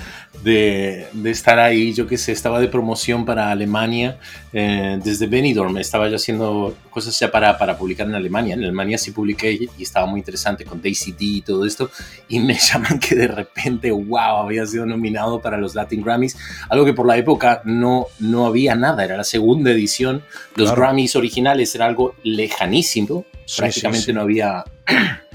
de, 0.42 1.06
de 1.12 1.30
estar 1.30 1.58
ahí. 1.58 1.92
Yo 1.92 2.06
que 2.06 2.16
sé, 2.16 2.32
estaba 2.32 2.58
de 2.60 2.68
promoción 2.68 3.24
para 3.24 3.50
Alemania 3.50 4.18
eh, 4.52 4.98
desde 5.04 5.26
Benidorm. 5.26 5.76
Estaba 5.78 6.08
yo 6.08 6.16
haciendo 6.16 6.74
cosas 6.90 7.18
ya 7.18 7.30
para, 7.30 7.56
para 7.58 7.76
publicar 7.76 8.06
en 8.06 8.14
Alemania. 8.14 8.54
En 8.54 8.64
Alemania 8.64 8.98
sí 8.98 9.10
publiqué 9.12 9.52
y 9.52 9.82
estaba 9.82 10.06
muy 10.06 10.20
interesante 10.20 10.64
con 10.64 10.80
Daisy 10.82 11.12
D 11.12 11.18
y 11.20 11.42
todo 11.42 11.64
esto. 11.66 11.90
Y 12.28 12.40
me 12.40 12.54
llaman 12.58 12.98
que 12.98 13.14
de 13.14 13.28
repente, 13.28 13.90
wow, 13.90 14.38
había 14.44 14.66
sido 14.66 14.86
nominado 14.86 15.40
para 15.40 15.58
los 15.58 15.74
Latin 15.74 16.02
Grammys. 16.02 16.36
Algo 16.68 16.84
que 16.84 16.94
por 16.94 17.06
la 17.06 17.16
época 17.16 17.62
no, 17.64 18.06
no 18.18 18.46
había 18.46 18.74
nada. 18.74 19.04
Era 19.04 19.16
la 19.16 19.24
segunda 19.24 19.70
edición. 19.70 20.22
Los 20.56 20.70
Claro. 20.70 20.82
Grammys 20.82 21.16
originales 21.16 21.74
era 21.74 21.86
algo 21.86 22.14
lejanísimo. 22.22 23.24
Sí, 23.44 23.58
Prácticamente 23.58 24.00
sí, 24.00 24.06
sí. 24.06 24.12
no 24.12 24.20
había 24.22 24.64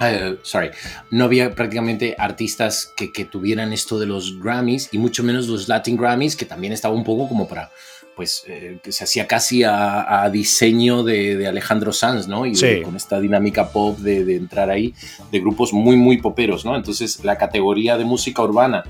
eh, 0.00 0.36
sorry, 0.42 0.70
no 1.10 1.24
había 1.24 1.54
prácticamente 1.54 2.14
artistas 2.18 2.92
que, 2.96 3.12
que 3.12 3.24
tuvieran 3.24 3.72
esto 3.72 3.98
de 3.98 4.06
los 4.06 4.38
Grammys 4.40 4.88
y 4.92 4.98
mucho 4.98 5.22
menos 5.24 5.48
los 5.48 5.68
Latin 5.68 5.96
Grammys, 5.96 6.36
que 6.36 6.44
también 6.44 6.72
estaba 6.72 6.94
un 6.94 7.04
poco 7.04 7.28
como 7.28 7.48
para, 7.48 7.70
pues, 8.16 8.44
eh, 8.46 8.78
que 8.82 8.92
se 8.92 9.04
hacía 9.04 9.26
casi 9.26 9.62
a, 9.64 10.22
a 10.22 10.30
diseño 10.30 11.02
de, 11.04 11.36
de 11.36 11.46
Alejandro 11.46 11.92
Sanz, 11.92 12.26
¿no? 12.28 12.46
Y 12.46 12.50
de- 12.50 12.76
Sí. 12.78 12.82
con 12.82 12.96
esta 12.96 13.20
dinámica 13.20 13.70
pop 13.70 13.98
de, 13.98 14.24
de 14.24 14.36
entrar 14.36 14.70
ahí, 14.70 14.94
de 15.32 15.40
grupos 15.40 15.72
muy, 15.72 15.96
muy 15.96 16.18
poperos, 16.18 16.64
¿no? 16.64 16.74
Entonces, 16.76 17.24
la 17.24 17.36
categoría 17.38 17.96
de 17.96 18.04
música 18.04 18.42
urbana 18.42 18.84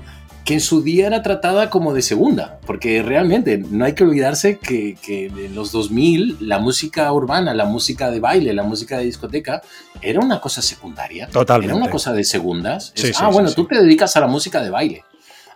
que 0.45 0.55
en 0.55 0.61
su 0.61 0.81
día 0.81 1.07
era 1.07 1.21
tratada 1.21 1.69
como 1.69 1.93
de 1.93 2.01
segunda, 2.01 2.59
porque 2.65 3.03
realmente 3.03 3.57
no 3.57 3.85
hay 3.85 3.93
que 3.93 4.03
olvidarse 4.03 4.57
que, 4.57 4.97
que 5.01 5.27
en 5.27 5.53
los 5.53 5.71
2000 5.71 6.37
la 6.41 6.57
música 6.59 7.11
urbana, 7.13 7.53
la 7.53 7.65
música 7.65 8.09
de 8.09 8.19
baile, 8.19 8.53
la 8.53 8.63
música 8.63 8.97
de 8.97 9.05
discoteca 9.05 9.61
era 10.01 10.19
una 10.19 10.41
cosa 10.41 10.61
secundaria. 10.61 11.27
Totalmente. 11.27 11.73
Era 11.75 11.83
una 11.83 11.91
cosa 11.91 12.13
de 12.13 12.23
segundas. 12.23 12.93
Es, 12.95 13.01
Sí, 13.01 13.07
sí, 13.07 13.13
ah, 13.19 13.27
sí, 13.27 13.33
bueno, 13.33 13.49
sí. 13.49 13.55
tú 13.55 13.65
te 13.67 13.79
dedicas 13.79 14.15
a 14.15 14.21
la 14.21 14.27
música 14.27 14.61
de 14.63 14.69
baile. 14.71 15.03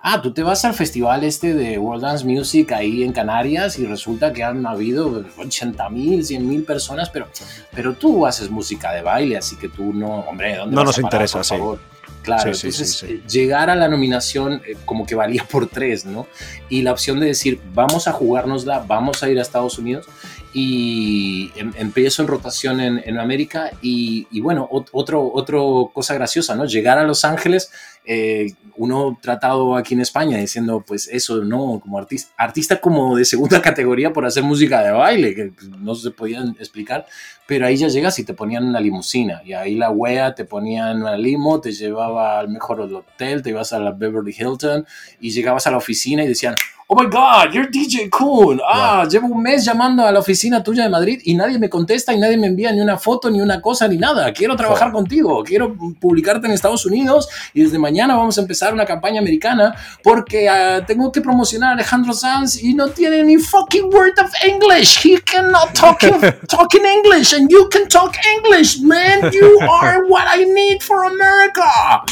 Ah, 0.06 0.22
tú 0.22 0.34
te 0.34 0.44
vas 0.44 0.66
al 0.66 0.74
festival 0.74 1.24
este 1.24 1.54
de 1.54 1.78
World 1.78 2.04
Dance 2.04 2.26
Music 2.26 2.74
ahí 2.74 3.04
en 3.04 3.14
Canarias 3.14 3.80
y 3.80 3.86
resulta 3.86 4.34
que 4.34 4.44
han 4.44 4.66
habido 4.68 5.24
80 5.38 5.90
mil, 5.90 6.26
100 6.26 6.46
mil 6.46 6.64
personas, 6.66 7.10
pero, 7.10 7.30
pero 7.74 7.94
tú 7.94 8.26
haces 8.28 8.50
música 8.50 8.92
de 8.92 9.02
baile, 9.02 9.38
así 9.38 9.56
que 9.56 9.70
tú 9.70 9.94
no, 9.94 10.20
hombre, 10.28 10.58
¿dónde 10.58 10.76
No 10.76 10.82
vas 10.82 10.88
nos 10.88 11.00
a 11.00 11.02
parar, 11.04 11.14
interesa, 11.14 11.38
por 11.38 11.46
sí. 11.46 11.50
favor? 11.56 11.93
Claro, 12.24 12.54
Sí, 12.54 12.68
entonces 12.68 12.92
sí, 12.96 13.06
sí. 13.08 13.14
eh, 13.14 13.22
llegar 13.30 13.70
a 13.70 13.76
la 13.76 13.88
nominación 13.88 14.62
eh, 14.66 14.76
como 14.86 15.06
que 15.06 15.14
valía 15.14 15.46
por 15.52 15.68
tres, 15.68 16.06
¿no? 16.06 16.26
Y 16.70 16.82
la 16.82 16.92
opción 16.94 17.20
de 17.20 17.28
decir, 17.28 17.60
vamos 17.74 18.08
a 18.08 18.14
jugárnosla, 18.14 18.80
vamos 18.88 19.22
a 19.22 19.30
ir 19.30 19.38
a 19.38 19.42
Estados 19.42 19.78
Unidos 19.78 20.06
y 20.54 21.52
em- 21.56 21.74
empiezo 21.78 22.22
en 22.22 22.28
rotación 22.28 22.80
en, 22.80 23.02
en 23.06 23.20
América 23.20 23.72
y, 23.82 24.28
y 24.32 24.40
bueno, 24.40 24.70
ot- 24.72 24.88
otro, 24.92 25.32
otro 25.34 25.92
cosa 25.94 26.14
graciosa, 26.14 26.56
¿no? 26.56 26.66
Llegar 26.66 26.98
a 26.98 27.04
Los 27.04 27.26
Ángeles, 27.26 27.72
eh, 28.06 28.54
uno 28.76 29.18
tratado 29.22 29.76
aquí 29.76 29.94
en 29.94 30.02
España 30.02 30.38
diciendo, 30.38 30.84
pues 30.86 31.08
eso, 31.08 31.44
no, 31.44 31.80
como 31.82 31.98
artista, 31.98 32.34
artista 32.38 32.82
como 32.82 33.16
de 33.16 33.26
segunda 33.26 33.62
categoría 33.62 34.12
por 34.12 34.26
hacer 34.26 34.44
música 34.44 34.82
de 34.82 34.92
baile, 34.92 35.36
que 35.36 35.52
no 35.80 35.96
se 35.96 36.12
podían 36.12 36.50
explicar, 36.60 37.06
pero 37.46 37.66
ahí 37.66 37.78
ya 37.78 37.88
llegas 37.88 38.18
y 38.20 38.24
te 38.24 38.34
ponían 38.34 38.66
una 38.66 38.80
limusina 38.80 39.42
y 39.44 39.54
ahí 39.54 39.76
la 39.76 39.92
wea 39.92 40.34
te 40.34 40.46
ponían 40.46 41.02
una 41.02 41.18
limo, 41.18 41.62
te 41.62 41.72
llevaba 41.72 42.40
al 42.40 42.50
mejor 42.50 42.82
hotel, 42.82 43.42
te 43.42 43.50
ibas 43.50 43.74
a 43.74 43.80
la 43.80 43.92
Beverly 43.92 44.36
Hilton 44.38 44.86
y 45.20 45.32
llegabas 45.32 45.68
a 45.68 45.72
la 45.72 45.78
oficina 45.78 46.24
y 46.24 46.28
decían, 46.28 46.56
oh 46.94 47.04
my 47.04 47.10
god, 47.10 47.52
you're 47.56 47.68
DJ 47.68 48.08
Kuhn, 48.08 48.62
ah, 48.64 49.08
llevo 49.10 49.26
un 49.28 49.42
mes 49.42 49.66
llamando 49.66 50.06
a 50.06 50.12
la 50.12 50.20
oficina 50.20 50.62
tuya 50.62 50.84
de 50.84 50.90
Madrid 50.90 51.22
y 51.24 51.34
nadie 51.34 51.58
me 51.58 51.68
contesta 51.68 52.14
y 52.14 52.20
nadie 52.20 52.38
me 52.38 52.46
envía 52.46 52.72
ni 52.72 52.82
una 52.82 52.98
foto, 52.98 53.32
ni 53.32 53.42
una 53.42 53.60
cosa, 53.62 53.88
ni 53.88 53.98
nada, 53.98 54.32
quiero 54.32 54.56
trabajar 54.56 54.92
Joder. 54.92 55.02
contigo, 55.02 55.44
quiero 55.44 55.76
publicarte 56.00 56.46
en 56.46 56.54
Estados 56.54 56.86
Unidos 56.86 57.28
y 57.52 57.64
desde 57.64 57.80
mañana 57.80 58.16
vamos 58.16 58.38
a 58.38 58.42
empezar 58.42 58.74
una 58.74 58.86
campaña 58.86 59.20
americana 59.20 59.74
porque 60.04 60.48
ah, 60.48 60.86
tengo 60.86 61.12
que 61.12 61.22
promocionar 61.22 61.72
a 61.72 61.74
Alejandro 61.74 62.14
Sanz 62.14 62.62
y 62.62 62.76
no 62.76 62.90
tiene 62.90 63.24
ni 63.24 63.38
fucking 63.38 63.86
word 63.86 64.20
of 64.20 64.32
English, 64.46 65.04
he 65.04 65.20
cannot 65.22 65.74
talk, 65.74 66.00
talk 66.48 66.76
in 66.76 66.86
English 66.86 67.34
and 67.34 67.50
you 67.50 67.68
can 67.70 67.88
talk 67.88 68.16
English, 68.38 68.80
man, 68.82 69.32
you 69.34 69.58
are 69.62 70.06
what 70.08 70.26
I 70.28 70.46
need 70.46 70.84
for 70.84 71.06
America. 71.06 72.04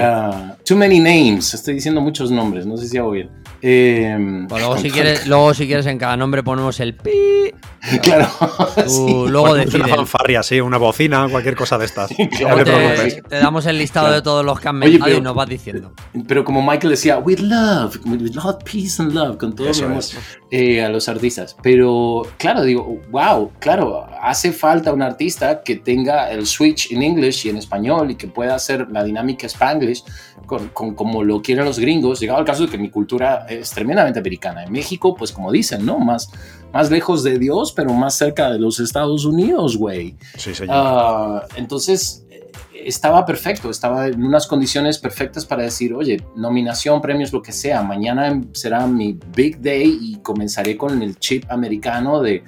Ah, 0.02 0.56
too 0.64 0.76
many 0.76 0.98
names. 0.98 1.54
Estoy 1.54 1.74
diciendo 1.74 2.00
muchos 2.00 2.30
nombres. 2.30 2.66
No 2.66 2.76
sé 2.76 2.88
si 2.88 2.98
hago 2.98 3.10
bien. 3.10 3.30
Eh, 3.62 4.44
Pues 4.48 4.62
luego, 4.62 4.78
si 4.78 4.90
quieres, 4.90 5.26
luego, 5.26 5.54
si 5.54 5.66
quieres, 5.66 5.86
en 5.86 5.98
cada 5.98 6.16
nombre 6.16 6.42
ponemos 6.42 6.78
el 6.80 6.94
pi. 6.94 7.10
Claro. 8.02 8.26
Tú 8.74 8.88
sí. 8.88 9.30
luego 9.30 9.52
una 9.52 9.64
decides. 9.64 9.88
fanfarria, 9.88 10.42
sí, 10.42 10.60
una 10.60 10.76
bocina, 10.76 11.28
cualquier 11.30 11.54
cosa 11.54 11.78
de 11.78 11.84
estas. 11.84 12.10
Claro, 12.36 12.56
no 12.58 12.64
te 12.64 13.36
damos 13.38 13.64
el 13.66 13.78
listado 13.78 14.06
Claro. 14.06 14.16
de 14.16 14.22
todos 14.22 14.44
los 14.44 14.58
que 14.58 14.68
han 14.68 14.82
Oye, 14.82 14.98
pero- 15.02 15.16
y 15.18 15.20
nos 15.20 15.34
vas 15.36 15.48
diciendo. 15.48 15.92
Pero 16.26 16.44
como 16.44 16.62
Michael 16.62 16.90
decía, 16.90 17.18
with 17.18 17.38
love, 17.38 17.96
with 18.04 18.34
love, 18.34 18.56
peace 18.64 19.00
and 19.00 19.12
love, 19.12 19.36
con 19.38 19.54
todo 19.54 19.68
amor 19.84 20.02
eh, 20.50 20.82
a 20.82 20.88
los 20.88 21.08
artistas. 21.08 21.56
Pero 21.62 22.22
claro, 22.38 22.62
digo, 22.62 23.00
wow, 23.10 23.52
claro, 23.60 24.04
hace 24.20 24.50
falta 24.52 24.92
un 24.92 25.02
artista 25.02 25.62
que 25.62 25.76
tenga 25.76 26.30
el 26.32 26.46
switch 26.46 26.90
en 26.90 27.02
English 27.04 27.46
y 27.46 27.50
en 27.50 27.56
español 27.58 28.10
y 28.10 28.16
que 28.16 28.26
pueda 28.26 28.56
hacer 28.56 28.88
la 28.90 29.04
dinámica 29.04 29.46
Spanglish 29.46 30.02
con, 30.46 30.68
con- 30.68 30.94
como 30.94 31.22
lo 31.24 31.42
quieren 31.42 31.64
los 31.64 31.78
gringos. 31.78 32.20
Llegado 32.20 32.38
al 32.38 32.44
caso 32.44 32.64
de 32.64 32.70
que 32.70 32.78
mi 32.78 32.88
cultura 32.90 33.46
es 33.48 33.70
tremendamente 33.70 34.18
americana. 34.18 34.64
En 34.64 34.72
México, 34.72 35.14
pues 35.14 35.32
como 35.32 35.50
dicen, 35.52 35.84
¿no? 35.84 35.98
Más, 35.98 36.30
más 36.72 36.90
lejos 36.90 37.22
de 37.22 37.38
Dios, 37.38 37.72
pero 37.72 37.92
más 37.92 38.14
cerca 38.14 38.50
de 38.50 38.58
los 38.58 38.80
Estados 38.80 39.24
Unidos, 39.24 39.76
güey. 39.76 40.16
Sí, 40.36 40.54
señor. 40.54 40.74
Ah, 40.78 41.42
entonces 41.56 42.24
eh, 42.30 42.50
estaba 42.84 43.26
perfecto, 43.26 43.70
estaba 43.70 44.06
en 44.06 44.22
unas 44.24 44.46
condiciones 44.46 44.98
perfectas 44.98 45.44
para 45.44 45.64
decir, 45.64 45.92
oye, 45.92 46.22
nominación, 46.36 47.00
premios, 47.00 47.32
lo 47.32 47.42
que 47.42 47.52
sea, 47.52 47.82
mañana 47.82 48.40
será 48.52 48.86
mi 48.86 49.18
big 49.34 49.60
day 49.60 49.98
y 50.00 50.16
comenzaré 50.20 50.76
con 50.76 51.02
el 51.02 51.18
chip 51.18 51.44
americano 51.50 52.22
de 52.22 52.42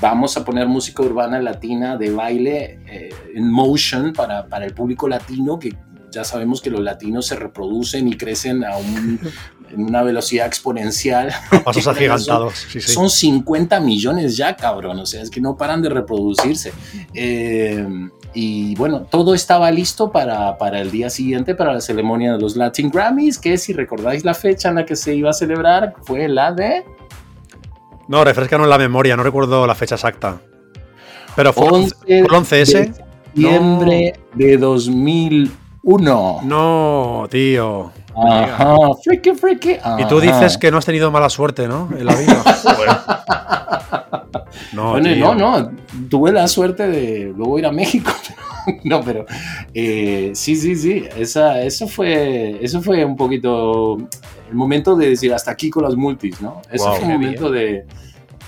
vamos 0.00 0.36
a 0.36 0.44
poner 0.44 0.66
música 0.66 1.02
urbana 1.02 1.40
latina 1.40 1.96
de 1.96 2.10
baile 2.10 2.80
eh, 2.86 3.08
en 3.34 3.50
motion 3.50 4.12
para, 4.12 4.46
para 4.46 4.66
el 4.66 4.74
público 4.74 5.08
latino 5.08 5.58
que 5.58 5.74
ya 6.16 6.24
sabemos 6.24 6.60
que 6.62 6.70
los 6.70 6.80
latinos 6.80 7.26
se 7.26 7.36
reproducen 7.36 8.08
y 8.08 8.16
crecen 8.16 8.64
a 8.64 8.76
un- 8.78 9.20
en 9.70 9.82
una 9.82 10.02
velocidad 10.02 10.46
exponencial. 10.46 11.30
Pasos 11.64 11.86
agigantados. 11.88 12.54
Sí, 12.70 12.80
sí. 12.80 12.92
Son 12.92 13.10
50 13.10 13.78
millones 13.80 14.36
ya, 14.36 14.56
cabrón. 14.56 14.98
O 15.00 15.04
sea, 15.06 15.20
es 15.22 15.28
que 15.30 15.40
no 15.40 15.56
paran 15.56 15.82
de 15.82 15.90
reproducirse. 15.90 16.72
Eh, 17.14 17.86
y 18.32 18.74
bueno, 18.76 19.02
todo 19.02 19.34
estaba 19.34 19.70
listo 19.70 20.10
para, 20.10 20.56
para 20.58 20.80
el 20.80 20.90
día 20.90 21.10
siguiente, 21.10 21.54
para 21.54 21.72
la 21.74 21.80
ceremonia 21.80 22.32
de 22.34 22.38
los 22.40 22.56
Latin 22.56 22.90
Grammys, 22.90 23.38
que 23.38 23.58
si 23.58 23.72
recordáis 23.72 24.24
la 24.24 24.34
fecha 24.34 24.68
en 24.70 24.76
la 24.76 24.86
que 24.86 24.96
se 24.96 25.14
iba 25.14 25.30
a 25.30 25.32
celebrar, 25.34 25.94
fue 26.04 26.28
la 26.28 26.52
de 26.52 26.84
No, 28.08 28.24
refrescanos 28.24 28.68
la 28.68 28.78
memoria, 28.78 29.16
no 29.16 29.22
recuerdo 29.22 29.66
la 29.66 29.74
fecha 29.74 29.96
exacta. 29.96 30.40
Pero 31.34 31.52
fue, 31.52 31.66
11 31.68 31.94
fue 31.96 32.18
el 32.20 32.26
11S. 32.26 32.48
de 32.54 32.64
septiembre 32.94 34.20
de 34.34 34.56
2001. 35.86 36.40
No, 36.44 37.26
tío. 37.30 37.92
Ajá, 38.16 38.74
friki, 39.04 39.30
friki. 39.32 39.76
Y 39.98 40.04
tú 40.08 40.20
dices 40.20 40.58
que 40.58 40.70
no 40.70 40.78
has 40.78 40.84
tenido 40.84 41.10
mala 41.10 41.28
suerte, 41.30 41.68
¿no? 41.68 41.88
En 41.96 42.04
la 42.06 42.14
vida. 42.16 42.42
No, 44.72 44.90
Bueno, 44.92 45.12
tío. 45.12 45.34
no, 45.34 45.58
no, 45.60 45.70
tuve 46.10 46.32
la 46.32 46.48
suerte 46.48 46.86
de 46.88 47.32
luego 47.36 47.58
ir 47.58 47.66
a 47.66 47.72
México. 47.72 48.10
no, 48.84 49.00
pero 49.02 49.24
eh, 49.74 50.32
sí, 50.34 50.56
sí, 50.56 50.76
sí, 50.76 51.04
esa, 51.16 51.60
eso, 51.62 51.86
fue, 51.88 52.58
eso 52.62 52.80
fue 52.82 53.04
un 53.04 53.16
poquito 53.16 53.96
el 54.48 54.54
momento 54.54 54.96
de 54.96 55.10
decir 55.10 55.32
hasta 55.34 55.50
aquí 55.50 55.68
con 55.70 55.84
las 55.84 55.94
multis, 55.94 56.40
¿no? 56.40 56.62
Ese 56.70 56.84
Wow. 56.84 56.94
fue 56.96 57.04
un 57.06 57.12
momento 57.12 57.50
de, 57.50 57.86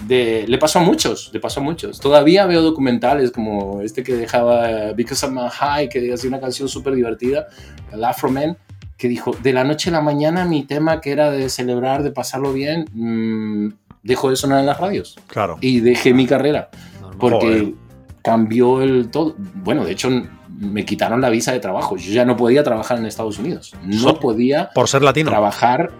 de... 0.06 0.44
Le 0.48 0.58
pasó 0.58 0.78
a 0.78 0.82
muchos, 0.82 1.30
le 1.32 1.40
pasó 1.40 1.60
a 1.60 1.62
muchos. 1.62 2.00
Todavía 2.00 2.46
veo 2.46 2.62
documentales 2.62 3.30
como 3.30 3.80
este 3.80 4.02
que 4.02 4.14
dejaba 4.14 4.92
Because 4.92 5.26
I'm 5.26 5.38
a 5.38 5.50
High, 5.50 5.88
que 5.88 6.12
hacía 6.12 6.28
una 6.28 6.40
canción 6.40 6.68
súper 6.68 6.94
divertida, 6.94 7.46
el 7.92 8.04
Afro 8.04 8.30
Man, 8.30 8.56
que 8.96 9.08
dijo, 9.08 9.32
de 9.42 9.52
la 9.52 9.64
noche 9.64 9.90
a 9.90 9.92
la 9.94 10.00
mañana 10.00 10.44
mi 10.44 10.64
tema 10.64 11.00
que 11.00 11.12
era 11.12 11.30
de 11.30 11.48
celebrar, 11.48 12.02
de 12.02 12.10
pasarlo 12.10 12.52
bien, 12.52 12.84
mm, 12.92 13.68
dejó 14.02 14.30
de 14.30 14.36
sonar 14.36 14.60
en 14.60 14.66
las 14.66 14.78
radios 14.80 15.16
Claro. 15.28 15.58
y 15.60 15.80
dejé 15.80 16.14
mi 16.14 16.26
carrera 16.26 16.68
Normal. 17.00 17.18
porque 17.18 17.46
Joder. 17.46 17.74
cambió 18.22 18.82
el 18.82 19.10
todo. 19.10 19.34
Bueno, 19.54 19.84
de 19.84 19.92
hecho 19.92 20.10
me 20.48 20.84
quitaron 20.84 21.20
la 21.20 21.28
visa 21.30 21.52
de 21.52 21.60
trabajo. 21.60 21.96
Yo 21.96 22.12
ya 22.12 22.24
no 22.24 22.36
podía 22.36 22.64
trabajar 22.64 22.98
en 22.98 23.06
Estados 23.06 23.38
Unidos. 23.38 23.74
No 23.84 23.98
So- 24.00 24.18
podía 24.20 24.70
Por 24.74 24.88
ser 24.88 25.02
latino. 25.02 25.30
trabajar. 25.30 25.92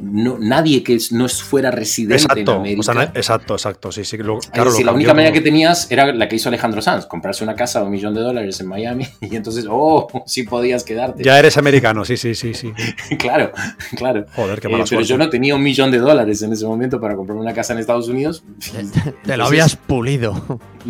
No, 0.00 0.36
nadie 0.38 0.82
que 0.82 0.94
es- 0.94 1.12
no 1.12 1.28
fuera 1.28 1.70
residente 1.70 2.14
en 2.22 2.30
Exacto. 2.30 2.52
América. 2.54 2.80
O 2.80 2.82
sea, 2.82 2.94
no- 2.94 3.02
exacto, 3.02 3.54
exacto. 3.54 3.92
Sí, 3.92 4.04
sí. 4.04 4.16
lo- 4.18 4.38
Es 4.38 4.46
claro, 4.48 4.70
decir, 4.70 4.84
lo 4.86 4.92
la 4.92 4.96
única 4.96 5.14
manera 5.14 5.32
que 5.32 5.40
tenías 5.40 5.90
era 5.90 6.12
la 6.12 6.28
que 6.28 6.36
hizo 6.36 6.48
Alejandro 6.48 6.80
Sanz, 6.82 7.06
comprarse 7.06 7.44
una 7.44 7.54
casa 7.54 7.80
de 7.80 7.86
un 7.86 7.92
millón 7.92 8.14
de 8.14 8.20
dólares 8.20 8.60
en 8.60 8.66
Miami 8.68 9.06
y 9.20 9.36
entonces, 9.36 9.66
oh, 9.68 10.08
sí 10.26 10.42
podías 10.44 10.84
quedarte. 10.84 11.22
Ya 11.22 11.38
eres 11.38 11.56
americano, 11.58 12.04
sí, 12.04 12.16
sí, 12.16 12.34
sí, 12.34 12.54
sí. 12.54 12.72
claro, 13.18 13.52
claro. 13.96 14.26
Joder, 14.34 14.60
qué 14.60 14.68
Eh, 14.68 14.70
mala 14.70 14.84
pero 14.88 15.02
yo 15.02 15.18
no 15.18 15.28
tenía 15.30 15.54
un 15.54 15.62
millón 15.62 15.90
de 15.90 15.98
dólares 15.98 16.42
en 16.42 16.52
ese 16.52 16.64
momento 16.66 17.00
para 17.00 17.16
comprar 17.16 17.38
una 17.38 17.52
casa 17.52 17.72
en 17.72 17.78
Estados 17.80 18.08
Unidos. 18.08 18.42
Te, 18.72 19.12
te 19.12 19.36
lo 19.36 19.46
habías 19.46 19.76
pulido. 19.76 20.60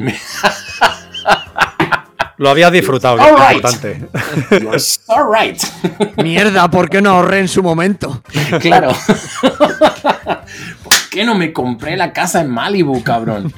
Lo 2.38 2.50
habías 2.50 2.70
disfrutado, 2.72 3.16
que 3.16 3.22
All 3.24 3.34
es 3.34 3.48
right. 3.48 3.56
importante. 3.56 4.08
You're 4.62 4.78
so 4.78 5.30
right. 5.30 5.60
Mierda, 6.22 6.70
¿por 6.70 6.88
qué 6.88 7.02
no 7.02 7.10
ahorré 7.10 7.40
en 7.40 7.48
su 7.48 7.62
momento? 7.62 8.22
Claro. 8.60 8.92
¿Por 10.82 10.94
qué 11.10 11.24
no 11.24 11.34
me 11.34 11.52
compré 11.52 11.96
la 11.96 12.12
casa 12.12 12.40
en 12.40 12.50
Malibu, 12.50 13.02
cabrón? 13.02 13.52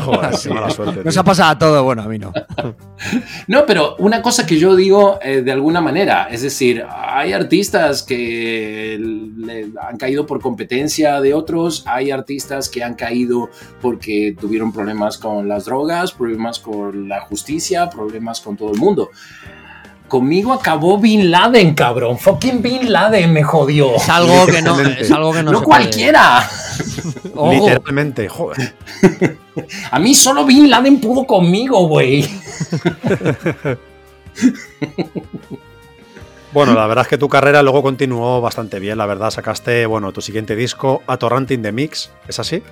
Joder, 0.00 0.30
qué 0.42 0.50
mala 0.50 0.70
suerte. 0.70 1.04
Nos 1.04 1.14
tío. 1.14 1.20
ha 1.20 1.24
pasado 1.24 1.50
a 1.50 1.58
todo, 1.58 1.84
bueno, 1.84 2.02
a 2.02 2.06
mí 2.06 2.18
no. 2.18 2.32
No, 3.46 3.66
pero 3.66 3.96
una 3.98 4.22
cosa 4.22 4.46
que 4.46 4.58
yo 4.58 4.74
digo 4.74 5.18
eh, 5.22 5.42
de 5.42 5.52
alguna 5.52 5.80
manera, 5.80 6.28
es 6.30 6.42
decir, 6.42 6.84
hay 6.90 7.32
artistas 7.32 8.02
que 8.02 8.98
le 8.98 9.66
han 9.80 9.96
caído 9.98 10.26
por 10.26 10.40
competencia 10.40 11.20
de 11.20 11.34
otros, 11.34 11.84
hay 11.86 12.10
artistas 12.10 12.68
que 12.68 12.82
han 12.82 12.94
caído 12.94 13.50
porque 13.80 14.34
tuvieron 14.38 14.72
problemas 14.72 15.18
con 15.18 15.48
las 15.48 15.66
drogas, 15.66 16.12
problemas 16.12 16.58
con 16.58 17.08
la 17.08 17.20
justicia, 17.20 17.90
problemas 17.90 18.40
con 18.40 18.56
todo 18.56 18.72
el 18.72 18.78
mundo. 18.78 19.10
Conmigo 20.08 20.52
acabó 20.52 20.98
Bin 20.98 21.30
Laden, 21.30 21.74
cabrón. 21.74 22.16
Fucking 22.16 22.62
Bin 22.62 22.92
Laden 22.92 23.32
me 23.32 23.42
jodió. 23.42 23.96
Es 23.96 24.08
algo 24.08 24.46
que 24.46 24.62
no, 24.62 24.80
es 24.80 25.10
algo 25.10 25.32
que 25.32 25.42
no, 25.42 25.52
No 25.52 25.58
se 25.58 25.64
cualquiera. 25.64 26.48
Literalmente, 27.50 28.28
joder. 28.28 28.74
A 29.90 29.98
mí 29.98 30.14
solo 30.14 30.44
Bin 30.44 30.68
Laden 30.70 31.00
pudo 31.00 31.24
conmigo, 31.26 31.86
güey. 31.88 32.24
Bueno, 36.52 36.72
la 36.74 36.86
verdad 36.86 37.02
es 37.02 37.08
que 37.08 37.18
tu 37.18 37.28
carrera 37.28 37.62
luego 37.62 37.82
continuó 37.82 38.40
bastante 38.40 38.78
bien, 38.78 38.96
la 38.96 39.06
verdad. 39.06 39.30
Sacaste, 39.30 39.84
bueno, 39.86 40.12
tu 40.12 40.22
siguiente 40.22 40.56
disco, 40.56 41.02
Atorranting 41.06 41.60
the 41.62 41.72
Mix, 41.72 42.10
¿es 42.28 42.38
así? 42.38 42.62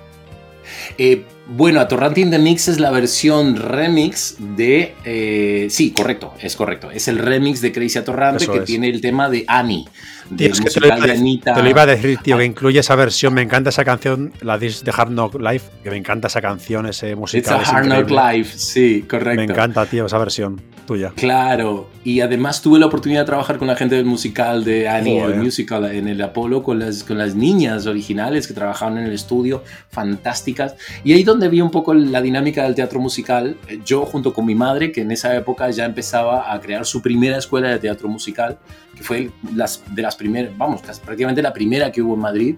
Eh, 0.97 1.23
bueno, 1.45 1.79
Atorranting 1.79 2.31
the 2.31 2.39
Mix 2.39 2.67
es 2.67 2.79
la 2.79 2.89
versión 2.89 3.55
remix 3.55 4.37
de... 4.39 4.95
eh, 5.05 5.67
sí, 5.69 5.91
correcto, 5.91 6.33
es 6.41 6.55
correcto. 6.55 6.89
Es 6.89 7.07
el 7.07 7.19
remix 7.19 7.61
de 7.61 7.71
Crazy 7.71 7.99
Atorrante 7.99 8.45
Eso 8.45 8.53
que 8.53 8.59
es. 8.59 8.65
tiene 8.65 8.89
el 8.89 9.01
tema 9.01 9.29
de 9.29 9.45
Annie. 9.47 9.85
Tío, 10.29 10.37
Del 10.37 10.51
es 10.51 10.61
que 10.61 10.69
te 10.69 10.79
lo, 10.79 10.87
iba 10.87 10.95
a 10.95 10.99
de 10.99 11.11
Anita. 11.11 11.53
te 11.53 11.61
lo 11.61 11.69
iba 11.69 11.81
a 11.83 11.85
decir, 11.85 12.17
tío, 12.17 12.37
que 12.37 12.45
incluye 12.45 12.79
esa 12.79 12.95
versión. 12.95 13.33
Me 13.33 13.41
encanta 13.43 13.69
esa 13.69 13.85
canción, 13.85 14.33
la 14.41 14.57
de 14.57 14.73
Hard 14.95 15.09
Knock 15.09 15.39
Life, 15.39 15.69
que 15.83 15.91
me 15.91 15.97
encanta 15.97 16.27
esa 16.27 16.41
canción, 16.41 16.87
ese 16.87 17.11
It's 17.11 17.19
musical. 17.19 17.59
a 17.59 17.61
es 17.61 17.69
Hard 17.69 17.85
Knock. 17.85 18.09
Life, 18.09 18.57
sí, 18.57 19.05
correcto. 19.07 19.35
Me 19.35 19.43
encanta, 19.43 19.85
tío, 19.85 20.05
esa 20.07 20.17
versión 20.17 20.61
tuya. 20.85 21.11
Claro, 21.15 21.89
y 22.03 22.21
además 22.21 22.61
tuve 22.61 22.79
la 22.79 22.85
oportunidad 22.85 23.21
de 23.21 23.25
trabajar 23.25 23.57
con 23.57 23.67
la 23.67 23.75
gente 23.75 23.95
del 23.95 24.05
musical 24.05 24.63
de 24.63 24.87
Annie, 24.87 25.19
Joder. 25.19 25.35
el 25.35 25.43
musical 25.43 25.85
en 25.85 26.07
el 26.07 26.21
Apolo, 26.21 26.63
con 26.63 26.79
las, 26.79 27.03
con 27.03 27.17
las 27.17 27.35
niñas 27.35 27.87
originales 27.87 28.47
que 28.47 28.53
trabajaban 28.53 28.97
en 28.99 29.05
el 29.05 29.13
estudio, 29.13 29.63
fantásticas. 29.89 30.75
Y 31.03 31.13
ahí 31.13 31.23
donde 31.23 31.49
vi 31.49 31.61
un 31.61 31.71
poco 31.71 31.93
la 31.93 32.21
dinámica 32.21 32.63
del 32.63 32.75
teatro 32.75 32.99
musical, 32.99 33.57
eh, 33.67 33.79
yo 33.85 34.05
junto 34.05 34.33
con 34.33 34.45
mi 34.45 34.55
madre, 34.55 34.91
que 34.91 35.01
en 35.01 35.11
esa 35.11 35.35
época 35.35 35.69
ya 35.71 35.85
empezaba 35.85 36.53
a 36.53 36.59
crear 36.61 36.85
su 36.85 37.01
primera 37.01 37.37
escuela 37.37 37.69
de 37.69 37.79
teatro 37.79 38.07
musical, 38.07 38.59
que 38.95 39.03
fue 39.03 39.29
las, 39.53 39.83
de 39.93 40.01
las 40.01 40.15
primeras, 40.15 40.57
vamos, 40.57 40.81
prácticamente 40.81 41.41
la 41.41 41.53
primera 41.53 41.91
que 41.91 42.01
hubo 42.01 42.15
en 42.15 42.21
Madrid, 42.21 42.55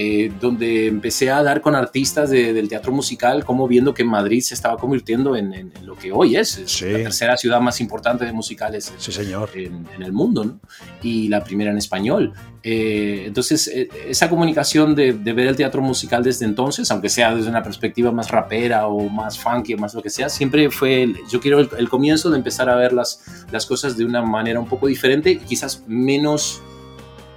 eh, 0.00 0.30
donde 0.40 0.86
empecé 0.86 1.28
a 1.28 1.42
dar 1.42 1.60
con 1.60 1.74
artistas 1.74 2.30
de- 2.30 2.52
del 2.52 2.68
teatro 2.68 2.92
musical, 2.92 3.44
como 3.44 3.66
viendo 3.66 3.92
que 3.94 4.04
Madrid 4.04 4.40
se 4.42 4.54
estaba 4.54 4.76
convirtiendo 4.76 5.34
en, 5.34 5.52
en- 5.52 5.72
en 5.76 5.86
lo 5.86 5.96
que 5.96 6.12
hoy 6.12 6.36
es, 6.36 6.56
es 6.56 6.70
Sí. 6.70 6.84
la 6.84 6.98
tercera 6.98 7.36
ciudad 7.36 7.60
más 7.60 7.80
importante 7.80 8.24
de 8.24 8.32
musicales 8.32 8.92
Sí, 8.96 9.10
señor. 9.10 9.50
en, 9.54 9.88
en 9.96 10.02
el 10.04 10.12
mundo, 10.12 10.44
¿no? 10.44 10.60
Y 11.02 11.26
la 11.28 11.42
primera 11.42 11.72
en 11.72 11.78
español. 11.78 12.32
Eh, 12.62 13.24
entonces, 13.26 13.66
eh, 13.68 13.88
esa 14.08 14.28
comunicación 14.28 14.94
de, 14.94 15.14
de 15.14 15.32
ver 15.32 15.48
el 15.48 15.56
teatro 15.56 15.80
musical 15.82 16.22
desde 16.22 16.44
entonces, 16.44 16.88
aunque 16.92 17.08
sea 17.08 17.34
desde 17.34 17.48
una 17.50 17.62
perspectiva 17.62 18.12
más 18.12 18.30
rapera 18.30 18.86
o 18.86 19.08
más 19.08 19.36
funky 19.38 19.74
o 19.74 19.78
más 19.78 19.94
lo 19.94 20.02
que 20.02 20.10
sea, 20.10 20.28
siempre 20.28 20.70
fue, 20.70 21.02
el- 21.02 21.16
yo 21.30 21.40
quiero 21.40 21.58
el, 21.58 21.68
el 21.76 21.88
comienzo 21.88 22.30
de 22.30 22.36
empezar 22.38 22.68
a 22.70 22.76
ver 22.76 22.92
las, 22.92 23.20
las 23.50 23.66
cosas 23.66 23.96
de 23.96 24.04
una 24.04 24.22
manera 24.22 24.60
un 24.60 24.68
poco 24.68 24.86
diferente 24.86 25.30
y 25.32 25.38
quizás 25.38 25.82
menos 25.88 26.62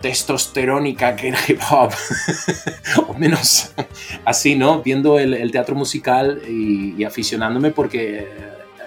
testosterónica 0.02 1.16
que 1.16 1.30
el 1.30 1.36
hip 1.48 1.60
hop, 1.72 1.92
o 3.08 3.14
menos 3.14 3.72
así, 4.26 4.56
¿no? 4.56 4.82
Viendo 4.82 5.20
el, 5.20 5.34
el 5.34 5.52
teatro 5.52 5.76
musical 5.76 6.42
y, 6.48 6.96
y 6.98 7.04
aficionándome 7.04 7.72
porque 7.72 8.28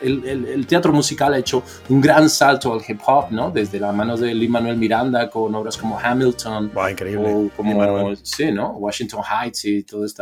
el, 0.02 0.22
el- 0.26 0.46
el 0.48 0.66
teatro 0.66 0.92
musical 0.92 1.32
ha 1.32 1.38
hecho 1.38 1.62
un 1.88 2.00
gran 2.00 2.28
salto 2.28 2.72
al 2.74 2.80
hip 2.86 3.00
hop, 3.06 3.30
¿no? 3.30 3.50
Desde 3.50 3.80
las 3.80 3.94
manos 3.94 4.20
de 4.20 4.34
Lin 4.34 4.50
Manuel 4.50 4.76
Miranda 4.76 5.30
con 5.30 5.54
obras 5.54 5.76
como 5.78 5.98
Hamilton, 5.98 6.70
Buah, 6.74 6.90
increíble. 6.90 7.26
o 7.32 7.48
como 7.56 8.14
sí, 8.22 8.52
¿no? 8.52 8.72
Washington 8.72 9.22
Heights 9.22 9.64
y 9.64 9.82
todos 9.84 10.14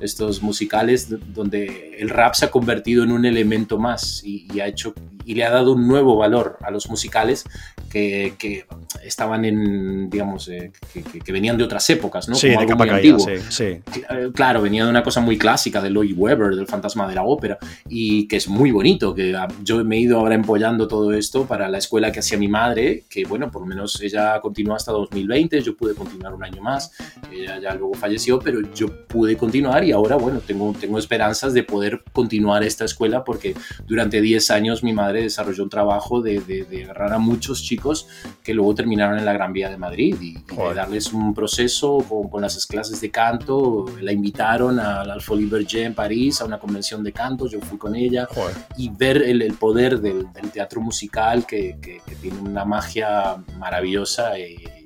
estos 0.00 0.42
musicales 0.42 1.08
donde 1.34 1.96
el 1.98 2.08
rap 2.08 2.34
se 2.34 2.46
ha 2.46 2.50
convertido 2.50 3.04
en 3.04 3.12
un 3.12 3.24
elemento 3.26 3.78
más 3.78 4.22
y, 4.24 4.46
y 4.54 4.60
ha 4.60 4.66
hecho 4.66 4.94
y 5.24 5.34
le 5.34 5.44
ha 5.44 5.50
dado 5.50 5.72
un 5.72 5.86
nuevo 5.88 6.16
valor 6.16 6.58
a 6.62 6.70
los 6.70 6.88
musicales 6.88 7.44
que, 7.90 8.34
que 8.38 8.64
estaban 9.04 9.44
en, 9.44 10.10
digamos, 10.10 10.48
eh, 10.48 10.72
que, 10.92 11.02
que- 11.02 11.20
que 11.20 11.32
venían 11.32 11.56
de 11.56 11.64
otras 11.64 11.88
épocas, 11.90 12.28
¿no? 12.28 12.34
sí, 12.34 12.48
Como 12.48 12.60
de 12.60 12.64
algo 12.66 12.76
muy 12.78 12.88
caída, 12.88 13.14
antiguo. 13.14 13.36
sí, 13.40 13.46
sí. 13.50 13.64
Eh, 13.64 14.30
Claro, 14.34 14.62
venía 14.62 14.84
de 14.84 14.90
una 14.90 15.02
cosa 15.02 15.20
muy 15.20 15.38
clásica 15.38 15.80
de 15.80 15.90
Lloyd 15.90 16.14
Webber, 16.16 16.54
del 16.56 16.66
fantasma 16.66 17.08
de 17.08 17.14
la 17.14 17.22
ópera, 17.22 17.58
y 17.88 18.26
que 18.28 18.36
es 18.36 18.48
muy 18.48 18.70
bonito, 18.72 19.14
que 19.14 19.34
ah, 19.36 19.48
yo 19.62 19.84
me 19.84 19.96
he 19.96 20.00
ido 20.00 20.18
ahora 20.18 20.34
empollando 20.34 20.88
todo 20.88 21.12
esto 21.12 21.46
para 21.46 21.68
la 21.68 21.78
escuela 21.78 22.10
que 22.12 22.18
hacía 22.20 22.36
mi 22.38 22.48
madre, 22.48 23.04
que 23.08 23.24
bueno, 23.24 23.50
por 23.50 23.62
lo 23.62 23.66
menos 23.66 24.00
ella 24.02 24.40
continuó 24.40 24.74
hasta 24.76 24.92
2020, 24.92 25.60
yo 25.62 25.76
pude 25.76 25.94
continuar 25.94 26.34
un 26.34 26.42
año 26.44 26.60
más, 26.62 26.90
ella 27.32 27.58
ya 27.60 27.74
luego 27.74 27.94
falleció, 27.94 28.38
pero 28.40 28.60
yo 28.74 29.06
pude 29.06 29.36
continuar 29.36 29.84
y 29.84 29.92
ahora, 29.92 30.16
bueno, 30.16 30.40
tengo, 30.44 30.74
tengo 30.78 30.98
esperanzas 30.98 31.52
de 31.54 31.62
poder 31.62 32.02
continuar 32.12 32.62
esta 32.64 32.84
escuela 32.84 33.22
porque 33.24 33.54
durante 33.86 34.20
10 34.20 34.50
años 34.50 34.82
mi 34.82 34.92
madre 34.92 35.13
desarrolló 35.22 35.62
un 35.64 35.70
trabajo 35.70 36.20
de, 36.20 36.40
de- 36.40 36.64
de 36.64 36.84
agarrar 36.84 37.12
a 37.14 37.18
muchos 37.18 37.62
chicos 37.62 38.06
que 38.42 38.52
luego 38.54 38.74
terminaron 38.74 39.18
en 39.18 39.24
la 39.24 39.32
Gran 39.32 39.52
Vía 39.52 39.70
de 39.70 39.76
Madrid 39.76 40.16
y, 40.20 40.38
y 40.38 40.56
de 40.56 40.74
darles 40.74 41.12
un 41.12 41.34
proceso 41.34 41.98
con, 42.08 42.28
con 42.28 42.42
las 42.42 42.66
clases 42.66 43.00
de 43.00 43.10
canto. 43.10 43.86
La 44.00 44.12
invitaron 44.12 44.78
al 44.80 45.10
al 45.10 45.20
Folie 45.20 45.46
Berger 45.46 45.84
en 45.86 45.94
París 45.94 46.40
a 46.40 46.44
una 46.44 46.58
convención 46.58 47.02
de 47.04 47.12
canto, 47.12 47.46
yo 47.46 47.60
fui 47.60 47.78
con 47.78 47.94
ella 47.94 48.26
Joder. 48.34 48.54
y 48.76 48.88
ver 48.90 49.22
el, 49.22 49.42
el 49.42 49.54
poder 49.54 50.00
del, 50.00 50.32
del 50.32 50.50
teatro 50.50 50.80
musical 50.80 51.46
que, 51.46 51.76
que- 51.80 52.00
que 52.06 52.14
tiene 52.16 52.38
una 52.40 52.64
magia 52.64 53.36
maravillosa 53.58 54.38
y, 54.38 54.54
y 54.54 54.83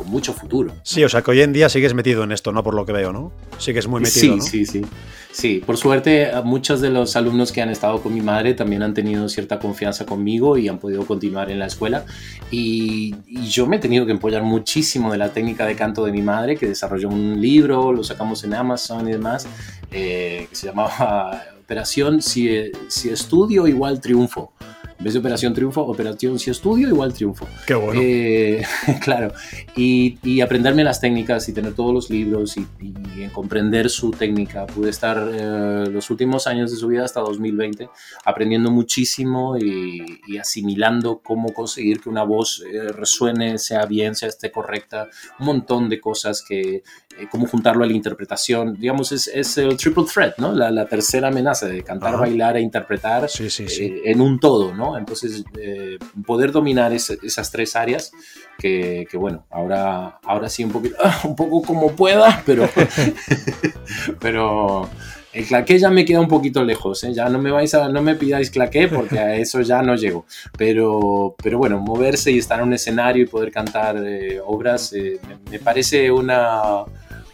con 0.00 0.10
mucho 0.10 0.32
futuro. 0.32 0.72
Sí, 0.82 1.04
o 1.04 1.10
sea 1.10 1.20
que 1.20 1.30
hoy 1.30 1.42
en 1.42 1.52
día 1.52 1.68
sigues 1.68 1.92
metido 1.92 2.24
en 2.24 2.32
esto, 2.32 2.52
¿no? 2.52 2.62
Por 2.62 2.74
lo 2.74 2.86
que 2.86 2.92
veo, 2.92 3.12
¿no? 3.12 3.32
Sigues 3.58 3.86
muy 3.86 4.00
metido, 4.00 4.34
sí, 4.34 4.38
¿no? 4.38 4.42
sí, 4.42 4.64
sí. 4.64 4.82
Sí, 5.30 5.62
por 5.64 5.76
suerte 5.76 6.32
a 6.32 6.40
muchos 6.40 6.80
de 6.80 6.88
los 6.88 7.16
alumnos 7.16 7.52
que 7.52 7.60
han 7.60 7.68
estado 7.68 8.02
con 8.02 8.14
mi 8.14 8.22
madre 8.22 8.54
también 8.54 8.82
han 8.82 8.94
tenido 8.94 9.28
cierta 9.28 9.58
confianza 9.58 10.06
conmigo 10.06 10.56
y 10.56 10.68
han 10.68 10.78
podido 10.78 11.04
continuar 11.04 11.50
en 11.50 11.58
la 11.58 11.66
escuela. 11.66 12.06
Y, 12.50 13.14
y 13.26 13.46
yo 13.48 13.66
me 13.66 13.76
he 13.76 13.78
tenido 13.78 14.06
que 14.06 14.12
empollar 14.12 14.42
muchísimo 14.42 15.12
de 15.12 15.18
la 15.18 15.32
técnica 15.34 15.66
de 15.66 15.76
canto 15.76 16.04
de 16.06 16.12
mi 16.12 16.22
madre, 16.22 16.56
que 16.56 16.66
desarrolló 16.66 17.10
un 17.10 17.40
libro, 17.40 17.92
lo 17.92 18.02
sacamos 18.02 18.42
en 18.44 18.54
Amazon 18.54 19.06
y 19.06 19.12
demás, 19.12 19.46
eh, 19.92 20.46
que 20.48 20.56
se 20.56 20.66
llamaba 20.66 21.44
Operación 21.62 22.22
si, 22.22 22.72
si 22.88 23.10
Estudio 23.10 23.66
igual 23.66 24.00
Triunfo. 24.00 24.52
En 25.00 25.04
vez 25.04 25.14
de 25.14 25.20
Operación 25.20 25.54
Triunfo, 25.54 25.80
Operación 25.80 26.38
Si 26.38 26.50
Estudio 26.50 26.86
igual 26.88 27.14
Triunfo. 27.14 27.48
Qué 27.66 27.74
bueno. 27.74 27.98
Eh, 28.04 28.62
claro, 29.00 29.32
y, 29.74 30.18
y 30.22 30.42
aprenderme 30.42 30.84
las 30.84 31.00
técnicas 31.00 31.48
y 31.48 31.54
tener 31.54 31.72
todos 31.72 31.94
los 31.94 32.10
libros 32.10 32.58
y, 32.58 32.66
y 32.82 33.26
comprender 33.32 33.88
su 33.88 34.10
técnica. 34.10 34.66
Pude 34.66 34.90
estar 34.90 35.16
eh, 35.32 35.86
los 35.90 36.10
últimos 36.10 36.46
años 36.46 36.70
de 36.70 36.76
su 36.76 36.88
vida 36.88 37.06
hasta 37.06 37.20
2020 37.20 37.88
aprendiendo 38.26 38.70
muchísimo 38.70 39.56
y, 39.56 40.20
y 40.26 40.36
asimilando 40.36 41.22
cómo 41.24 41.54
conseguir 41.54 42.02
que 42.02 42.10
una 42.10 42.24
voz 42.24 42.62
eh, 42.70 42.92
resuene, 42.92 43.56
sea 43.56 43.86
bien, 43.86 44.14
sea 44.14 44.28
esté 44.28 44.52
correcta, 44.52 45.08
un 45.38 45.46
montón 45.46 45.88
de 45.88 45.98
cosas 45.98 46.44
que, 46.46 46.82
cómo 47.28 47.46
juntarlo 47.46 47.84
a 47.84 47.86
la 47.86 47.92
interpretación. 47.92 48.74
Digamos, 48.78 49.12
es, 49.12 49.26
es 49.28 49.58
el 49.58 49.76
triple 49.76 50.04
threat, 50.12 50.38
¿no? 50.38 50.52
La, 50.52 50.70
la 50.70 50.86
tercera 50.86 51.28
amenaza 51.28 51.66
de 51.66 51.82
cantar, 51.82 52.10
Ajá. 52.14 52.20
bailar 52.22 52.56
e 52.56 52.60
interpretar 52.60 53.28
Sí, 53.28 53.50
sí, 53.50 53.68
sí. 53.68 53.84
eh, 53.84 54.02
en 54.06 54.20
un 54.20 54.38
todo, 54.38 54.74
¿no? 54.74 54.96
Entonces, 54.96 55.44
eh, 55.60 55.98
poder 56.24 56.52
dominar 56.52 56.92
ese- 56.92 57.18
esas 57.22 57.50
tres 57.50 57.76
áreas, 57.76 58.12
que, 58.58 59.06
que 59.10 59.16
bueno, 59.16 59.44
ahora, 59.50 60.18
ahora 60.24 60.48
sí 60.48 60.62
un 60.64 60.70
poquito, 60.70 60.96
ah, 61.02 61.20
un 61.24 61.34
poco 61.36 61.62
como 61.62 61.92
pueda, 61.96 62.42
pero, 62.46 62.68
pero 64.20 64.88
el 65.32 65.44
claqué 65.46 65.78
ya 65.78 65.90
me 65.90 66.04
queda 66.04 66.20
un 66.20 66.28
poquito 66.28 66.64
lejos, 66.64 67.04
¿eh? 67.04 67.12
Ya 67.14 67.28
no 67.28 67.38
me 67.38 67.50
vais 67.50 67.72
a, 67.74 67.88
no 67.88 68.02
me 68.02 68.16
pidáis 68.16 68.50
claqué 68.50 68.88
porque 68.88 69.18
a 69.18 69.36
eso 69.36 69.60
ya 69.60 69.82
no 69.82 69.94
llego, 69.94 70.26
pero, 70.58 71.34
pero 71.42 71.58
bueno, 71.58 71.78
moverse 71.78 72.32
y 72.32 72.38
estar 72.38 72.58
en 72.60 72.66
un 72.66 72.72
escenario 72.74 73.22
y 73.24 73.26
poder 73.26 73.50
cantar 73.52 73.96
eh, 74.04 74.40
obras 74.44 74.92
eh, 74.92 75.20
me, 75.28 75.52
me 75.52 75.58
parece 75.60 76.10
una 76.10 76.82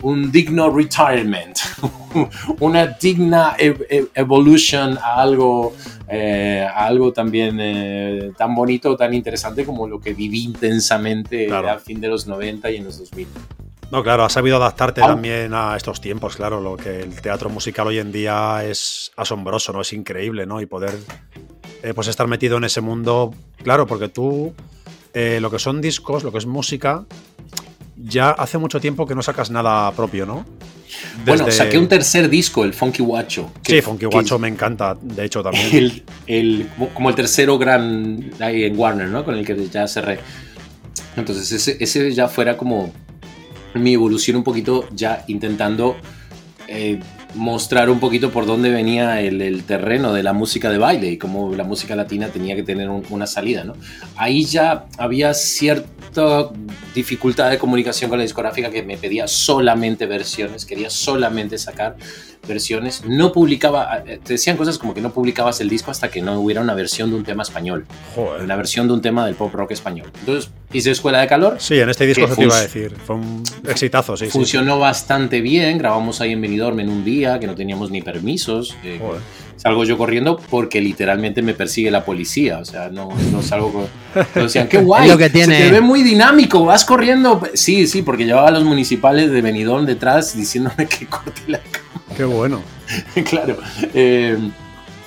un 0.03 0.31
digno 0.31 0.71
retirement, 0.71 1.57
una 2.61 2.87
digna 2.87 3.57
ev- 3.59 3.87
ev- 3.89 4.11
evolution 4.15 4.99
a 4.99 5.21
algo, 5.23 5.75
eh, 6.09 6.67
a 6.69 6.87
algo 6.87 7.13
también 7.13 7.59
eh, 7.61 8.33
tan 8.37 8.55
bonito, 8.55 8.97
tan 8.97 9.15
interesante 9.15 9.65
como 9.65 9.87
lo 9.89 10.01
que 10.01 10.15
viví 10.15 10.45
intensamente 10.45 11.47
Claro. 11.47 11.71
a 11.71 11.79
fin 11.79 12.01
de 12.01 12.09
los 12.09 12.27
90 12.27 12.71
y 12.71 12.77
en 12.77 12.85
los 12.85 12.99
2000. 12.99 13.27
No, 13.93 14.03
claro, 14.03 14.25
has 14.25 14.33
sabido 14.33 14.57
adaptarte 14.57 15.01
también 15.01 15.55
a 15.55 15.77
estos 15.77 16.01
tiempos, 16.01 16.35
claro, 16.35 16.61
lo 16.61 16.77
que 16.77 17.01
el 17.03 17.21
teatro 17.21 17.49
musical 17.51 17.87
hoy 17.87 17.99
en 17.99 18.11
día 18.11 18.65
es 18.65 19.13
asombroso, 19.17 19.73
¿no? 19.73 19.81
Es 19.81 19.93
increíble, 19.93 20.45
¿no? 20.45 20.61
Y 20.61 20.67
poder 20.67 20.93
eh, 21.85 21.95
pues 21.95 22.09
estar 22.09 22.27
metido 22.27 22.57
en 22.57 22.65
ese 22.65 22.81
mundo, 22.81 23.33
claro, 23.63 23.87
porque 23.87 24.09
tú 24.09 24.53
eh, 25.15 25.39
lo 25.41 25.51
que 25.53 25.61
son 25.61 25.81
discos, 25.81 26.25
lo 26.25 26.33
que 26.33 26.39
es 26.39 26.47
música, 26.47 27.05
ya 27.97 28.31
hace 28.31 28.59
mucho 28.59 28.81
tiempo 28.81 29.07
que 29.07 29.15
no 29.15 29.23
sacas 29.23 29.51
nada 29.51 29.91
propio, 29.93 30.27
¿no? 30.27 30.45
Bueno, 31.25 31.51
saqué 31.51 31.79
un 31.79 31.89
tercer 31.89 32.29
disco, 32.29 32.65
el 32.65 32.73
Funky 32.73 33.03
Guacho. 33.03 33.51
Sí, 33.63 33.81
Funky 33.83 34.07
Guacho 34.07 34.39
me 34.39 34.49
encanta, 34.49 34.97
de 35.01 35.25
hecho 35.25 35.43
también. 35.43 35.67
el, 35.75 36.03
el- 36.27 36.69
como- 36.77 36.89
como 36.95 37.09
el 37.11 37.15
tercero 37.15 37.59
gran 37.59 38.31
ahí 38.41 38.65
en 38.65 38.79
Warner, 38.79 39.09
¿no? 39.09 39.25
Con 39.25 39.35
el 39.37 39.45
que 39.45 39.69
ya 39.69 39.87
cerré. 39.89 40.21
Entonces 41.17 41.51
ese, 41.53 41.77
ese 41.81 42.13
ya 42.13 42.29
fuera 42.29 42.57
como 42.57 42.93
mi 43.75 43.95
evolución 43.95 44.37
un 44.39 44.45
poquito 44.45 44.89
ya 44.93 45.25
intentando 45.29 45.97
eh, 46.69 47.01
mostrar 47.37 47.91
un 47.91 48.01
poquito 48.01 48.30
por 48.30 48.47
dónde 48.47 48.70
venía 48.70 49.20
el, 49.20 49.62
terreno 49.64 50.12
de 50.12 50.22
la 50.22 50.32
música 50.32 50.70
de 50.70 50.78
baile 50.78 51.11
y 51.11 51.18
cómo 51.18 51.55
la 51.55 51.64
música 51.64 51.95
latina 51.95 52.28
tenía 52.28 52.57
que 52.57 52.62
tener 52.62 52.89
un- 52.89 53.05
una 53.11 53.26
salida, 53.26 53.62
¿no? 53.64 53.74
Ahí 54.16 54.45
ya 54.45 54.87
había 54.99 55.32
cierta 55.34 56.49
dificultad 56.95 57.51
de 57.51 57.59
comunicación 57.59 58.09
con 58.09 58.18
la 58.18 58.22
discográfica 58.22 58.70
que 58.70 58.82
me 58.82 58.97
pedía 58.97 59.28
solamente 59.28 60.07
versiones, 60.07 60.64
quería 60.64 60.89
solamente 60.91 61.59
sacar 61.59 61.97
versiones, 62.47 63.03
no 63.07 63.33
publicaba, 63.33 64.03
eh, 64.07 64.21
te 64.23 64.35
decían 64.35 64.57
cosas 64.57 64.79
como 64.79 64.95
que 64.95 65.01
no 65.01 65.13
publicabas 65.13 65.61
el 65.61 65.69
disco 65.69 65.91
hasta 65.91 66.09
que 66.11 66.23
no 66.23 66.39
hubiera 66.41 66.61
una 66.61 66.75
versión 66.75 67.11
de 67.11 67.17
un 67.17 67.25
tema 67.25 67.43
español, 67.43 67.87
Joder. 68.15 68.43
una 68.43 68.57
versión 68.57 68.87
de 68.89 68.95
un 68.95 69.03
tema 69.03 69.25
del 69.27 69.35
pop 69.35 69.53
rock 69.55 69.73
español. 69.73 70.11
Entonces 70.21 70.51
hice 70.73 70.91
Escuela 70.91 71.21
de 71.21 71.27
Calor, 71.27 71.57
Sí, 71.59 71.79
en 71.79 71.89
este 71.89 72.07
disco 72.07 72.27
se 72.29 72.37
te 72.37 72.43
iba 72.45 72.57
a 72.57 72.63
decir. 72.63 72.95
Fue 73.07 73.17
un 73.17 73.43
exitazo, 73.69 74.17
sí, 74.17 74.27
sí. 74.27 74.31
funcionó 74.31 74.79
bastante 74.79 75.41
bien, 75.41 75.79
grabamos 75.79 76.21
ahí 76.21 76.33
en 76.33 76.41
Benidorm 76.41 76.81
en 76.81 76.89
un 76.89 77.05
día 77.05 77.39
que 77.39 77.47
no 77.47 77.55
teníamos 77.55 77.91
ni 77.91 78.03
permisos. 78.03 78.77
eh, 78.85 79.01
salgo 79.57 79.85
yo 79.85 79.97
corriendo 79.97 80.37
porque 80.51 80.81
literalmente 80.83 81.41
me 81.41 81.55
persigue 81.55 81.91
la 81.91 82.05
policía, 82.05 82.59
o 82.59 82.65
sea, 82.65 82.91
no, 82.91 83.09
no 83.33 83.43
salgo 83.43 83.73
con... 83.73 83.87
pero 84.35 84.45
decían, 84.47 84.69
qué 84.69 84.79
guay, 84.83 85.09
lo 85.09 85.17
que 85.17 85.31
tiene. 85.31 85.57
se 85.57 85.65
te 85.65 85.71
ve 85.73 85.81
muy 85.81 86.03
dinámico, 86.03 86.65
vas 86.65 86.85
corriendo. 86.85 87.41
Sí, 87.55 87.87
sí, 87.87 88.03
porque 88.03 88.27
llevaba 88.27 88.49
a 88.49 88.51
los 88.51 88.65
municipales 88.65 89.31
de 89.31 89.41
Benidorm 89.41 89.87
detrás 89.87 90.37
diciéndome 90.37 90.87
que 90.87 91.07
corte 91.07 91.41
la 91.47 91.61
Qué 92.17 92.25
bueno. 92.25 92.62
claro. 93.29 93.57
eh, 93.95 94.39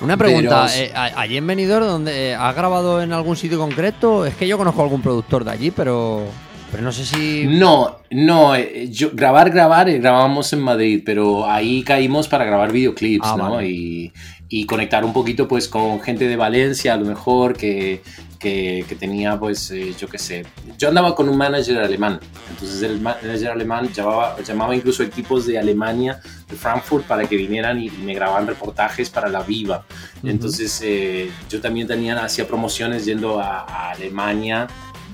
Una 0.00 0.16
pregunta, 0.16 0.66
Pero- 0.72 0.84
eh, 0.84 0.92
a- 0.94 1.20
allí 1.20 1.36
en 1.36 1.46
Benidorm, 1.46 1.86
donde 1.86 2.34
¿has 2.34 2.54
grabado 2.54 3.02
en 3.02 3.12
algún 3.12 3.36
sitio 3.36 3.58
concreto? 3.58 4.24
Es 4.26 4.34
que 4.34 4.46
yo 4.46 4.56
conozco 4.58 4.82
algún 4.82 5.02
productor 5.02 5.44
de 5.44 5.50
allí, 5.50 5.70
pero, 5.70 6.24
pero 6.70 6.82
no 6.82 6.92
sé 6.92 7.04
si... 7.04 7.46
No, 7.46 7.96
no, 8.10 8.54
eh, 8.54 8.88
yo, 8.90 9.10
grabar, 9.12 9.50
grabar, 9.50 9.88
eh, 9.88 9.98
grabábamos 9.98 10.52
en 10.52 10.60
Madrid, 10.60 11.02
pero 11.04 11.50
ahí 11.50 11.82
caímos 11.82 12.28
para 12.28 12.44
grabar 12.44 12.70
videoclips, 12.72 13.26
Ah, 13.26 13.34
¿no? 13.36 13.50
vale. 13.52 13.68
Y, 13.68 14.12
y 14.48 14.66
conectar 14.66 15.04
un 15.04 15.12
poquito 15.12 15.46
pues 15.48 15.68
con 15.68 16.00
gente 16.00 16.26
de 16.28 16.36
Valencia, 16.36 16.94
a 16.94 16.96
lo 16.96 17.06
mejor, 17.06 17.56
que, 17.56 18.02
que, 18.40 18.84
que 18.88 18.96
tenía 18.96 19.38
pues, 19.38 19.70
eh, 19.70 19.94
yo 19.96 20.08
qué 20.08 20.18
sé. 20.18 20.44
Yo 20.78 20.88
andaba 20.88 21.14
con 21.14 21.28
un 21.28 21.36
manager 21.36 21.78
alemán, 21.78 22.18
entonces 22.50 22.82
el 22.82 23.00
manager 23.00 23.50
alemán 23.50 23.92
llamaba, 23.92 24.36
llamaba 24.40 24.74
incluso 24.74 25.02
equipos 25.02 25.46
de 25.46 25.58
Alemania, 25.58 26.20
de 26.48 26.56
Frankfurt, 26.56 27.04
para 27.04 27.28
que 27.28 27.36
vinieran 27.36 27.80
y 27.80 27.90
me 27.90 28.14
grababan 28.14 28.46
reportajes 28.46 29.10
para 29.10 29.28
la 29.28 29.42
Viva. 29.42 29.84
Entonces 30.24 30.80
eh, 30.82 31.30
yo 31.48 31.60
también 31.60 31.86
tenía, 31.86 32.24
hacía 32.24 32.48
promociones 32.48 33.04
yendo 33.04 33.38
a, 33.38 33.60
a 33.60 33.90
Alemania, 33.90 34.66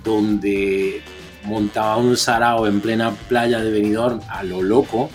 donde 0.05 1.03
montaba 1.43 1.97
un 1.97 2.17
sarao 2.17 2.67
en 2.67 2.81
plena 2.81 3.11
playa 3.29 3.61
de 3.61 3.71
Benidorm 3.71 4.21
a 4.29 4.43
lo 4.43 4.63
loco. 4.63 5.11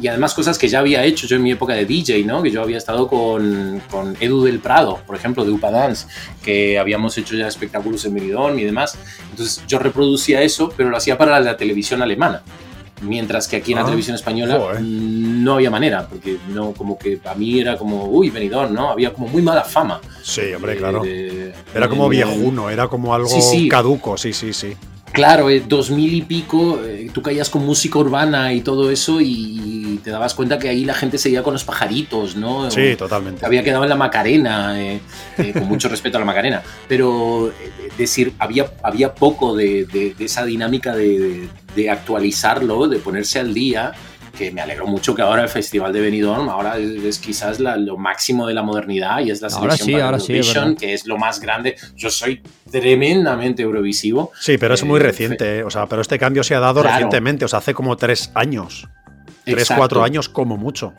Y 0.00 0.06
además 0.08 0.34
cosas 0.34 0.58
que 0.58 0.68
ya 0.68 0.78
había 0.80 1.04
hecho 1.04 1.26
yo 1.26 1.36
en 1.36 1.42
mi 1.42 1.52
época 1.52 1.74
de 1.74 1.84
DJ, 1.84 2.24
¿no? 2.24 2.42
Que 2.42 2.50
yo 2.50 2.62
había 2.62 2.78
estado 2.78 3.06
con, 3.08 3.80
con 3.90 4.16
Edu 4.20 4.42
del 4.44 4.58
Prado, 4.58 5.00
por 5.06 5.14
ejemplo, 5.16 5.44
de 5.44 5.50
Upa 5.52 5.70
Dance, 5.70 6.06
que 6.42 6.78
habíamos 6.78 7.16
hecho 7.18 7.36
ya 7.36 7.46
espectáculos 7.46 8.04
en 8.04 8.14
Benidorm 8.14 8.58
y 8.58 8.64
demás. 8.64 8.96
Entonces 9.30 9.62
yo 9.68 9.78
reproducía 9.78 10.42
eso, 10.42 10.72
pero 10.76 10.88
lo 10.90 10.96
hacía 10.96 11.18
para 11.18 11.38
la 11.40 11.56
televisión 11.56 12.02
alemana. 12.02 12.42
Mientras 13.02 13.48
que 13.48 13.56
aquí 13.56 13.72
en 13.72 13.76
la 13.78 13.82
Ah, 13.82 13.86
televisión 13.86 14.14
española 14.14 14.58
joder. 14.60 14.80
no 14.80 15.54
había 15.54 15.70
manera, 15.70 16.06
porque 16.08 16.38
no, 16.48 16.70
como 16.72 16.96
que 16.96 17.18
a 17.24 17.34
mí 17.34 17.58
era 17.58 17.76
como, 17.76 18.04
uy, 18.06 18.30
Benidorm, 18.30 18.72
¿no? 18.72 18.90
Había 18.90 19.12
como 19.12 19.26
muy 19.26 19.42
mala 19.42 19.64
fama. 19.64 20.00
Sí, 20.22 20.42
hombre, 20.54 20.74
Eh, 20.74 20.76
claro. 20.76 21.02
de- 21.02 21.52
Era 21.74 21.88
como 21.88 22.08
viejuno, 22.08 22.70
era 22.70 22.86
como 22.86 23.12
algo 23.12 23.28
Sí, 23.28 23.42
sí. 23.42 23.68
caduco, 23.68 24.16
sí, 24.16 24.32
sí, 24.32 24.52
sí. 24.52 24.74
Claro, 25.10 25.50
eh, 25.50 25.62
dos 25.68 25.90
mil 25.90 26.14
y 26.14 26.22
pico, 26.22 26.80
eh, 26.82 27.10
tú 27.12 27.20
caías 27.20 27.50
con 27.50 27.66
música 27.66 27.98
urbana 27.98 28.54
y 28.54 28.60
todo 28.62 28.90
eso 28.90 29.20
y 29.20 29.81
te 30.02 30.10
dabas 30.10 30.34
cuenta 30.34 30.58
que 30.58 30.68
ahí 30.68 30.84
la 30.84 30.94
gente 30.94 31.16
seguía 31.18 31.42
con 31.42 31.52
los 31.54 31.64
pajaritos, 31.64 32.36
¿no? 32.36 32.70
Sí, 32.70 32.92
O- 32.92 32.96
totalmente. 32.96 33.44
había 33.46 33.62
quedado 33.62 33.82
en 33.84 33.88
la 33.90 33.96
Macarena, 33.96 34.80
eh, 34.80 35.00
eh, 35.38 35.52
con 35.52 35.64
mucho 35.68 35.88
respeto 35.88 36.16
a 36.18 36.20
la 36.20 36.26
Macarena, 36.26 36.62
pero 36.88 37.48
eh, 37.50 37.90
decir, 37.96 38.32
había, 38.38 38.66
había 38.82 39.14
poco 39.14 39.54
de, 39.56 39.86
de- 39.86 40.14
de 40.18 40.24
esa 40.24 40.44
dinámica 40.44 40.94
de, 40.94 41.18
de- 41.18 41.48
de 41.76 41.90
actualizarlo, 41.90 42.88
de 42.88 42.98
ponerse 42.98 43.38
al 43.38 43.54
día, 43.54 43.92
que 44.36 44.50
me 44.50 44.62
alegro 44.62 44.86
mucho 44.86 45.14
que 45.14 45.20
ahora 45.20 45.42
el 45.42 45.48
Festival 45.50 45.92
de 45.92 46.00
Benidorm 46.00 46.48
ahora 46.48 46.78
es, 46.78 46.90
es 47.04 47.18
quizás 47.18 47.60
la- 47.60 47.76
lo 47.76 47.98
máximo 47.98 48.46
de 48.46 48.54
la 48.54 48.62
modernidad 48.62 49.20
y 49.20 49.30
es 49.30 49.42
la 49.42 49.48
Ahora 49.48 49.76
selección 49.76 49.86
sí, 49.86 49.92
para 49.92 50.04
ahora 50.06 50.18
sí, 50.20 50.32
Eurovision, 50.32 50.64
verdad. 50.68 50.78
que 50.80 50.94
es 50.94 51.06
lo 51.06 51.18
más 51.18 51.38
grande. 51.38 51.76
Yo 51.96 52.10
soy 52.10 52.42
tremendamente 52.70 53.62
eurovisivo. 53.62 54.32
Sí, 54.40 54.58
pero 54.58 54.74
es 54.74 54.84
muy 54.84 54.98
Eh, 55.00 55.02
reciente, 55.02 55.58
eh, 55.58 55.64
o 55.64 55.70
sea, 55.70 55.86
pero 55.86 56.02
este 56.02 56.18
cambio 56.18 56.42
se 56.42 56.54
ha 56.54 56.60
dado 56.60 56.80
Claro. 56.80 56.94
recientemente, 56.96 57.44
o 57.44 57.48
sea, 57.48 57.58
hace 57.60 57.74
como 57.74 57.96
tres 57.96 58.30
años. 58.34 58.88
Tres, 59.44 59.68
cuatro 59.76 60.02
años 60.02 60.28
como 60.28 60.56
mucho. 60.56 60.92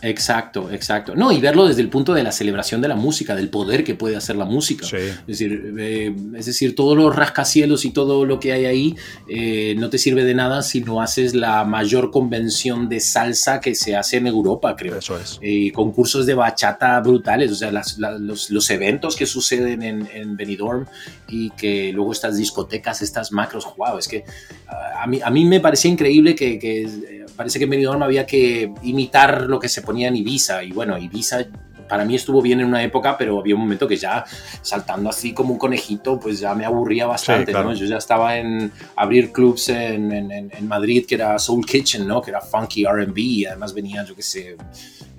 Exacto, 0.00 0.70
exacto. 0.70 1.16
No, 1.16 1.32
y 1.32 1.40
verlo 1.40 1.66
desde 1.66 1.82
el 1.82 1.88
punto 1.88 2.14
de 2.14 2.22
la 2.22 2.30
celebración 2.30 2.80
de 2.80 2.86
la 2.86 2.94
música, 2.94 3.34
del 3.34 3.48
poder 3.48 3.82
que 3.82 3.96
puede 3.96 4.14
hacer 4.14 4.36
la 4.36 4.44
música. 4.44 4.86
Sí. 4.86 4.94
Es 4.96 5.26
decir, 5.26 5.74
eh, 5.76 6.14
es 6.36 6.46
decir, 6.46 6.76
todos 6.76 6.96
los 6.96 7.16
rascacielos 7.16 7.84
y 7.84 7.90
todo 7.90 8.24
lo 8.24 8.38
que 8.38 8.52
hay 8.52 8.64
ahí 8.66 8.96
eh, 9.28 9.74
no 9.76 9.90
te 9.90 9.98
sirve 9.98 10.22
de 10.22 10.34
nada 10.34 10.62
si 10.62 10.82
no 10.82 11.02
haces 11.02 11.34
la 11.34 11.64
mayor 11.64 12.12
convención 12.12 12.88
de 12.88 13.00
salsa 13.00 13.60
que 13.60 13.74
se 13.74 13.96
hace 13.96 14.18
en 14.18 14.28
Europa, 14.28 14.76
creo. 14.76 14.98
Eso 14.98 15.18
es. 15.18 15.40
Eh, 15.42 15.72
concursos 15.72 16.26
de 16.26 16.34
bachata 16.34 17.00
brutales, 17.00 17.50
o 17.50 17.56
sea, 17.56 17.72
las- 17.72 17.98
la- 17.98 18.16
los, 18.18 18.50
los 18.50 18.70
eventos 18.70 19.16
que 19.16 19.26
suceden 19.26 19.82
en, 19.82 20.08
en 20.14 20.36
Benidorm 20.36 20.86
y 21.28 21.50
que 21.50 21.92
luego 21.92 22.12
estas 22.12 22.36
discotecas, 22.36 23.02
estas 23.02 23.32
macros, 23.32 23.66
wow, 23.76 23.98
es 23.98 24.06
que 24.06 24.22
ah, 24.68 25.02
a 25.02 25.06
mí, 25.08 25.18
a 25.24 25.28
mí 25.30 25.44
me 25.44 25.58
parecía 25.58 25.90
increíble 25.90 26.36
que, 26.36 26.56
que, 26.60 27.17
parece 27.38 27.58
que 27.58 27.64
en 27.64 27.70
Benidorm 27.70 28.02
había 28.02 28.26
que 28.26 28.70
imitar 28.82 29.42
lo 29.44 29.58
que 29.58 29.70
se 29.70 29.80
ponía 29.80 30.08
en 30.08 30.16
Ibiza 30.16 30.62
y 30.64 30.72
bueno, 30.72 30.98
Ibiza 30.98 31.46
para 31.88 32.04
mí 32.04 32.14
estuvo 32.16 32.42
bien 32.42 32.60
en 32.60 32.66
una 32.66 32.82
época, 32.82 33.16
pero 33.16 33.38
había 33.40 33.54
un 33.54 33.62
momento 33.62 33.88
que 33.88 33.96
ya 33.96 34.22
saltando 34.60 35.08
así 35.08 35.32
como 35.32 35.54
un 35.54 35.58
conejito, 35.58 36.20
pues 36.20 36.38
ya 36.38 36.54
me 36.54 36.66
aburría 36.66 37.06
bastante, 37.06 37.50
claro. 37.52 37.68
¿no? 37.70 37.74
Yo 37.74 37.86
ya 37.86 37.96
estaba 37.96 38.36
en 38.36 38.70
abrir 38.94 39.32
clubs 39.32 39.70
en, 39.70 40.12
en- 40.12 40.68
Madrid 40.68 41.06
que 41.06 41.14
era 41.14 41.38
Soul 41.38 41.64
Kitchen, 41.64 42.06
¿no? 42.06 42.20
Que 42.20 42.30
era 42.30 42.42
funky 42.42 42.84
R&B 42.84 43.20
y 43.22 43.46
además 43.46 43.72
venía, 43.72 44.04
yo 44.04 44.14
qué 44.14 44.20
sé, 44.22 44.56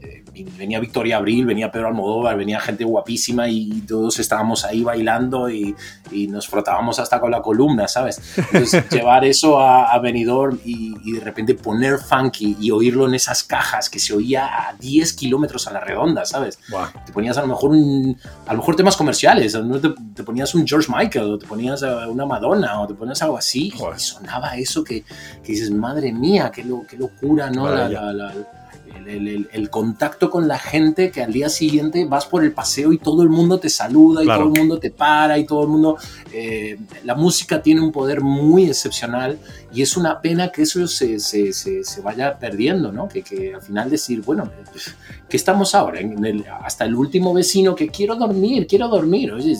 eh, 0.03 0.18
venía 0.57 0.79
Victoria 0.79 1.17
Abril, 1.17 1.45
venía 1.45 1.71
Pedro 1.71 1.87
Almodóvar, 1.87 2.37
venía 2.37 2.59
gente 2.59 2.83
guapísima 2.83 3.49
y 3.49 3.81
todos 3.87 4.19
estábamos 4.19 4.65
ahí 4.65 4.83
bailando 4.83 5.49
y, 5.49 5.75
y 6.11 6.27
nos 6.27 6.47
frotábamos 6.47 6.99
hasta 6.99 7.19
con 7.19 7.31
la 7.31 7.41
columna, 7.41 7.87
¿sabes? 7.87 8.21
Entonces 8.37 8.89
llevar 8.91 9.25
eso 9.25 9.59
a, 9.59 9.91
a 9.91 9.99
Benidorm 9.99 10.59
y, 10.65 10.93
y 11.03 11.11
de 11.13 11.19
repente 11.19 11.55
poner 11.55 11.97
funky 11.97 12.57
y 12.59 12.71
oírlo 12.71 13.07
en 13.07 13.13
esas 13.15 13.43
cajas 13.43 13.89
que 13.89 13.99
se 13.99 14.13
oía 14.13 14.45
a 14.69 14.73
10 14.73 15.13
kilómetros 15.13 15.67
a 15.67 15.71
la 15.73 15.79
redonda, 15.79 16.25
¿sabes? 16.25 16.59
Buah. 16.69 16.89
te 17.05 17.11
ponías 17.11 17.37
a 17.37 17.41
lo 17.41 17.47
mejor 17.47 17.71
un, 17.71 18.17
a 18.47 18.53
lo 18.53 18.59
mejor 18.59 18.75
temas 18.75 18.95
comerciales, 18.95 19.55
¿no? 19.55 19.79
te, 19.79 19.89
te 20.15 20.23
ponías 20.23 20.53
un 20.55 20.67
George 20.67 20.91
Michael, 20.95 21.25
o 21.33 21.37
te 21.39 21.47
ponías 21.47 21.81
una 21.81 22.25
Madonna, 22.25 22.81
o 22.81 22.87
te 22.87 22.93
ponías 22.93 23.21
algo 23.21 23.37
así, 23.37 23.71
y 23.95 23.99
sonaba 23.99 24.55
eso 24.57 24.83
que, 24.83 25.03
que 25.43 25.51
dices, 25.53 25.71
madre 25.71 26.11
mía, 26.11 26.51
qué, 26.53 26.63
lo- 26.63 26.85
qué 26.87 26.97
locura, 26.97 27.49
¿no? 27.49 27.65
La- 27.67 27.71
Maravilla. 27.89 28.01
la- 28.01 28.13
la- 28.13 28.58
el, 28.99 29.07
el- 29.07 29.27
el- 29.27 29.49
el 29.51 29.69
contacto 29.69 30.29
con 30.29 30.47
la 30.47 30.59
gente 30.59 31.11
que 31.11 31.21
al 31.23 31.31
día 31.33 31.49
siguiente 31.49 32.05
vas 32.05 32.25
por 32.25 32.43
el 32.43 32.51
paseo 32.51 32.91
y 32.93 32.97
todo 32.97 33.23
el 33.23 33.29
mundo 33.29 33.59
te 33.59 33.69
saluda 33.69 34.21
y 34.21 34.25
Claro. 34.25 34.43
todo 34.45 34.53
el 34.53 34.59
mundo 34.59 34.79
te 34.79 34.91
para 34.91 35.37
y 35.37 35.45
todo 35.45 35.63
el 35.63 35.69
mundo... 35.69 35.97
eh, 36.31 36.77
la 37.03 37.15
música 37.15 37.61
tiene 37.61 37.81
un 37.81 37.91
poder 37.91 38.21
muy 38.21 38.65
excepcional 38.65 39.39
y 39.73 39.81
es 39.81 39.95
una 39.97 40.19
pena 40.21 40.49
que 40.51 40.63
eso 40.63 40.87
se, 40.87 41.19
se- 41.19 41.53
se- 41.53 41.83
se 41.83 42.01
vaya 42.01 42.37
perdiendo, 42.37 42.91
¿no? 42.91 43.07
Que, 43.07 43.21
que 43.21 43.53
al 43.53 43.61
final 43.61 43.89
decir, 43.89 44.21
bueno, 44.21 44.49
pues, 44.71 44.95
¿qué 45.29 45.37
estamos 45.37 45.75
ahora? 45.75 45.99
En 45.99 46.23
el- 46.25 46.45
hasta 46.63 46.85
el 46.85 46.95
último 46.95 47.33
vecino 47.33 47.75
que 47.75 47.87
quiero 47.89 48.15
dormir, 48.15 48.65
quiero 48.67 48.87
dormir. 48.87 49.31
Oye, 49.31 49.55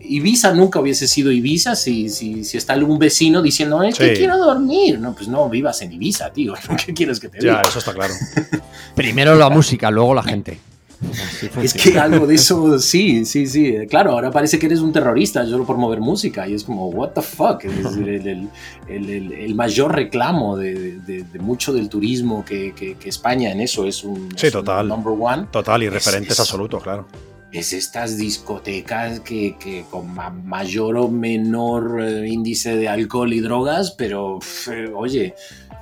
Ibiza 0.00 0.52
nunca 0.52 0.80
hubiese 0.80 1.06
sido 1.06 1.30
Ibiza 1.30 1.76
si, 1.76 2.08
si, 2.08 2.44
si 2.44 2.56
está 2.56 2.74
un 2.76 2.98
vecino 2.98 3.40
diciendo, 3.42 3.82
es 3.82 3.96
que 3.96 4.10
Sí. 4.10 4.16
quiero 4.16 4.36
dormir. 4.38 4.98
No, 4.98 5.14
pues 5.14 5.28
no 5.28 5.48
vivas 5.48 5.80
en 5.82 5.92
Ibiza, 5.92 6.32
tío. 6.32 6.54
¿Qué 6.86 6.92
quieres 6.92 7.20
que 7.20 7.28
te 7.28 7.38
Ya, 7.38 7.50
diga? 7.58 7.62
eso 7.68 7.78
está 7.78 7.92
claro. 7.94 8.14
Primero 8.96 9.34
la 9.36 9.48
música, 9.50 9.90
luego 9.90 10.14
la 10.14 10.22
gente. 10.22 10.58
Es 11.62 11.74
que 11.74 11.98
algo 11.98 12.26
de 12.26 12.34
eso, 12.36 12.78
sí, 12.78 13.24
sí, 13.24 13.46
sí. 13.46 13.74
Claro, 13.88 14.12
ahora 14.12 14.30
parece 14.30 14.58
que 14.58 14.66
eres 14.66 14.80
un 14.80 14.92
terrorista 14.92 15.44
solo 15.46 15.64
por 15.64 15.76
mover 15.76 16.00
música 16.00 16.48
y 16.48 16.54
es 16.54 16.64
como, 16.64 16.88
what 16.88 17.10
the 17.10 17.22
fuck. 17.22 17.64
Es 17.64 17.82
decir, 17.84 18.08
el, 18.08 18.26
el- 18.88 19.10
el- 19.10 19.32
el- 19.32 19.54
mayor 19.54 19.94
reclamo 19.94 20.56
de, 20.56 20.98
de- 21.00 21.22
de 21.24 21.38
mucho 21.38 21.72
del 21.72 21.88
turismo 21.88 22.44
que, 22.44 22.72
que- 22.74 22.94
que 22.94 23.08
España 23.08 23.50
en 23.50 23.60
eso 23.60 23.86
es 23.86 24.04
un, 24.04 24.28
Sí, 24.36 24.46
es 24.46 24.54
un 24.54 24.60
total. 24.64 24.88
number 24.88 25.12
one. 25.18 25.46
Total, 25.50 25.82
y 25.82 25.86
Es- 25.86 25.92
referentes 25.92 26.32
es- 26.32 26.40
absolutos, 26.40 26.82
claro. 26.82 27.06
Es 27.52 27.72
estas 27.72 28.16
discotecas 28.16 29.20
que, 29.20 29.56
que 29.58 29.84
con 29.90 30.14
ma- 30.14 30.30
mayor 30.30 30.96
o 30.96 31.08
menor 31.08 32.00
eh, 32.02 32.28
índice 32.28 32.76
de 32.76 32.88
alcohol 32.88 33.32
y 33.32 33.40
drogas, 33.40 33.90
pero 33.92 34.38
pf, 34.38 34.68
eh, 34.72 34.92
oye, 34.94 35.34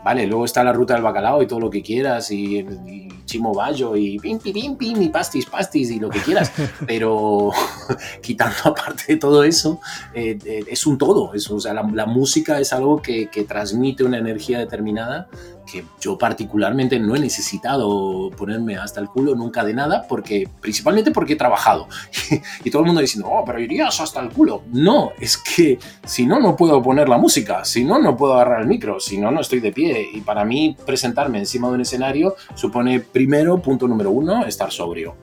vale, 0.04 0.26
luego 0.26 0.44
está 0.44 0.64
la 0.64 0.72
ruta 0.72 0.94
del 0.94 1.02
bacalao 1.02 1.42
y 1.42 1.46
todo 1.46 1.60
lo 1.60 1.70
que 1.70 1.82
quieras, 1.82 2.30
y, 2.30 2.58
y 2.58 3.08
chimo 3.24 3.54
bayo, 3.54 3.94
y 3.94 4.18
pim, 4.18 4.38
pim, 4.40 4.52
pim, 4.52 4.76
pim, 4.76 5.02
y 5.02 5.08
pastis, 5.10 5.46
pastis, 5.46 5.90
y 5.92 6.00
lo 6.00 6.08
que 6.10 6.18
quieras, 6.20 6.50
pero 6.86 7.50
quitando 8.22 8.56
aparte 8.64 9.04
de 9.06 9.16
todo 9.16 9.44
eso, 9.44 9.80
eh, 10.14 10.36
eh, 10.44 10.64
es 10.66 10.86
un 10.86 10.98
todo, 10.98 11.34
es, 11.34 11.48
o 11.50 11.60
sea, 11.60 11.72
la, 11.74 11.88
la 11.94 12.06
música 12.06 12.58
es 12.58 12.72
algo 12.72 13.00
que, 13.00 13.28
que 13.28 13.44
transmite 13.44 14.02
una 14.02 14.18
energía 14.18 14.58
determinada 14.58 15.28
que 15.64 15.84
yo 16.00 16.18
particularmente 16.18 16.98
no 16.98 17.14
he 17.14 17.18
necesitado 17.18 18.30
ponerme 18.36 18.76
hasta 18.76 19.00
el 19.00 19.08
culo 19.08 19.34
nunca 19.34 19.64
de 19.64 19.74
nada, 19.74 20.06
porque 20.08 20.48
principalmente 20.60 21.10
porque 21.10 21.34
he 21.34 21.36
trabajado. 21.36 21.88
y 22.64 22.70
todo 22.70 22.82
el 22.82 22.86
mundo 22.86 23.00
diciendo, 23.00 23.28
oh, 23.30 23.44
pero 23.44 23.60
irías 23.60 24.00
hasta 24.00 24.20
el 24.20 24.30
culo. 24.30 24.62
No, 24.72 25.12
es 25.18 25.36
que 25.36 25.78
si 26.04 26.26
no, 26.26 26.40
no 26.40 26.56
puedo 26.56 26.82
poner 26.82 27.08
la 27.08 27.18
música, 27.18 27.64
si 27.64 27.84
no, 27.84 27.98
no 27.98 28.16
puedo 28.16 28.34
agarrar 28.34 28.62
el 28.62 28.66
micro, 28.66 29.00
si 29.00 29.18
no, 29.18 29.30
no 29.30 29.40
estoy 29.40 29.60
de 29.60 29.72
pie. 29.72 30.08
Y 30.12 30.20
para 30.20 30.44
mí, 30.44 30.76
presentarme 30.84 31.38
encima 31.38 31.68
de 31.68 31.74
un 31.74 31.80
escenario 31.80 32.36
supone 32.54 33.00
primero, 33.00 33.60
punto 33.60 33.86
número 33.86 34.10
uno, 34.10 34.44
estar 34.44 34.70
sobrio. 34.70 35.14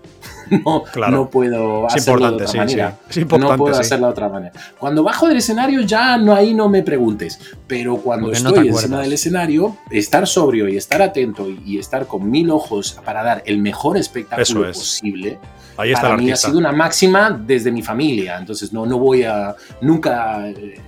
no, 0.65 0.83
Claro. 0.83 1.11
no 1.11 1.29
puedo 1.29 1.87
Es 1.87 1.95
hacerlo 1.95 2.27
de 2.29 2.35
otra 2.35 2.47
sí, 2.47 2.57
manera. 2.57 2.97
sí. 3.05 3.09
Es 3.11 3.17
importante, 3.17 3.51
no 3.53 3.57
puedo 3.57 3.75
sí. 3.75 3.81
hacerlo 3.81 4.05
de 4.07 4.11
otra 4.11 4.29
manera. 4.29 4.53
Cuando 4.77 5.03
bajo 5.03 5.27
del 5.27 5.37
escenario 5.37 5.81
ya 5.81 6.17
no 6.17 6.33
ahí 6.35 6.53
no 6.53 6.69
me 6.69 6.83
preguntes, 6.83 7.39
pero 7.67 7.97
cuando 7.97 8.27
Porque 8.27 8.41
no 8.41 8.49
estoy 8.49 8.63
te 8.65 8.69
encima 8.71 9.01
del 9.01 9.13
escenario, 9.13 9.77
estar 9.91 10.25
sobrio 10.27 10.67
y 10.69 10.77
estar 10.77 11.01
atento 11.01 11.49
y, 11.49 11.61
y 11.65 11.77
estar 11.79 12.07
con 12.07 12.29
mil 12.29 12.49
ojos 12.51 12.99
para 13.03 13.23
dar 13.23 13.43
el 13.45 13.59
mejor 13.59 13.97
espectáculo 13.97 14.67
es. 14.69 14.77
posible, 14.77 15.39
Ahí 15.79 15.91
está 15.91 16.01
para 16.03 16.17
mí 16.17 16.31
ha 16.31 16.35
sido 16.35 16.57
una 16.57 16.71
máxima 16.71 17.29
desde 17.29 17.71
mi 17.71 17.83
familia. 17.83 18.37
Entonces 18.37 18.73
no, 18.73 18.85
no 18.87 18.97
voy 18.97 19.23
a 19.23 19.55
nunca 19.81 20.47
eh, 20.49 20.79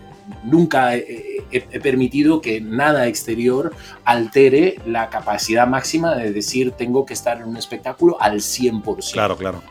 nunca 0.44 0.96
he, 0.96 1.44
he- 1.52 1.68
he 1.72 1.80
permitido 1.80 2.42
que 2.42 2.62
nada 2.62 3.08
exterior 3.08 3.74
altere 4.06 4.80
la 4.86 5.10
capacidad 5.10 5.68
máxima 5.68 6.16
de 6.16 6.32
decir 6.32 6.72
tengo 6.72 7.06
que 7.06 7.14
estar 7.14 7.38
en 7.38 7.48
un 7.48 7.58
espectáculo 7.58 8.18
al 8.22 8.40
100%. 8.42 9.12
Claro, 9.14 9.36
claro. 9.38 9.62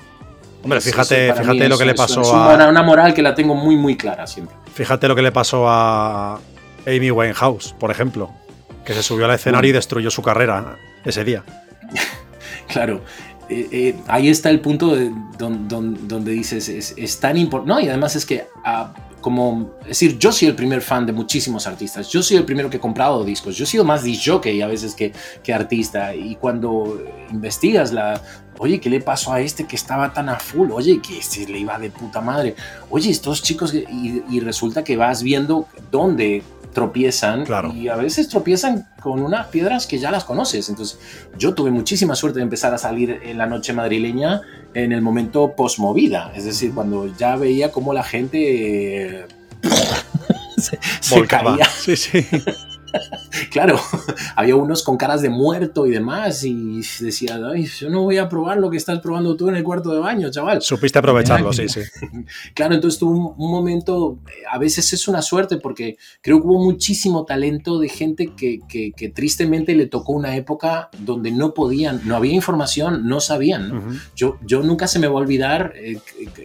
Hombre, 0.62 0.80
fíjate, 0.80 1.28
eso 1.28 1.36
fíjate 1.36 1.68
lo 1.68 1.78
que 1.78 1.84
le 1.86 1.94
pasó 1.94 2.20
es 2.22 2.28
a. 2.28 2.54
una, 2.54 2.68
una 2.68 2.82
moral 2.82 3.14
que 3.14 3.22
la 3.22 3.34
tengo 3.34 3.54
muy 3.54 3.76
muy 3.76 3.96
clara 3.96 4.26
siempre. 4.26 4.56
Fíjate 4.74 5.06
lo 5.09 5.14
que 5.14 5.22
le 5.22 5.30
pasó 5.32 5.68
a 5.68 6.40
Amy 6.86 7.11
Winehouse, 7.11 7.74
por 7.78 7.90
ejemplo, 7.90 8.30
que 8.84 8.92
se 8.94 9.02
subió 9.02 9.26
al 9.26 9.32
escenario 9.32 9.70
y 9.70 9.72
destruyó 9.72 10.11
su 10.11 10.22
carrera 10.22 10.76
ese 11.04 11.24
día. 11.24 11.44
Claro, 12.68 13.02
eh, 13.48 13.66
eh, 13.72 13.94
ahí 14.09 14.28
está 14.28 14.50
el 14.50 14.61
punto 14.61 14.94
de- 14.94 15.11
don- 15.38 15.68
don- 15.68 16.06
donde 16.06 16.32
dices, 16.32 16.68
es, 16.68 16.92
es 16.98 17.18
tan 17.18 17.36
importante, 17.38 17.72
no, 17.72 17.80
y 17.80 17.88
además 17.88 18.14
es 18.16 18.26
que, 18.26 18.44
ah, 18.64 18.92
como, 19.29 19.74
es 19.83 19.89
decir, 19.89 20.16
yo 20.18 20.33
soy 20.33 20.49
el 20.49 20.55
primer 20.55 20.81
fan 20.81 21.05
de 21.05 21.12
muchísimos 21.12 21.66
artistas, 21.66 22.09
yo 22.09 22.22
soy 22.22 22.39
el 22.39 22.47
primero 22.47 22.70
que 22.70 22.79
he 22.79 22.81
comprado 22.81 23.22
discos, 23.26 23.55
yo 23.59 23.64
he 23.64 23.66
sido 23.66 23.85
más 23.85 24.03
disc 24.03 24.22
jockey 24.24 24.62
a 24.62 24.66
veces 24.66 24.95
que, 24.95 25.12
que 25.43 25.53
artista, 25.53 26.14
y 26.14 26.37
cuando 26.37 26.99
investigas 27.31 27.93
la, 27.93 28.22
oye, 28.57 28.81
¿qué 28.81 28.89
le 28.89 29.03
pasó 29.03 29.35
a 29.35 29.43
este 29.43 29.66
que 29.66 29.76
estaba 29.76 30.14
tan 30.14 30.31
a 30.31 30.39
full? 30.39 30.70
Oye, 30.70 31.03
que 31.03 31.18
este 31.18 31.47
le 31.47 31.59
iba 31.59 31.79
de 31.79 31.91
puta 31.91 32.22
madre, 32.22 32.57
oye, 32.89 33.11
estos 33.11 33.43
chicos, 33.43 33.74
y 33.74 34.41
resulta 34.41 34.83
que 34.83 34.97
vas 34.97 35.22
viendo 35.22 35.66
dónde 35.91 36.43
tropiezan 36.79 37.45
Claro. 37.45 37.72
y 37.74 37.89
a 37.89 37.97
veces 37.97 38.29
tropiezan 38.29 38.87
con 39.03 39.20
unas 39.22 39.49
piedras 39.49 39.87
que 39.87 39.99
ya 39.99 40.11
las 40.11 40.24
conoces. 40.24 40.68
Entonces, 40.68 40.99
yo 41.37 41.55
tuve 41.55 41.70
muchísima 41.72 42.14
suerte 42.14 42.39
de 42.39 42.45
empezar 42.45 42.72
a 42.72 42.79
salir 42.79 43.20
en 43.24 43.37
la 43.37 43.47
noche 43.47 43.72
madrileña 43.72 44.43
en 44.74 44.93
el 44.93 45.03
momento 45.03 45.55
post-movida, 45.57 46.31
es 46.37 46.45
decir, 46.45 46.72
cuando 46.72 47.07
ya 47.16 47.35
veía 47.37 47.72
cómo 47.72 47.93
la 47.93 48.05
gente 48.05 48.39
eh, 49.22 49.26
se, 50.57 50.79
se 51.01 51.26
caía. 51.26 51.64
Sí, 51.64 51.97
sí. 51.97 52.24
Claro, 53.51 53.78
había 54.36 54.57
unos 54.57 54.82
con 54.82 54.97
caras 54.97 55.22
de 55.22 55.28
muerto 55.30 55.86
y 55.86 55.91
demás 55.91 56.43
y 56.45 56.80
decía, 57.01 57.39
Ay, 57.53 57.66
yo 57.66 57.89
no 57.91 58.03
voy 58.03 58.18
a 58.18 58.28
probar 58.28 58.59
lo 58.59 58.70
que 58.70 58.76
estás 58.76 58.99
probando 59.01 59.36
tú 59.36 59.49
en 59.49 59.57
el 59.57 59.64
cuarto 59.64 59.93
de 59.93 60.01
baño, 60.01 60.30
chaval. 60.30 60.62
Supiste 60.62 60.99
aprovecharlo, 60.99 61.53
sí, 61.53 61.68
sí. 61.68 61.80
Claro, 62.55 62.74
entonces 62.74 62.99
tuvo 62.99 63.11
un, 63.12 63.34
un 63.36 63.51
momento, 63.51 64.18
eh, 64.28 64.43
a 64.51 64.59
veces 64.59 64.93
es 64.93 65.09
una 65.09 65.22
suerte 65.22 65.57
porque 65.59 65.97
creo 66.20 66.41
que 66.41 66.47
hubo 66.47 66.62
muchísimo 66.64 67.24
talento 67.24 67.78
de 67.78 67.89
gente 67.89 68.32
que, 68.36 68.61
que- 68.68 68.93
que 68.97 69.09
tristemente 69.11 69.74
le 69.74 69.86
tocó 69.86 70.12
una 70.12 70.36
época 70.36 70.89
donde 70.99 71.30
no 71.30 71.53
podían, 71.55 72.01
no 72.05 72.16
había 72.16 72.32
información, 72.32 73.07
no 73.07 73.20
sabían. 73.20 73.68
¿no? 73.68 73.78
Ujú. 73.78 73.89
Yo, 74.16 74.39
yo 74.47 74.62
nunca 74.62 74.86
se 74.86 74.99
me 74.99 75.07
va 75.07 75.14
a 75.14 75.22
olvidar, 75.22 75.72
eh, 75.76 75.99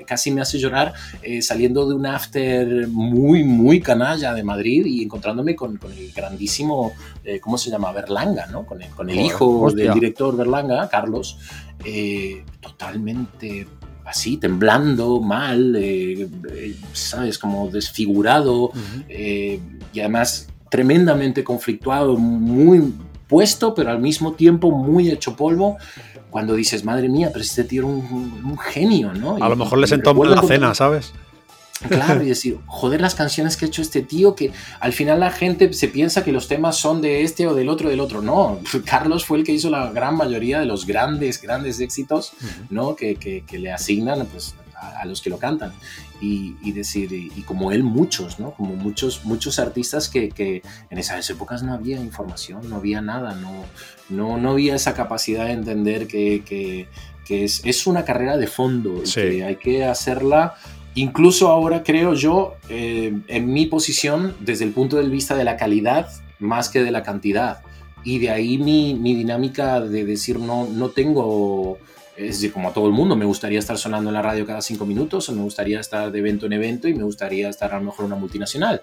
casi 0.05 0.31
me 0.31 0.41
hace 0.41 0.57
llorar, 0.59 0.93
eh, 1.21 1.41
saliendo 1.41 1.87
de 1.87 1.95
un 1.95 2.05
after 2.05 2.87
muy, 2.87 3.43
muy 3.43 3.79
canalla 3.79 4.33
de 4.33 4.43
Madrid 4.43 4.85
y 4.85 5.03
encontrándome 5.03 5.55
con, 5.55 5.77
con 5.77 5.91
el 5.93 6.11
grandísimo, 6.11 6.82
eh, 7.23 7.39
¿cómo 7.39 7.57
se 7.57 7.69
llama? 7.69 7.91
Berlanga, 7.91 8.47
¿no? 8.47 8.65
Con 8.65 8.81
el, 8.81 8.89
con 8.91 9.09
el 9.09 9.19
hijo 9.19 9.61
hostia. 9.61 9.85
del 9.85 9.93
director 9.93 10.35
Berlanga, 10.35 10.89
Carlos, 10.89 11.37
eh, 11.85 12.43
totalmente 12.59 13.67
así, 14.05 14.37
temblando, 14.37 15.21
mal, 15.21 15.75
eh, 15.77 16.27
eh, 16.51 16.75
¿sabes? 16.93 17.37
Como 17.39 17.69
desfigurado 17.69 18.65
Ujú. 18.65 18.79
eh, 19.07 19.59
y 19.93 19.99
además 20.01 20.49
tremendamente 20.69 21.43
conflictuado, 21.43 22.17
muy 22.17 22.93
puesto, 23.27 23.73
pero 23.73 23.91
al 23.91 23.99
mismo 23.99 24.33
tiempo 24.33 24.71
muy 24.71 25.09
hecho 25.09 25.35
polvo. 25.35 25.77
Cuando 26.29 26.55
dices, 26.55 26.83
madre 26.83 27.09
mía, 27.09 27.29
pero 27.31 27.43
este 27.43 27.63
tío 27.63 27.83
era 27.83 27.91
un, 27.91 28.41
un 28.43 28.57
genio, 28.57 29.13
¿no? 29.13 29.35
A 29.35 29.45
Y- 29.45 29.49
lo 29.49 29.55
mejor 29.55 29.77
le 29.77 29.85
sentó 29.87 30.11
en 30.11 30.31
la 30.31 30.41
cena, 30.41 30.73
¿sabes? 30.73 31.13
Claro, 31.89 32.23
y 32.23 32.27
decir, 32.29 32.59
joder, 32.65 33.01
las 33.01 33.15
canciones 33.15 33.57
que 33.57 33.65
ha 33.65 33.67
hecho 33.67 33.81
este 33.81 34.01
tío, 34.01 34.35
que 34.35 34.51
al 34.79 34.93
final 34.93 35.19
la 35.19 35.31
gente 35.31 35.73
se 35.73 35.87
piensa 35.87 36.23
que 36.23 36.31
los 36.31 36.47
temas 36.47 36.77
son 36.77 37.01
de 37.01 37.23
este 37.23 37.47
o 37.47 37.53
del 37.55 37.69
otro, 37.69 37.89
del 37.89 37.99
otro. 37.99 38.21
No, 38.21 38.59
Carlos 38.85 39.25
fue 39.25 39.37
el 39.39 39.43
que 39.43 39.51
hizo 39.51 39.69
la 39.69 39.91
gran 39.91 40.15
mayoría 40.15 40.59
de 40.59 40.65
los 40.65 40.85
grandes, 40.85 41.41
grandes 41.41 41.79
éxitos, 41.79 42.33
¿no? 42.69 42.95
Que, 42.95 43.15
que- 43.15 43.43
que 43.45 43.59
le 43.59 43.71
asignan 43.71 44.25
pues, 44.27 44.55
a, 44.75 45.01
a 45.01 45.05
los 45.05 45.21
que 45.21 45.29
lo 45.29 45.37
cantan. 45.39 45.73
Y, 46.21 46.55
y 46.63 46.71
decir, 46.71 47.11
y, 47.11 47.31
y 47.35 47.41
como 47.41 47.73
él, 47.73 47.83
muchos, 47.83 48.39
¿no? 48.39 48.51
Como 48.51 48.75
muchos, 48.77 49.25
muchos 49.25 49.59
artistas 49.59 50.07
que, 50.07 50.29
que 50.29 50.61
en 50.89 50.97
esas 50.97 51.29
épocas 51.29 51.63
no 51.63 51.73
había 51.73 51.97
información, 51.97 52.69
no 52.69 52.77
había 52.77 53.01
nada, 53.01 53.35
no, 53.35 53.51
no, 54.09 54.37
no 54.37 54.51
había 54.51 54.75
esa 54.75 54.93
capacidad 54.93 55.47
de 55.47 55.51
entender 55.53 56.07
que, 56.07 56.43
que- 56.45 56.87
que 57.25 57.43
es, 57.45 57.61
es 57.65 57.87
una 57.87 58.05
carrera 58.05 58.37
de 58.37 58.47
fondo 58.47 59.01
y 59.03 59.07
Sí. 59.07 59.21
que 59.21 59.43
hay 59.45 59.55
que 59.57 59.83
hacerla 59.85 60.55
Incluso 60.95 61.49
ahora 61.49 61.83
creo 61.83 62.13
yo, 62.13 62.55
eh, 62.69 63.13
en 63.27 63.51
mi 63.51 63.65
posición, 63.65 64.35
desde 64.39 64.65
el 64.65 64.71
punto 64.71 64.97
de 64.97 65.07
vista 65.07 65.35
de 65.35 65.43
la 65.43 65.57
calidad 65.57 66.07
más 66.39 66.69
que 66.69 66.83
de 66.83 66.91
la 66.91 67.03
cantidad. 67.03 67.61
Y 68.03 68.19
de 68.19 68.29
ahí 68.29 68.57
mi, 68.57 68.93
mi 68.95 69.15
dinámica 69.15 69.79
de 69.79 70.05
decir, 70.05 70.37
no, 70.37 70.67
no 70.67 70.89
tengo, 70.89 71.77
es 72.17 72.35
decir, 72.35 72.51
como 72.51 72.69
a 72.69 72.73
todo 72.73 72.85
el 72.85 72.91
mundo, 72.91 73.15
me 73.15 73.25
gustaría 73.25 73.59
estar 73.59 73.77
sonando 73.77 74.09
en 74.09 74.13
la 74.13 74.21
radio 74.21 74.45
cada 74.45 74.61
cinco 74.61 74.85
minutos, 74.85 75.29
o 75.29 75.31
me 75.33 75.41
gustaría 75.41 75.79
estar 75.79 76.11
de 76.11 76.19
evento 76.19 76.45
en 76.45 76.53
evento, 76.53 76.87
y 76.87 76.93
me 76.93 77.03
gustaría 77.03 77.49
estar 77.49 77.73
a 77.73 77.77
lo 77.79 77.85
mejor 77.85 78.01
en 78.01 78.11
una 78.11 78.19
multinacional. 78.19 78.81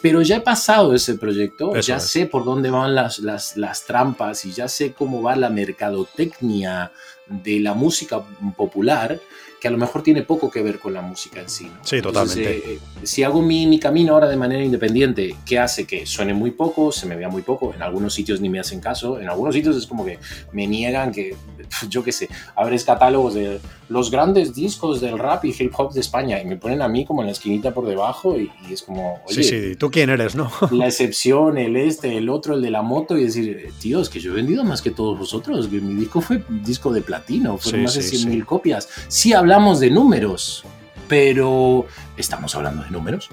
Pero 0.00 0.22
ya 0.22 0.36
he 0.36 0.40
pasado 0.40 0.94
ese 0.94 1.16
proyecto, 1.16 1.74
Eso 1.74 1.88
ya 1.88 1.96
es. 1.96 2.04
sé 2.04 2.26
por 2.26 2.44
dónde 2.44 2.70
van 2.70 2.94
las, 2.94 3.18
las, 3.18 3.56
las 3.56 3.84
trampas 3.84 4.44
y 4.44 4.52
ya 4.52 4.68
sé 4.68 4.92
cómo 4.92 5.20
va 5.20 5.34
la 5.36 5.50
mercadotecnia 5.50 6.92
de 7.26 7.60
la 7.60 7.74
música 7.74 8.22
popular, 8.56 9.20
que 9.60 9.68
a 9.68 9.70
lo 9.70 9.76
mejor 9.78 10.02
tiene 10.02 10.22
poco 10.22 10.50
que 10.50 10.62
ver 10.62 10.78
con 10.78 10.94
la 10.94 11.02
música 11.02 11.40
en 11.40 11.48
sí. 11.48 11.64
¿no? 11.66 11.72
Sí, 11.84 11.96
Entonces, 11.96 12.36
totalmente. 12.36 12.72
eh, 12.74 12.78
si 13.02 13.22
hago 13.22 13.42
mi, 13.42 13.66
mi 13.66 13.78
camino 13.78 14.14
ahora 14.14 14.28
de 14.28 14.36
manera 14.36 14.64
independiente, 14.64 15.36
¿qué 15.44 15.58
hace 15.58 15.86
que 15.86 16.06
suene 16.06 16.32
muy 16.34 16.50
poco, 16.52 16.90
se 16.92 17.06
me 17.06 17.14
vea 17.16 17.28
muy 17.28 17.42
poco? 17.42 17.74
En 17.74 17.82
algunos 17.82 18.14
sitios 18.14 18.40
ni 18.40 18.48
me 18.48 18.58
hacen 18.58 18.80
caso, 18.80 19.20
en 19.20 19.28
algunos 19.28 19.54
sitios 19.54 19.76
es 19.76 19.86
como 19.86 20.04
que 20.04 20.18
me 20.52 20.66
niegan 20.66 21.12
que, 21.12 21.36
yo 21.88 22.02
qué 22.02 22.12
sé, 22.12 22.28
abres 22.56 22.84
catálogos 22.84 23.34
de 23.34 23.60
los 23.90 24.10
grandes 24.10 24.54
discos 24.54 25.00
del 25.00 25.18
rap 25.18 25.44
y 25.44 25.54
hip 25.58 25.72
hop 25.76 25.92
de 25.92 26.00
España 26.00 26.40
y 26.40 26.44
me 26.46 26.56
ponen 26.56 26.80
a 26.80 26.88
mí 26.88 27.04
como 27.04 27.22
en 27.22 27.26
la 27.26 27.32
esquinita 27.32 27.74
por 27.74 27.86
debajo 27.86 28.38
y, 28.38 28.50
y 28.68 28.72
es 28.72 28.82
como, 28.82 29.20
oye, 29.26 29.42
Sí, 29.42 29.44
sí. 29.44 29.76
¿Tú 29.76 29.90
quién 29.90 30.10
eres, 30.10 30.34
no? 30.36 30.50
la 30.70 30.86
excepción, 30.86 31.58
el 31.58 31.76
este, 31.76 32.16
el 32.16 32.28
otro, 32.30 32.54
el 32.54 32.62
de 32.62 32.70
la 32.70 32.82
moto, 32.82 33.18
y 33.18 33.24
decir, 33.24 33.68
tío, 33.80 34.00
es 34.00 34.08
que 34.08 34.20
yo 34.20 34.32
he 34.32 34.36
vendido 34.36 34.64
más 34.64 34.80
que 34.80 34.90
todos 34.90 35.18
vosotros, 35.18 35.70
mi 35.70 35.94
disco 35.94 36.20
fue 36.20 36.42
disco 36.48 36.92
de 36.92 37.02
platino, 37.02 37.58
fueron 37.58 37.80
Sí, 37.80 37.84
más 37.84 37.94
de 37.94 38.02
sí, 38.02 38.26
100.000 38.26 38.32
sí. 38.32 38.40
copias. 38.42 38.88
Sí 39.08 39.32
hablamos 39.50 39.80
de 39.80 39.90
números, 39.90 40.62
pero 41.08 41.84
¿estamos 42.16 42.54
hablando 42.54 42.84
de 42.84 42.90
números? 42.90 43.30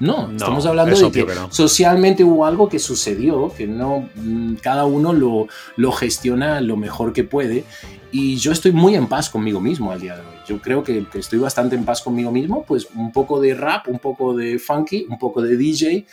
No, 0.00 0.26
No, 0.26 0.32
estamos 0.32 0.66
hablando 0.66 0.92
es 0.94 1.00
de 1.00 1.12
que, 1.12 1.24
que 1.24 1.34
no. 1.36 1.52
socialmente 1.52 2.24
hubo 2.24 2.44
algo 2.44 2.68
que 2.68 2.80
sucedió, 2.80 3.54
que 3.56 3.68
no 3.68 4.08
mm, 4.16 4.54
cada 4.54 4.84
uno 4.84 5.12
lo, 5.12 5.46
lo 5.76 5.92
gestiona 5.92 6.60
lo 6.60 6.76
mejor 6.76 7.12
que 7.12 7.22
puede. 7.22 7.62
Y 8.10 8.34
yo 8.38 8.50
estoy 8.50 8.72
muy 8.72 8.96
en 8.96 9.06
paz 9.06 9.30
conmigo 9.30 9.60
mismo 9.60 9.92
al 9.92 10.00
día 10.00 10.16
de 10.16 10.22
hoy. 10.22 10.34
Yo 10.44 10.60
creo 10.60 10.82
que, 10.82 11.06
que 11.06 11.20
estoy 11.20 11.38
bastante 11.38 11.76
en 11.76 11.84
paz 11.84 12.02
conmigo 12.02 12.32
mismo, 12.32 12.64
pues 12.64 12.88
un 12.96 13.12
poco 13.12 13.40
de 13.40 13.54
rap, 13.54 13.86
un 13.86 14.00
poco 14.00 14.34
de 14.36 14.58
funky, 14.58 15.06
un 15.08 15.20
poco 15.20 15.40
de 15.40 15.56
DJ, 15.56 16.04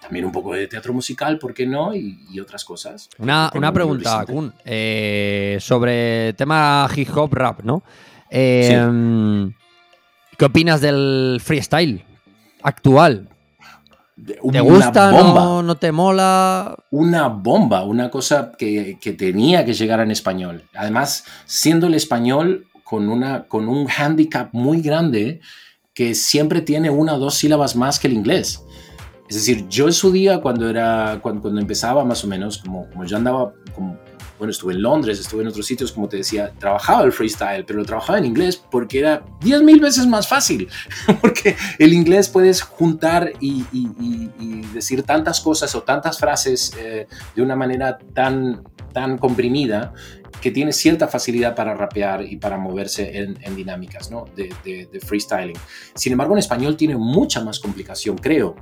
también 0.00 0.24
un 0.24 0.32
poco 0.32 0.54
de 0.54 0.68
teatro 0.68 0.94
musical, 0.94 1.38
¿por 1.38 1.52
qué 1.52 1.66
no? 1.66 1.94
Y, 1.94 2.18
y 2.30 2.40
otras 2.40 2.64
cosas. 2.64 3.10
Una, 3.18 3.50
una 3.54 3.70
pregunta. 3.74 4.24
Kun, 4.24 4.54
eh, 4.64 5.58
sobre 5.60 6.32
tema 6.32 6.88
hip 6.96 7.10
hop 7.14 7.34
rap, 7.34 7.60
¿no? 7.62 7.82
Eh, 8.32 9.50
¿Qué 10.38 10.44
opinas 10.44 10.80
del 10.80 11.38
freestyle 11.44 12.02
actual? 12.62 13.28
De- 14.16 14.34
¿Te 14.34 14.40
una 14.42 14.60
gusta? 14.62 15.10
bomba. 15.10 15.40
No, 15.44 15.62
¿No 15.62 15.74
te 15.76 15.92
mola? 15.92 16.74
una 16.90 17.28
bomba, 17.28 17.84
una 17.84 18.10
cosa 18.10 18.52
que, 18.58 18.98
que 19.00 19.12
tenía 19.12 19.64
que 19.64 19.74
llegar 19.74 20.00
en 20.00 20.10
español. 20.10 20.64
Además, 20.74 21.24
siendo 21.46 21.86
el 21.86 21.94
español 21.94 22.66
con, 22.84 23.08
una, 23.08 23.44
con 23.44 23.68
un 23.68 23.86
handicap 23.90 24.48
muy 24.52 24.80
grande 24.80 25.40
que 25.94 26.14
siempre 26.14 26.60
tiene 26.62 26.88
una 26.90 27.14
o 27.14 27.18
dos 27.18 27.34
sílabas 27.34 27.76
más 27.76 27.98
que 27.98 28.06
el 28.08 28.14
inglés. 28.14 28.62
Es 29.28 29.36
Es 29.36 29.46
decir, 29.46 29.68
yo 29.68 29.86
en 29.86 29.92
su 29.92 30.10
día, 30.12 30.40
cuando, 30.40 30.68
era, 30.68 31.18
cuando, 31.22 31.42
cuando 31.42 31.60
empezaba 31.60 32.04
más 32.04 32.24
o 32.24 32.28
menos, 32.28 32.58
como, 32.58 32.88
como 32.90 33.04
yo 33.04 33.16
andaba, 33.16 33.52
como, 33.74 33.96
bueno, 34.42 34.50
estuve 34.50 34.72
en 34.74 34.82
Londres, 34.82 35.20
estuve 35.20 35.42
en 35.42 35.48
otros 35.48 35.64
sitios, 35.64 35.92
como 35.92 36.08
te 36.08 36.16
decía, 36.16 36.52
trabajaba 36.58 37.04
el 37.04 37.12
freestyle, 37.12 37.64
pero 37.64 37.78
lo 37.78 37.84
trabajaba 37.84 38.18
en 38.18 38.24
inglés 38.24 38.56
porque 38.56 38.98
era 38.98 39.24
10 39.40 39.62
mil 39.62 39.78
veces 39.78 40.04
más 40.08 40.26
fácil, 40.26 40.68
porque 41.20 41.54
el 41.78 41.92
inglés 41.92 42.28
puedes 42.28 42.60
juntar 42.62 43.32
y, 43.38 43.64
y- 43.72 43.88
y- 44.00 44.30
y 44.40 44.60
decir 44.74 45.04
tantas 45.04 45.40
cosas 45.40 45.72
o 45.76 45.82
tantas 45.84 46.18
frases 46.18 46.72
eh, 46.76 47.06
de 47.36 47.42
una 47.42 47.54
manera 47.54 47.98
tan, 48.14 48.64
tan 48.92 49.16
comprimida 49.16 49.92
que 50.40 50.50
tiene 50.50 50.72
cierta 50.72 51.06
facilidad 51.06 51.54
para 51.54 51.72
rapear 51.74 52.24
y 52.24 52.36
para 52.36 52.58
moverse 52.58 53.16
en, 53.16 53.38
en 53.42 53.54
dinámicas 53.54 54.10
¿no? 54.10 54.24
de, 54.34 54.52
de- 54.64 54.88
de 54.92 54.98
freestyling. 55.00 55.54
Sin 55.94 56.10
embargo, 56.10 56.34
en 56.34 56.40
español 56.40 56.76
tiene 56.76 56.96
mucha 56.96 57.44
más 57.44 57.60
complicación, 57.60 58.18
creo. 58.18 58.56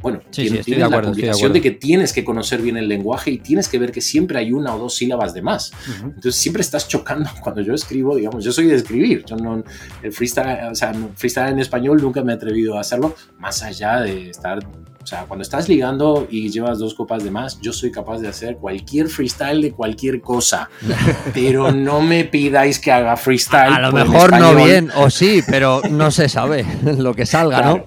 Bueno, 0.00 0.20
Sí, 0.30 0.42
tiene, 0.42 0.50
sí, 0.50 0.58
estoy 0.58 0.74
de 0.74 0.80
la 0.80 0.86
acuerdo, 0.86 1.10
estoy 1.10 1.22
de 1.22 1.28
complicación 1.28 1.52
de, 1.52 1.58
acuerdo. 1.58 1.78
que 1.78 1.86
tienes 1.86 2.12
que 2.12 2.24
conocer 2.24 2.62
bien 2.62 2.76
el 2.76 2.88
lenguaje 2.88 3.30
y 3.30 3.38
tienes 3.38 3.68
que 3.68 3.78
ver 3.78 3.92
que 3.92 4.00
siempre 4.00 4.38
hay 4.38 4.52
una 4.52 4.74
o 4.74 4.78
dos 4.78 4.94
sílabas 4.94 5.34
de 5.34 5.42
más. 5.42 5.72
Entonces 6.02 6.36
siempre 6.36 6.62
estás 6.62 6.88
chocando 6.88 7.28
cuando 7.42 7.60
yo 7.60 7.74
escribo, 7.74 8.16
digamos, 8.16 8.44
yo 8.44 8.52
soy 8.52 8.66
de 8.66 8.76
escribir, 8.76 9.24
yo 9.24 9.36
no, 9.36 9.62
el 10.02 10.12
freestyle, 10.12 10.70
o 10.70 10.74
sea, 10.74 10.94
freestyle 11.14 11.52
en 11.52 11.58
español 11.60 12.00
nunca 12.00 12.22
me 12.22 12.32
he 12.32 12.36
atrevido 12.36 12.78
a 12.78 12.80
hacerlo, 12.80 13.14
más 13.38 13.62
allá 13.62 14.00
de 14.00 14.30
estar, 14.30 14.58
o 15.02 15.06
sea, 15.06 15.24
cuando 15.26 15.42
estás 15.42 15.68
ligando 15.68 16.26
y 16.30 16.50
llevas 16.50 16.78
dos 16.78 16.94
copas 16.94 17.24
de 17.24 17.30
más, 17.30 17.60
yo 17.60 17.72
soy 17.72 17.90
capaz 17.90 18.18
de 18.18 18.28
hacer 18.28 18.56
cualquier 18.56 19.08
freestyle 19.08 19.60
de 19.62 19.72
cualquier 19.72 20.20
cosa, 20.20 20.70
pero 21.34 21.72
no 21.72 22.00
me 22.00 22.24
pidáis 22.24 22.78
que 22.78 22.92
haga 22.92 23.16
freestyle. 23.16 23.72
A 23.72 23.80
lo 23.80 23.92
mejor 23.92 24.38
no 24.38 24.54
bien, 24.54 24.90
o 24.94 25.10
sí, 25.10 25.42
pero 25.46 25.82
no 25.90 26.10
se 26.10 26.28
sabe 26.28 26.64
lo 26.98 27.14
que 27.14 27.26
salga, 27.26 27.62
¿no? 27.62 27.84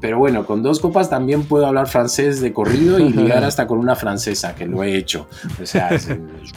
Pero 0.00 0.18
bueno, 0.18 0.46
con 0.46 0.62
dos 0.62 0.80
copas 0.80 1.10
también 1.10 1.44
puedo 1.44 1.66
hablar 1.66 1.86
francés 1.86 2.40
de 2.40 2.52
corrido 2.52 2.98
y 2.98 3.08
ligar 3.12 3.44
hasta 3.44 3.66
con 3.66 3.78
una 3.78 3.94
francesa, 3.96 4.54
que 4.54 4.66
lo 4.66 4.82
he 4.82 4.96
hecho. 4.96 5.26
O 5.62 5.66
sea, 5.66 5.88
es, 5.90 6.06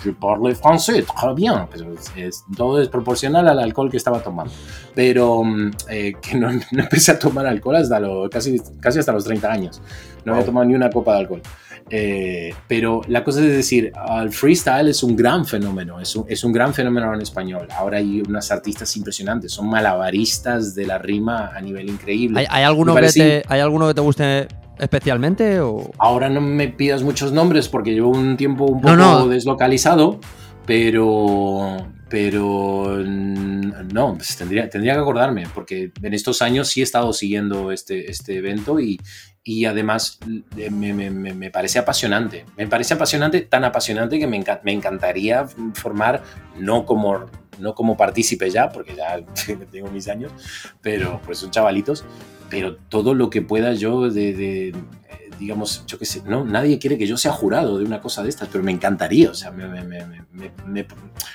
je 0.04 0.14
parle 0.14 0.56
français, 0.56 1.06
très 1.06 1.36
bien. 1.36 1.54
Pero 1.72 1.94
es- 2.16 2.44
todo 2.56 2.82
es 2.82 2.88
proporcional 2.90 3.48
al 3.50 3.60
alcohol 3.60 3.90
que 3.92 3.98
estaba 3.98 4.20
tomando. 4.22 4.54
Pero 4.96 5.44
mm, 5.44 5.72
eh, 5.90 6.14
que 6.22 6.36
no, 6.38 6.52
no 6.72 6.84
empecé 6.84 7.12
a 7.12 7.20
tomar 7.20 7.46
alcohol 7.46 7.76
hasta 7.76 8.00
lo, 8.00 8.30
casi, 8.30 8.62
casi 8.80 9.00
hasta 9.00 9.12
los 9.12 9.26
30 9.26 9.52
años. 9.52 9.82
No 10.26 10.34
había 10.34 10.46
tomado 10.46 10.66
ni 10.66 10.74
una 10.76 10.90
copa 10.90 11.14
de 11.16 11.20
alcohol. 11.20 11.42
Eh, 11.90 12.54
pero 12.68 13.02
la 13.08 13.24
cosa 13.24 13.42
es 13.42 13.52
decir, 13.52 13.92
el 14.22 14.32
freestyle 14.32 14.88
es 14.88 15.04
un 15.04 15.16
gran 15.16 15.46
fenómeno, 15.46 16.00
es 16.00 16.16
un, 16.16 16.26
es 16.28 16.44
un 16.44 16.52
gran 16.52 16.74
fenómeno 16.74 17.14
en 17.14 17.22
español. 17.22 17.68
Ahora 17.76 17.98
hay 17.98 18.22
unas 18.28 18.52
artistas 18.52 18.96
impresionantes, 18.98 19.52
son 19.52 19.70
malabaristas 19.70 20.76
de 20.76 20.88
la 20.88 20.98
rima 20.98 21.52
a 21.56 21.62
nivel 21.62 21.90
increíble. 21.90 22.40
¿Hay, 22.40 22.46
hay 22.50 22.64
alguno 22.64 22.96
que 22.96 23.08
te, 23.10 23.44
¿Hay 23.48 23.60
alguno 23.60 23.88
que 23.88 23.94
te 23.94 24.02
guste 24.02 24.48
especialmente? 24.80 25.60
O... 25.60 25.92
Ahora 26.00 26.30
no 26.30 26.42
me 26.42 26.70
pidas 26.70 27.04
muchos 27.04 27.32
nombres 27.32 27.68
porque 27.68 27.92
llevo 27.94 28.10
un 28.10 28.38
tiempo 28.38 28.66
un 28.66 28.82
No, 28.82 28.82
poco 28.82 28.96
no. 28.96 29.28
deslocalizado, 29.28 30.20
pero 30.66 31.78
pero 32.10 32.96
mm, 33.04 33.88
no, 33.92 34.14
pues 34.16 34.38
tendría, 34.38 34.70
tendría 34.70 34.94
que 34.94 35.00
acordarme 35.00 35.46
porque 35.54 35.92
en 36.00 36.14
estos 36.14 36.44
años 36.44 36.68
sí 36.68 36.82
he 36.82 36.84
estado 36.84 37.12
siguiendo 37.12 37.72
este, 37.72 38.12
este 38.12 38.38
evento 38.38 38.80
y, 38.80 39.00
y 39.44 39.66
además 39.66 40.20
eh, 40.58 40.70
me, 40.70 40.94
me- 40.94 41.10
me- 41.34 41.52
parece 41.52 41.80
apasionante. 41.80 42.46
Me 42.58 42.68
parece 42.68 42.94
apasionante, 42.94 43.42
tan 43.42 43.64
apasionante 43.66 44.18
que 44.18 44.28
me, 44.28 44.42
enca- 44.42 44.62
me 44.64 44.72
encantaría 44.72 45.46
formar, 45.74 46.24
no 46.58 46.86
como, 46.86 47.26
no 47.60 47.76
como 47.76 47.98
partícipe 47.98 48.50
ya, 48.50 48.70
porque 48.72 48.96
ya 48.96 49.20
tengo 49.72 49.90
mis 49.90 50.08
años, 50.08 50.32
pero 50.82 51.20
pues 51.26 51.40
son 51.40 51.52
chavalitos, 51.52 52.06
pero 52.50 52.76
todo 52.78 53.14
lo 53.14 53.30
que 53.30 53.42
pueda 53.42 53.74
yo 53.74 54.10
de, 54.10 54.34
de, 54.34 54.68
eh, 54.70 54.76
digamos, 55.40 55.84
yo 55.88 56.00
qué 56.00 56.06
sé, 56.06 56.22
no, 56.26 56.46
nadie 56.46 56.80
quiere 56.80 56.98
que 56.98 57.08
yo 57.08 57.18
sea 57.18 57.34
jurado 57.34 57.80
de 57.80 57.86
una 57.86 58.00
cosa 58.00 58.24
de 58.24 58.30
estas, 58.30 58.48
pero 58.50 58.64
me 58.64 58.72
encantaría, 58.72 59.30
o 59.30 59.34
sea, 59.34 59.52
me- 59.52 59.68
me- 59.68 59.84
me- 59.84 60.86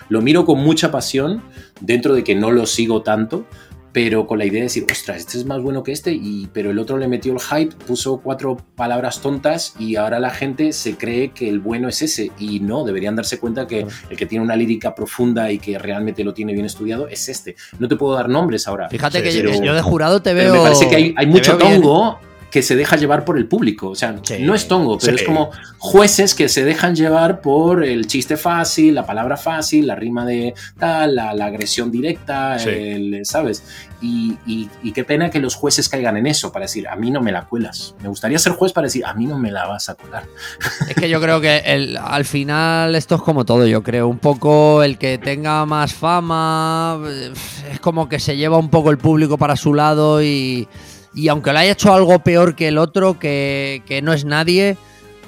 lo 0.09 0.23
miro 0.23 0.45
con 0.47 0.59
mucha 0.61 0.91
pasión, 0.91 1.43
dentro 1.81 2.15
de 2.15 2.25
que 2.25 2.35
no 2.35 2.51
lo 2.51 2.65
sigo 2.67 3.03
tanto, 3.03 3.47
pero 3.93 4.27
con 4.27 4.39
la 4.39 4.45
idea 4.45 4.61
de 4.61 4.65
decir, 4.65 4.87
ostras, 4.91 5.19
este 5.19 5.39
es 5.39 5.45
más 5.45 5.63
bueno 5.63 5.83
que 5.83 5.93
este, 5.93 6.13
y, 6.13 6.49
pero 6.53 6.71
el 6.71 6.79
otro 6.79 6.99
le 6.99 7.09
metió 7.09 7.33
el 7.33 7.41
hype, 7.41 7.75
puso 7.87 8.21
cuatro 8.21 8.57
palabras 8.77 9.21
tontas 9.21 9.75
y 9.79 9.97
ahora 9.97 10.19
la 10.21 10.31
gente 10.31 10.73
se 10.73 10.97
cree 10.97 11.31
que 11.31 11.49
el 11.49 11.61
bueno 11.61 11.89
es 11.89 12.03
ese, 12.03 12.31
y 12.39 12.61
no, 12.61 12.85
deberían 12.85 13.17
darse 13.17 13.39
cuenta 13.39 13.67
que 13.67 13.87
el 14.11 14.17
que 14.17 14.27
tiene 14.27 14.45
una 14.45 14.57
lírica 14.57 14.95
profunda 14.95 15.51
y 15.51 15.59
que 15.59 15.79
realmente 15.79 16.25
lo 16.25 16.35
tiene 16.35 16.53
bien 16.53 16.67
estudiado 16.67 17.09
es 17.09 17.29
este. 17.29 17.57
No 17.79 17.89
te 17.89 17.97
puedo 17.97 18.15
dar 18.15 18.29
nombres 18.29 18.69
ahora. 18.69 18.89
Fíjate 18.89 19.23
que 19.23 19.33
yo, 19.33 19.75
de 19.75 19.83
jurado 19.83 20.23
te 20.23 20.35
veo. 20.35 20.53
me 20.53 20.61
parece 20.61 20.89
que 20.89 20.97
hay, 20.97 21.15
hay 21.17 21.27
mucho 21.27 21.57
tongo 21.57 22.21
que 22.51 22.63
se 22.63 22.77
deja 22.77 22.97
llevar 22.97 23.25
por 23.25 23.37
el 23.37 23.47
público. 23.47 23.91
O 23.91 23.95
sea, 23.95 24.17
Sí. 24.23 24.37
no 24.41 24.55
es 24.55 24.69
tongo, 24.69 24.97
pero 24.99 25.17
Sí. 25.17 25.23
es 25.23 25.27
como 25.29 25.51
jueces 25.79 26.35
que 26.35 26.49
se 26.49 26.65
dejan 26.65 26.95
llevar 26.97 27.41
por 27.41 27.85
el 27.85 28.07
chiste 28.07 28.37
fácil, 28.37 28.95
la 28.95 29.05
palabra 29.05 29.37
fácil, 29.37 29.87
la 29.87 29.95
rima 29.95 30.25
de 30.25 30.55
tal, 30.79 31.15
la, 31.15 31.35
la 31.35 31.47
agresión 31.47 31.91
directa, 31.91 32.59
Sí. 32.59 32.71
el- 32.71 33.21
¿sabes? 33.25 33.63
Y, 34.01 34.37
y- 34.47 34.69
y 34.83 34.93
qué 34.93 35.05
pena 35.05 35.29
que 35.31 35.41
los 35.41 35.55
jueces 35.57 35.89
caigan 35.89 36.17
en 36.17 36.27
eso 36.27 36.53
para 36.53 36.65
decir, 36.65 36.89
a 36.89 36.97
mí 36.97 37.11
no 37.11 37.21
me 37.21 37.33
la 37.33 37.45
cuelas. 37.47 37.95
Me 38.01 38.09
gustaría 38.09 38.39
ser 38.39 38.53
juez 38.53 38.73
para 38.73 38.87
decir, 38.87 39.05
a 39.05 39.13
mí 39.15 39.27
no 39.27 39.39
me 39.39 39.51
la 39.51 39.67
vas 39.67 39.89
a 39.89 39.95
colar. 39.95 40.25
Es 40.89 40.95
que 40.97 41.09
yo 41.09 41.21
creo 41.21 41.41
que 41.41 41.59
el- 41.67 41.97
al 41.99 42.25
final 42.25 42.95
esto 42.95 43.17
es 43.17 43.23
como 43.23 43.45
todo, 43.45 43.67
yo 43.67 43.83
creo. 43.83 44.09
Un 44.09 44.19
poco 44.19 44.83
el 44.83 44.97
que 44.99 45.19
tenga 45.19 45.67
más 45.67 45.93
fama 45.95 46.99
eh, 47.07 47.33
es 47.73 47.81
como 47.81 48.09
que 48.09 48.19
se 48.21 48.37
lleva 48.37 48.57
un 48.57 48.71
poco 48.71 48.91
el 48.91 48.99
público 48.99 49.37
para 49.37 49.57
su 49.57 49.75
lado 49.75 50.23
y, 50.23 50.69
y 51.15 51.29
aunque 51.29 51.53
le 51.53 51.59
haya 51.61 51.73
hecho 51.73 51.93
algo 51.93 52.19
peor 52.21 52.55
que 52.55 52.69
el 52.69 52.79
otro, 52.79 53.19
que, 53.19 53.83
que 53.87 54.03
no 54.03 54.13
es 54.13 54.25
nadie, 54.25 54.77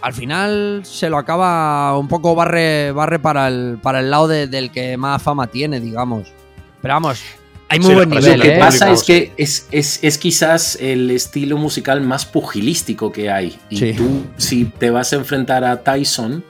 al 0.03 0.12
final 0.14 0.81
se 0.85 1.11
lo 1.11 1.18
acaba 1.18 1.97
un 1.99 2.09
poco 2.09 2.35
barre, 2.35 2.93
barre 2.93 3.18
para, 3.18 3.49
el, 3.49 3.78
para 3.83 4.01
el 4.01 4.11
lado 4.11 4.28
de- 4.28 4.47
del 4.47 4.70
que 4.70 4.97
más 4.97 5.22
fama 5.22 5.47
tiene, 5.49 5.78
digamos. 5.81 6.28
Pero 6.81 6.95
vamos, 6.95 7.20
hay 7.68 7.78
muy 7.81 7.89
Sí, 7.91 7.95
buen 7.95 8.09
Lo 8.11 8.20
nivel, 8.20 8.41
que 8.41 8.49
del 8.49 8.57
¿eh? 8.57 8.61
pasa 8.61 8.91
es 8.91 9.03
que 9.03 9.33
es, 9.37 9.66
es- 9.70 9.99
es 10.03 10.16
quizás 10.18 10.76
el 10.81 11.11
estilo 11.11 11.57
musical 11.59 12.01
más 12.01 12.24
pugilístico 12.26 13.12
que 13.12 13.31
hay. 13.31 13.59
Y 13.68 13.76
Sí. 13.76 13.93
tú, 13.93 14.24
si 14.39 14.64
te 14.64 14.91
vas 14.91 15.12
a 15.12 15.16
enfrentar 15.16 15.64
a 15.64 15.83
Tyson, 15.83 16.43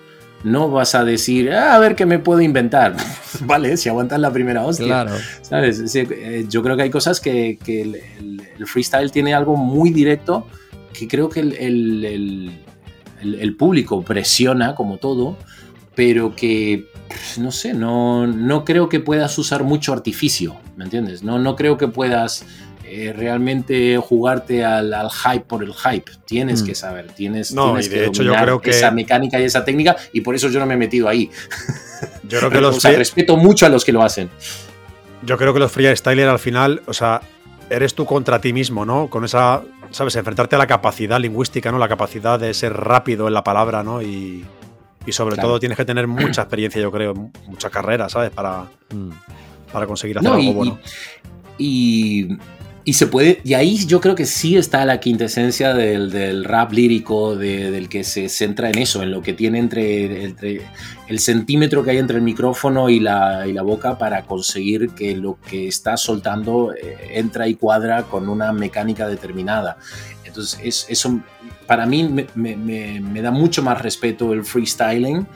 no 0.45 0.71
vas 0.71 0.95
a 0.95 1.05
decir, 1.05 1.53
"Ah, 1.53 1.75
a 1.75 1.79
ver 1.79 1.97
qué 1.97 2.07
me 2.07 2.19
puedo 2.19 2.41
inventar. 2.41 2.97
vale, 3.45 3.77
si 3.77 3.89
aguantas 3.89 4.21
la 4.21 4.33
primera 4.33 4.65
hostia. 4.65 4.87
Claro. 4.87 5.13
¿Sabes? 5.43 5.95
Eh, 5.95 6.47
yo 6.49 6.63
creo 6.63 6.77
que 6.77 6.85
hay 6.85 6.91
cosas 6.91 7.21
que, 7.21 7.59
que 7.63 7.83
el, 7.83 7.95
el- 7.97 8.43
el 8.59 8.67
freestyle 8.67 9.11
tiene 9.11 9.35
algo 9.35 9.57
muy 9.57 9.91
directo 9.91 10.47
que 10.93 11.09
creo 11.09 11.29
que 11.29 11.41
el, 11.41 11.53
el- 11.55 13.57
público 13.57 14.03
presiona 14.03 14.75
como 14.75 14.97
todo, 14.97 15.37
pero 15.95 16.35
que, 16.35 16.87
no 17.39 17.53
sé, 17.53 17.75
no, 17.75 18.27
no 18.27 18.65
creo 18.65 18.89
que 18.89 19.01
puedas 19.01 19.37
usar 19.39 19.65
mucho 19.65 19.93
artificio, 19.93 20.57
¿me 20.77 20.85
entiendes? 20.85 21.23
No, 21.23 21.39
no 21.39 21.57
creo 21.57 21.77
que 21.77 21.89
puedas 21.89 22.45
eh, 22.91 23.13
realmente 23.13 23.97
jugarte 23.99 24.65
al, 24.65 24.93
al 24.93 25.11
hype 25.11 25.45
por 25.45 25.63
el 25.63 25.73
hype. 25.73 26.11
Tienes 26.25 26.63
Mm. 26.63 26.67
que 26.67 26.75
saber, 26.75 27.07
tienes, 27.13 27.53
No, 27.53 27.67
tienes 27.67 27.87
y 27.87 27.89
de 27.91 27.95
que 27.97 28.05
hecho 28.07 28.23
yo 28.23 28.29
dominar 28.31 28.45
creo 28.47 28.61
que- 28.61 28.71
esa 28.71 28.91
mecánica 28.91 29.39
y 29.41 29.45
esa 29.45 29.65
técnica 29.65 29.97
y 30.13 30.21
por 30.23 30.35
eso 30.35 30.49
yo 30.49 30.59
no 30.61 30.67
me 30.67 30.75
he 30.75 30.77
metido 30.77 31.09
ahí. 31.09 31.31
Yo 32.29 32.39
creo 32.39 32.51
que 32.51 32.61
los 32.61 32.77
o 32.77 32.81
sea, 32.81 32.91
free- 32.93 32.99
respeto 32.99 33.37
mucho 33.37 33.67
a 33.67 33.69
los 33.69 33.85
que 33.85 33.93
lo 33.93 34.03
hacen. 34.03 34.29
Yo 35.23 35.37
creo 35.37 35.53
que 35.53 35.59
los 35.61 35.71
freestyler 35.71 36.29
al 36.29 36.39
final, 36.39 36.83
o 36.87 36.93
sea, 36.95 37.21
eres 37.69 37.95
tú 37.95 38.05
contra 38.07 38.41
ti 38.41 38.53
mismo, 38.53 38.85
¿no? 38.87 39.09
Con 39.09 39.25
esa, 39.25 39.63
¿sabes? 39.91 40.17
Enfrentarte 40.17 40.57
a 40.57 40.59
la 40.59 40.67
capacidad 40.67 41.21
lingüística, 41.21 41.71
¿no? 41.71 41.79
La 41.79 41.89
capacidad 41.89 42.41
de 42.41 42.55
ser 42.55 42.73
rápido 42.73 43.29
en 43.29 43.35
la 43.35 43.45
palabra, 43.45 43.83
¿no? 43.85 44.01
Y, 44.03 44.45
y 45.07 45.13
sobre 45.13 45.35
Claro. 45.35 45.51
todo 45.51 45.61
tienes 45.61 45.77
que 45.77 45.85
tener 45.85 46.07
mucha 46.07 46.43
experiencia, 46.43 46.81
yo 46.81 46.91
creo, 46.91 47.15
mucha 47.47 47.69
carrera, 47.71 48.09
¿sabes? 48.09 48.31
Para, 48.31 48.65
Mm. 48.95 49.11
para 49.73 49.87
conseguir 49.87 50.19
hacer 50.19 50.31
No, 50.31 50.37
algo 50.37 50.51
y, 50.51 50.55
bueno. 50.55 50.79
y, 51.59 52.23
y- 52.33 52.39
y 52.85 52.95
se 52.95 53.07
puede, 53.07 53.41
y 53.45 53.55
ahí 53.55 53.85
yo 53.87 54.01
creo 54.01 54.15
que 54.15 54.25
sí 54.27 54.57
está 54.57 54.85
la 54.87 55.01
quintesencia 55.01 55.75
del, 55.75 56.11
del 56.11 56.45
rap 56.45 56.73
lírico, 56.73 57.37
de- 57.37 57.71
del 57.71 57.89
que 57.89 58.05
se 58.05 58.29
centra 58.29 58.71
en 58.71 58.79
eso, 58.79 59.03
en 59.03 59.11
lo 59.11 59.21
que 59.23 59.33
tiene 59.35 59.59
entre, 59.59 60.25
entre 60.25 60.63
el 61.09 61.19
centímetro 61.19 61.83
que 61.85 61.91
hay 61.91 61.99
entre 61.99 62.17
el 62.17 62.23
micrófono 62.23 62.89
y 62.89 62.99
la, 63.01 63.47
y 63.47 63.53
la 63.53 63.63
boca 63.63 63.99
para 63.99 64.23
conseguir 64.25 64.91
que 64.91 65.15
lo 65.17 65.39
que 65.49 65.69
está 65.69 65.97
soltando 65.97 66.73
eh, 66.73 66.97
entra 67.15 67.47
y 67.49 67.55
cuadra 67.55 68.05
con 68.05 68.29
una 68.29 68.53
mecánica 68.53 69.07
determinada. 69.09 69.77
Entonces, 70.25 70.59
es, 70.63 70.87
eso 70.89 71.21
para 71.67 71.87
mí 71.87 72.05
me, 72.05 72.27
me- 72.35 72.57
me- 72.57 73.01
me 73.01 73.21
da 73.23 73.31
mucho 73.31 73.63
más 73.63 73.81
respeto 73.83 74.33
el 74.33 74.45
freestyling 74.45 75.27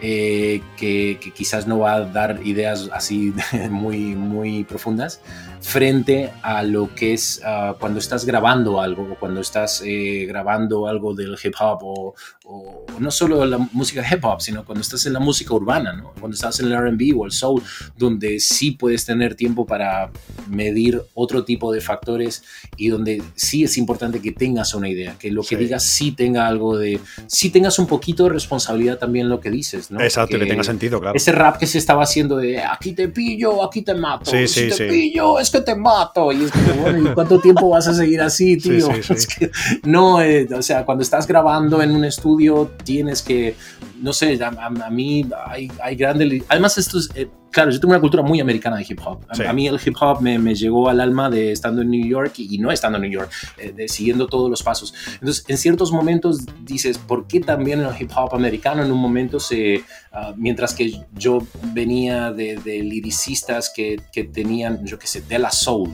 eh, 0.00 0.60
que, 0.76 1.18
que 1.20 1.30
quizás 1.32 1.66
no 1.66 1.78
va 1.78 1.94
a 1.94 2.00
dar 2.04 2.40
ideas 2.44 2.88
así 2.92 3.32
muy, 3.70 4.14
muy 4.14 4.64
profundas, 4.64 5.20
frente 5.64 6.30
a 6.42 6.62
lo 6.62 6.94
que 6.94 7.14
es 7.14 7.40
ah, 7.42 7.74
cuando 7.80 7.98
estás 7.98 8.26
grabando 8.26 8.82
algo, 8.82 9.08
o 9.12 9.14
cuando 9.18 9.40
estás 9.40 9.82
eh, 9.84 10.26
grabando 10.28 10.86
algo 10.86 11.14
del 11.14 11.36
hip 11.42 11.54
hop, 11.58 11.78
o, 11.82 12.14
o 12.44 12.84
no 13.00 13.10
solo 13.10 13.44
la 13.46 13.56
música 13.72 14.04
hip 14.08 14.22
hop, 14.24 14.42
sino 14.42 14.62
cuando 14.66 14.82
estás 14.82 15.06
en 15.06 15.14
la 15.14 15.20
música 15.20 15.54
urbana, 15.54 15.94
¿no? 15.94 16.12
cuando 16.20 16.34
estás 16.34 16.60
en 16.60 16.70
el 16.70 16.76
RB 16.76 17.18
o 17.18 17.24
el 17.24 17.32
soul, 17.32 17.62
donde 17.96 18.40
sí 18.40 18.72
puedes 18.72 19.06
tener 19.06 19.34
tiempo 19.36 19.64
para 19.66 20.10
medir 20.48 21.00
otro 21.14 21.44
tipo 21.44 21.72
de 21.72 21.80
factores 21.80 22.44
y 22.76 22.88
donde 22.88 23.22
sí 23.34 23.64
es 23.64 23.78
importante 23.78 24.20
que 24.20 24.32
tengas 24.32 24.74
una 24.74 24.90
idea, 24.90 25.16
que 25.18 25.30
lo 25.30 25.40
que 25.42 25.48
Sí. 25.48 25.56
digas 25.56 25.82
sí 25.82 26.12
tenga 26.12 26.46
algo 26.46 26.76
de, 26.76 27.00
sí 27.26 27.48
tengas 27.48 27.78
un 27.78 27.86
poquito 27.86 28.24
de 28.24 28.30
responsabilidad 28.30 28.98
también 28.98 29.24
en 29.26 29.30
lo 29.30 29.40
que 29.40 29.50
dices, 29.50 29.90
¿no? 29.90 30.00
Exacto, 30.02 30.36
que, 30.36 30.44
Que 30.44 30.50
tenga 30.50 30.62
sentido, 30.64 31.00
claro. 31.00 31.16
ese 31.16 31.32
rap 31.32 31.56
que 31.56 31.66
se 31.66 31.78
estaba 31.78 32.02
haciendo 32.02 32.36
de 32.36 32.60
aquí 32.62 32.92
te 32.92 33.08
pillo, 33.08 33.64
aquí 33.64 33.80
te 33.80 33.94
mato, 33.94 34.30
Sí, 34.30 34.46
si 34.46 34.70
sí, 34.70 34.76
te 34.76 34.88
pillo, 34.88 35.38
es 35.40 35.53
que 35.54 35.60
te 35.62 35.74
mato. 35.74 36.32
Y 36.32 36.44
es 36.44 36.50
como, 36.52 36.74
bueno, 36.82 37.10
¿y 37.10 37.14
cuánto 37.14 37.38
tiempo 37.40 37.68
vas 37.70 37.86
a 37.88 37.94
seguir 37.94 38.20
así, 38.20 38.60
Sí, 38.60 38.68
tío? 38.70 38.86
sí, 38.94 39.02
sí. 39.02 39.12
Es 39.14 39.26
que 39.26 39.50
no, 39.84 40.20
eh, 40.20 40.46
o 40.56 40.62
sea, 40.62 40.84
cuando 40.84 41.02
estás 41.02 41.26
grabando 41.26 41.80
en 41.82 41.90
un 41.92 42.04
estudio 42.04 42.70
tienes 42.84 43.22
que, 43.22 43.56
no 44.02 44.12
sé, 44.12 44.38
a, 44.42 44.48
a- 44.48 44.86
a 44.86 44.90
mí 44.90 45.26
hay, 45.46 45.70
hay 45.82 45.96
grandes... 45.96 46.42
Además, 46.48 46.76
esto 46.78 46.98
es... 46.98 47.08
eh, 47.14 47.28
Claro, 47.54 47.70
yo 47.70 47.78
tengo 47.78 47.92
una 47.94 48.00
cultura 48.00 48.24
muy 48.24 48.40
americana 48.40 48.76
de 48.78 48.84
hip 48.88 48.98
hop. 49.04 49.20
A, 49.28 49.34
Sí. 49.36 49.44
a 49.44 49.52
mí 49.52 49.68
el 49.68 49.78
hip 49.84 49.94
hop 50.00 50.20
me, 50.20 50.40
me 50.40 50.56
llegó 50.56 50.88
al 50.88 51.00
alma 51.00 51.30
de 51.30 51.52
estando 51.52 51.82
en 51.82 51.90
New 51.90 52.04
York 52.04 52.32
y, 52.38 52.56
y 52.56 52.58
no 52.58 52.72
estando 52.72 52.96
en 52.98 53.02
New 53.02 53.12
York, 53.12 53.30
eh, 53.58 53.72
de 53.72 53.86
siguiendo 53.88 54.26
todos 54.26 54.50
los 54.50 54.62
pasos. 54.64 54.92
Entonces, 55.14 55.44
en 55.46 55.56
ciertos 55.56 55.92
momentos 55.92 56.40
dices, 56.64 56.98
¿por 56.98 57.28
qué 57.28 57.38
también 57.40 57.80
el 57.80 57.90
hip 57.98 58.10
hop 58.16 58.34
americano 58.34 58.82
en 58.82 58.90
un 58.90 58.98
momento 58.98 59.38
se, 59.38 59.84
ah, 60.12 60.34
mientras 60.36 60.74
que 60.74 61.00
yo 61.14 61.46
venía 61.72 62.32
de, 62.32 62.56
de 62.56 62.80
liricistas 62.80 63.70
que, 63.74 64.00
que 64.12 64.24
tenían, 64.24 64.84
yo 64.84 64.98
qué 64.98 65.06
sé, 65.06 65.20
De 65.22 65.38
La 65.38 65.52
Soul, 65.52 65.90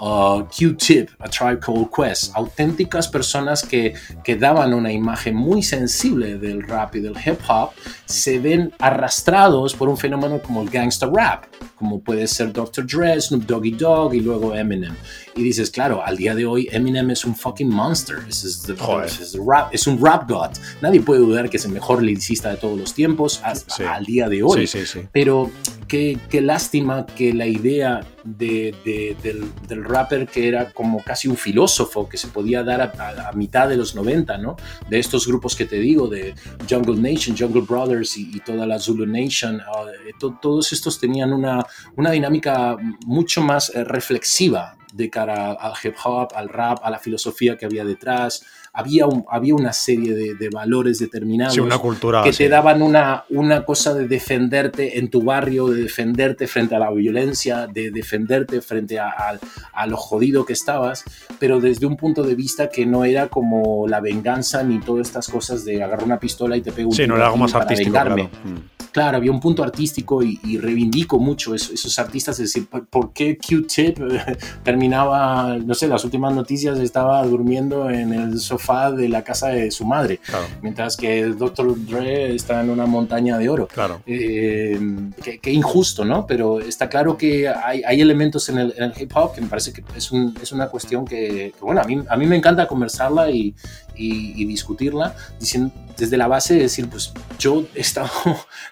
uh, 0.00 0.44
Q-Tip, 0.44 1.08
A 1.18 1.28
Tribe 1.28 1.58
Called 1.58 1.88
Quest, 1.94 2.36
auténticas 2.36 3.08
personas 3.08 3.64
que, 3.64 3.94
que 4.22 4.36
daban 4.36 4.72
una 4.74 4.92
imagen 4.92 5.34
muy 5.34 5.64
sensible 5.64 6.38
del 6.38 6.62
rap 6.62 6.94
y 6.94 7.00
del 7.00 7.14
hip 7.24 7.40
hop, 7.48 7.70
se 8.06 8.38
ven 8.38 8.72
arrastrados 8.78 9.74
por 9.74 9.88
un 9.88 9.96
fenómeno 9.96 10.40
como 10.40 10.62
el 10.62 10.70
gangsta 11.00 11.06
rap, 11.06 11.46
como 11.80 12.02
puede 12.02 12.26
ser 12.28 12.52
Dr. 12.52 12.86
Dre, 12.86 13.18
Snoop 13.18 13.44
Doggy 13.46 13.70
Dogg 13.70 14.12
y 14.14 14.20
luego 14.20 14.54
Eminem. 14.54 14.94
Y 15.34 15.42
dices, 15.42 15.70
claro, 15.70 16.04
al 16.04 16.18
día 16.18 16.34
de 16.34 16.44
hoy 16.44 16.68
Eminem 16.70 17.08
es 17.10 17.24
un 17.24 17.34
fucking 17.34 17.70
monster, 17.70 18.18
es, 18.28 18.62
the- 18.66 18.74
es 19.08 19.34
rap, 19.46 19.72
es 19.72 19.86
un 19.86 19.98
rap 20.04 20.28
god. 20.28 20.50
Nadie 20.82 21.00
puede 21.00 21.20
dudar 21.20 21.48
que 21.48 21.56
es 21.56 21.64
el 21.64 21.72
mejor 21.72 22.02
lyricista 22.02 22.50
de 22.50 22.56
todos 22.58 22.78
los 22.78 22.92
tiempos 22.92 23.40
hasta 23.42 23.74
Sí. 23.74 23.82
al 23.84 24.04
día 24.04 24.28
de 24.28 24.42
hoy. 24.42 24.66
Sí, 24.66 24.80
sí, 24.80 24.86
sí. 25.00 25.08
Pero 25.10 25.50
qué, 25.88 26.18
qué 26.28 26.42
lástima 26.42 27.06
que 27.06 27.32
la 27.32 27.46
idea 27.46 28.00
de, 28.24 28.74
de- 28.84 29.16
del, 29.22 29.50
del 29.66 29.82
rapper 29.82 30.26
que 30.26 30.46
era 30.46 30.70
como 30.72 31.02
casi 31.02 31.26
un 31.28 31.36
filósofo 31.38 32.06
que 32.06 32.18
se 32.18 32.28
podía 32.28 32.62
dar 32.62 32.82
a, 32.82 32.92
a- 32.98 33.28
a 33.30 33.32
mitad 33.32 33.66
de 33.70 33.78
los 33.78 33.94
90, 33.94 34.36
¿no? 34.36 34.56
De 34.90 34.98
estos 34.98 35.26
grupos 35.26 35.56
que 35.56 35.64
te 35.64 35.76
digo, 35.78 36.06
de 36.08 36.34
Jungle 36.68 37.00
Nation, 37.00 37.34
Jungle 37.38 37.62
Brothers 37.62 38.18
y, 38.18 38.30
y 38.36 38.40
toda 38.40 38.66
la 38.66 38.78
Zulu 38.78 39.06
Nation, 39.06 39.56
eh, 39.60 40.12
to- 40.18 40.38
todos 40.42 40.72
estos 40.74 41.00
tenían 41.00 41.32
una, 41.32 41.64
una 41.96 42.10
dinámica 42.10 42.76
mucho 43.06 43.42
más 43.42 43.70
eh, 43.74 43.84
reflexiva 43.84 44.76
de 44.92 45.08
cara 45.08 45.52
al 45.52 45.72
hip 45.84 45.94
hop, 46.04 46.30
al 46.34 46.48
rap, 46.48 46.78
a 46.82 46.90
la 46.90 46.98
filosofía 46.98 47.56
que 47.56 47.64
había 47.64 47.84
detrás. 47.84 48.44
Había, 48.72 49.06
un- 49.06 49.24
había 49.28 49.54
una 49.54 49.72
serie 49.72 50.14
de, 50.14 50.34
de 50.34 50.48
valores 50.48 50.98
determinados 51.00 51.54
Sí, 51.54 51.60
una 51.60 51.78
cultura. 51.78 52.22
que 52.24 52.32
sí. 52.32 52.38
te 52.44 52.48
daban 52.48 52.82
una, 52.82 53.24
una 53.30 53.64
cosa 53.64 53.94
de 53.94 54.06
defenderte 54.08 54.98
en 54.98 55.08
tu 55.10 55.22
barrio, 55.22 55.68
de 55.68 55.82
defenderte 55.82 56.46
frente 56.48 56.74
a 56.76 56.78
la 56.80 56.90
violencia, 56.92 57.66
de 57.68 57.90
defenderte 57.92 58.60
frente 58.62 58.98
a, 58.98 59.08
a- 59.10 59.38
a 59.72 59.86
lo 59.86 59.96
jodido 59.96 60.44
que 60.44 60.52
estabas, 60.54 61.04
pero 61.38 61.60
desde 61.60 61.86
un 61.86 61.96
punto 61.96 62.22
de 62.24 62.34
vista 62.36 62.68
que 62.68 62.84
no 62.86 63.04
era 63.04 63.28
como 63.28 63.86
la 63.88 64.00
venganza 64.00 64.62
ni 64.64 64.78
todas 64.80 65.06
estas 65.08 65.28
cosas 65.28 65.64
de 65.64 65.82
agarrar 65.82 66.04
una 66.04 66.18
pistola 66.20 66.56
y 66.56 66.62
te 66.62 66.70
pego 66.72 66.90
un 66.90 66.94
Sí, 66.96 67.06
no 67.06 67.14
era 67.16 67.26
algo 67.26 67.36
más 67.38 67.54
artístico, 67.54 67.90
claro. 67.92 68.16
Mm. 68.16 68.79
Claro, 68.92 69.16
había 69.16 69.30
un 69.30 69.40
punto 69.40 69.62
artístico 69.62 70.22
y, 70.22 70.38
y 70.44 70.58
reivindico 70.58 71.18
mucho 71.18 71.54
eso- 71.54 71.72
esos 71.72 71.98
artistas, 71.98 72.38
es 72.40 72.52
decir, 72.52 72.68
¿por- 72.68 72.86
¿por 72.86 73.12
qué 73.12 73.36
Q-Tip 73.38 73.98
eh, 74.00 74.36
terminaba, 74.62 75.56
no 75.58 75.74
sé, 75.74 75.88
las 75.88 76.04
últimas 76.04 76.34
noticias 76.34 76.78
estaba 76.78 77.24
durmiendo 77.24 77.90
en 77.90 78.12
el 78.12 78.40
sofá 78.40 78.90
de 78.92 79.08
la 79.08 79.22
casa 79.24 79.48
de 79.48 79.70
su 79.70 79.84
madre, 79.84 80.18
Claro, 80.18 80.46
mientras 80.62 80.96
que 80.96 81.20
el 81.20 81.36
Dr. 81.36 81.74
Dre 81.86 82.34
está 82.34 82.60
en 82.62 82.70
una 82.70 82.86
montaña 82.86 83.36
de 83.38 83.48
oro? 83.48 83.66
claro. 83.68 84.00
Eh, 84.06 84.78
qué, 85.22 85.38
qué 85.38 85.52
injusto, 85.52 86.04
¿no? 86.04 86.26
Pero 86.26 86.60
está 86.60 86.88
claro 86.88 87.16
que 87.16 87.48
hay, 87.48 87.82
hay 87.84 88.00
elementos 88.00 88.48
en 88.48 88.58
el, 88.58 88.74
en 88.76 88.84
el 88.84 88.92
hip 89.00 89.10
hop 89.14 89.34
que 89.34 89.40
me 89.40 89.48
parece 89.48 89.72
que 89.72 89.82
es, 89.96 90.10
un- 90.12 90.34
es 90.42 90.52
una 90.52 90.68
cuestión 90.68 91.04
que, 91.04 91.52
que, 91.58 91.60
bueno, 91.60 91.80
a 91.80 91.84
mí, 91.84 92.00
a 92.08 92.16
mí 92.16 92.26
me 92.26 92.36
encanta 92.36 92.66
conversarla 92.66 93.30
y, 93.30 93.54
y- 93.96 94.32
y 94.42 94.44
discutirla 94.46 95.14
diciendo, 95.38 95.72
desde 95.98 96.16
la 96.16 96.28
base 96.28 96.54
de 96.54 96.60
decir, 96.60 96.88
pues 96.88 97.12
yo 97.38 97.64
he 97.74 97.80
estado, 97.80 98.08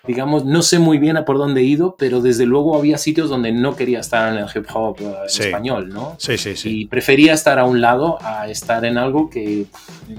digamos, 0.08 0.44
no 0.44 0.62
sé 0.62 0.80
muy 0.80 0.98
bien 0.98 1.16
a 1.16 1.24
por 1.24 1.38
dónde 1.38 1.60
he 1.60 1.64
ido, 1.64 1.94
pero 1.96 2.20
desde 2.20 2.46
luego 2.46 2.76
había 2.76 2.98
sitios 2.98 3.30
donde 3.30 3.52
no 3.52 3.76
quería 3.76 4.00
estar 4.00 4.32
en 4.32 4.38
el 4.40 4.46
hip 4.52 4.66
hop 4.74 4.96
eh, 5.00 5.04
en 5.24 5.28
Sí. 5.28 5.42
español, 5.44 5.90
¿no? 5.90 6.16
Sí, 6.18 6.36
sí, 6.38 6.56
sí. 6.56 6.80
Y 6.80 6.86
prefería 6.86 7.32
estar 7.34 7.58
a 7.60 7.64
un 7.64 7.80
lado 7.80 8.18
a 8.22 8.48
estar 8.48 8.84
en 8.84 8.98
algo 8.98 9.30
que 9.30 9.66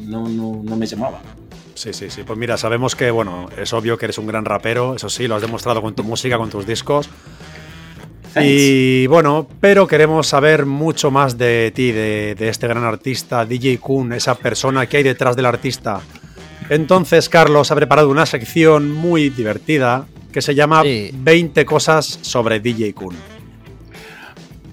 no, 0.07 0.29
no, 0.29 0.61
no 0.63 0.75
me 0.77 0.85
llamaba. 0.85 1.19
Sí, 1.73 1.91
sí, 1.93 2.09
sí. 2.09 2.23
Pues 2.23 2.37
mira, 2.37 2.55
sabemos 2.57 2.95
que, 2.95 3.09
bueno, 3.09 3.49
es 3.57 3.73
obvio 3.73 3.97
que 3.97 4.05
eres 4.05 4.17
un 4.17 4.27
gran 4.27 4.45
rapero, 4.45 4.95
eso 4.95 5.09
sí, 5.09 5.27
lo 5.27 5.35
has 5.35 5.41
demostrado 5.41 5.81
con 5.81 5.95
tu 5.95 6.03
música, 6.03 6.37
con 6.37 6.49
tus 6.49 6.65
discos. 6.67 7.09
Thanks. 8.33 8.47
Y 8.51 9.07
bueno, 9.07 9.47
pero 9.59 9.87
queremos 9.87 10.27
saber 10.27 10.65
mucho 10.67 11.09
más 11.09 11.37
de 11.37 11.71
ti, 11.73 11.91
de, 11.91 12.35
de 12.37 12.49
este 12.49 12.67
gran 12.67 12.83
artista, 12.83 13.43
DJ 13.45 13.79
Kun, 13.79 14.13
esa 14.13 14.35
persona 14.35 14.85
que 14.87 14.97
hay 14.97 15.03
detrás 15.03 15.35
del 15.35 15.47
artista. 15.47 16.01
Entonces, 16.69 17.29
Carlos 17.29 17.71
ha 17.71 17.75
preparado 17.75 18.09
una 18.09 18.25
sección 18.25 18.91
muy 18.93 19.29
divertida 19.29 20.05
que 20.31 20.41
se 20.41 20.53
llama 20.55 20.83
Sí. 20.83 21.09
20 21.13 21.65
cosas 21.65 22.19
sobre 22.21 22.59
DJ 22.59 22.93
Kun. 22.93 23.15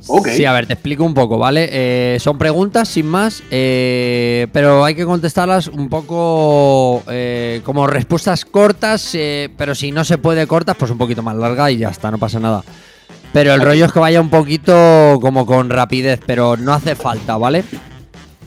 Ok. 0.08 0.28
Sí, 0.28 0.44
a 0.44 0.52
ver, 0.52 0.66
te 0.66 0.74
explico 0.74 1.02
un 1.04 1.14
poco, 1.14 1.36
¿vale? 1.36 1.68
Eh, 1.72 2.18
son 2.20 2.38
preguntas 2.38 2.88
sin 2.88 3.06
más, 3.06 3.42
eh, 3.50 4.46
pero 4.52 4.84
hay 4.84 4.94
que 4.94 5.04
contestarlas 5.04 5.66
un 5.66 5.88
poco 5.88 7.02
eh, 7.10 7.60
como 7.64 7.88
respuestas 7.88 8.44
cortas, 8.44 9.14
eh, 9.14 9.48
pero 9.56 9.74
si 9.74 9.90
no 9.90 10.04
se 10.04 10.18
puede 10.18 10.46
cortas, 10.46 10.76
pues 10.78 10.92
un 10.92 10.98
poquito 10.98 11.22
más 11.22 11.34
larga 11.34 11.72
y 11.72 11.78
ya 11.78 11.88
está, 11.88 12.12
no 12.12 12.18
pasa 12.18 12.38
nada. 12.38 12.62
Pero 13.32 13.52
el 13.52 13.60
rollo 13.60 13.86
es 13.86 13.92
que 13.92 13.98
vaya 13.98 14.20
un 14.20 14.30
poquito 14.30 15.18
como 15.20 15.44
con 15.44 15.70
rapidez, 15.70 16.20
pero 16.24 16.56
no 16.56 16.72
hace 16.72 16.94
falta, 16.94 17.36
¿vale? 17.36 17.64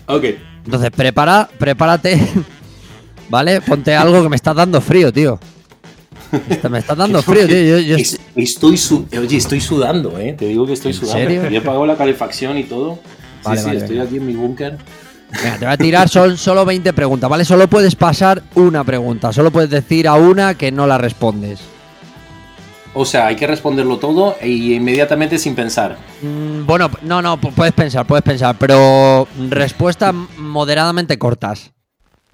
Ok. 0.06 0.24
Entonces, 0.64 0.92
prepara, 0.92 1.50
prepárate, 1.60 2.18
¿vale? 3.30 3.62
Ponte 3.62 3.96
algo 3.96 4.22
que 4.24 4.30
me 4.30 4.36
está 4.36 4.54
dando 4.54 4.82
frío, 4.82 5.12
tío. 5.14 5.40
Me 6.70 6.80
está 6.80 6.96
dando 6.96 7.22
frío, 7.24 7.48
tío. 7.48 7.60
Yo- 7.62 7.80
yo 7.80 7.96
Es- 7.98 8.20
estoy 8.36 8.78
su- 8.78 9.06
Oye, 9.18 9.38
estoy 9.38 9.62
sudando, 9.62 10.18
¿eh? 10.20 10.34
Te 10.38 10.46
digo 10.48 10.66
que 10.66 10.74
estoy 10.74 10.92
¿En 10.92 10.98
sudando. 10.98 11.18
serio? 11.20 11.44
He 11.46 11.62
pagado 11.62 11.86
la 11.86 11.96
calefacción 11.96 12.58
y 12.58 12.64
todo. 12.64 12.96
Sí, 12.96 13.46
Vale, 13.46 13.60
sí, 13.62 13.68
vale, 13.68 13.80
estoy 13.80 14.00
aquí 14.00 14.18
en 14.18 14.26
mi 14.28 14.34
búnker. 14.34 14.78
Venga, 15.44 15.58
te 15.60 15.66
voy 15.66 15.74
a 15.74 15.78
tirar, 15.78 16.10
son 16.10 16.38
solo 16.38 16.66
20 16.66 16.92
preguntas, 16.92 17.30
¿vale? 17.30 17.46
Solo 17.46 17.68
puedes 17.68 17.96
pasar 17.96 18.42
una 18.56 18.84
pregunta, 18.84 19.32
solo 19.32 19.52
puedes 19.52 19.70
decir 19.70 20.08
a 20.08 20.16
una 20.16 20.56
que 20.56 20.72
no 20.72 20.88
la 20.88 20.98
respondes. 20.98 21.60
O 22.96 23.06
sea, 23.06 23.28
hay 23.28 23.36
que 23.36 23.46
responderlo 23.46 23.98
todo 24.00 24.36
e 24.42 24.50
inmediatamente 24.50 25.38
sin 25.38 25.54
pensar. 25.56 25.98
Mm, 26.24 26.66
bueno, 26.66 26.90
no, 27.04 27.22
no, 27.22 27.40
pu- 27.40 27.54
puedes 27.54 27.74
pensar, 27.74 28.06
puedes 28.08 28.24
pensar, 28.24 28.56
pero 28.60 29.28
respuestas 29.50 30.14
moderadamente 30.38 31.20
cortas, 31.20 31.72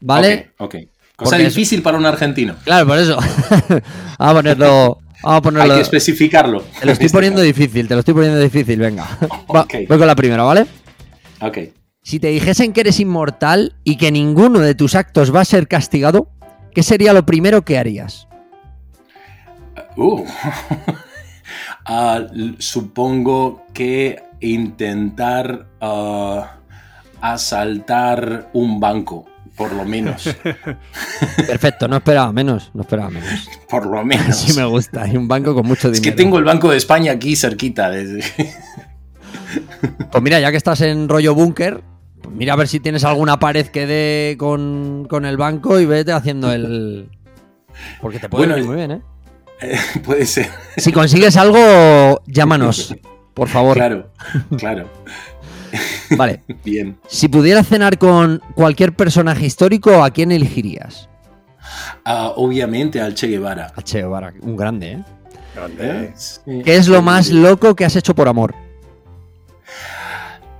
¿vale? 0.02 0.52
Ok. 0.58 0.76
Cosa 1.16 1.32
Porque 1.32 1.48
es- 1.48 1.56
difícil 1.56 1.82
para 1.82 1.98
un 1.98 2.06
argentino. 2.06 2.56
Claro, 2.64 2.88
por 2.88 2.98
eso. 3.00 3.18
vamos 3.70 3.82
a 4.18 4.34
ponerlo. 4.34 4.68
Vamos 4.68 5.00
a 5.24 5.36
Hay 5.36 5.42
ponerlo. 5.42 5.76
que 5.76 5.82
especificarlo. 5.82 6.62
Te 6.80 6.86
lo 6.86 6.92
estoy 6.92 7.10
poniendo 7.10 7.42
difícil, 7.42 7.88
te 7.88 7.94
lo 7.96 8.00
estoy 8.02 8.14
poniendo 8.14 8.40
difícil, 8.40 8.78
venga. 8.80 9.08
Va, 9.56 9.62
Ok. 9.62 9.74
Voy 9.88 9.98
con 9.98 10.08
la 10.08 10.16
primera, 10.16 10.44
¿vale? 10.44 10.66
Ok. 11.42 11.58
Si 12.04 12.20
te 12.20 12.28
dijesen 12.28 12.74
que 12.74 12.82
eres 12.82 13.00
inmortal 13.00 13.76
y 13.84 13.96
que 13.98 14.12
ninguno 14.12 14.60
de 14.60 14.76
tus 14.76 14.94
actos 14.94 15.34
va 15.34 15.42
a 15.42 15.46
ser 15.46 15.68
castigado, 15.68 16.30
¿qué 16.74 16.84
sería 16.84 17.14
lo 17.14 17.26
primero 17.26 17.64
que 17.64 17.78
harías? 17.78 18.28
Uh. 19.96 20.26
Ah, 21.88 22.26
supongo 22.58 23.64
que 23.72 24.20
intentar 24.40 25.68
ah, 25.80 26.58
asaltar 27.22 28.50
un 28.54 28.80
banco, 28.80 29.26
por 29.56 29.72
lo 29.74 29.86
menos. 29.86 30.24
Perfecto, 31.48 31.88
no 31.88 31.98
esperaba 31.98 32.32
menos, 32.32 32.72
no 32.74 32.82
esperaba 32.82 33.10
menos. 33.10 33.50
por 33.70 33.86
lo 33.86 34.04
menos. 34.04 34.36
Sí 34.38 34.54
me 34.54 34.66
gusta, 34.66 35.04
hay 35.04 35.16
un 35.18 35.28
banco 35.28 35.54
con 35.56 35.66
mucho 35.66 35.88
Es 35.90 36.02
dinero. 36.02 36.16
que 36.16 36.24
tengo 36.24 36.38
el 36.38 36.44
Banco 36.44 36.70
de 36.72 36.78
España 36.78 37.12
aquí 37.14 37.36
cerquita. 37.36 37.90
desde- 37.90 38.24
Pues 40.12 40.24
mira, 40.24 40.40
ya 40.40 40.52
que 40.52 40.58
estás 40.58 40.82
en 40.82 41.08
rollo 41.08 41.34
búnker, 41.36 41.82
pues 42.22 42.36
mira 42.36 42.54
a 42.54 42.56
ver 42.56 42.68
si 42.68 42.80
tienes 42.80 43.04
alguna 43.04 43.38
pared 43.40 43.68
que 43.68 43.86
dé 43.86 44.36
con, 44.38 45.06
con 45.10 45.26
el 45.26 45.38
banco 45.38 45.80
y 45.80 45.86
vete 45.86 46.12
haciendo 46.12 46.52
el, 46.52 47.10
Porque 48.02 48.20
te 48.20 48.28
puede 48.30 48.42
Bueno, 48.48 48.56
venir 48.56 48.68
muy 48.68 48.76
bien, 48.78 48.92
¿eh? 48.92 49.02
Puede 50.04 50.26
ser. 50.26 50.50
Si 50.78 50.92
consigues 50.92 51.38
algo, 51.38 52.22
llámanos, 52.26 52.96
por 53.34 53.48
favor. 53.48 53.76
Claro, 53.78 54.12
claro. 54.58 54.90
Vale. 56.18 56.42
Bien. 56.64 56.98
Si 57.08 57.28
pudieras 57.28 57.68
cenar 57.68 57.98
con 57.98 58.42
cualquier 58.56 58.94
personaje 58.94 59.46
histórico, 59.46 60.04
¿a 60.04 60.12
quién 60.12 60.32
elegirías? 60.32 61.10
Ah, 62.04 62.34
obviamente 62.36 63.02
al 63.02 63.16
Che 63.16 63.28
Guevara. 63.28 63.72
A 63.76 63.82
Che 63.82 64.02
Guevara, 64.02 64.34
un 64.42 64.56
grande, 64.56 64.92
¿eh? 64.92 65.04
Grande. 65.56 66.14
Sí. 66.16 66.62
¿Qué 66.64 66.76
es 66.76 66.88
lo 66.88 67.02
más 67.02 67.32
loco 67.32 67.76
que 67.76 67.86
has 67.86 67.96
hecho 67.96 68.14
por 68.14 68.28
amor? 68.28 68.54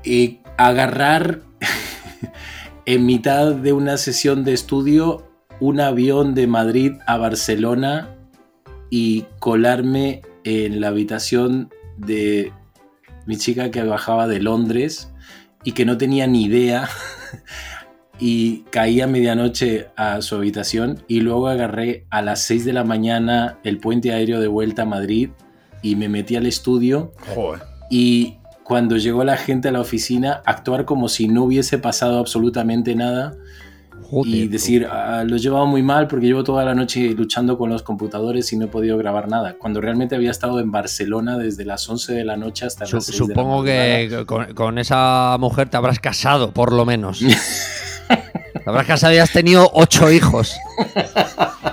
Y 0.04 0.40
agarrar 0.58 1.42
en 2.86 3.06
mitad 3.06 3.54
de 3.54 3.74
una 3.74 3.98
sesión 3.98 4.44
de 4.44 4.54
estudio 4.54 5.28
un 5.60 5.80
avión 5.80 6.36
de 6.36 6.48
Madrid 6.48 6.94
a 7.08 7.18
Barcelona 7.18 8.16
y 8.90 9.26
colarme 9.40 10.22
en 10.44 10.82
la 10.82 10.90
habitación 10.90 11.72
de 11.98 12.52
mi 13.26 13.38
chica 13.38 13.72
que 13.72 13.84
bajaba 13.84 14.28
de 14.28 14.40
Londres 14.40 15.12
y 15.64 15.72
que 15.72 15.86
no 15.86 15.98
tenía 15.98 16.28
ni 16.28 16.44
idea 16.44 16.90
y 18.20 18.60
caí 18.72 19.02
a 19.02 19.08
medianoche 19.08 19.88
a 19.96 20.22
su 20.22 20.36
habitación 20.36 21.04
y 21.08 21.20
luego 21.22 21.48
agarré 21.48 22.06
a 22.10 22.22
las 22.22 22.42
6 22.44 22.66
de 22.66 22.74
la 22.74 22.84
mañana 22.84 23.60
el 23.64 23.80
puente 23.80 24.12
aéreo 24.12 24.40
de 24.40 24.48
vuelta 24.48 24.84
a 24.84 24.86
Madrid 24.86 25.30
y 25.82 25.96
me 25.96 26.10
metí 26.10 26.36
al 26.36 26.46
estudio 26.46 27.14
Joder. 27.34 27.62
y 27.90 28.38
cuando 28.64 28.98
llegó 28.98 29.24
la 29.24 29.38
gente 29.38 29.68
a 29.68 29.72
la 29.72 29.80
oficina, 29.80 30.42
actuar 30.44 30.86
como 30.86 31.08
si 31.08 31.28
no 31.28 31.44
hubiese 31.44 31.78
pasado 31.78 32.18
absolutamente 32.18 32.96
nada 32.96 33.38
Joder, 34.10 34.34
y 34.34 34.48
decir, 34.48 34.88
"Ah, 34.90 35.24
lo 35.26 35.36
he 35.36 35.40
llevado 35.40 35.66
muy 35.66 35.82
mal 35.84 36.08
porque 36.08 36.26
llevo 36.28 36.44
toda 36.44 36.64
la 36.64 36.76
noche 36.76 37.00
luchando 37.18 37.58
con 37.58 37.70
los 37.70 37.84
computadores 37.84 38.52
y 38.54 38.58
no 38.58 38.66
he 38.66 38.68
podido 38.68 38.98
grabar 38.98 39.28
nada. 39.28 39.56
Cuando 39.58 39.82
realmente 39.82 40.16
había 40.16 40.32
estado 40.32 40.60
en 40.60 40.72
Barcelona 40.72 41.38
desde 41.38 41.66
las 41.66 41.88
11 41.90 42.14
de 42.14 42.24
la 42.26 42.38
noche 42.38 42.66
hasta 42.66 42.86
Su- 42.86 42.98
las 42.98 43.06
6 43.06 43.18
de 43.20 43.28
la 43.28 43.34
supongo 43.34 43.64
que 43.64 44.24
con, 44.26 44.54
con 44.54 44.78
esa 44.78 45.36
mujer 45.40 45.70
te 45.70 45.78
habrás 45.78 46.00
casado, 46.00 46.52
por 46.52 46.72
lo 46.72 46.86
menos. 46.86 47.20
te 47.20 48.70
habrás 48.70 48.86
casado 48.88 49.14
y 49.14 49.18
has 49.18 49.32
tenido 49.32 49.70
ocho 49.74 50.12
hijos. 50.12 50.56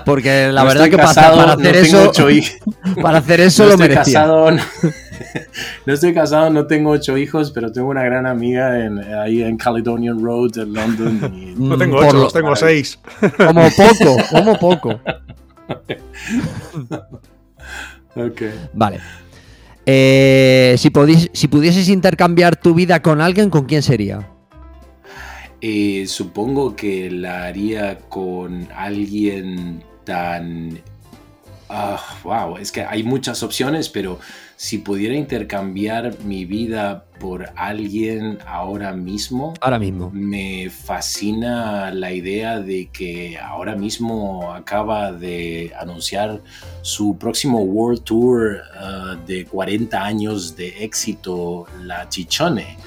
Porque 0.05 0.49
la 0.51 0.61
No 0.63 0.67
verdad 0.67 0.85
que 0.89 0.97
casado, 0.97 1.37
para 1.37 1.55
no 1.55 1.61
hacer 1.61 1.81
tengo 1.83 2.11
eso, 2.11 2.61
para 3.01 3.17
hacer 3.19 3.39
eso 3.41 3.63
no 3.63 3.69
lo 3.69 3.77
merecía. 3.77 4.03
casado, 4.21 4.51
no, 4.51 4.61
no 5.85 5.93
estoy 5.93 6.13
casado, 6.13 6.49
no 6.49 6.65
tengo 6.67 6.91
ocho 6.91 7.17
hijos, 7.17 7.51
pero 7.51 7.71
tengo 7.71 7.89
una 7.89 8.03
gran 8.03 8.25
amiga 8.25 8.83
en, 8.85 8.99
ahí 8.99 9.41
en 9.43 9.57
Caledonian 9.57 10.21
Road, 10.23 10.57
en 10.57 10.73
London. 10.73 11.33
y- 11.35 11.53
No 11.57 11.75
Mm, 11.75 11.79
tengo 11.79 11.97
ocho, 11.97 12.13
lo- 12.13 12.23
los 12.23 12.33
tengo 12.33 12.55
seis. 12.55 12.99
Como 13.37 13.61
poco, 13.71 14.17
como 14.31 14.59
poco. 14.59 14.99
Ok. 18.15 18.41
Vale. 18.73 18.99
Eh, 19.85 20.75
si, 20.77 20.89
podís- 20.89 21.29
si 21.33 21.47
pudieses 21.47 21.89
intercambiar 21.89 22.55
tu 22.55 22.73
vida 22.73 23.01
con 23.01 23.21
alguien, 23.21 23.49
¿con 23.49 23.65
quién 23.65 23.81
sería? 23.81 24.29
Eh, 25.61 26.05
supongo 26.07 26.75
que 26.75 27.09
la 27.09 27.45
haría 27.45 27.97
con 27.97 28.67
alguien 28.75 29.83
tan... 30.03 30.79
Ah, 31.69 31.99
wow, 32.23 32.57
es 32.57 32.71
que 32.71 32.81
hay 32.83 33.03
muchas 33.03 33.41
opciones, 33.41 33.89
pero 33.89 34.19
si 34.63 34.77
pudiera 34.77 35.13
intercambiar 35.13 36.19
mi 36.23 36.45
vida 36.45 37.03
por 37.19 37.49
alguien 37.57 38.37
ahora 38.47 38.93
mismo, 38.93 39.53
Ahora 39.59 39.77
mismo. 39.77 40.09
me 40.13 40.69
fascina 40.69 41.91
la 41.91 42.13
idea 42.13 42.61
de 42.61 42.87
que 42.87 43.37
ahora 43.37 43.75
mismo 43.75 44.53
acaba 44.53 45.11
de 45.11 45.73
anunciar 45.77 46.39
su 46.81 47.17
próximo 47.17 47.59
World 47.59 48.03
Tour 48.05 48.61
uh, 48.79 49.27
de 49.27 49.43
40 49.43 50.01
años 50.01 50.55
de 50.55 50.69
éxito, 50.81 51.67
la 51.81 52.07
Chichone, 52.07 52.77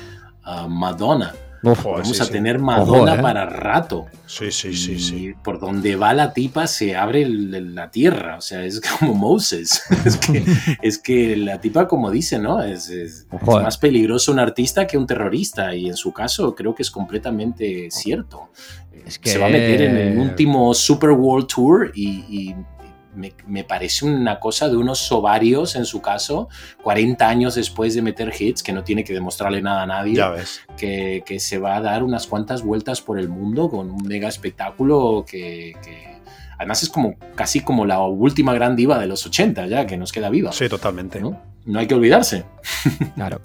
uh, 0.46 0.66
Madonna. 0.70 1.34
Uf, 1.66 1.84
Vamos 1.84 2.08
sí, 2.16 2.22
a 2.22 2.24
sí. 2.26 2.32
tener 2.32 2.58
Madonna 2.58 3.12
Ojo, 3.12 3.18
¿eh? 3.18 3.22
para 3.22 3.46
rato. 3.46 4.06
Sí, 4.26 4.50
sí, 4.50 4.74
sí, 4.74 4.92
Y 4.92 4.98
sí. 5.00 5.34
por 5.42 5.58
donde 5.60 5.96
va 5.96 6.14
la 6.14 6.32
tipa 6.32 6.66
se 6.66 6.94
abre 6.96 7.22
el- 7.22 7.74
la 7.74 7.90
tierra, 7.90 8.36
o 8.36 8.40
sea, 8.40 8.64
es 8.64 8.80
como 8.98 9.14
Moses. 9.14 9.82
es, 10.04 10.16
que, 10.16 10.44
es 10.82 10.98
que 10.98 11.36
la 11.36 11.60
tipa, 11.60 11.86
como 11.88 12.10
dice, 12.10 12.38
¿no? 12.38 12.62
Es, 12.62 12.88
es- 12.88 13.26
Ojo, 13.30 13.52
es 13.56 13.60
eh. 13.60 13.62
más 13.64 13.78
peligroso 13.78 14.32
un 14.32 14.38
artista 14.38 14.86
que 14.86 14.96
un 14.96 15.06
terrorista 15.06 15.74
y 15.74 15.88
en 15.88 15.96
su 15.96 16.12
caso 16.12 16.54
creo 16.54 16.74
que 16.74 16.82
es 16.82 16.90
completamente 16.90 17.88
cierto. 17.90 18.50
Es 19.04 19.18
que- 19.18 19.30
Se 19.30 19.38
va 19.38 19.46
a 19.46 19.50
meter 19.50 19.82
en 19.82 19.96
el 19.96 20.18
último 20.18 20.72
Super 20.74 21.10
World 21.10 21.46
Tour 21.46 21.92
y, 21.94 22.08
y 22.28 22.54
me, 23.16 23.32
me 23.46 23.64
parece 23.64 24.04
una 24.04 24.38
cosa 24.38 24.68
de 24.68 24.76
unos 24.76 25.10
ovarios 25.10 25.74
en 25.76 25.84
su 25.86 26.00
caso, 26.00 26.48
40 26.82 27.28
años 27.28 27.54
después 27.56 27.94
de 27.94 28.02
meter 28.02 28.32
hits, 28.38 28.62
que 28.62 28.72
no 28.72 28.84
tiene 28.84 29.02
que 29.04 29.12
demostrarle 29.12 29.62
nada 29.62 29.82
a 29.82 29.86
nadie 29.86 30.14
Ya 30.14 30.28
ves. 30.30 30.60
que, 30.76 31.22
que 31.26 31.40
se 31.40 31.58
va 31.58 31.76
a 31.76 31.80
dar 31.80 32.02
unas 32.02 32.26
cuantas 32.26 32.62
vueltas 32.62 33.00
por 33.00 33.18
el 33.18 33.28
mundo 33.28 33.68
con 33.70 33.90
un 33.90 34.06
mega 34.06 34.28
espectáculo 34.28 35.24
que, 35.28 35.74
que 35.82 36.16
además 36.58 36.82
es 36.82 36.88
como 36.88 37.16
casi 37.34 37.60
como 37.60 37.84
la 37.86 38.00
última 38.00 38.54
gran 38.54 38.76
diva 38.76 38.98
de 38.98 39.06
los 39.06 39.26
80 39.26 39.66
ya, 39.66 39.86
que 39.86 39.96
nos 39.96 40.12
queda 40.12 40.30
viva. 40.30 40.52
Sí, 40.52 40.68
totalmente. 40.68 41.20
¿no? 41.20 41.40
No 41.64 41.78
hay 41.80 41.86
que 41.86 41.94
olvidarse, 41.94 42.44
Claro. 43.14 43.40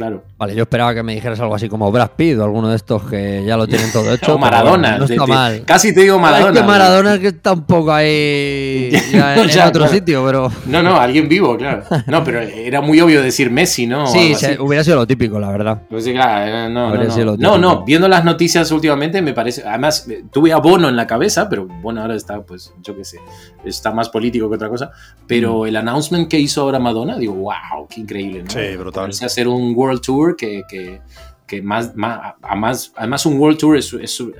Claro. 0.00 0.24
Vale, 0.38 0.54
yo 0.54 0.62
esperaba 0.62 0.94
que 0.94 1.02
me 1.02 1.14
dijeras 1.14 1.38
algo 1.40 1.54
así 1.54 1.68
como 1.68 1.92
Brad 1.92 2.10
Pitt 2.16 2.38
o 2.38 2.44
alguno 2.44 2.68
de 2.70 2.76
estos 2.76 3.02
que 3.04 3.44
ya 3.44 3.56
lo 3.58 3.66
tienen 3.66 3.92
todo 3.92 4.04
hecho. 4.14 4.22
O 4.22 4.26
pero 4.26 4.38
Maradona, 4.38 4.88
bueno, 4.96 4.98
no 4.98 5.04
está 5.04 5.26
mal. 5.26 5.62
casi 5.66 5.94
te 5.94 6.00
digo 6.00 6.18
Maradona. 6.18 6.52
Es 6.54 6.60
que 6.60 6.66
Maradona 6.66 7.14
es 7.14 7.20
que 7.20 7.26
está 7.28 7.52
un 7.52 7.64
poco 7.64 7.92
ahí 7.92 8.90
ya 9.12 9.34
en, 9.34 9.40
en 9.50 9.60
otro 9.60 9.72
claro. 9.82 9.88
sitio, 9.88 10.24
pero 10.24 10.52
No, 10.66 10.82
no, 10.82 10.96
alguien 10.96 11.28
vivo, 11.28 11.56
claro. 11.56 11.82
No, 12.06 12.24
pero 12.24 12.40
era 12.40 12.80
muy 12.80 13.00
obvio 13.00 13.22
decir 13.22 13.50
Messi, 13.50 13.86
¿no? 13.86 14.06
Sí, 14.06 14.34
se- 14.34 14.58
hubiera 14.60 14.82
sido 14.84 14.96
lo 14.96 15.06
típico, 15.06 15.38
la 15.38 15.50
verdad. 15.50 15.82
Pues 15.90 16.04
sí, 16.04 16.12
claro, 16.12 16.46
eh, 16.66 16.70
no, 16.70 16.94
no, 16.94 17.10
sido 17.10 17.24
no. 17.26 17.32
lo 17.32 17.36
no, 17.36 17.58
no, 17.58 17.84
viendo 17.84 18.08
las 18.08 18.24
noticias 18.24 18.70
últimamente 18.72 19.20
me 19.22 19.34
parece, 19.34 19.62
además 19.66 20.06
eh, 20.08 20.24
tuve 20.32 20.52
a 20.52 20.56
Bono 20.58 20.88
en 20.88 20.96
la 20.96 21.06
cabeza, 21.06 21.48
pero 21.48 21.66
bueno, 21.66 22.00
ahora 22.00 22.14
está, 22.14 22.40
pues, 22.40 22.72
yo 22.82 22.96
qué 22.96 23.04
sé, 23.04 23.18
está 23.64 23.90
más 23.92 24.08
político 24.08 24.48
que 24.48 24.56
otra 24.56 24.68
cosa, 24.68 24.86
Mm. 24.90 25.24
pero 25.26 25.66
el 25.66 25.76
announcement 25.76 26.28
que 26.28 26.38
hizo 26.38 26.62
ahora 26.62 26.78
Madonna, 26.78 27.18
digo, 27.18 27.34
wow, 27.34 27.86
qué 27.88 28.00
increíble, 28.00 28.42
¿no? 28.44 28.50
Sí, 28.50 28.76
brutal. 28.76 29.10
A 29.20 29.26
hacer 29.26 29.48
un 29.48 29.74
World 29.76 29.89
Tour 29.98 30.36
que, 30.36 30.62
que, 30.68 31.00
que 31.46 31.60
más, 31.62 31.96
más, 31.96 32.34
además, 32.42 32.92
además 32.94 33.26
un 33.26 33.38
World 33.40 33.58
Tour 33.58 33.76
es, 33.76 33.92
es, 33.94 34.20
uh, 34.20 34.30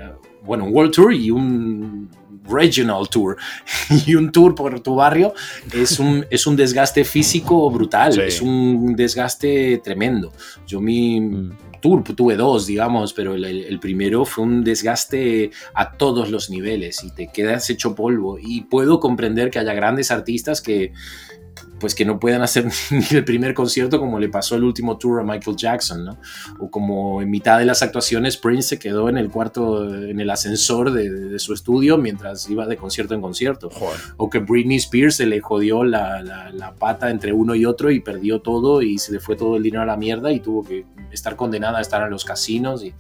bueno, 0.45 0.65
un 0.67 0.73
World 0.73 0.93
Tour 0.93 1.13
y 1.13 1.31
un 1.33 2.09
Regional 2.49 3.09
Tour 3.09 3.37
y 4.07 4.15
un 4.15 4.31
tour 4.33 4.55
por 4.55 4.81
tu 4.81 4.95
barrio 4.95 5.35
es 5.75 5.99
un, 5.99 6.25
es 6.31 6.47
un 6.47 6.57
desgaste 6.57 7.05
físico 7.05 7.71
brutal, 7.71 8.13
Sí. 8.13 8.21
es 8.23 8.41
un 8.41 8.95
desgaste 8.97 9.81
tremendo. 9.85 10.33
Yo 10.67 10.81
mi 10.81 11.21
Mm. 11.21 11.51
tour 11.81 12.03
tuve 12.05 12.37
dos, 12.37 12.67
digamos, 12.67 13.13
pero 13.15 13.35
el- 13.35 13.45
el 13.45 13.79
primero 13.81 14.25
fue 14.27 14.45
un 14.45 14.63
desgaste 14.65 15.51
a 15.75 15.93
todos 15.93 16.31
los 16.31 16.51
niveles 16.51 17.03
y 17.05 17.11
te 17.11 17.29
quedas 17.29 17.71
hecho 17.71 17.95
polvo. 17.95 18.39
Y 18.41 18.63
puedo 18.63 19.01
comprender 19.01 19.51
que 19.51 19.59
haya 19.61 19.73
grandes 19.75 20.11
artistas 20.11 20.61
que 20.61 20.93
pues 21.79 21.95
que 21.95 22.05
no 22.05 22.19
puedan 22.21 22.43
hacer 22.43 22.67
ni 22.91 23.05
el 23.17 23.25
primer 23.25 23.55
concierto 23.55 23.99
como 23.99 24.19
le 24.19 24.29
pasó 24.29 24.55
el 24.57 24.65
último 24.65 24.99
tour 24.99 25.21
a 25.21 25.25
Michael 25.25 25.57
Jackson, 25.57 26.05
¿no? 26.05 26.19
O 26.59 26.71
como 26.71 27.23
en 27.23 27.31
mitad 27.31 27.59
de 27.59 27.65
las 27.65 27.83
actuaciones 27.83 28.37
Prince 28.37 28.69
se 28.69 28.79
quedó 28.79 29.09
en 29.09 29.17
el 29.19 29.31
cuarto, 29.31 29.85
en 30.05 30.21
el 30.21 30.31
ascensor 30.31 30.93
de, 30.93 31.11
de 31.11 31.39
su 31.39 31.55
estudio 31.55 31.97
mientras 31.99 32.49
iba 32.51 32.67
de 32.67 32.77
concierto 32.77 33.15
en 33.15 33.21
concierto 33.23 33.71
Joder. 33.71 33.99
o 34.17 34.29
que 34.31 34.39
Britney 34.41 34.77
Spears 34.77 35.17
se 35.17 35.27
le 35.27 35.41
jodió 35.41 35.85
la, 35.85 36.23
la- 36.23 36.51
la 36.51 36.75
pata 36.75 37.11
entre 37.11 37.33
uno 37.33 37.55
y 37.55 37.65
otro 37.65 37.91
y 37.91 38.01
perdió 38.01 38.41
todo 38.41 38.83
y 38.83 38.99
se 38.99 39.13
le 39.13 39.21
fue 39.21 39.37
todo 39.37 39.57
el 39.57 39.63
dinero 39.63 39.83
a 39.83 39.87
la 39.87 39.97
mierda 39.97 40.33
y 40.33 40.41
tuvo 40.41 40.65
que 40.65 40.85
estar 41.13 41.37
condenada 41.37 41.79
a 41.79 41.81
estar 41.81 42.03
en 42.03 42.11
los 42.11 42.25
casinos. 42.25 42.83
Y, 42.85 42.95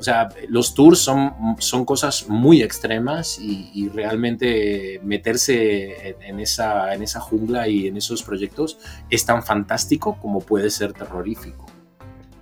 o 0.00 0.02
sea, 0.02 0.30
los 0.48 0.74
tours 0.74 0.98
son, 0.98 1.34
son 1.58 1.84
cosas 1.84 2.26
muy 2.28 2.62
extremas 2.62 3.38
y, 3.38 3.70
y 3.74 3.88
realmente 3.90 4.98
meterse 5.04 6.08
en, 6.08 6.22
en 6.22 6.40
esa, 6.40 6.94
en 6.94 7.02
esa 7.02 7.20
jungla 7.20 7.68
y 7.68 7.86
en 7.86 7.98
esos 7.98 8.22
proyectos 8.22 8.78
es 9.10 9.24
tan 9.26 9.42
fantástico 9.42 10.16
como 10.20 10.40
puede 10.40 10.70
ser 10.70 10.94
terrorífico. 10.94 11.66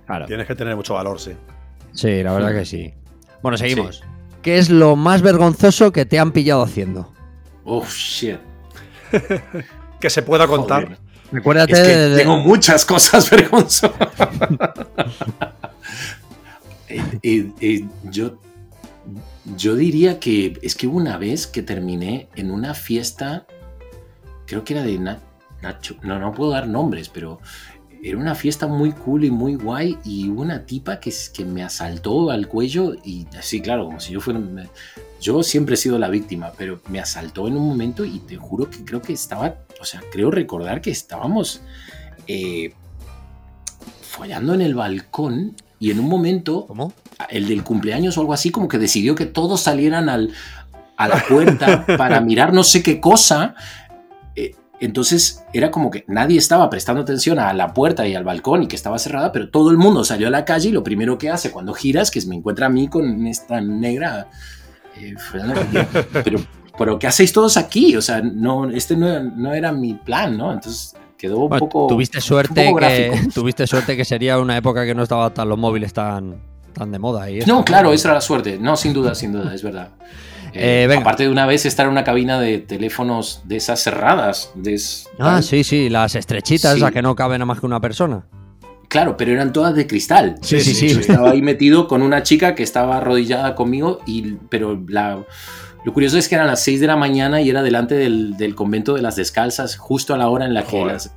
Claro. 0.07 0.25
Tienes 0.25 0.47
que 0.47 0.55
tener 0.55 0.75
mucho 0.75 0.93
valor, 0.93 1.19
sí. 1.19 1.33
Sí, 1.91 2.23
la 2.23 2.33
verdad 2.33 2.53
que 2.53 2.65
sí. 2.65 2.93
Bueno, 3.43 3.57
seguimos. 3.57 4.01
¿Qué 4.41 4.57
es 4.57 4.69
lo 4.69 4.95
más 4.95 5.21
vergonzoso 5.21 5.91
que 5.91 6.05
te 6.05 6.17
han 6.17 6.31
pillado 6.31 6.63
haciendo? 6.63 7.13
Oh, 7.65 7.83
shit. 7.85 8.37
Que 9.99 10.09
se 10.09 10.21
pueda 10.21 10.47
contar. 10.47 10.83
Joder. 10.85 10.97
Recuérdate 11.31 11.73
Es 11.73 11.79
que 11.81 11.87
de- 11.87 12.09
de- 12.11 12.17
tengo 12.19 12.37
muchas 12.37 12.85
cosas 12.85 13.29
vergonzosas. 13.31 13.91
Eh, 16.89 17.51
eh, 17.61 17.85
yo, 18.03 18.39
yo 19.55 19.75
diría 19.75 20.19
que 20.19 20.57
es 20.61 20.75
que 20.75 20.87
hubo 20.87 20.97
una 20.97 21.17
vez 21.17 21.47
que 21.47 21.61
terminé 21.61 22.29
en 22.35 22.51
una 22.51 22.73
fiesta, 22.73 23.45
creo 24.45 24.63
que 24.63 24.73
era 24.73 24.83
de 24.83 24.97
Na- 24.97 25.19
Nacho, 25.61 25.95
no, 26.03 26.19
no 26.19 26.33
puedo 26.33 26.51
dar 26.51 26.67
nombres, 26.67 27.09
pero 27.09 27.39
era 28.01 28.17
una 28.17 28.33
fiesta 28.33 28.65
muy 28.65 28.93
cool 28.93 29.25
y 29.25 29.31
muy 29.31 29.55
guay 29.55 29.97
y 30.05 30.29
una 30.29 30.65
tipa 30.65 30.99
que, 30.99 31.13
que 31.33 31.43
me 31.45 31.63
asaltó 31.63 32.31
al 32.31 32.47
cuello 32.47 32.95
y 33.03 33.27
sí, 33.41 33.61
claro, 33.61 33.85
como 33.85 33.99
si 33.99 34.13
yo 34.13 34.21
fuera... 34.21 34.39
Yo 35.21 35.43
siempre 35.43 35.73
he 35.73 35.77
sido 35.77 35.99
la 35.99 36.07
víctima, 36.07 36.53
pero 36.57 36.79
me 36.87 37.01
asaltó 37.01 37.49
en 37.49 37.57
un 37.57 37.67
momento 37.67 38.05
y 38.05 38.19
te 38.19 38.37
juro 38.37 38.69
que 38.69 38.85
creo 38.85 39.01
que 39.01 39.11
estaba, 39.11 39.57
o 39.81 39.83
sea, 39.83 40.01
creo 40.13 40.31
recordar 40.31 40.79
que 40.79 40.91
estábamos 40.91 41.61
eh, 42.25 42.71
follando 44.01 44.53
en 44.53 44.61
el 44.61 44.75
balcón 44.75 45.57
y 45.79 45.91
en 45.91 45.99
un 45.99 46.09
momento, 46.09 46.65
¿Cómo? 46.67 46.93
el 47.29 47.47
del 47.47 47.63
cumpleaños 47.63 48.17
o 48.17 48.21
algo 48.21 48.33
así, 48.33 48.51
como 48.51 48.67
que 48.67 48.77
decidió 48.77 49.15
que 49.15 49.25
todos 49.25 49.61
salieran 49.61 50.09
al, 50.09 50.31
a 50.97 51.07
la 51.07 51.23
puerta 51.23 51.85
para 51.97 52.19
mirar 52.19 52.53
no 52.53 52.63
sé 52.63 52.83
qué 52.83 52.99
cosa. 52.99 53.55
Eh, 54.35 54.55
entonces 54.81 55.43
era 55.53 55.71
como 55.71 55.89
que 55.89 56.03
nadie 56.07 56.37
estaba 56.37 56.69
prestando 56.69 57.01
atención 57.01 57.39
a 57.39 57.53
la 57.53 57.73
puerta 57.73 58.05
y 58.05 58.13
al 58.13 58.25
balcón 58.25 58.63
y 58.63 58.67
que 58.67 58.75
estaba 58.75 58.99
cerrada, 58.99 59.31
pero 59.31 59.49
todo 59.49 59.71
el 59.71 59.77
mundo 59.77 60.03
salió 60.03 60.27
a 60.27 60.31
la 60.31 60.43
calle 60.43 60.69
y 60.69 60.73
lo 60.73 60.83
primero 60.83 61.17
que 61.17 61.29
hace 61.29 61.51
cuando 61.51 61.73
giras, 61.73 62.11
que 62.11 62.19
es 62.19 62.27
me 62.27 62.35
encuentra 62.35 62.65
a 62.65 62.69
mí 62.69 62.89
con 62.89 63.25
esta 63.25 63.61
negra. 63.61 64.27
eh, 64.97 65.15
pero, 66.25 66.39
pero 66.77 66.99
¿qué 66.99 67.07
hacéis 67.07 67.31
todos 67.31 67.55
aquí? 67.55 67.95
O 67.95 68.01
sea, 68.01 68.21
no, 68.21 68.69
este 68.69 68.97
no, 68.97 69.21
no 69.21 69.53
era 69.53 69.71
mi 69.71 69.93
plan, 69.93 70.37
¿no? 70.37 70.51
Entonces 70.51 70.93
quedó 71.19 71.37
un 71.37 71.49
Bueno, 71.49 71.67
poco. 71.69 71.87
tuviste 71.87 72.19
suerte 72.21 72.65
poco 72.65 72.79
que 72.79 73.11
tuviste 73.35 73.67
suerte 73.67 73.95
que 73.95 74.05
sería 74.05 74.39
una 74.39 74.57
época 74.57 74.85
que 74.85 74.95
no 74.95 75.03
estaban 75.03 75.31
tan 75.33 75.47
los 75.49 75.57
móviles 75.59 75.93
tan, 75.93 76.37
tan 76.73 76.91
de 76.91 76.97
moda 76.97 77.29
y. 77.29 77.41
No, 77.41 77.63
claro, 77.63 77.93
esa 77.93 78.07
era 78.07 78.15
la 78.15 78.21
suerte. 78.21 78.57
No, 78.59 78.75
sin 78.75 78.93
duda, 78.93 79.13
sin 79.13 79.33
duda, 79.33 79.53
es 79.53 79.61
verdad. 79.61 79.89
Eh, 80.51 80.87
Eh, 80.89 80.95
aparte 80.97 81.21
de 81.21 81.29
una 81.29 81.45
vez 81.45 81.67
estar 81.67 81.85
en 81.85 81.91
una 81.91 82.03
cabina 82.03 82.39
de 82.39 82.57
teléfonos 82.57 83.43
de 83.45 83.57
esas 83.57 83.83
cerradas. 83.83 84.49
De 84.55 84.73
es- 84.73 85.07
Ah, 85.19 85.33
tal. 85.35 85.43
sí, 85.43 85.63
sí, 85.63 85.89
las 85.89 86.15
estrechitas, 86.15 86.71
Sí. 86.73 86.79
esas 86.79 86.91
que 86.91 87.03
no 87.03 87.13
caben 87.15 87.43
a 87.43 87.45
más 87.45 87.59
que 87.59 87.67
una 87.67 87.79
persona. 87.79 88.23
Claro, 88.87 89.15
pero 89.15 89.31
eran 89.31 89.53
todas 89.53 89.75
de 89.75 89.85
cristal. 89.85 90.37
Sí, 90.41 90.59
sí, 90.61 90.73
sí. 90.73 90.89
Yo 90.89 91.01
estaba 91.01 91.29
ahí 91.29 91.43
metido 91.43 91.87
con 91.87 92.01
una 92.01 92.23
chica 92.23 92.55
que 92.55 92.63
estaba 92.63 92.97
arrodillada 92.97 93.53
conmigo, 93.53 93.99
y, 94.07 94.37
pero 94.49 94.83
la, 94.87 95.19
lo 95.85 95.93
curioso 95.93 96.17
es 96.17 96.27
que 96.27 96.35
eran 96.35 96.47
las 96.47 96.61
6 96.63 96.81
de 96.81 96.87
la 96.87 96.95
mañana 96.95 97.41
y 97.41 97.49
era 97.49 97.61
delante 97.63 97.95
del, 97.95 98.35
del 98.37 98.55
convento 98.55 98.93
de 98.95 99.01
las 99.01 99.15
descalzas, 99.15 99.77
justo 99.77 100.13
a 100.13 100.17
la 100.17 100.29
hora 100.29 100.45
en 100.45 100.53
la 100.53 100.63
que 100.63 100.83
las, 100.85 101.11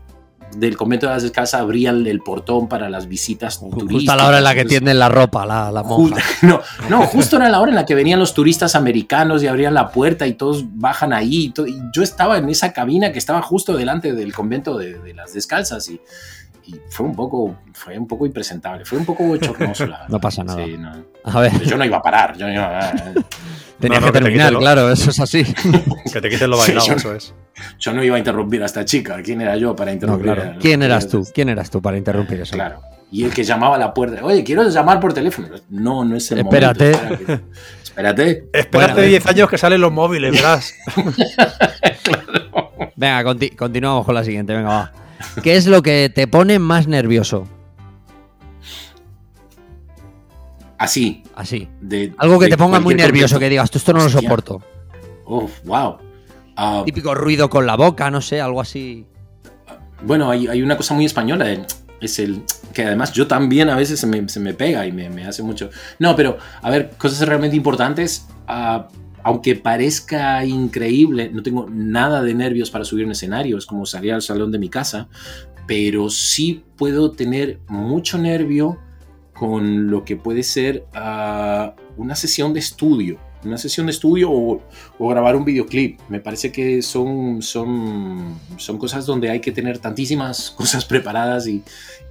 del 0.57 0.77
convento 0.77 1.07
de 1.07 1.15
las 1.15 1.23
descalzas 1.23 1.61
abrían 1.61 2.07
el 2.07 2.21
portón 2.21 2.69
para 2.69 2.91
las 2.91 3.09
visitas 3.09 3.59
turísticas. 3.59 3.91
Justo 3.93 4.13
a 4.13 4.17
la 4.17 4.27
hora 4.29 4.39
en 4.39 4.45
la 4.45 4.55
que 4.55 4.65
tienden 4.67 4.99
la 4.99 5.09
ropa, 5.09 5.47
la, 5.47 5.73
la 5.73 5.83
monja. 5.83 6.23
no, 6.43 6.61
no, 6.91 7.07
justo 7.07 7.37
era 7.37 7.49
la 7.49 7.61
hora 7.61 7.71
en 7.71 7.77
la 7.77 7.87
que 7.87 7.95
venían 7.95 8.21
los 8.21 8.35
turistas 8.35 8.75
americanos 8.75 9.43
y 9.43 9.47
abrían 9.47 9.73
la 9.75 9.91
puerta 9.91 10.27
y 10.27 10.35
todos 10.35 10.65
bajan 10.75 11.13
ahí. 11.15 11.45
Y, 11.47 11.51
to- 11.51 11.67
y 11.67 11.81
yo 11.95 12.03
estaba 12.03 12.37
en 12.39 12.49
esa 12.51 12.73
cabina 12.75 13.13
que 13.13 13.19
estaba 13.19 13.41
justo 13.43 13.77
delante 13.77 14.13
del 14.13 14.33
convento 14.35 14.77
de, 14.77 14.99
de 14.99 15.15
las 15.15 15.33
descalzas 15.33 15.89
y, 15.89 16.01
y 16.67 16.77
fue 16.89 17.07
un 17.07 17.15
poco, 17.17 17.57
fue 17.73 17.99
un 17.99 18.07
poco 18.07 18.27
impresentable, 18.27 18.85
fue 18.85 18.99
un 18.99 19.05
poco 19.05 19.25
bochornoso. 19.25 19.87
la 19.87 19.93
verdad. 19.99 20.09
No 20.09 20.21
pasa 20.21 20.45
nada. 20.45 20.65
Sí, 20.65 20.77
no. 20.79 20.93
A 21.25 21.41
ver, 21.41 21.53
Pero 21.53 21.65
yo 21.65 21.77
no 21.77 21.85
iba 21.85 21.97
a 21.99 22.03
parar. 22.03 22.37
Yo 22.37 22.47
no 22.47 22.53
iba 22.53 22.79
a, 22.79 22.93
tenías 23.81 24.01
no, 24.01 24.07
que 24.07 24.13
que 24.13 24.19
te 24.19 24.25
terminar, 24.25 24.55
claro, 24.57 24.91
eso 24.91 25.11
es 25.11 25.21
así. 25.21 25.45
Que 26.13 26.21
te 26.21 26.29
quiten 26.29 26.51
lo 26.51 26.59
bailado, 26.59 26.81
Sí, 26.83 26.91
yo- 26.91 26.97
eso 26.97 27.15
es. 27.15 27.35
yo 27.79 27.93
no 27.93 28.03
iba 28.05 28.17
a 28.17 28.19
interrumpir 28.19 28.63
a 28.63 28.67
esta 28.67 28.85
chica. 28.85 29.21
¿Quién 29.23 29.41
era 29.41 29.57
yo 29.57 29.75
para 29.75 29.91
No, 29.91 29.95
interrumpir? 29.95 30.33
claro. 30.35 30.59
¿Quién 30.61 30.83
eras 30.83 31.09
tú? 31.09 31.27
¿Quién 31.35 31.49
eras 31.49 31.71
tú 31.71 31.81
para 31.81 31.97
interrumpir 31.97 32.41
eso? 32.41 32.55
Claro. 32.55 32.81
Y 33.11 33.25
el 33.25 33.33
que 33.35 33.45
llamaba 33.45 33.77
a 33.77 33.79
la 33.79 33.93
puerta, 33.93 34.25
oye, 34.25 34.43
quiero 34.43 34.67
llamar 34.69 34.99
por 35.01 35.13
teléfono. 35.13 35.49
No, 35.69 36.05
no 36.05 36.17
es 36.17 36.31
el 36.33 36.39
Espérate. 36.39 36.93
momento. 36.93 37.27
que- 37.27 37.41
Espérate. 37.83 38.49
Espérate 38.55 38.93
Bueno, 38.95 39.09
10 39.09 39.27
años 39.27 39.51
que 39.51 39.59
salen 39.59 39.81
los 39.83 39.93
móviles, 39.93 40.33
verás. 40.33 40.75
Venga, 42.97 43.23
conti- 43.25 43.55
continuamos 43.55 44.05
con 44.07 44.15
la 44.15 44.25
siguiente, 44.25 44.55
venga, 44.55 44.69
va. 44.69 44.93
¿Qué 45.43 45.57
es 45.57 45.67
lo 45.67 45.83
que 45.83 46.11
te 46.15 46.27
pone 46.27 46.59
más 46.59 46.87
nervioso? 46.87 47.47
Así. 50.79 51.23
Así. 51.35 51.69
de- 51.81 52.13
Algo 52.19 52.39
que 52.39 52.49
te 52.49 52.57
ponga 52.57 52.81
muy 52.81 52.95
nervioso, 52.95 53.39
que 53.39 53.49
digas, 53.49 53.71
esto 53.75 53.93
no 53.93 54.01
lo 54.03 54.09
soporto. 54.09 54.61
Wow. 55.65 55.99
Ah, 56.57 56.83
Típico 56.85 57.15
ruido 57.15 57.49
con 57.49 57.67
la 57.67 57.77
boca, 57.77 58.11
no 58.11 58.21
sé, 58.21 58.41
algo 58.41 58.61
así. 58.61 59.07
bueno, 60.03 60.31
hay, 60.31 60.49
hay 60.49 60.61
una 60.63 60.77
cosa 60.77 60.93
muy 60.95 61.05
española, 61.07 61.51
eh, 61.51 61.65
es 62.01 62.19
el 62.19 62.43
que 62.75 62.85
además 62.85 63.13
yo 63.13 63.27
también 63.29 63.71
a 63.71 63.77
veces 63.77 64.01
se 64.01 64.07
me, 64.07 64.29
se 64.29 64.41
me 64.41 64.53
pega 64.53 64.85
y 64.87 64.93
me, 64.93 65.09
me 65.09 65.25
hace 65.27 65.43
mucho. 65.43 65.71
No, 66.01 66.15
pero 66.17 66.37
a 66.61 66.69
ver, 66.71 66.91
cosas 66.99 67.27
realmente 67.27 67.57
importantes. 67.57 68.27
ah, 68.49 68.89
aunque 69.23 69.55
parezca 69.55 70.45
increíble, 70.45 71.31
no 71.33 71.43
tengo 71.43 71.69
nada 71.71 72.23
de 72.23 72.35
nervios 72.35 72.71
para 72.71 72.85
subir 72.85 73.05
un 73.05 73.13
escenario, 73.13 73.59
es 73.59 73.67
como 73.67 73.87
salir 73.87 74.13
al 74.13 74.23
salón 74.23 74.51
de 74.51 74.59
mi 74.59 74.69
casa, 74.69 75.09
pero 75.67 76.11
sí 76.11 76.65
puedo 76.77 77.13
tener 77.13 77.61
mucho 77.69 78.19
nervio 78.19 78.79
con 79.33 79.91
lo 79.91 80.05
que 80.05 80.17
puede 80.17 80.43
ser 80.43 80.85
ah, 80.95 81.75
una 81.97 82.15
sesión 82.15 82.53
de 82.53 82.61
estudio. 82.61 83.19
Una 83.45 83.59
sesión 83.59 83.87
de 83.87 83.93
estudio 83.93 84.31
o, 84.31 84.63
o 84.99 85.09
grabar 85.09 85.35
un 85.35 85.45
videoclip. 85.45 85.99
Me 86.09 86.21
parece 86.21 86.53
que 86.53 86.81
son, 86.81 87.43
son, 87.43 88.39
son 88.57 88.79
cosas 88.79 89.05
donde 89.05 89.31
hay 89.31 89.41
que 89.41 89.51
tener 89.51 89.79
tantísimas 89.79 90.51
cosas 90.57 90.85
preparadas 90.85 91.49
y, 91.49 91.63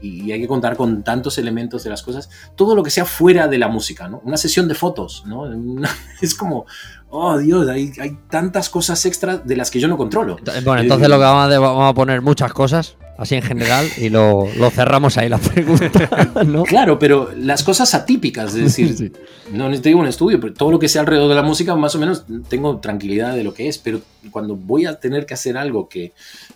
y 0.02 0.32
hay 0.32 0.42
que 0.42 0.48
contar 0.48 0.76
con 0.76 1.04
tantos 1.04 1.38
elementos 1.38 1.84
de 1.84 1.90
las 1.90 2.02
cosas. 2.04 2.30
Todo 2.56 2.76
lo 2.76 2.84
que 2.84 2.90
sea 2.90 3.06
fuera 3.06 3.48
de 3.48 3.58
la 3.58 3.68
música, 3.68 4.08
¿no? 4.08 4.22
Una 4.26 4.38
sesión 4.38 4.68
de 4.68 4.76
fotos, 4.76 5.24
¿no? 5.26 5.46
Es 6.22 6.36
como, 6.36 6.66
oh 7.10 7.38
Dios, 7.38 7.68
hay, 7.70 7.92
hay 8.00 8.18
tantas 8.30 8.70
cosas 8.70 9.06
extras 9.06 9.46
de 9.46 9.56
las 9.56 9.72
que 9.72 9.80
yo 9.80 9.88
no 9.88 9.98
controlo. 9.98 10.38
Bueno, 10.64 10.82
entonces 10.82 11.10
lo 11.10 11.16
que 11.16 11.24
vamos 11.24 11.54
a, 11.54 11.60
vamos 11.60 11.90
a 11.90 11.94
poner 11.94 12.22
muchas 12.22 12.54
cosas, 12.54 12.96
así 13.22 13.36
en 13.36 13.44
general, 13.44 13.88
y 13.98 14.10
lo, 14.10 14.48
lo 14.58 14.70
cerramos 14.72 15.18
ahí 15.18 15.30
la 15.30 15.38
pregunta, 15.38 16.44
¿no? 16.46 16.64
Claro, 16.64 16.98
pero 16.98 17.32
las 17.38 17.64
cosas 17.64 17.94
atípicas, 17.94 18.56
es 18.56 18.64
decir, 18.64 18.98
Sí. 18.98 19.12
no 19.52 19.70
necesito 19.70 19.98
un 19.98 20.08
estudio, 20.08 20.40
pero 20.40 20.54
todo 20.54 20.72
lo 20.72 20.80
que 20.80 20.90
sea 20.90 21.02
alrededor 21.02 21.30
de 21.30 21.36
la 21.36 21.44
música, 21.44 21.76
más 21.76 21.94
o 21.96 22.00
menos 22.00 22.26
tengo 22.50 22.80
tranquilidad 22.80 23.36
de 23.36 23.44
lo 23.44 23.54
que 23.54 23.68
es, 23.68 23.78
pero 23.78 24.02
cuando 24.32 24.56
voy 24.56 24.86
a 24.86 25.00
tener 25.00 25.26
que 25.26 25.34
hacer 25.36 25.56
algo 25.58 25.88
que 25.88 26.14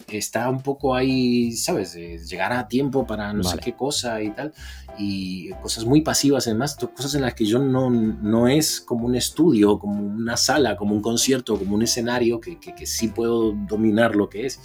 está 0.10 0.50
un 0.50 0.62
poco 0.62 0.96
ahí, 0.96 1.52
¿sabes? 1.52 1.96
Eh, 1.96 2.20
llegar 2.28 2.54
a 2.54 2.68
tiempo 2.68 3.06
para 3.06 3.34
no 3.34 3.44
sé 3.44 3.50
Vale. 3.52 3.62
qué 3.62 3.74
cosa 3.74 4.22
y 4.22 4.32
tal, 4.32 4.54
y 4.98 5.50
cosas 5.62 5.86
muy 5.86 6.02
pasivas 6.02 6.48
además, 6.48 6.78
cosas 6.96 7.14
en 7.16 7.22
las 7.22 7.34
que 7.34 7.46
yo 7.46 7.60
no, 7.60 7.90
no 7.90 8.48
es 8.48 8.82
como 8.82 9.06
un 9.06 9.16
estudio, 9.16 9.78
como 9.78 10.02
una 10.02 10.38
sala, 10.38 10.76
como 10.78 10.96
un 10.96 11.02
concierto, 11.02 11.58
como 11.58 11.76
un 11.76 11.84
escenario, 11.84 12.40
que, 12.40 12.60
que, 12.60 12.74
que 12.74 12.86
sí 12.86 13.10
puedo 13.10 13.52
dominar 13.52 14.16
lo 14.16 14.30
que 14.30 14.46
es, 14.46 14.60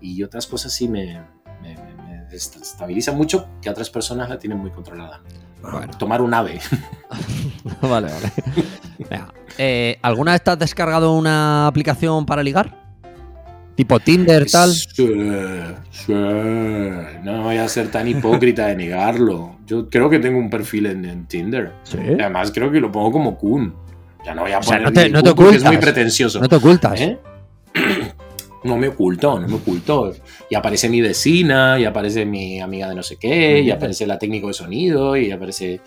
y 0.00 0.22
otras 0.22 0.46
cosas 0.46 0.72
sí 0.72 0.88
me... 0.88 1.20
me- 1.64 2.02
me- 2.04 2.24
desestabilizan 2.30 3.16
mucho 3.16 3.48
que 3.62 3.70
otras 3.70 3.90
personas 3.90 4.28
la 4.28 4.38
tienen 4.38 4.58
muy 4.58 4.70
controlada 4.70 5.20
Bueno, 5.62 5.88
tomar 5.98 6.20
un 6.22 6.34
ave. 6.34 6.60
vale, 7.82 8.08
vale. 8.12 8.32
Venga, 9.10 9.32
eh, 9.58 9.98
¿Alguna 10.02 10.32
vez 10.32 10.42
te 10.42 10.50
has 10.50 10.58
descargado 10.58 11.12
una 11.16 11.66
aplicación 11.66 12.26
para 12.26 12.42
ligar? 12.42 12.82
Tipo 13.76 13.98
Tinder, 13.98 14.46
tal. 14.50 14.72
Sí, 14.72 14.86
sí. 15.90 16.12
No 16.12 17.42
voy 17.42 17.56
a 17.56 17.68
ser 17.68 17.90
tan 17.90 18.06
hipócrita 18.06 18.66
de 18.66 18.76
negarlo. 18.76 19.56
Yo 19.66 19.88
creo 19.90 20.08
que 20.08 20.20
tengo 20.20 20.38
un 20.38 20.48
perfil 20.50 20.86
en, 20.86 21.04
en 21.04 21.26
Tinder. 21.26 21.72
Sí. 21.82 21.98
Y 21.98 22.20
además 22.20 22.52
creo 22.54 22.70
que 22.70 22.78
lo 22.80 22.92
pongo 22.92 23.10
como 23.10 23.36
Kun. 23.36 23.74
Ya 24.24 24.34
no 24.34 24.42
voy 24.42 24.52
a 24.52 24.58
O 24.58 24.62
sea, 24.62 24.76
poner 24.78 24.82
no 24.84 24.92
te- 24.92 25.10
no 25.10 25.22
te 25.22 25.34
porque 25.34 25.56
es 25.56 25.62
muy 25.64 25.74
ocultas. 25.74 25.92
pretencioso. 25.92 26.40
No 26.40 26.48
te 26.48 26.56
ocultas. 26.56 27.00
¿Eh? 27.00 27.18
No 28.64 28.76
me 28.78 28.88
oculto, 28.88 29.38
no 29.38 29.46
me 29.46 29.56
oculto. 29.56 30.14
Y 30.48 30.54
aparece 30.54 30.88
mi 30.88 31.00
vecina, 31.02 31.78
y 31.78 31.84
aparece 31.84 32.24
mi 32.24 32.60
amiga 32.60 32.88
de 32.88 32.94
no 32.94 33.02
sé 33.02 33.16
qué, 33.16 33.60
y 33.60 33.70
aparece 33.70 34.06
la 34.06 34.18
técnico 34.18 34.48
de 34.48 34.54
sonido, 34.54 35.16
y 35.16 35.30
aparece 35.30 35.80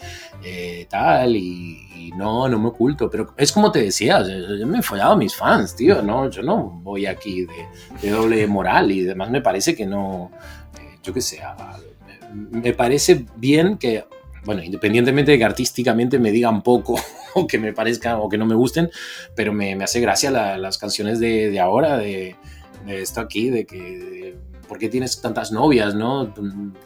eh, 0.44 0.86
tal, 0.90 1.36
y, 1.36 1.80
y 1.95 2.12
no, 2.16 2.48
no 2.48 2.60
me 2.60 2.68
oculto. 2.68 3.10
Pero 3.10 3.34
es 3.36 3.52
como 3.52 3.72
te 3.72 3.82
decía, 3.82 4.22
yo, 4.22 4.56
yo 4.56 4.68
me 4.68 4.78
he 4.80 4.84
follado 4.84 5.14
a 5.14 5.18
mis 5.18 5.36
fans, 5.36 5.76
tío, 5.76 6.04
¿no? 6.04 6.30
Yo 6.30 6.44
no 6.44 6.80
voy 6.84 7.08
aquí 7.08 7.45
de, 7.45 7.66
de 8.02 8.10
doble 8.12 8.45
moral, 8.45 8.91
y 8.91 9.04
además 9.06 9.32
me 9.32 9.41
parece 9.41 9.76
que 9.76 9.88
no, 9.88 10.32
eh, 10.80 10.99
yo 11.04 11.14
qué 11.14 11.22
sé, 11.22 11.41
a- 11.41 11.78
me 12.34 12.74
parece 12.74 13.26
bien 13.38 13.78
que, 13.80 14.06
bueno, 14.45 14.62
independientemente 14.64 15.32
de 15.32 15.38
que 15.40 15.45
artísticamente 15.45 16.20
me 16.20 16.32
digan 16.32 16.62
poco, 16.62 16.99
o 17.34 17.48
que 17.48 17.58
me 17.58 17.74
parezca, 17.74 18.20
o 18.20 18.30
que 18.30 18.38
no 18.38 18.45
me 18.45 18.54
gusten, 18.54 18.91
pero 19.36 19.52
me, 19.52 19.76
me 19.76 19.84
hace 19.84 19.99
gracia 19.99 20.30
la- 20.30 20.60
las 20.60 20.78
canciones 20.78 21.20
de, 21.20 21.49
de 21.49 21.60
ahora, 21.60 21.98
de 21.98 22.36
esto 22.88 23.22
aquí, 23.22 23.49
de 23.49 23.66
que 23.66 24.36
¿por 24.68 24.78
qué 24.78 24.90
tienes 24.90 25.22
tantas 25.22 25.52
novias, 25.52 25.95
no? 25.95 26.34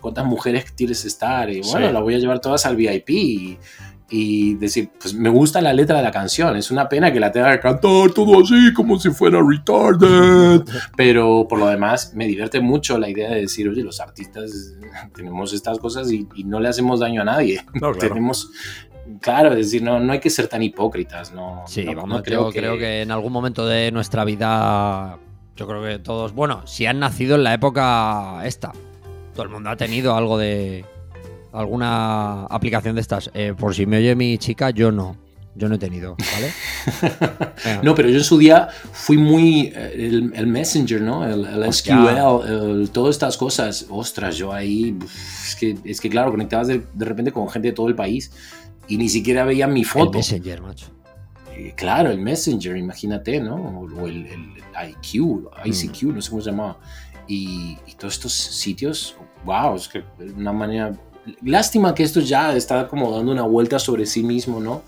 ¿Cuántas 0.02 0.26
mujeres 0.26 0.72
quieres 0.72 1.04
estar? 1.06 1.50
Y 1.50 1.62
bueno, 1.62 1.88
Sí. 1.88 1.94
las 1.94 2.02
voy 2.04 2.14
a 2.16 2.20
llevar 2.20 2.40
todas 2.40 2.66
al 2.66 2.76
VIP 2.76 3.10
y, 3.10 3.58
y 4.14 4.54
decir, 4.56 4.90
pues 5.00 5.14
me 5.14 5.30
gusta 5.30 5.62
la 5.62 5.74
letra 5.74 5.98
de 5.98 6.04
la 6.04 6.12
canción, 6.12 6.56
es 6.58 6.70
una 6.70 6.88
pena 6.90 7.12
que 7.14 7.20
la 7.20 7.32
tenga 7.32 7.52
que 7.54 7.60
cantar 7.62 8.12
todo 8.12 8.42
así 8.42 8.74
como 8.74 9.00
si 9.00 9.10
fuera 9.10 9.40
retarded, 9.42 10.62
pero 10.98 11.48
por 11.48 11.58
lo 11.60 11.68
demás 11.68 12.14
me 12.14 12.28
divierte 12.28 12.60
mucho 12.60 12.98
la 12.98 13.10
idea 13.10 13.30
de 13.32 13.42
decir, 13.42 13.68
oye, 13.70 13.84
los 13.84 14.00
artistas 14.00 14.76
tenemos 15.16 15.54
estas 15.54 15.80
cosas 15.80 16.12
y, 16.12 16.28
y 16.36 16.44
no 16.44 16.60
le 16.60 16.68
hacemos 16.70 17.00
daño 17.00 17.22
a 17.22 17.26
nadie, 17.26 17.62
No, 17.74 17.92
claro. 17.94 17.98
tenemos... 18.00 18.52
Claro, 19.20 19.50
es 19.52 19.58
decir, 19.66 19.82
no, 19.82 20.00
no 20.00 20.14
hay 20.14 20.20
que 20.20 20.30
ser 20.30 20.48
tan 20.48 20.62
hipócritas, 20.64 21.34
no. 21.34 21.64
Sí, 21.68 21.84
no- 21.84 21.96
vamos, 21.96 22.10
no 22.18 22.24
creo, 22.24 22.50
creo 22.52 22.78
que 22.78 23.02
en 23.02 23.12
algún 23.12 23.34
momento 23.34 23.66
de 23.66 23.92
nuestra 23.92 24.24
vida, 24.24 25.18
yo 25.62 25.68
creo 25.68 25.84
que 25.84 26.00
todos, 26.00 26.34
bueno, 26.34 26.66
si 26.66 26.88
han 26.88 26.98
nacido 26.98 27.36
en 27.36 27.44
la 27.44 27.54
época 27.54 28.42
esta, 28.46 28.72
Todo 29.36 29.44
el 29.44 29.50
mundo 29.50 29.70
ha 29.70 29.78
tenido 29.78 30.16
algo 30.16 30.40
de. 30.40 30.84
alguna 31.54 32.46
aplicación 32.46 32.96
de 32.96 33.02
estas. 33.02 33.30
Eh, 33.36 33.54
por 33.56 33.76
si 33.76 33.86
me 33.86 33.98
oye 33.98 34.16
mi 34.16 34.40
chica, 34.40 34.72
yo 34.72 34.92
no. 34.92 35.16
Yo 35.54 35.68
no 35.70 35.76
he 35.76 35.78
tenido, 35.78 36.16
¿vale? 36.34 36.52
No, 37.84 37.94
pero 37.94 38.10
yo 38.10 38.18
en 38.18 38.24
su 38.24 38.38
día 38.40 38.70
fui 38.92 39.18
muy. 39.18 39.72
eh, 39.76 39.92
El, 40.08 40.32
el 40.34 40.48
Messenger, 40.48 41.00
¿no? 41.02 41.28
El, 41.28 41.46
el. 41.46 41.72
SQL, 41.74 42.08
el- 42.48 42.90
todas 42.92 43.16
estas 43.16 43.38
cosas. 43.38 43.86
Ostras, 43.90 44.36
yo 44.38 44.52
ahí. 44.52 44.98
Es 45.46 45.56
que, 45.56 45.78
es 45.84 46.02
que 46.02 46.10
claro, 46.10 46.32
conectabas 46.32 46.68
de, 46.70 46.82
de 46.94 47.06
repente 47.06 47.32
con 47.32 47.48
gente 47.50 47.68
de 47.68 47.74
todo 47.74 47.88
el 47.88 47.96
país 47.96 48.32
y 48.88 48.98
ni 48.98 49.10
siquiera 49.10 49.46
veían 49.46 49.72
mi 49.74 49.82
El 49.82 49.86
foto. 49.86 50.18
Messenger, 50.18 50.62
macho. 50.62 50.88
Eh, 51.56 51.74
claro, 51.76 52.12
el 52.12 52.20
Messenger, 52.20 52.78
imagínate, 52.78 53.40
¿no? 53.40 53.56
O, 53.56 54.08
el, 54.08 54.26
el 54.28 54.90
IQ, 54.90 55.50
ICQ, 55.66 56.04
no 56.14 56.22
sé 56.22 56.30
cómo 56.30 56.42
se 56.42 56.52
llamaba. 56.52 56.78
Y, 57.28 57.78
y 57.86 57.94
todos 57.98 58.16
estos 58.16 58.34
sitios, 58.34 59.16
wow, 59.46 59.76
es 59.76 59.88
que 59.88 60.04
una 60.36 60.54
manera... 60.54 60.94
Lástima 61.44 61.94
que 61.94 62.02
esto 62.02 62.20
ya 62.20 62.56
está 62.56 62.88
como 62.88 63.16
dando 63.16 63.32
una 63.32 63.44
vuelta 63.44 63.78
sobre 63.78 64.08
sí 64.08 64.24
mismo, 64.24 64.60
¿no? 64.60 64.82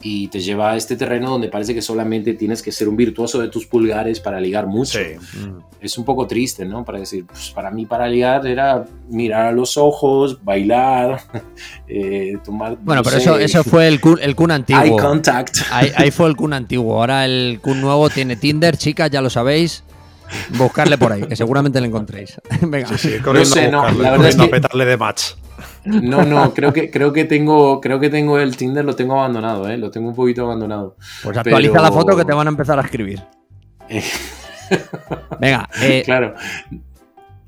Y 0.00 0.28
te 0.28 0.38
lleva 0.38 0.70
a 0.72 0.76
este 0.76 0.96
terreno 0.96 1.28
donde 1.28 1.48
parece 1.48 1.74
que 1.74 1.82
solamente 1.82 2.34
tienes 2.34 2.62
que 2.62 2.70
ser 2.70 2.88
un 2.88 2.96
virtuoso 2.96 3.40
de 3.40 3.48
tus 3.48 3.66
pulgares 3.66 4.20
para 4.20 4.40
ligar 4.40 4.68
mucho. 4.68 4.96
Sí. 4.98 5.38
Mm. 5.38 5.58
Es 5.80 5.98
un 5.98 6.04
poco 6.04 6.26
triste, 6.28 6.64
¿no? 6.64 6.84
Para 6.84 7.00
decir, 7.00 7.24
pues 7.26 7.50
para 7.50 7.70
mí 7.72 7.84
para 7.84 8.06
ligar 8.06 8.46
era 8.46 8.84
mirar 9.08 9.46
a 9.46 9.52
los 9.52 9.76
ojos, 9.76 10.38
bailar, 10.44 11.20
eh, 11.88 12.38
tomar... 12.44 12.76
Bueno, 12.80 13.00
no 13.00 13.02
pero 13.02 13.16
sé, 13.16 13.22
eso, 13.22 13.38
eso 13.40 13.64
fue 13.64 13.88
el 13.88 14.00
Kun, 14.00 14.18
el 14.22 14.36
Kun 14.36 14.50
Eye 14.50 14.54
antiguo. 14.56 14.98
contact. 14.98 15.56
Ahí, 15.72 15.90
ahí 15.96 16.10
fue 16.12 16.28
el 16.28 16.36
Kun 16.36 16.52
antiguo. 16.52 17.00
Ahora 17.00 17.24
el 17.24 17.58
Kun 17.60 17.80
nuevo 17.80 18.08
tiene 18.08 18.36
Tinder, 18.36 18.76
chicas, 18.76 19.10
ya 19.10 19.20
lo 19.20 19.30
sabéis. 19.30 19.82
Buscarle 20.58 20.98
por 20.98 21.10
ahí, 21.12 21.22
que 21.22 21.34
seguramente 21.36 21.80
le 21.80 21.88
encontréis. 21.88 22.40
Venga. 22.60 22.86
Sí, 22.96 22.98
sí, 22.98 23.18
corriendo, 23.18 23.50
sé, 23.54 23.64
a, 23.66 23.70
no, 23.70 23.90
la 23.90 24.10
verdad 24.12 24.28
es 24.28 24.36
que- 24.36 24.42
a 24.42 24.48
petarle 24.50 24.84
de 24.84 24.96
match. 24.96 25.22
No, 26.02 26.24
no, 26.24 26.52
creo 26.54 26.72
que, 26.72 26.90
creo 26.90 27.12
que 27.12 27.24
tengo, 27.24 27.80
creo 27.80 27.98
que 28.00 28.10
tengo 28.10 28.38
el 28.38 28.56
Tinder, 28.56 28.84
lo 28.84 28.94
tengo 28.94 29.14
abandonado, 29.14 29.68
¿eh? 29.68 29.76
Lo 29.78 29.90
tengo 29.90 30.08
un 30.08 30.14
poquito 30.14 30.44
abandonado. 30.44 30.96
Pues 31.22 31.36
actualiza 31.36 31.72
Pero- 31.72 31.82
la 31.84 31.92
foto 31.92 32.16
que 32.16 32.24
te 32.24 32.32
van 32.32 32.46
a 32.46 32.50
empezar 32.50 32.78
a 32.78 32.82
escribir. 32.82 33.22
Venga, 35.40 35.68
eh, 35.82 36.02
claro. 36.04 36.34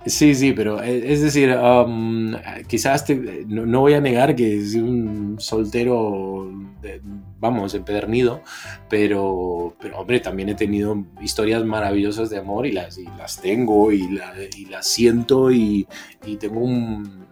Sí, 0.06 0.34
sí, 0.34 0.52
pero 0.52 0.82
eh, 0.82 1.12
es 1.12 1.20
decir, 1.20 1.54
um, 1.54 2.32
quizás 2.66 3.04
te- 3.04 3.44
no, 3.46 3.66
no 3.66 3.80
voy 3.80 3.92
a 3.92 4.00
negar 4.00 4.34
que 4.34 4.64
soy 4.64 4.80
un 4.80 5.36
soltero, 5.38 6.50
de- 6.80 7.02
vamos, 7.38 7.74
empedernido, 7.74 8.40
pero, 8.88 9.74
pero 9.78 9.98
hombre, 9.98 10.20
también 10.20 10.48
he 10.48 10.54
tenido 10.54 11.04
historias 11.20 11.62
maravillosas 11.66 12.30
de 12.30 12.38
amor 12.38 12.66
y 12.66 12.72
las, 12.72 12.96
y 12.96 13.04
las 13.18 13.42
tengo 13.42 13.92
y, 13.92 14.08
la- 14.08 14.32
y 14.56 14.64
las 14.66 14.86
siento 14.86 15.50
y, 15.50 15.86
y 16.24 16.36
tengo 16.36 16.60
un... 16.60 17.26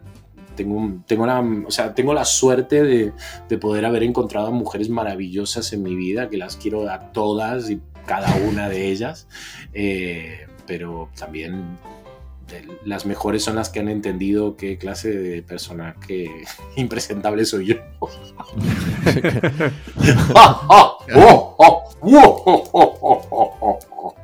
Tengo, 0.59 1.01
tengo, 1.06 1.24
la, 1.24 1.40
o 1.40 1.70
sea, 1.70 1.94
tengo 1.94 2.12
la 2.12 2.24
suerte 2.24 2.82
de, 2.82 3.12
de 3.48 3.59
poder 3.59 3.85
haber 3.86 4.02
encontrado 4.02 4.48
a 4.48 4.51
mujeres 4.51 4.89
maravillosas 4.90 5.72
en 5.72 5.85
mi 5.85 5.94
vida, 5.94 6.28
que 6.28 6.36
las 6.36 6.56
quiero 6.56 6.90
a 6.90 7.12
todas 7.12 7.70
y 7.70 7.80
cada 8.06 8.35
una 8.48 8.68
de 8.68 8.89
ellas, 8.90 9.28
eh, 9.72 10.48
pero 10.66 11.10
también 11.16 11.78
de- 12.48 12.66
las 12.85 13.06
mejores 13.06 13.44
son 13.44 13.55
las 13.56 13.68
que 13.70 13.78
han 13.80 13.89
entendido 13.89 14.56
qué 14.56 14.78
clase 14.78 15.10
de 15.10 15.43
personaje 15.43 16.28
impresentable 16.76 17.44
soy 17.44 17.66
yo. 17.66 17.76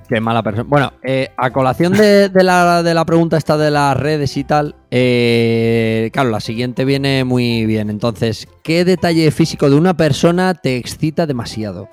Qué 0.08 0.20
mala 0.20 0.42
persona. 0.42 0.66
Bueno, 0.68 0.92
eh, 1.02 1.30
a 1.36 1.50
colación 1.50 1.94
de, 1.94 2.28
de 2.28 2.44
la, 2.44 2.82
de 2.82 2.92
la 2.92 3.04
pregunta 3.06 3.38
esta 3.38 3.56
de 3.56 3.70
las 3.70 3.96
redes 3.96 4.36
y 4.36 4.44
tal, 4.44 4.74
eh, 4.90 6.10
claro, 6.12 6.30
la 6.30 6.40
siguiente 6.40 6.84
viene 6.84 7.24
muy 7.24 7.64
bien. 7.64 7.88
Entonces, 7.88 8.46
¿qué 8.62 8.84
detalle 8.84 9.30
físico 9.30 9.70
de 9.70 9.76
una 9.76 9.96
persona 9.96 10.52
te 10.54 10.76
excita 10.76 11.26
demasiado? 11.26 11.88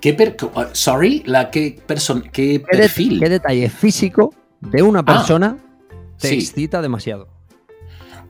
¿Qué 0.00 0.12
per- 0.12 0.36
uh, 0.54 0.64
sorry, 0.72 1.22
la 1.24 1.50
qué 1.50 1.78
person 1.86 2.20
qué 2.22 2.30
¿Qué, 2.30 2.76
de- 2.76 2.82
perfil? 2.82 3.20
qué 3.20 3.28
detalle 3.30 3.70
físico 3.70 4.34
de 4.60 4.82
una 4.82 5.02
persona 5.02 5.56
te 6.18 6.28
sí. 6.28 6.34
excita 6.34 6.82
demasiado? 6.82 7.28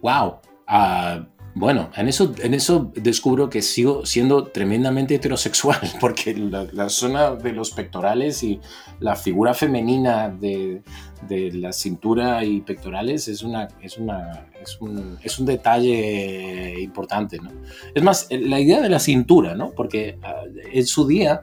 Wow. 0.03 0.37
Ah, 0.69 1.27
bueno, 1.57 1.91
en 1.97 2.09
eso, 2.09 2.35
en 2.43 2.53
eso 2.53 2.91
descubro 2.97 3.49
que 3.49 3.63
sigo 3.63 4.05
siendo 4.05 4.45
tremendamente 4.45 5.15
heterosexual, 5.15 5.81
porque 6.01 6.35
la, 6.35 6.89
zona 6.89 7.37
de 7.37 7.53
los 7.53 7.71
pectorales 7.71 8.43
y 8.43 8.61
la 8.99 9.15
figura 9.15 9.55
femenina 9.55 10.29
de, 10.29 10.83
de 11.29 11.53
la 11.53 11.73
cintura 11.73 12.45
y 12.45 12.61
pectorales 12.63 13.29
es, 13.29 13.43
una, 13.43 13.69
es, 13.81 13.99
una, 13.99 14.49
es, 14.61 15.39
un, 15.39 15.47
detalle 15.47 16.81
importante, 16.81 17.39
¿no? 17.39 17.51
Es 17.95 18.03
más, 18.03 18.27
la 18.31 18.59
idea 18.59 18.81
de 18.81 18.89
la 18.89 18.99
cintura, 18.99 19.55
¿no? 19.55 19.71
Porque 19.71 20.19
ah, 20.25 20.43
en 20.73 20.87
su 20.87 21.07
día, 21.07 21.43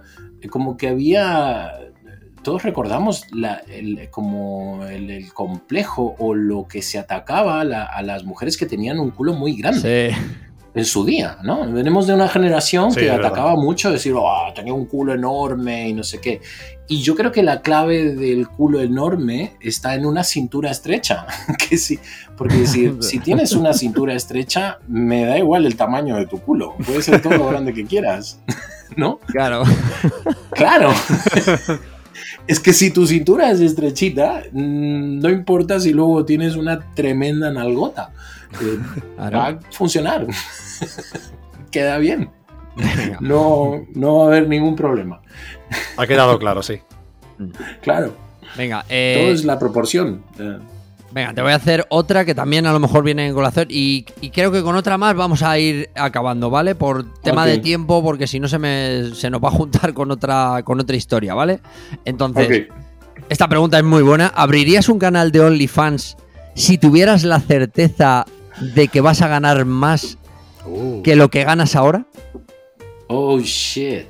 como 0.50 0.76
que 0.76 0.90
había 0.90 1.72
todos 2.44 2.64
recordamos 2.64 3.26
la- 3.32 3.62
el, 3.70 4.10
como 4.10 4.86
el, 4.86 5.10
el 5.10 5.34
complejo 5.34 6.16
o 6.20 6.34
lo 6.34 6.68
que 6.68 6.82
se 6.82 6.98
atacaba 6.98 7.62
a, 7.62 7.64
la- 7.64 7.84
a 7.86 8.02
las 8.02 8.24
mujeres 8.24 8.58
que 8.58 8.66
tenían 8.66 9.00
un 9.00 9.12
culo 9.12 9.34
muy 9.34 9.56
grande 9.56 10.14
Sí. 10.14 10.18
en 10.74 10.86
su 10.86 11.04
día, 11.06 11.38
¿no? 11.44 11.70
Venimos 11.72 12.08
de 12.08 12.14
una 12.14 12.28
generación 12.30 12.92
Sí, 12.92 13.02
que 13.02 13.12
atacaba 13.12 13.56
mucho, 13.56 13.92
decir, 13.92 14.14
"Ah, 14.18 14.52
tenía 14.56 14.74
un 14.74 14.86
culo 14.86 15.14
enorme 15.14 15.90
y 15.90 15.94
no 15.94 16.04
sé 16.04 16.20
qué. 16.22 16.42
Y 16.88 17.02
yo 17.02 17.16
creo 17.16 17.32
que 17.32 17.44
la 17.44 17.62
clave 17.62 18.16
del 18.16 18.48
culo 18.48 18.82
enorme 18.82 19.54
está 19.62 19.96
en 19.96 20.06
una 20.06 20.24
cintura 20.24 20.72
estrecha. 20.72 21.26
que 21.70 21.78
sí, 21.78 22.00
porque 22.38 22.66
si, 22.68 22.92
si 23.02 23.20
tienes 23.20 23.52
una 23.54 23.74
cintura 23.74 24.14
estrecha, 24.14 24.80
me 24.88 25.26
da 25.26 25.38
igual 25.38 25.66
el 25.66 25.76
tamaño 25.76 26.16
de 26.18 26.26
tu 26.26 26.40
culo. 26.42 26.74
Puede 26.86 27.02
ser 27.02 27.22
todo 27.22 27.38
lo 27.38 27.48
grande 27.48 27.74
que 27.74 27.86
quieras, 27.86 28.40
¿no? 28.98 29.20
Claro. 29.28 29.64
Claro. 30.52 30.90
Es 32.48 32.60
que 32.60 32.74
si 32.74 32.92
tu 32.92 33.06
cintura 33.08 33.52
es 33.52 33.60
estrechita, 33.60 34.44
mm, 34.52 35.20
no 35.20 35.30
importa 35.30 35.80
si 35.80 35.94
luego 35.94 36.26
tienes 36.26 36.56
una 36.56 36.80
tremenda 36.94 37.52
nalgota. 37.52 38.12
eh. 38.62 38.78
Va 39.20 39.48
a 39.48 39.60
funcionar. 39.72 40.28
Queda 41.72 41.98
bien. 41.98 42.30
No, 43.20 43.86
no 43.94 44.18
va 44.18 44.24
a 44.24 44.28
haber 44.28 44.48
ningún 44.48 44.76
problema. 44.76 45.22
Ha 45.98 46.08
quedado 46.08 46.40
claro, 46.40 46.64
sí. 46.64 46.80
Claro. 47.82 48.14
Venga, 48.58 48.82
Todo 48.84 48.92
eh, 48.92 49.32
es 49.32 49.46
la 49.46 49.60
proporción. 49.60 50.24
Venga, 51.12 51.34
te 51.34 51.42
voy 51.42 51.52
a 51.52 51.56
hacer 51.56 51.86
otra 51.90 52.24
que 52.24 52.34
también 52.34 52.66
a 52.66 52.72
lo 52.72 52.80
mejor 52.80 53.04
viene 53.04 53.28
en 53.28 53.34
colación 53.34 53.68
y, 53.70 54.06
y 54.22 54.30
creo 54.30 54.52
que 54.52 54.62
con 54.64 54.76
otra 54.76 54.98
más 54.98 55.14
vamos 55.16 55.44
a 55.44 55.60
ir 55.60 55.90
acabando, 55.96 56.50
¿vale? 56.50 56.74
Por 56.74 57.14
tema 57.22 57.46
de 57.46 57.58
tiempo, 57.58 58.02
porque 58.02 58.28
si 58.28 58.40
no 58.40 58.48
se, 58.48 58.58
me, 58.60 59.14
se 59.14 59.30
nos 59.30 59.44
va 59.44 59.50
a 59.50 59.52
juntar 59.52 59.94
con 59.94 60.10
otra, 60.12 60.62
con 60.64 60.80
otra 60.80 60.96
historia, 60.96 61.34
¿vale? 61.34 61.60
Entonces, 62.06 62.68
esta 63.28 63.48
pregunta 63.50 63.78
es 63.78 63.84
muy 63.84 64.04
buena. 64.04 64.28
¿Abrirías 64.28 64.88
un 64.88 65.00
canal 65.00 65.32
de 65.34 65.42
OnlyFans 65.42 66.16
si 66.56 66.78
tuvieras 66.78 67.24
la 67.24 67.40
certeza 67.42 68.26
de 68.62 68.88
que 68.88 69.02
vas 69.02 69.22
a 69.22 69.28
ganar 69.28 69.66
más 69.66 70.18
Uh, 70.64 71.02
que 71.02 71.16
lo 71.16 71.30
que 71.30 71.44
ganas 71.44 71.76
ahora? 71.76 72.06
Oh 73.08 73.40
shit. 73.40 74.06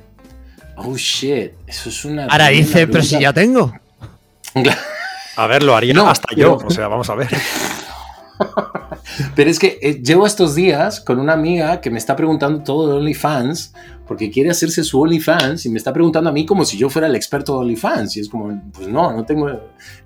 Oh 0.76 0.96
shit. 0.96 1.52
Eso 1.66 1.88
es 1.88 2.04
una. 2.04 2.26
Ahora 2.26 2.48
dice, 2.48 2.86
pero 2.86 3.02
si 3.02 3.18
ya 3.18 3.32
pregunta". 3.32 3.80
tengo. 4.54 4.70
a 5.36 5.46
ver, 5.46 5.62
lo 5.62 5.74
haría 5.76 5.94
No, 5.94 6.08
hasta 6.08 6.26
pero- 6.34 6.58
yo. 6.60 6.66
O 6.66 6.70
sea, 6.70 6.88
vamos 6.88 7.08
a 7.10 7.14
ver. 7.14 7.28
Pero 9.36 9.50
es 9.50 9.58
que 9.58 9.78
eh, 9.82 10.00
llevo 10.02 10.26
estos 10.26 10.54
días 10.54 11.00
con 11.00 11.18
una 11.18 11.32
amiga 11.34 11.80
que 11.80 11.90
me 11.90 11.98
está 11.98 12.16
preguntando 12.16 12.62
todo 12.62 12.88
de 12.88 12.94
OnlyFans, 12.94 13.74
porque 14.06 14.30
quiere 14.30 14.50
hacerse 14.50 14.84
su 14.84 15.00
OnlyFans 15.00 15.64
y 15.66 15.70
me 15.70 15.78
está 15.78 15.92
preguntando 15.92 16.30
a 16.30 16.32
mí 16.32 16.44
como 16.46 16.64
si 16.64 16.76
yo 16.78 16.88
fuera 16.88 17.08
el 17.08 17.14
experto 17.14 17.52
de 17.54 17.58
OnlyFans. 17.60 18.16
Y 18.16 18.20
es 18.20 18.28
como, 18.28 18.60
pues 18.72 18.88
no, 18.88 19.12
no 19.12 19.24
tengo, 19.24 19.48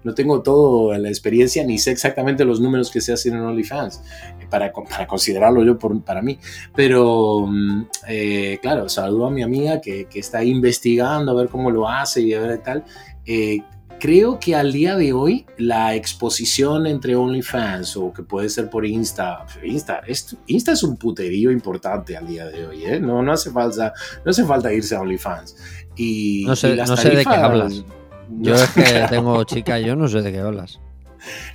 no 0.03 0.15
tengo 0.15 0.43
toda 0.43 0.98
la 0.98 1.09
experiencia 1.09 1.65
ni 1.65 1.78
sé 1.78 1.93
exactamente 1.93 2.44
los 2.44 2.61
números 2.61 2.90
que 2.90 3.01
se 3.01 3.12
hacen 3.12 3.35
en 3.35 3.40
OnlyFans 3.43 4.03
eh, 4.40 4.47
para, 4.51 4.73
para 4.73 5.07
considerarlo 5.07 5.62
yo 5.65 5.78
por, 5.78 6.03
para 6.03 6.20
mí. 6.20 6.39
Pero, 6.74 7.47
mm, 7.48 7.86
eh, 8.09 8.59
claro, 8.61 8.89
saludo 8.89 9.27
a 9.27 9.31
mi 9.31 9.43
amiga 9.43 9.81
que, 9.81 10.07
que 10.07 10.19
está 10.20 10.43
investigando 10.43 11.32
a 11.32 11.35
ver 11.35 11.48
cómo 11.48 11.70
lo 11.70 11.89
hace 11.89 12.23
y 12.23 12.35
a 12.35 12.40
ver 12.40 12.59
tal. 12.59 12.85
Eh, 13.24 13.59
Creo 13.98 14.39
que 14.39 14.55
al 14.55 14.73
día 14.73 14.94
de 14.97 15.12
hoy 15.14 15.47
la 15.56 15.94
exposición 15.94 16.86
entre 16.86 17.16
OnlyFans 17.16 17.97
o 17.97 18.12
que 18.12 18.23
puede 18.23 18.48
ser 18.51 18.68
por 18.68 18.85
Insta, 18.85 19.47
Insta, 19.64 20.02
esto- 20.06 20.36
Insta 20.47 20.73
es 20.73 20.82
un 20.82 20.97
puterío 20.98 21.51
importante 21.51 22.16
al 22.16 22.27
día 22.27 22.47
de 22.47 22.66
hoy, 22.66 22.85
¿eh? 22.85 23.01
No, 23.01 23.23
no 23.23 23.32
hace 23.32 23.51
falta, 23.51 23.94
no 24.24 24.31
hace 24.31 24.44
falta 24.44 24.73
irse 24.73 24.94
a 24.94 25.01
OnlyFans. 25.01 25.56
Y, 25.97 26.44
No 26.47 26.55
sé- 26.55 26.70
y 26.73 26.77
las 26.77 26.90
no 26.90 26.97
sé 26.97 27.09
de 27.10 27.24
qué 27.24 27.31
hablas. 27.35 27.85
Yo 28.40 28.55
es 28.55 28.68
que 28.70 28.82
tengo 29.10 29.43
chica, 29.44 29.78
yo 29.78 29.97
no 29.97 30.09
sé 30.09 30.20
de 30.20 30.31
qué 30.31 30.40
hablas. 30.40 30.78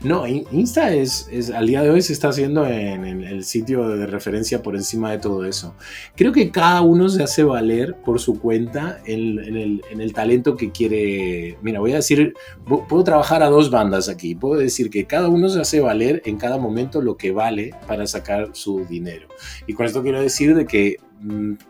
No, 0.03 0.27
In- 0.27 0.45
Insta 0.51 0.93
es, 0.93 1.27
es- 1.31 1.49
al 1.51 1.67
día 1.67 1.81
de 1.81 1.89
hoy 1.89 2.01
se 2.01 2.13
está 2.13 2.29
haciendo 2.29 2.65
en, 2.67 3.05
el 3.23 3.43
sitio 3.43 3.87
de 3.89 4.05
referencia 4.07 4.61
por 4.63 4.75
encima 4.75 5.11
de 5.11 5.19
todo 5.19 5.45
eso. 5.45 5.75
Creo 6.15 6.31
que 6.31 6.51
cada 6.51 6.81
uno 6.81 7.09
se 7.09 7.23
hace 7.23 7.43
valer 7.43 7.95
por 8.03 8.19
su 8.19 8.39
cuenta 8.39 8.99
en, 9.05 9.39
el, 9.39 9.81
en 9.91 10.01
el 10.01 10.13
talento 10.13 10.55
que 10.55 10.71
quiere. 10.71 11.57
Mira, 11.61 11.79
voy 11.79 11.93
a 11.93 11.97
decir, 11.97 12.33
pu- 12.65 12.85
puedo 12.87 13.03
trabajar 13.03 13.43
a 13.43 13.49
dos 13.49 13.69
bandas 13.71 14.09
aquí. 14.09 14.35
Puedo 14.35 14.59
decir 14.59 14.89
que 14.89 15.05
cada 15.05 15.29
uno 15.29 15.49
se 15.49 15.59
hace 15.61 15.79
valer 15.79 16.21
en 16.25 16.37
cada 16.37 16.57
momento 16.57 17.01
lo 17.01 17.17
que 17.17 17.31
vale 17.31 17.71
para 17.87 18.07
sacar 18.07 18.49
su 18.53 18.85
dinero. 18.85 19.27
Y 19.67 19.73
con 19.73 19.85
esto 19.85 20.01
quiero 20.03 20.21
decir 20.21 20.55
de 20.55 20.65
que 20.65 20.97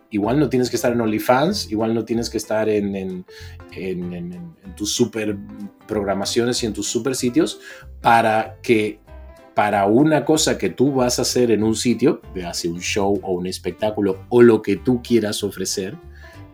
igual 0.10 0.40
no 0.40 0.50
tienes 0.50 0.70
que 0.70 0.76
estar 0.76 0.92
en 0.94 1.02
OnlyFans, 1.02 1.72
igual 1.72 1.94
no 1.94 2.06
tienes 2.06 2.30
que 2.30 2.38
estar 2.38 2.70
en, 2.70 2.96
en, 2.96 3.26
en- 3.74 4.52
tus 4.76 4.94
super 4.96 5.38
programaciones 5.88 6.64
y 6.64 6.66
en 6.66 6.74
tus 6.74 6.88
super 6.88 7.16
sitios 7.16 7.60
para 8.02 8.58
que 8.62 9.00
para 9.54 9.86
una 9.86 10.24
cosa 10.24 10.58
que 10.58 10.70
tú 10.70 10.94
vas 10.94 11.20
a 11.20 11.24
hacer 11.24 11.52
en 11.52 11.62
un 11.64 11.76
sitio, 11.76 12.22
hace 12.48 12.70
un 12.70 12.80
show 12.80 13.20
o 13.22 13.34
un 13.34 13.48
espectáculo 13.48 14.26
o 14.30 14.42
lo 14.42 14.62
que 14.62 14.78
tú 14.78 15.02
quieras 15.04 15.44
ofrecer, 15.44 15.98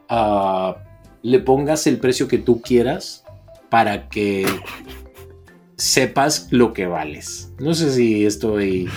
ah, 0.10 0.78
le 1.22 1.40
pongas 1.40 1.86
el 1.86 2.00
precio 2.00 2.28
que 2.28 2.40
tú 2.40 2.60
quieras 2.62 3.24
para 3.70 4.10
que 4.10 4.46
sepas 5.76 6.48
lo 6.52 6.74
que 6.74 6.88
vales. 6.88 7.54
No 7.60 7.74
sé 7.76 7.92
si 7.92 8.26
estoy 8.26 8.90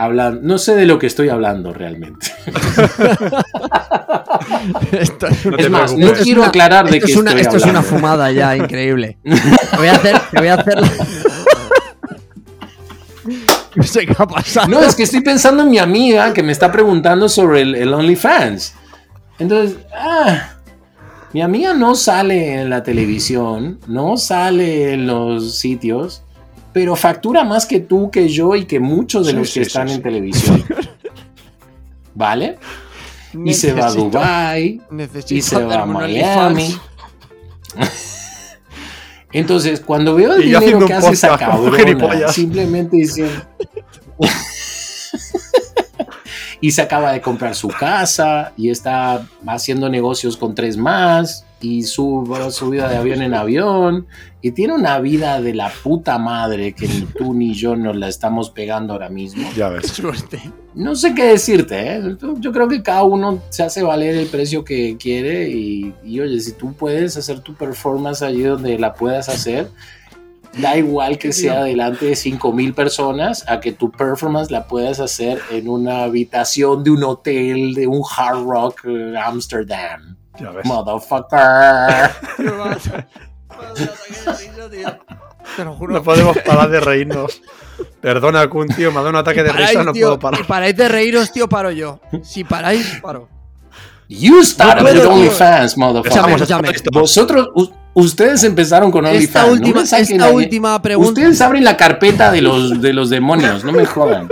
hablando, 0.00 0.40
no 0.42 0.58
sé 0.58 0.74
de 0.74 0.86
lo 0.86 0.98
que 0.98 1.06
estoy 1.06 1.28
hablando 1.28 1.72
realmente. 1.72 2.32
Esto, 4.92 5.28
No 5.44 5.56
es 5.56 5.70
más, 5.70 5.92
preocupes. 5.92 6.18
no 6.18 6.24
quiero 6.24 6.44
aclarar 6.44 6.90
de 6.90 7.00
qué 7.00 7.10
es 7.10 7.16
una, 7.16 7.30
estoy 7.32 7.42
esto 7.42 7.56
es 7.58 7.64
una 7.64 7.82
fumada 7.82 8.30
ya 8.32 8.56
increíble. 8.64 9.18
Te 9.22 9.76
voy 9.76 9.88
a 9.88 9.92
hacer. 9.92 10.20
Te 10.30 10.38
voy 10.38 10.48
a 10.48 10.54
hacer. 10.54 10.78
No 13.76 13.84
sé 13.84 14.04
qué 14.04 14.14
ha 14.18 14.26
pasado. 14.26 14.66
No, 14.66 14.82
es 14.82 14.96
que 14.96 15.04
estoy 15.04 15.20
pensando 15.20 15.62
en 15.62 15.70
mi 15.70 15.78
amiga 15.78 16.32
que 16.32 16.42
me 16.42 16.50
está 16.50 16.72
preguntando 16.72 17.28
sobre 17.28 17.60
el, 17.62 17.76
el 17.76 17.94
OnlyFans. 17.94 18.74
Entonces, 19.38 19.76
ah, 19.96 20.54
mi 21.32 21.40
amiga 21.40 21.72
no 21.72 21.94
sale 21.94 22.60
en 22.62 22.68
la 22.68 22.82
televisión, 22.82 23.78
no 23.86 24.16
sale 24.16 24.92
en 24.94 25.06
los 25.06 25.56
sitios, 25.56 26.24
pero 26.72 26.96
factura 26.96 27.44
más 27.44 27.66
que 27.66 27.80
tú, 27.80 28.10
que 28.10 28.28
yo 28.28 28.54
y 28.54 28.64
que 28.64 28.80
muchos 28.80 29.26
de 29.26 29.32
Sí, 29.32 29.38
los 29.38 29.50
sí, 29.50 29.60
que 29.60 29.64
sí, 29.64 29.68
están 29.68 29.88
sí. 29.88 29.94
en 29.94 30.02
televisión. 30.02 30.64
¿Vale? 32.14 32.58
Y 33.44 33.54
se 33.54 33.72
va 33.72 33.86
a 33.86 33.92
Dubai 33.92 34.80
y 35.28 35.42
se 35.42 35.62
va 35.62 35.82
a 35.82 35.86
Miami. 35.86 36.76
Entonces, 39.32 39.80
cuando 39.80 40.16
veo 40.16 40.34
el 40.34 40.42
Y 40.42 40.46
dinero 40.46 40.84
que 40.86 40.92
hace 40.92 41.12
esa 41.12 41.38
cabrona, 41.38 42.28
simplemente 42.28 42.96
diciendo. 42.96 43.42
y 46.60 46.72
se 46.72 46.82
acaba 46.82 47.12
de 47.12 47.20
comprar 47.20 47.54
su 47.54 47.68
casa 47.68 48.52
y 48.56 48.70
está 48.70 49.26
haciendo 49.46 49.88
negocios 49.88 50.36
con 50.36 50.54
tres 50.54 50.76
más 50.76 51.46
y 51.60 51.82
su, 51.82 52.26
su 52.50 52.70
vida 52.70 52.88
de 52.88 52.96
avión 52.96 53.22
en 53.22 53.34
avión 53.34 54.06
y 54.40 54.52
tiene 54.52 54.74
una 54.74 54.98
vida 55.00 55.40
de 55.40 55.54
la 55.54 55.70
puta 55.82 56.18
madre 56.18 56.72
que 56.72 56.88
ni 56.88 57.02
tú 57.02 57.34
ni 57.34 57.52
yo 57.52 57.76
nos 57.76 57.96
la 57.96 58.08
estamos 58.08 58.50
pegando 58.50 58.94
ahora 58.94 59.10
mismo. 59.10 59.48
Ya 59.54 59.68
ves. 59.68 59.88
Suerte. 59.88 60.40
No 60.74 60.96
sé 60.96 61.14
qué 61.14 61.24
decirte, 61.24 61.96
¿eh? 61.96 62.16
yo 62.38 62.52
creo 62.52 62.68
que 62.68 62.82
cada 62.82 63.02
uno 63.02 63.42
se 63.50 63.62
hace 63.62 63.82
valer 63.82 64.14
el 64.14 64.26
precio 64.28 64.64
que 64.64 64.96
quiere 64.96 65.50
y, 65.50 65.94
y, 66.04 66.20
oye, 66.20 66.40
si 66.40 66.52
tú 66.52 66.72
puedes 66.72 67.16
hacer 67.16 67.40
tu 67.40 67.54
performance 67.54 68.22
allí 68.22 68.42
donde 68.42 68.78
la 68.78 68.94
puedas 68.94 69.28
hacer, 69.28 69.68
da 70.58 70.76
igual 70.76 71.18
que 71.18 71.32
sea 71.32 71.62
delante 71.64 72.06
de 72.06 72.12
5.000 72.12 72.74
personas 72.74 73.44
a 73.48 73.60
que 73.60 73.72
tu 73.72 73.90
performance 73.90 74.50
la 74.50 74.66
puedas 74.66 75.00
hacer 75.00 75.40
en 75.50 75.68
una 75.68 76.04
habitación 76.04 76.82
de 76.82 76.90
un 76.90 77.04
hotel 77.04 77.74
de 77.74 77.86
un 77.86 78.02
Hard 78.16 78.44
Rock 78.44 78.84
eh, 78.84 79.14
Amsterdam. 79.22 80.16
Ya 80.40 80.50
ves. 80.50 80.64
Motherfucker. 80.64 82.10
Te 85.56 85.64
lo 85.64 85.74
juro. 85.74 85.94
No 85.94 86.02
podemos 86.02 86.38
parar 86.38 86.70
de 86.70 86.80
reírnos. 86.80 87.42
Perdona, 88.00 88.48
Kun, 88.48 88.68
tío, 88.68 88.90
me 88.90 88.98
ha 88.98 89.02
dado 89.02 89.10
un 89.10 89.16
ataque 89.16 89.42
de 89.42 89.50
Paráis, 89.50 89.70
risa, 89.70 89.84
no 89.84 89.92
tío, 89.92 90.06
puedo 90.06 90.18
parar. 90.18 90.40
Si 90.40 90.46
paráis 90.46 90.76
de 90.76 90.88
reíros, 90.88 91.32
tío, 91.32 91.48
paro 91.48 91.70
yo. 91.70 92.00
Si 92.22 92.44
paráis, 92.44 92.98
paro. 93.02 93.28
You 94.08 94.42
started 94.42 94.82
No 94.82 94.88
puedo, 94.88 95.08
with. 95.10 95.18
OnlyFans, 95.18 95.78
motherfucker. 95.78 96.90
Vosotros, 96.92 97.48
ustedes 97.94 98.42
empezaron 98.44 98.90
con 98.90 99.04
OnlyFans. 99.06 99.24
Esta 99.24 99.46
no 99.46 99.52
última, 99.52 99.80
me 99.80 99.86
saquen 99.86 100.20
esta 100.20 100.30
última 100.30 100.82
pregunta. 100.82 101.10
Ustedes 101.10 101.40
abren 101.40 101.64
la 101.64 101.76
carpeta 101.76 102.30
de 102.30 102.42
los, 102.42 102.80
de 102.80 102.92
los 102.92 103.08
demonios, 103.08 103.64
no 103.64 103.72
me 103.72 103.86
jodan. 103.86 104.28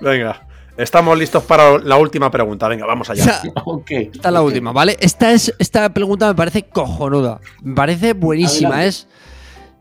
Venga, 0.00 0.46
estamos 0.78 1.18
listos 1.18 1.42
para 1.44 1.78
la 1.78 1.96
última 1.96 2.30
pregunta. 2.30 2.68
Venga, 2.68 2.86
vamos 2.86 3.08
O 3.08 3.12
allá. 3.12 3.24
sea, 3.24 3.42
Ok. 3.64 3.90
esta 3.90 4.28
es 4.28 4.32
la 4.32 4.42
última, 4.42 4.72
¿vale? 4.72 4.96
Esta, 5.00 5.32
es, 5.32 5.52
esta 5.58 5.92
pregunta 5.92 6.28
me 6.28 6.34
parece 6.34 6.62
cojonuda. 6.62 7.40
Me 7.62 7.74
parece 7.74 8.12
buenísima. 8.14 8.68
Adelante. 8.76 8.88
Es, 8.88 9.08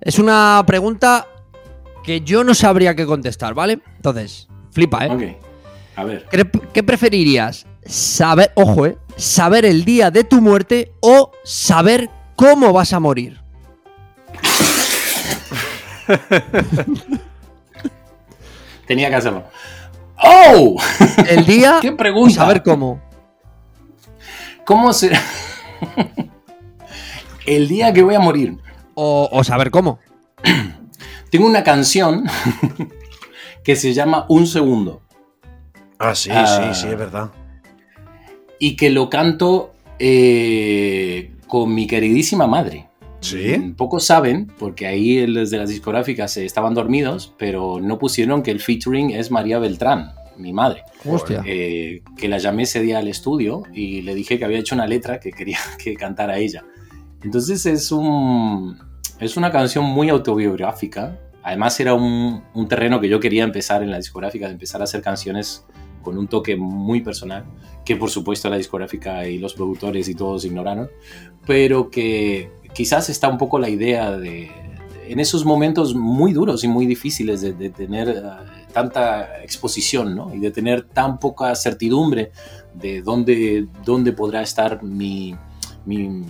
es 0.01 0.19
una 0.19 0.63
pregunta 0.67 1.27
que 2.03 2.21
yo 2.21 2.43
no 2.43 2.53
sabría 2.53 2.95
qué 2.95 3.05
contestar, 3.05 3.53
¿vale? 3.53 3.79
Entonces, 3.95 4.47
flipa, 4.71 5.05
¿eh? 5.05 5.09
Ok. 5.11 5.23
A 5.97 6.03
ver. 6.03 6.25
¿Qué, 6.29 6.45
qué 6.73 6.83
preferirías? 6.83 7.65
Saber, 7.85 8.51
ojo, 8.55 8.85
¿eh? 8.85 8.97
Saber 9.15 9.65
el 9.65 9.83
día 9.85 10.11
de 10.11 10.23
tu 10.23 10.41
muerte 10.41 10.91
o 10.99 11.31
saber 11.43 12.09
cómo 12.35 12.71
vas 12.73 12.93
a 12.93 12.99
morir. 12.99 13.39
Tenía 18.85 19.09
que 19.09 19.15
hacerlo. 19.15 19.43
¡Oh! 20.23 20.75
El 21.27 21.45
día 21.45 21.77
¡Qué 21.81 21.91
pregunta! 21.91 22.35
saber 22.35 22.63
cómo. 22.63 23.01
¿Cómo 24.65 24.91
será? 24.93 25.21
El 27.45 27.67
día 27.67 27.93
que 27.93 28.03
voy 28.03 28.15
a 28.15 28.19
morir. 28.19 28.57
O, 28.95 29.29
o 29.31 29.43
saber 29.43 29.71
cómo. 29.71 29.99
Tengo 31.31 31.45
una 31.45 31.63
canción 31.63 32.25
que 33.63 33.75
se 33.75 33.93
llama 33.93 34.25
Un 34.29 34.47
Segundo 34.47 35.01
Ah, 35.99 36.15
sí, 36.15 36.29
Ah. 36.31 36.71
sí, 36.73 36.81
sí, 36.81 36.87
es 36.87 36.97
verdad. 36.97 37.31
y 38.59 38.75
que 38.75 38.89
lo 38.89 39.09
canto 39.09 39.73
eh, 39.99 41.35
con 41.47 41.73
mi 41.73 41.87
queridísima 41.87 42.47
madre. 42.47 42.86
¿Sí? 43.19 43.57
Mm, 43.57 43.75
Pocos 43.75 44.05
saben, 44.05 44.51
porque 44.59 44.85
ahí 44.87 45.25
los 45.27 45.49
de 45.49 45.57
las 45.57 45.69
discográficas 45.69 46.37
eh, 46.37 46.45
estaban 46.45 46.73
dormidos, 46.73 47.33
pero 47.37 47.79
no 47.81 47.97
pusieron 47.97 48.43
que 48.43 48.51
el 48.51 48.59
featuring 48.59 49.11
es 49.11 49.31
María 49.31 49.59
Beltrán, 49.59 50.11
mi 50.37 50.53
madre. 50.53 50.83
Hostia. 51.05 51.41
eh, 51.45 52.01
que 52.17 52.27
la 52.27 52.37
llamé 52.37 52.63
ese 52.63 52.81
día 52.81 52.99
al 52.99 53.07
estudio 53.07 53.63
y 53.73 54.01
le 54.03 54.13
dije 54.15 54.37
que 54.37 54.45
había 54.45 54.59
hecho 54.59 54.75
una 54.75 54.87
letra 54.87 55.19
que 55.19 55.31
quería 55.31 55.57
que 55.83 55.95
cantara 55.95 56.37
ella. 56.37 56.63
Entonces 57.23 57.65
es, 57.65 57.91
un, 57.91 58.77
es 59.19 59.35
una 59.37 59.51
canción 59.51 59.83
muy 59.85 60.09
autobiográfica. 60.09 61.19
Además 61.41 61.79
era 61.79 61.93
un, 61.93 62.43
un 62.53 62.67
terreno 62.67 62.99
que 63.01 63.09
yo 63.09 63.19
quería 63.19 63.43
empezar 63.43 63.81
en 63.81 63.89
la 63.89 63.97
discográfica, 63.97 64.45
de 64.47 64.53
empezar 64.53 64.81
a 64.81 64.83
hacer 64.83 65.01
canciones 65.01 65.65
con 66.03 66.17
un 66.17 66.27
toque 66.27 66.55
muy 66.55 67.01
personal, 67.01 67.43
que 67.83 67.97
por 67.97 68.09
supuesto 68.09 68.49
la 68.49 68.55
discográfica 68.57 69.27
y 69.27 69.39
los 69.39 69.53
productores 69.55 70.07
y 70.07 70.15
todos 70.15 70.45
ignoraron, 70.45 70.89
pero 71.45 71.89
que 71.89 72.49
quizás 72.73 73.09
está 73.09 73.27
un 73.29 73.37
poco 73.37 73.59
la 73.59 73.69
idea 73.69 74.11
de, 74.17 74.51
en 75.07 75.19
esos 75.19 75.45
momentos 75.45 75.95
muy 75.95 76.33
duros 76.33 76.63
y 76.63 76.67
muy 76.67 76.85
difíciles 76.85 77.41
de, 77.41 77.53
de 77.53 77.69
tener 77.69 78.09
eh, 78.09 78.21
tanta 78.73 79.41
exposición 79.43 80.15
¿no? 80.15 80.33
y 80.33 80.39
de 80.39 80.51
tener 80.51 80.83
tan 80.83 81.19
poca 81.19 81.55
certidumbre 81.55 82.31
de 82.73 83.01
dónde, 83.01 83.67
dónde 83.85 84.11
podrá 84.13 84.41
estar 84.41 84.83
mi, 84.83 85.35
mi- 85.85 86.23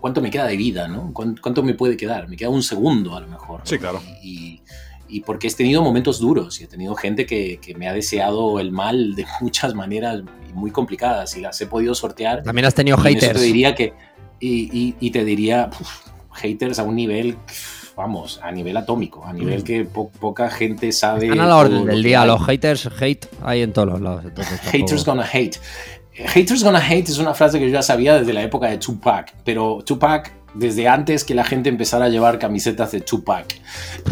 cuánto 0.00 0.20
me 0.20 0.30
queda 0.30 0.46
de 0.46 0.56
vida, 0.56 0.86
¿no? 0.88 1.12
¿Cuán- 1.12 1.36
¿Cuánto 1.40 1.62
me 1.62 1.74
puede 1.74 1.96
quedar? 1.96 2.28
Me 2.28 2.36
queda 2.36 2.50
un 2.50 2.62
segundo 2.62 3.16
a 3.16 3.20
lo 3.20 3.26
mejor. 3.28 3.60
¿no? 3.60 3.66
Sí, 3.66 3.78
claro. 3.78 4.00
Y, 4.22 4.60
y 5.08 5.20
porque 5.22 5.48
he 5.48 5.50
tenido 5.50 5.82
momentos 5.82 6.20
duros 6.20 6.60
y 6.60 6.64
he 6.64 6.66
tenido 6.68 6.94
gente 6.94 7.26
que, 7.26 7.58
que 7.60 7.74
me 7.74 7.88
ha 7.88 7.92
deseado 7.92 8.60
el 8.60 8.70
mal 8.72 9.14
de 9.16 9.26
muchas 9.40 9.74
maneras 9.74 10.22
muy 10.54 10.70
complicadas 10.70 11.36
y 11.36 11.40
las 11.40 11.60
he 11.60 11.66
podido 11.66 11.94
sortear. 11.94 12.42
También 12.42 12.66
has 12.66 12.74
tenido 12.74 12.96
Y 12.98 13.00
en 13.00 13.16
eso 13.16 13.26
haters. 13.26 13.40
te 13.40 13.46
diría 13.46 13.74
que. 13.74 13.92
Y, 14.42 14.68
y- 14.76 14.94
y 15.00 15.10
te 15.10 15.24
diría. 15.24 15.70
haters 16.34 16.78
a 16.78 16.82
un 16.82 16.96
nivel. 16.96 17.36
Vamos, 17.94 18.40
a 18.42 18.50
nivel 18.50 18.74
atómico, 18.78 19.22
a 19.24 19.34
nivel 19.34 19.62
que 19.64 19.84
po- 19.84 20.10
poca 20.10 20.48
gente 20.50 20.90
sabe. 20.92 21.26
Están 21.26 21.40
a 21.40 21.46
la 21.46 21.56
orden 21.58 21.84
del 21.84 22.00
que 22.02 22.08
día. 22.08 22.22
hay. 22.22 22.26
Los 22.28 22.44
haters, 22.46 22.88
hate, 23.00 23.26
hay 23.42 23.60
en 23.62 23.72
todos 23.74 23.88
los 23.88 24.00
lados. 24.00 24.24
entonces 24.24 24.58
Haters 24.72 25.04
gonna 25.04 25.26
hate. 25.30 25.58
Haters 26.14 26.64
gonna 26.64 26.80
hate 26.80 27.08
es 27.10 27.18
una 27.18 27.34
frase 27.34 27.58
que 27.58 27.66
yo 27.66 27.70
ya 27.72 27.82
sabía 27.82 28.18
desde 28.18 28.32
la 28.32 28.42
época 28.42 28.66
de 28.68 28.78
Tupac, 28.78 29.34
pero 29.44 29.82
Tupac 29.84 30.32
desde 30.54 30.86
antes 30.88 31.24
que 31.24 31.34
la 31.34 31.44
gente 31.44 31.68
empezara 31.70 32.06
a 32.06 32.08
llevar 32.08 32.38
camisetas 32.38 32.92
de 32.92 33.00
Tupac. 33.02 33.54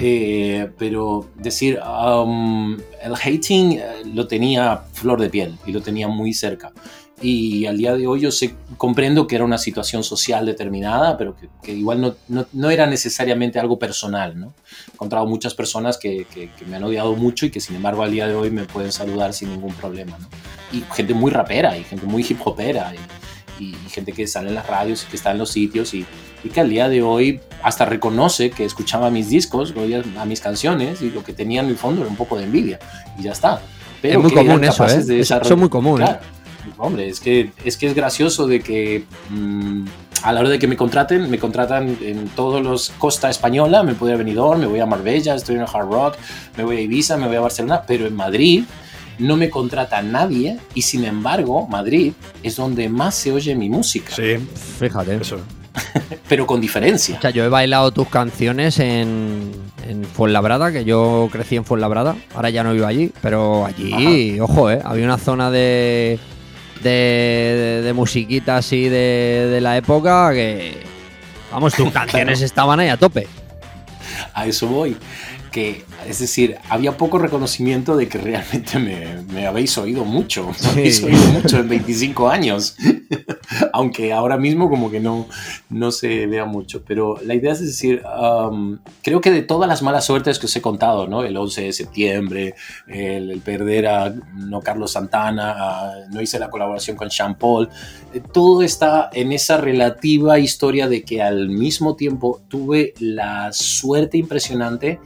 Eh, 0.01 0.71
pero 0.79 1.29
decir, 1.37 1.79
um, 1.81 2.75
el 3.03 3.15
hating 3.15 3.73
eh, 3.79 3.83
lo 4.15 4.27
tenía 4.27 4.83
flor 4.93 5.21
de 5.21 5.29
piel 5.31 5.59
y 5.67 5.73
lo 5.73 5.81
tenía 5.83 6.07
muy 6.09 6.33
cerca. 6.33 6.73
Y 7.23 7.67
al 7.67 7.77
día 7.77 7.95
de 7.95 8.07
hoy 8.07 8.21
yo 8.21 8.31
sé, 8.31 8.55
comprendo 8.79 9.27
que 9.27 9.35
era 9.35 9.45
una 9.45 9.59
situación 9.59 10.03
social 10.03 10.47
determinada, 10.47 11.19
pero 11.19 11.37
que, 11.37 11.49
que 11.63 11.73
igual 11.73 12.01
no, 12.01 12.15
no, 12.29 12.47
no, 12.53 12.71
era 12.71 12.87
necesariamente 12.87 13.59
algo 13.59 13.79
personal. 13.79 14.39
¿no? 14.39 14.55
He 14.89 14.95
encontrado 14.95 15.27
muchas 15.27 15.55
personas 15.55 15.99
que, 15.99 16.27
que, 16.33 16.51
que, 16.51 16.65
me 16.65 16.77
han 16.77 16.85
odiado 16.85 17.15
mucho 17.17 17.45
y 17.45 17.51
que 17.51 17.61
sin 17.61 17.77
embargo 17.77 18.03
al 18.03 18.11
día 18.11 18.27
de 18.27 18.35
hoy 18.35 18.51
me 18.51 18.65
pueden 18.65 18.91
saludar 18.91 19.35
sin 19.35 19.51
ningún 19.51 19.75
problema. 19.75 20.17
¿no? 20.19 20.29
Y 20.73 20.83
gente 20.95 21.13
muy 21.13 21.31
rapera 21.31 21.77
y 21.77 21.85
gente 21.85 22.07
muy 22.07 22.25
hip 22.27 22.39
hopera. 22.45 22.95
Y, 22.95 23.65
y, 23.65 23.77
gente 23.91 24.13
que 24.13 24.27
sale 24.27 24.49
en 24.49 24.55
las 24.55 24.67
radios 24.67 25.05
y 25.05 25.11
que 25.11 25.17
está 25.17 25.33
en 25.33 25.39
los 25.39 25.51
sitios 25.51 25.93
y, 25.93 26.07
y, 26.43 26.49
que 26.49 26.61
al 26.61 26.71
día 26.71 26.89
de 26.89 27.03
hoy 27.03 27.41
hasta 27.63 27.85
reconoce 27.85 28.51
que 28.51 28.65
escuchaba 28.65 29.11
mis 29.11 29.29
discos, 29.29 29.75
a 30.19 30.25
mis 30.25 30.41
canciones 30.41 31.03
y 31.03 31.11
lo 31.11 31.23
que 31.23 31.35
tenía 31.35 31.61
en 31.61 31.69
el 31.69 31.77
fondo 31.77 32.01
era 32.01 32.11
un 32.11 32.17
poco 32.17 32.39
de 32.39 32.45
envidia 32.45 32.79
y 33.19 33.25
ya 33.25 33.33
está. 33.33 33.61
Pero 34.01 34.19
es 34.19 34.23
muy 34.23 34.33
común 34.33 34.65
eso, 34.65 34.87
¿eh? 34.87 35.05
De 35.05 35.21
es 35.21 35.57
muy 35.57 35.69
común. 35.69 35.97
Claro, 35.97 36.15
¿eh? 36.15 36.40
Hombre, 36.79 37.09
es 37.09 37.21
que, 37.21 37.53
es 37.65 37.77
que 37.77 37.87
es 37.87 37.95
gracioso 37.95 38.47
de 38.47 38.61
que 38.61 39.05
mmm, 39.31 39.85
a 40.23 40.33
la 40.33 40.41
hora 40.41 40.49
de 40.51 40.59
que 40.59 40.67
me 40.67 40.77
contraten, 40.77 41.31
me 41.31 41.39
contratan 41.39 41.97
en 42.03 42.29
todos 42.29 42.63
los 42.63 42.91
costa 42.99 43.31
española, 43.31 43.83
me 43.83 43.93
ir 43.93 44.13
a 44.13 44.17
Benidorm, 44.17 44.61
me 44.61 44.67
voy 44.67 44.81
a 44.81 44.87
Marbella, 44.87 45.35
estoy 45.35 45.57
en 45.57 45.63
el 45.63 45.69
Hard 45.73 45.91
Rock, 45.91 46.17
me 46.57 46.65
voy 46.65 46.77
a 46.77 46.81
Ibiza, 46.81 47.17
me 47.17 47.27
voy 47.27 47.37
a 47.37 47.41
Barcelona, 47.41 47.83
pero 47.87 48.07
en 48.07 48.17
Madrid 48.17 48.65
no 49.19 49.37
me 49.37 49.51
contrata 49.51 50.03
nadie 50.03 50.59
y 50.75 50.83
sin 50.83 51.05
embargo 51.05 51.67
Madrid 51.67 52.13
es 52.43 52.57
donde 52.57 52.89
más 52.89 53.15
se 53.15 53.33
oye 53.33 53.55
mi 53.55 53.69
música. 53.69 54.15
Sí, 54.15 54.37
fíjate. 54.79 55.17
Eso. 55.17 55.39
Pero 56.29 56.47
con 56.47 56.61
diferencia. 56.61 57.17
O 57.19 57.21
sea, 57.21 57.31
yo 57.31 57.45
he 57.45 57.49
bailado 57.49 57.93
tus 57.93 58.09
canciones 58.09 58.79
en, 58.81 59.53
en 59.87 60.05
Fuenlabrada, 60.05 60.73
que 60.73 60.85
yo 60.85 61.29
crecí 61.31 61.57
en 61.57 61.65
Fuenlabrada. 61.65 62.17
Ahora 62.35 62.51
ya 62.51 62.65
no 62.65 62.73
vivo 62.73 62.87
allí, 62.87 63.13
pero 63.23 63.67
allí, 63.67 64.35
Ajá. 64.39 64.45
ojo, 64.45 64.71
¿eh? 64.71 64.81
había 64.85 65.05
una 65.05 65.19
zona 65.19 65.51
de, 65.51 66.19
de, 66.83 67.83
de, 67.85 67.93
musiquita 67.93 68.57
así 68.57 68.89
de, 68.89 69.49
de, 69.51 69.61
la 69.61 69.77
época 69.77 70.33
que, 70.33 70.83
vamos, 71.53 71.75
tus 71.75 71.91
canciones 71.93 72.43
estaban 72.43 72.81
ahí 72.81 72.89
a 72.89 72.97
tope. 72.97 73.27
A 74.35 74.47
eso 74.47 74.67
voy 74.67 74.97
que, 75.51 75.85
es 76.07 76.19
decir, 76.19 76.57
había 76.69 76.97
poco 76.97 77.19
reconocimiento 77.19 77.97
de 77.97 78.09
que 78.09 78.19
realmente 78.19 78.79
me, 78.79 79.23
me 79.33 79.47
habéis 79.47 79.77
oído 79.79 80.05
mucho, 80.05 80.47
me 80.49 80.55
sí. 80.55 80.69
habéis 80.69 81.03
oído 81.03 81.25
mucho 81.33 81.59
en 81.59 81.69
25 81.69 82.29
años, 82.29 82.77
aunque 83.73 84.13
ahora 84.13 84.37
mismo 84.37 84.69
como 84.69 84.91
que 84.91 85.01
no, 85.01 85.27
no 85.69 85.91
se 85.91 86.27
vea 86.27 86.45
mucho, 86.45 86.83
pero 86.87 87.17
la 87.25 87.35
idea 87.35 87.53
es 87.53 87.61
decir, 87.61 88.03
um, 88.05 88.79
creo 89.03 89.21
que 89.21 89.31
de 89.31 89.43
todas 89.43 89.69
las 89.69 89.83
malas 89.83 90.05
suertes 90.05 90.39
que 90.39 90.47
os 90.47 90.57
he 90.57 90.63
contado, 90.63 91.07
¿no? 91.07 91.23
el 91.25 91.37
11 91.37 91.63
de 91.63 91.73
septiembre, 91.73 92.55
el, 92.87 93.31
el 93.31 93.41
perder 93.41 93.87
a 93.87 94.15
no 94.35 94.61
Carlos 94.61 94.93
Santana, 94.93 95.55
a, 95.57 95.93
no 96.11 96.21
hice 96.21 96.39
la 96.39 96.51
colaboración 96.51 96.97
con 96.97 97.11
Sean 97.11 97.37
Paul, 97.37 97.69
eh, 98.13 98.21
todo 98.33 98.63
está 98.63 99.11
en 99.13 99.33
esa 99.33 99.57
relativa 99.57 100.39
historia 100.39 100.89
de 100.89 101.03
que 101.03 101.23
al 101.23 101.49
mismo 101.49 101.97
tiempo 101.97 102.41
tuve 102.49 102.95
la 102.99 103.53
suerte 103.53 104.19
impresionante 104.19 104.99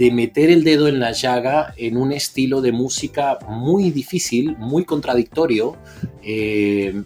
de 0.00 0.10
meter 0.10 0.48
el 0.48 0.64
dedo 0.64 0.88
en 0.88 0.98
la 0.98 1.12
llaga 1.12 1.74
en 1.76 1.98
un 1.98 2.10
estilo 2.10 2.62
de 2.62 2.72
música 2.72 3.38
muy 3.46 3.90
difícil, 3.90 4.56
muy 4.56 4.86
contradictorio, 4.86 5.76
eh, 6.22 7.02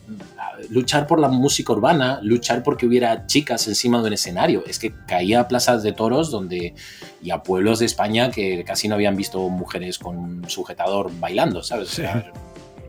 luchar 0.71 1.09
por 1.09 1.19
la 1.19 1.27
música 1.27 1.73
urbana, 1.73 2.21
luchar 2.23 2.63
porque 2.63 2.87
hubiera 2.87 3.27
chicas 3.27 3.67
encima 3.67 4.01
de 4.01 4.07
un 4.07 4.13
escenario. 4.13 4.63
Es 4.65 4.79
que 4.79 4.95
caía 5.09 5.41
a 5.41 5.49
plazas 5.49 5.83
de 5.83 5.91
toros 5.91 6.31
donde, 6.31 6.77
y 7.21 7.33
a 7.33 7.43
pueblos 7.43 7.81
de 7.81 7.87
España 7.87 8.31
que 8.31 8.63
casi 8.63 8.87
no 8.87 8.95
habían 8.95 9.17
visto 9.17 9.41
mujeres 9.49 9.99
con 9.99 10.17
un 10.17 10.49
sujetador 10.49 11.11
bailando, 11.19 11.65
¿sabes? 11.65 11.89
Sí. 11.89 12.05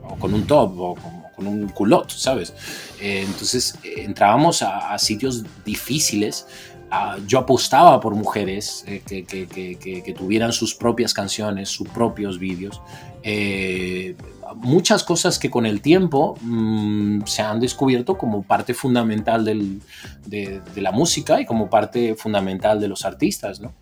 O, 0.03 0.17
con 0.17 0.35
un 0.35 0.45
top 0.45 0.79
o 0.79 0.93
con, 0.93 1.23
con 1.35 1.47
un 1.47 1.69
culot, 1.69 2.11
¿sabes? 2.11 2.53
Eh, 3.01 3.23
entonces 3.25 3.79
eh, 3.83 4.03
entrábamos 4.03 4.61
a, 4.61 4.93
a 4.93 4.99
sitios 4.99 5.43
difíciles 5.65 6.45
Uh, 6.91 7.19
yo 7.25 7.39
apostaba 7.39 7.99
por 7.99 8.13
mujeres 8.13 8.85
eh, 8.87 9.01
que, 9.05 9.25
que, 9.25 9.47
que, 9.47 10.03
que, 10.03 10.13
tuvieran 10.13 10.53
sus 10.53 10.75
propias 10.75 11.13
canciones, 11.13 11.67
sus 11.69 11.89
propios 11.89 12.37
vídeos. 12.37 12.79
Eh, 13.23 14.15
muchas 14.55 15.03
cosas 15.03 15.39
que 15.39 15.49
con 15.49 15.65
el 15.65 15.81
tiempo 15.81 16.37
mmm, 16.41 17.21
se 17.25 17.41
han 17.41 17.59
descubierto 17.59 18.17
como 18.17 18.43
parte 18.43 18.75
fundamental 18.75 19.43
del, 19.43 19.81
de, 20.27 20.61
de, 20.73 20.81
la 20.81 20.91
música 20.91 21.41
y 21.41 21.45
como 21.45 21.69
parte 21.69 22.15
fundamental 22.15 22.79
de 22.79 22.87
los 22.87 23.03
artistas. 23.03 23.59
¿no? 23.59 23.73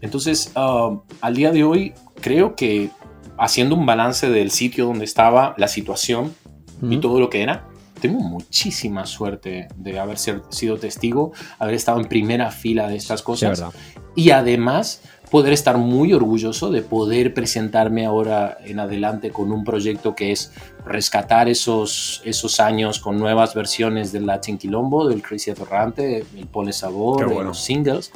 Entonces, 0.00 0.52
uh, 0.56 1.00
al 1.20 1.34
día 1.34 1.50
de 1.50 1.64
hoy, 1.64 1.94
creo 2.20 2.54
que 2.54 2.90
haciendo 3.38 3.74
un 3.74 3.86
balance 3.86 4.30
del 4.30 4.50
sitio 4.52 4.86
donde 4.86 5.04
estaba, 5.04 5.54
la 5.58 5.68
situación 5.68 6.32
uh 6.80 6.86
-huh. 6.86 6.94
y 6.94 6.98
todo 6.98 7.18
lo 7.18 7.28
que 7.28 7.42
era, 7.42 7.66
tengo 8.02 8.18
muchísima 8.18 9.06
suerte 9.06 9.68
de 9.76 9.98
haber 10.00 10.18
sido 10.18 10.76
testigo, 10.76 11.32
haber 11.60 11.76
estado 11.76 12.00
en 12.00 12.08
primera 12.08 12.50
fila 12.50 12.88
de 12.88 12.96
estas 12.96 13.22
cosas 13.22 13.60
sí, 13.60 14.00
y 14.16 14.30
además 14.30 15.02
poder 15.30 15.52
estar 15.52 15.78
muy 15.78 16.12
orgulloso 16.12 16.70
de 16.70 16.82
poder 16.82 17.32
presentarme 17.32 18.04
ahora 18.04 18.58
en 18.64 18.80
adelante 18.80 19.30
con 19.30 19.52
un 19.52 19.62
proyecto 19.62 20.16
que 20.16 20.32
es 20.32 20.52
rescatar 20.84 21.48
esos, 21.48 22.20
esos 22.24 22.58
años 22.58 22.98
con 22.98 23.18
nuevas 23.18 23.54
versiones 23.54 24.10
del 24.10 24.26
Latin 24.26 24.58
Quilombo, 24.58 25.08
del 25.08 25.22
Crazy 25.22 25.52
Atorrante, 25.52 26.26
el 26.36 26.46
Pole 26.48 26.72
Sabor, 26.72 27.24
bueno. 27.24 27.38
de 27.38 27.44
los 27.46 27.60
singles 27.60 28.10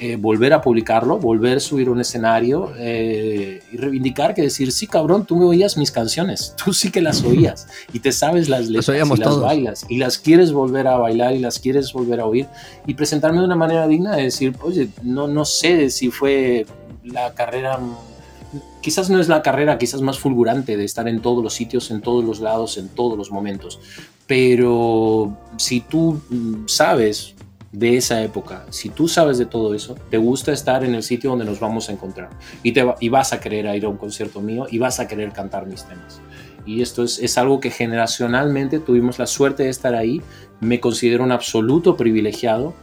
eh, 0.00 0.14
volver 0.14 0.52
a 0.52 0.60
publicarlo, 0.60 1.18
volver 1.18 1.56
a 1.56 1.60
subir 1.60 1.90
un 1.90 2.00
escenario 2.00 2.72
eh, 2.78 3.60
y 3.72 3.76
reivindicar 3.76 4.32
que 4.32 4.42
decir, 4.42 4.70
sí, 4.70 4.86
cabrón, 4.86 5.26
tú 5.26 5.34
me 5.34 5.44
oías 5.44 5.76
mis 5.76 5.90
canciones, 5.90 6.54
tú 6.64 6.72
sí 6.72 6.92
que 6.92 7.00
las 7.00 7.24
oías 7.24 7.66
y 7.92 7.98
te 7.98 8.12
sabes 8.12 8.48
las 8.48 8.68
letras 8.68 8.96
y 8.96 9.08
las 9.08 9.20
todos. 9.20 9.42
bailas 9.42 9.86
y 9.88 9.98
las 9.98 10.18
quieres 10.18 10.52
volver 10.52 10.86
a 10.86 10.98
bailar 10.98 11.34
y 11.34 11.40
las 11.40 11.58
quieres 11.58 11.92
volver 11.92 12.20
a 12.20 12.26
oír 12.26 12.46
y 12.86 12.94
presentarme 12.94 13.40
de 13.40 13.46
una 13.46 13.56
manera 13.56 13.88
digna 13.88 14.14
de 14.14 14.22
decir, 14.22 14.54
oye, 14.60 14.88
no, 15.02 15.26
no 15.26 15.44
sé 15.44 15.90
si 15.90 16.12
fue 16.12 16.64
la 17.02 17.34
carrera 17.34 17.80
quizás 18.80 19.10
no 19.10 19.18
es 19.18 19.28
la 19.28 19.42
carrera 19.42 19.78
quizás 19.78 20.00
más 20.00 20.20
fulgurante 20.20 20.76
de 20.76 20.84
estar 20.84 21.08
en 21.08 21.20
todos 21.20 21.42
los 21.42 21.54
sitios, 21.54 21.90
en 21.90 22.02
todos 22.02 22.24
los 22.24 22.38
lados, 22.38 22.78
en 22.78 22.88
todos 22.88 23.18
los 23.18 23.32
momentos, 23.32 23.80
pero 24.28 25.36
si 25.56 25.80
tú 25.80 26.20
sabes 26.66 27.34
de 27.72 27.96
esa 27.96 28.22
época, 28.22 28.64
si 28.70 28.88
tú 28.88 29.08
sabes 29.08 29.36
de 29.36 29.44
todo 29.44 29.74
eso, 29.74 29.94
te 30.10 30.16
gusta 30.16 30.52
estar 30.52 30.84
en 30.84 30.94
el 30.94 31.02
sitio 31.02 31.30
donde 31.30 31.44
nos 31.44 31.60
vamos 31.60 31.88
a 31.88 31.92
encontrar 31.92 32.30
y, 32.62 32.72
te, 32.72 32.86
y 33.00 33.08
vas 33.10 33.32
a 33.32 33.40
querer 33.40 33.74
ir 33.76 33.84
a 33.84 33.88
un 33.88 33.98
concierto 33.98 34.40
mío 34.40 34.66
y 34.70 34.78
vas 34.78 35.00
a 35.00 35.06
querer 35.06 35.32
cantar 35.32 35.66
mis 35.66 35.84
temas. 35.84 36.20
Y 36.64 36.80
esto 36.82 37.02
es, 37.02 37.18
es 37.18 37.36
algo 37.36 37.60
que 37.60 37.70
generacionalmente 37.70 38.78
tuvimos 38.78 39.18
la 39.18 39.26
suerte 39.26 39.64
de 39.64 39.68
estar 39.68 39.94
ahí, 39.94 40.22
me 40.60 40.80
considero 40.80 41.24
un 41.24 41.32
absoluto 41.32 41.96
privilegiado 41.96 42.74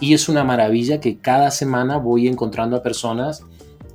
y 0.00 0.14
es 0.14 0.28
una 0.28 0.42
maravilla 0.42 1.00
que 1.00 1.18
cada 1.18 1.50
semana 1.52 1.96
voy 1.96 2.26
encontrando 2.26 2.76
a 2.76 2.82
personas 2.82 3.44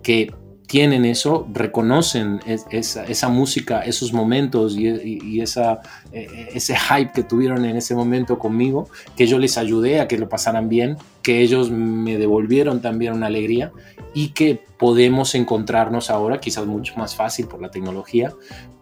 que 0.01 0.33
tienen 0.67 1.05
eso, 1.05 1.47
reconocen 1.53 2.41
es, 2.45 2.65
esa, 2.69 3.29
música, 3.29 3.79
esos 3.79 4.11
momentos 4.11 4.77
y, 4.77 5.39
esa, 5.41 5.81
eh, 6.11 6.49
ese 6.53 6.75
hype 6.77 7.13
que 7.13 7.23
tuvieron 7.23 7.63
en 7.65 7.77
ese 7.77 7.95
momento 7.95 8.37
conmigo, 8.37 8.89
que 9.15 9.27
yo 9.27 9.39
les 9.39 9.57
ayudé 9.57 10.01
a 10.01 10.07
que 10.09 10.17
lo 10.17 10.27
pasaran 10.27 10.67
bien, 10.67 10.97
que 11.23 11.41
ellos 11.41 11.71
me 11.71 12.17
devolvieron 12.17 12.81
también 12.81 13.13
una 13.13 13.27
alegría 13.27 13.71
y 14.13 14.29
que 14.29 14.61
podemos 14.77 15.35
encontrarnos 15.35 16.09
ahora, 16.09 16.39
quizás 16.41 16.65
mucho 16.65 16.95
más 16.97 17.15
fácil 17.15 17.47
por 17.47 17.61
la 17.61 17.71
tecnología, 17.71 18.33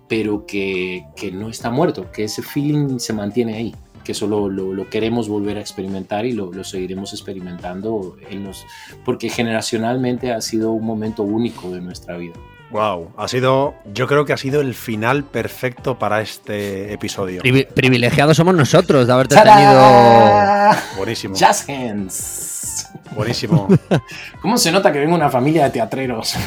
pero 0.08 0.46
que, 0.48 1.06
que 1.16 1.32
no 1.32 1.50
está 1.50 1.70
muerto, 1.70 2.12
que 2.12 2.24
ese 2.24 2.42
feeling 2.42 2.98
se 2.98 3.14
mantiene 3.14 3.56
ahí 3.56 3.76
que 4.06 4.14
eso 4.14 4.28
lo, 4.28 4.48
lo, 4.48 4.74
lo, 4.74 4.90
queremos 4.90 5.28
volver 5.28 5.58
a 5.58 5.60
experimentar 5.60 6.26
y 6.26 6.32
lo, 6.32 6.54
lo, 6.54 6.64
seguiremos 6.64 7.12
experimentando 7.12 8.16
en 8.30 8.46
los, 8.46 8.66
porque 9.04 9.30
generacionalmente 9.30 10.32
ha 10.32 10.40
sido 10.40 10.72
un 10.72 10.86
momento 10.86 11.24
único 11.24 11.72
de 11.72 11.82
nuestra 11.82 12.16
vida. 12.16 12.36
Wow, 12.72 13.12
ha 13.18 13.28
sido, 13.28 13.76
yo 13.94 14.08
creo 14.08 14.26
que 14.26 14.34
ha 14.34 14.38
sido 14.38 14.60
el 14.60 14.74
final 14.74 15.24
perfecto 15.24 16.00
para 16.00 16.22
este 16.22 16.92
episodio. 16.94 17.42
Pri 17.42 17.66
privilegiados 17.66 18.38
somos 18.38 18.56
nosotros 18.56 19.08
de 19.08 19.14
haberte 19.14 19.36
¡Tarán! 19.36 19.58
tenido. 19.58 20.98
Buenísimo. 20.98 21.36
Jazz 21.36 21.70
hands. 21.70 22.90
Buenísimo. 23.16 23.68
¿Cómo 24.42 24.58
se 24.58 24.72
nota 24.72 24.92
que 24.92 25.00
vengo 25.00 25.12
de 25.12 25.18
una 25.18 25.30
familia 25.30 25.66
de 25.66 25.70
teatreros? 25.70 26.36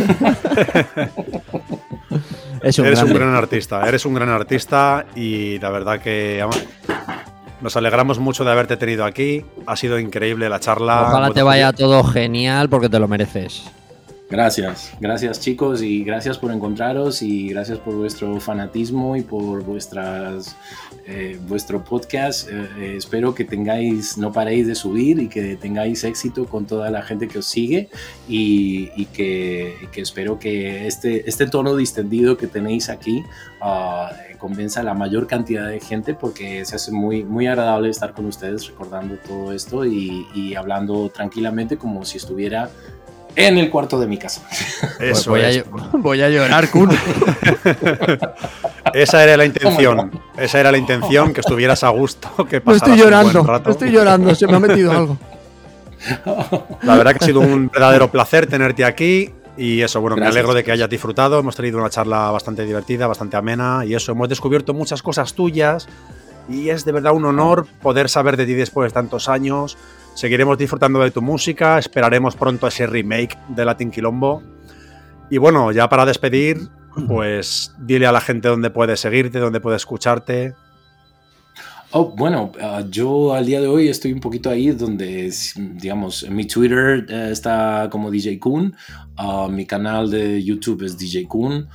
es 2.62 2.78
un 2.78 2.86
eres 2.86 2.98
grande. 2.98 3.12
un 3.14 3.18
gran 3.18 3.34
artista, 3.34 3.88
eres 3.88 4.04
un 4.04 4.14
gran 4.14 4.28
artista 4.28 5.06
y 5.14 5.58
la 5.60 5.70
verdad 5.70 6.00
que 6.00 6.44
nos 7.60 7.76
alegramos 7.76 8.18
mucho 8.18 8.44
de 8.44 8.50
haberte 8.50 8.76
tenido 8.76 9.04
aquí. 9.04 9.44
Ha 9.66 9.76
sido 9.76 9.98
increíble 9.98 10.48
la 10.48 10.60
charla. 10.60 11.08
Ojalá 11.08 11.30
te 11.30 11.42
vaya 11.42 11.72
todo 11.72 12.04
genial 12.04 12.68
porque 12.68 12.88
te 12.88 12.98
lo 12.98 13.08
mereces. 13.08 13.64
Gracias, 14.30 14.92
gracias 15.00 15.40
chicos 15.40 15.80
y 15.80 16.04
gracias 16.04 16.36
por 16.36 16.52
encontraros 16.52 17.22
y 17.22 17.48
gracias 17.48 17.78
por 17.78 17.94
vuestro 17.94 18.38
fanatismo 18.40 19.16
y 19.16 19.22
por 19.22 19.64
vuestras 19.64 20.54
eh, 21.06 21.40
vuestro 21.48 21.82
podcast. 21.82 22.46
Eh, 22.50 22.68
eh, 22.78 22.94
espero 22.98 23.34
que 23.34 23.46
tengáis, 23.46 24.18
no 24.18 24.30
paréis 24.30 24.66
de 24.66 24.74
subir 24.74 25.18
y 25.18 25.28
que 25.28 25.56
tengáis 25.56 26.04
éxito 26.04 26.44
con 26.44 26.66
toda 26.66 26.90
la 26.90 27.00
gente 27.00 27.26
que 27.26 27.38
os 27.38 27.46
sigue 27.46 27.88
y, 28.28 28.90
y 28.96 29.06
que, 29.06 29.74
y 29.82 29.86
que 29.86 30.02
espero 30.02 30.38
que 30.38 30.86
este, 30.86 31.26
este 31.26 31.46
tono 31.46 31.74
distendido 31.74 32.36
que 32.36 32.48
tenéis 32.48 32.90
aquí 32.90 33.24
uh, 33.62 34.12
convenza 34.38 34.80
a 34.80 34.82
la 34.84 34.94
mayor 34.94 35.26
cantidad 35.26 35.68
de 35.68 35.80
gente 35.80 36.14
porque 36.14 36.64
se 36.64 36.76
hace 36.76 36.92
muy, 36.92 37.24
muy 37.24 37.46
agradable 37.46 37.90
estar 37.90 38.12
con 38.12 38.26
ustedes 38.26 38.66
recordando 38.68 39.16
todo 39.16 39.52
esto 39.52 39.84
y, 39.84 40.26
y 40.34 40.54
hablando 40.54 41.10
tranquilamente 41.10 41.76
como 41.76 42.04
si 42.04 42.18
estuviera 42.18 42.70
en 43.38 43.56
el 43.56 43.70
cuarto 43.70 44.00
de 44.00 44.06
mi 44.06 44.18
casa. 44.18 44.42
Eso 44.98 45.30
voy, 45.30 45.40
es. 45.42 45.58
A, 45.58 45.64
voy 45.96 46.20
a 46.22 46.28
llorar, 46.28 46.68
Kun. 46.70 46.90
Esa 48.94 49.22
era 49.22 49.36
la 49.36 49.44
intención. 49.44 50.10
Esa 50.36 50.60
era 50.60 50.72
la 50.72 50.78
intención, 50.78 51.32
que 51.32 51.40
estuvieras 51.40 51.84
a 51.84 51.90
gusto. 51.90 52.28
Que 52.46 52.60
no 52.64 52.74
estoy 52.74 52.98
llorando, 52.98 53.44
no 53.44 53.70
estoy 53.70 53.90
llorando, 53.90 54.34
se 54.34 54.46
me 54.46 54.56
ha 54.56 54.60
metido 54.60 54.90
algo. 54.90 55.18
La 56.82 56.96
verdad 56.96 57.12
que 57.12 57.24
ha 57.24 57.26
sido 57.26 57.40
un 57.40 57.68
verdadero 57.68 58.10
placer 58.10 58.46
tenerte 58.46 58.84
aquí. 58.84 59.30
Y 59.58 59.82
eso, 59.82 60.00
bueno, 60.00 60.14
Gracias, 60.14 60.34
me 60.34 60.38
alegro 60.38 60.54
de 60.54 60.62
que 60.62 60.70
hayas 60.70 60.88
disfrutado. 60.88 61.40
Hemos 61.40 61.56
tenido 61.56 61.78
una 61.78 61.90
charla 61.90 62.30
bastante 62.30 62.64
divertida, 62.64 63.08
bastante 63.08 63.36
amena. 63.36 63.84
Y 63.84 63.92
eso, 63.92 64.12
hemos 64.12 64.28
descubierto 64.28 64.72
muchas 64.72 65.02
cosas 65.02 65.34
tuyas. 65.34 65.88
Y 66.48 66.68
es 66.68 66.84
de 66.84 66.92
verdad 66.92 67.12
un 67.12 67.24
honor 67.24 67.66
poder 67.82 68.08
saber 68.08 68.36
de 68.36 68.46
ti 68.46 68.54
después 68.54 68.90
de 68.90 68.94
tantos 68.94 69.28
años. 69.28 69.76
Seguiremos 70.14 70.58
disfrutando 70.58 71.00
de 71.00 71.10
tu 71.10 71.22
música. 71.22 71.76
Esperaremos 71.76 72.36
pronto 72.36 72.68
ese 72.68 72.86
remake 72.86 73.36
de 73.48 73.64
Latin 73.64 73.90
Quilombo. 73.90 74.44
Y 75.28 75.38
bueno, 75.38 75.72
ya 75.72 75.88
para 75.88 76.06
despedir, 76.06 76.68
pues 77.08 77.74
dile 77.78 78.06
a 78.06 78.12
la 78.12 78.20
gente 78.20 78.46
dónde 78.46 78.70
puede 78.70 78.96
seguirte, 78.96 79.40
dónde 79.40 79.60
puede 79.60 79.76
escucharte. 79.76 80.54
Oh, 81.90 82.12
bueno, 82.14 82.52
uh, 82.60 82.88
yo 82.90 83.32
al 83.32 83.46
día 83.46 83.60
de 83.60 83.66
hoy 83.66 83.88
estoy 83.88 84.12
un 84.12 84.20
poquito 84.20 84.50
ahí 84.50 84.70
donde, 84.70 85.32
digamos, 85.56 86.28
mi 86.28 86.44
Twitter 86.44 87.06
uh, 87.08 87.32
está 87.32 87.88
como 87.90 88.10
DJ 88.10 88.38
Kun, 88.38 88.76
uh, 89.18 89.48
mi 89.48 89.64
canal 89.64 90.10
de 90.10 90.42
YouTube 90.42 90.82
es 90.82 90.98
DJ 90.98 91.26
Kun, 91.26 91.66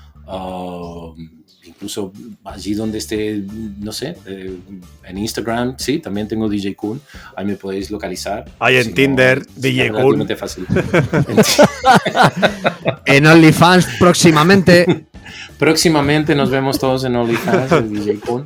incluso 1.64 2.14
allí 2.44 2.76
donde 2.76 3.00
esté, 3.00 3.44
no 3.80 3.92
sé, 3.92 4.16
eh, 4.28 4.56
en 5.04 5.18
Instagram, 5.18 5.76
sí, 5.78 5.98
también 5.98 6.28
tengo 6.28 6.48
DJ 6.48 6.76
Kun, 6.76 7.02
ahí 7.36 7.46
me 7.46 7.56
podéis 7.56 7.90
localizar. 7.90 8.46
Ahí 8.60 8.78
en 8.78 8.86
si 8.86 8.94
Tinder, 8.94 9.40
no, 9.40 9.46
DJ 9.56 9.92
Kun. 9.92 10.28
Fácil. 10.38 10.68
en 13.06 13.26
OnlyFans 13.26 13.88
próximamente. 14.00 15.08
próximamente 15.58 16.36
nos 16.36 16.52
vemos 16.52 16.78
todos 16.78 17.04
en 17.04 17.16
OnlyFans, 17.16 17.92
DJ 17.92 18.20
Kun. 18.20 18.46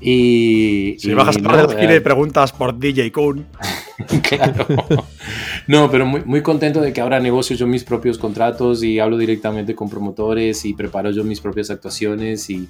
Y, 0.00 0.96
si 0.98 1.10
y, 1.10 1.14
bajas 1.14 1.40
no, 1.40 1.50
el 1.72 1.90
eh, 1.90 2.00
preguntas 2.00 2.52
por 2.52 2.78
DJ 2.78 3.10
Kun. 3.12 3.46
claro. 4.22 4.66
No, 5.66 5.90
pero 5.90 6.06
muy, 6.06 6.22
muy 6.24 6.42
contento 6.42 6.80
de 6.80 6.92
que 6.92 7.00
ahora 7.00 7.20
negocio 7.20 7.56
yo 7.56 7.66
mis 7.66 7.84
propios 7.84 8.18
contratos 8.18 8.82
y 8.82 8.98
hablo 8.98 9.18
directamente 9.18 9.74
con 9.74 9.90
promotores 9.90 10.64
y 10.64 10.74
preparo 10.74 11.10
yo 11.10 11.24
mis 11.24 11.40
propias 11.40 11.70
actuaciones 11.70 12.48
y, 12.48 12.68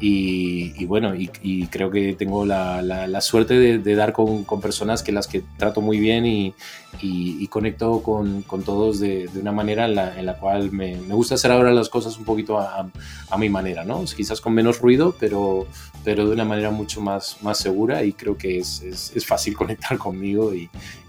y, 0.00 0.84
bueno, 0.86 1.14
y, 1.14 1.66
creo 1.68 1.90
que 1.90 2.14
tengo 2.14 2.44
la, 2.44 2.82
la, 2.82 3.20
suerte 3.20 3.54
de, 3.78 3.94
dar 3.94 4.12
con, 4.12 4.42
con, 4.42 4.60
personas 4.60 5.02
que 5.02 5.12
las 5.12 5.28
que 5.28 5.44
trato 5.58 5.80
muy 5.80 6.00
bien 6.00 6.26
y, 6.26 7.46
conecto 7.48 8.02
con, 8.02 8.42
con 8.42 8.62
todos 8.62 8.98
de, 8.98 9.28
de, 9.28 9.40
una 9.40 9.52
manera 9.52 9.84
en 9.84 9.94
la, 9.94 10.18
en 10.18 10.26
la 10.26 10.38
cual 10.38 10.72
me, 10.72 10.96
me, 10.96 11.14
gusta 11.14 11.34
hacer 11.36 11.52
ahora 11.52 11.70
las 11.72 11.88
cosas 11.88 12.16
un 12.18 12.24
poquito 12.24 12.58
a, 12.58 12.90
a, 13.30 13.38
mi 13.38 13.48
manera, 13.48 13.84
¿no? 13.84 14.02
Quizás 14.04 14.40
con 14.40 14.54
menos 14.54 14.80
ruido, 14.80 15.14
pero, 15.20 15.66
pero 16.02 16.26
de 16.26 16.32
una 16.32 16.44
manera 16.44 16.70
mucho 16.70 17.00
más, 17.00 17.36
más 17.42 17.58
segura 17.58 18.02
y 18.02 18.12
creo 18.12 18.36
que 18.36 18.58
es, 18.58 18.82
es, 18.82 19.26
fácil 19.26 19.56
conectar 19.56 19.98
conmigo 19.98 20.52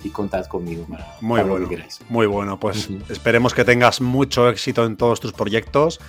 y 0.03 0.09
contad 0.09 0.45
conmigo 0.45 0.85
para, 0.85 1.05
muy 1.21 1.39
para 1.39 1.49
bueno, 1.49 1.63
lo 1.63 1.69
que 1.69 1.75
queráis. 1.75 1.99
Muy 2.09 2.27
bueno, 2.27 2.59
pues 2.59 2.89
uh 2.89 2.93
-huh. 2.93 3.11
esperemos 3.11 3.53
que 3.53 3.65
tengas 3.65 4.01
mucho 4.01 4.49
éxito 4.49 4.85
en 4.85 4.95
todos 4.95 5.19
tus 5.19 5.33
proyectos. 5.33 5.99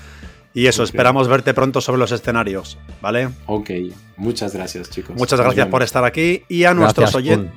Y 0.57 0.69
eso, 0.69 0.83
okay. 0.83 0.91
esperamos 0.91 1.27
verte 1.27 1.53
pronto 1.53 1.81
sobre 1.81 1.99
los 1.99 2.13
escenarios, 2.13 2.79
¿vale? 3.03 3.29
Ok, 3.47 3.71
muchas 4.17 4.55
gracias 4.55 4.89
chicos. 4.89 5.17
Muchas 5.17 5.41
gracias 5.41 5.67
por 5.67 5.83
estar 5.83 6.05
aquí 6.05 6.45
y 6.49 6.63
a 6.63 6.75
nuestros 6.75 7.13
oyentes. 7.17 7.53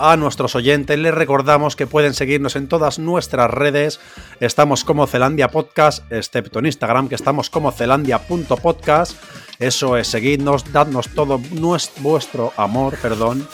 A 0.00 0.16
nuestros 0.16 0.54
oyentes 0.54 0.96
les 0.96 1.12
recordamos 1.12 1.74
que 1.74 1.88
pueden 1.88 2.14
seguirnos 2.14 2.54
en 2.54 2.68
todas 2.68 3.00
nuestras 3.00 3.50
redes. 3.50 3.98
Estamos 4.38 4.84
como 4.84 5.08
Zelandia 5.08 5.48
Podcast, 5.48 6.10
excepto 6.12 6.60
en 6.60 6.66
Instagram, 6.66 7.08
que 7.08 7.16
estamos 7.16 7.50
como 7.50 7.72
zelandia.podcast. 7.72 9.20
Eso 9.58 9.96
es, 9.96 10.06
seguidnos, 10.06 10.72
dadnos 10.72 11.08
todo 11.08 11.40
nuestro, 11.50 12.00
vuestro 12.00 12.52
amor, 12.56 12.96
perdón, 13.02 13.48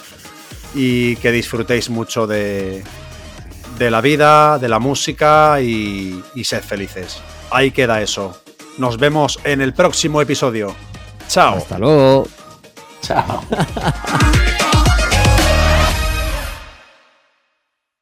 y 0.75 1.17
que 1.17 1.31
disfrutéis 1.33 1.91
mucho 1.91 2.27
de, 2.27 2.83
de 3.79 3.91
la 3.91 4.01
vida, 4.01 4.59
de 4.59 4.69
la 4.69 4.79
música 4.79 5.61
y, 5.61 6.23
y 6.35 6.45
sed 6.45 6.63
felices. 6.63 7.21
Ahí 7.51 7.71
queda 7.71 8.03
eso. 8.03 8.41
Nos 8.79 8.99
vemos 8.99 9.39
en 9.45 9.61
el 9.61 9.73
próximo 9.73 10.21
episodio. 10.21 10.75
Chao. 11.29 11.57
Hasta 11.57 11.79
luego. 11.79 12.27
Chao. 13.03 13.43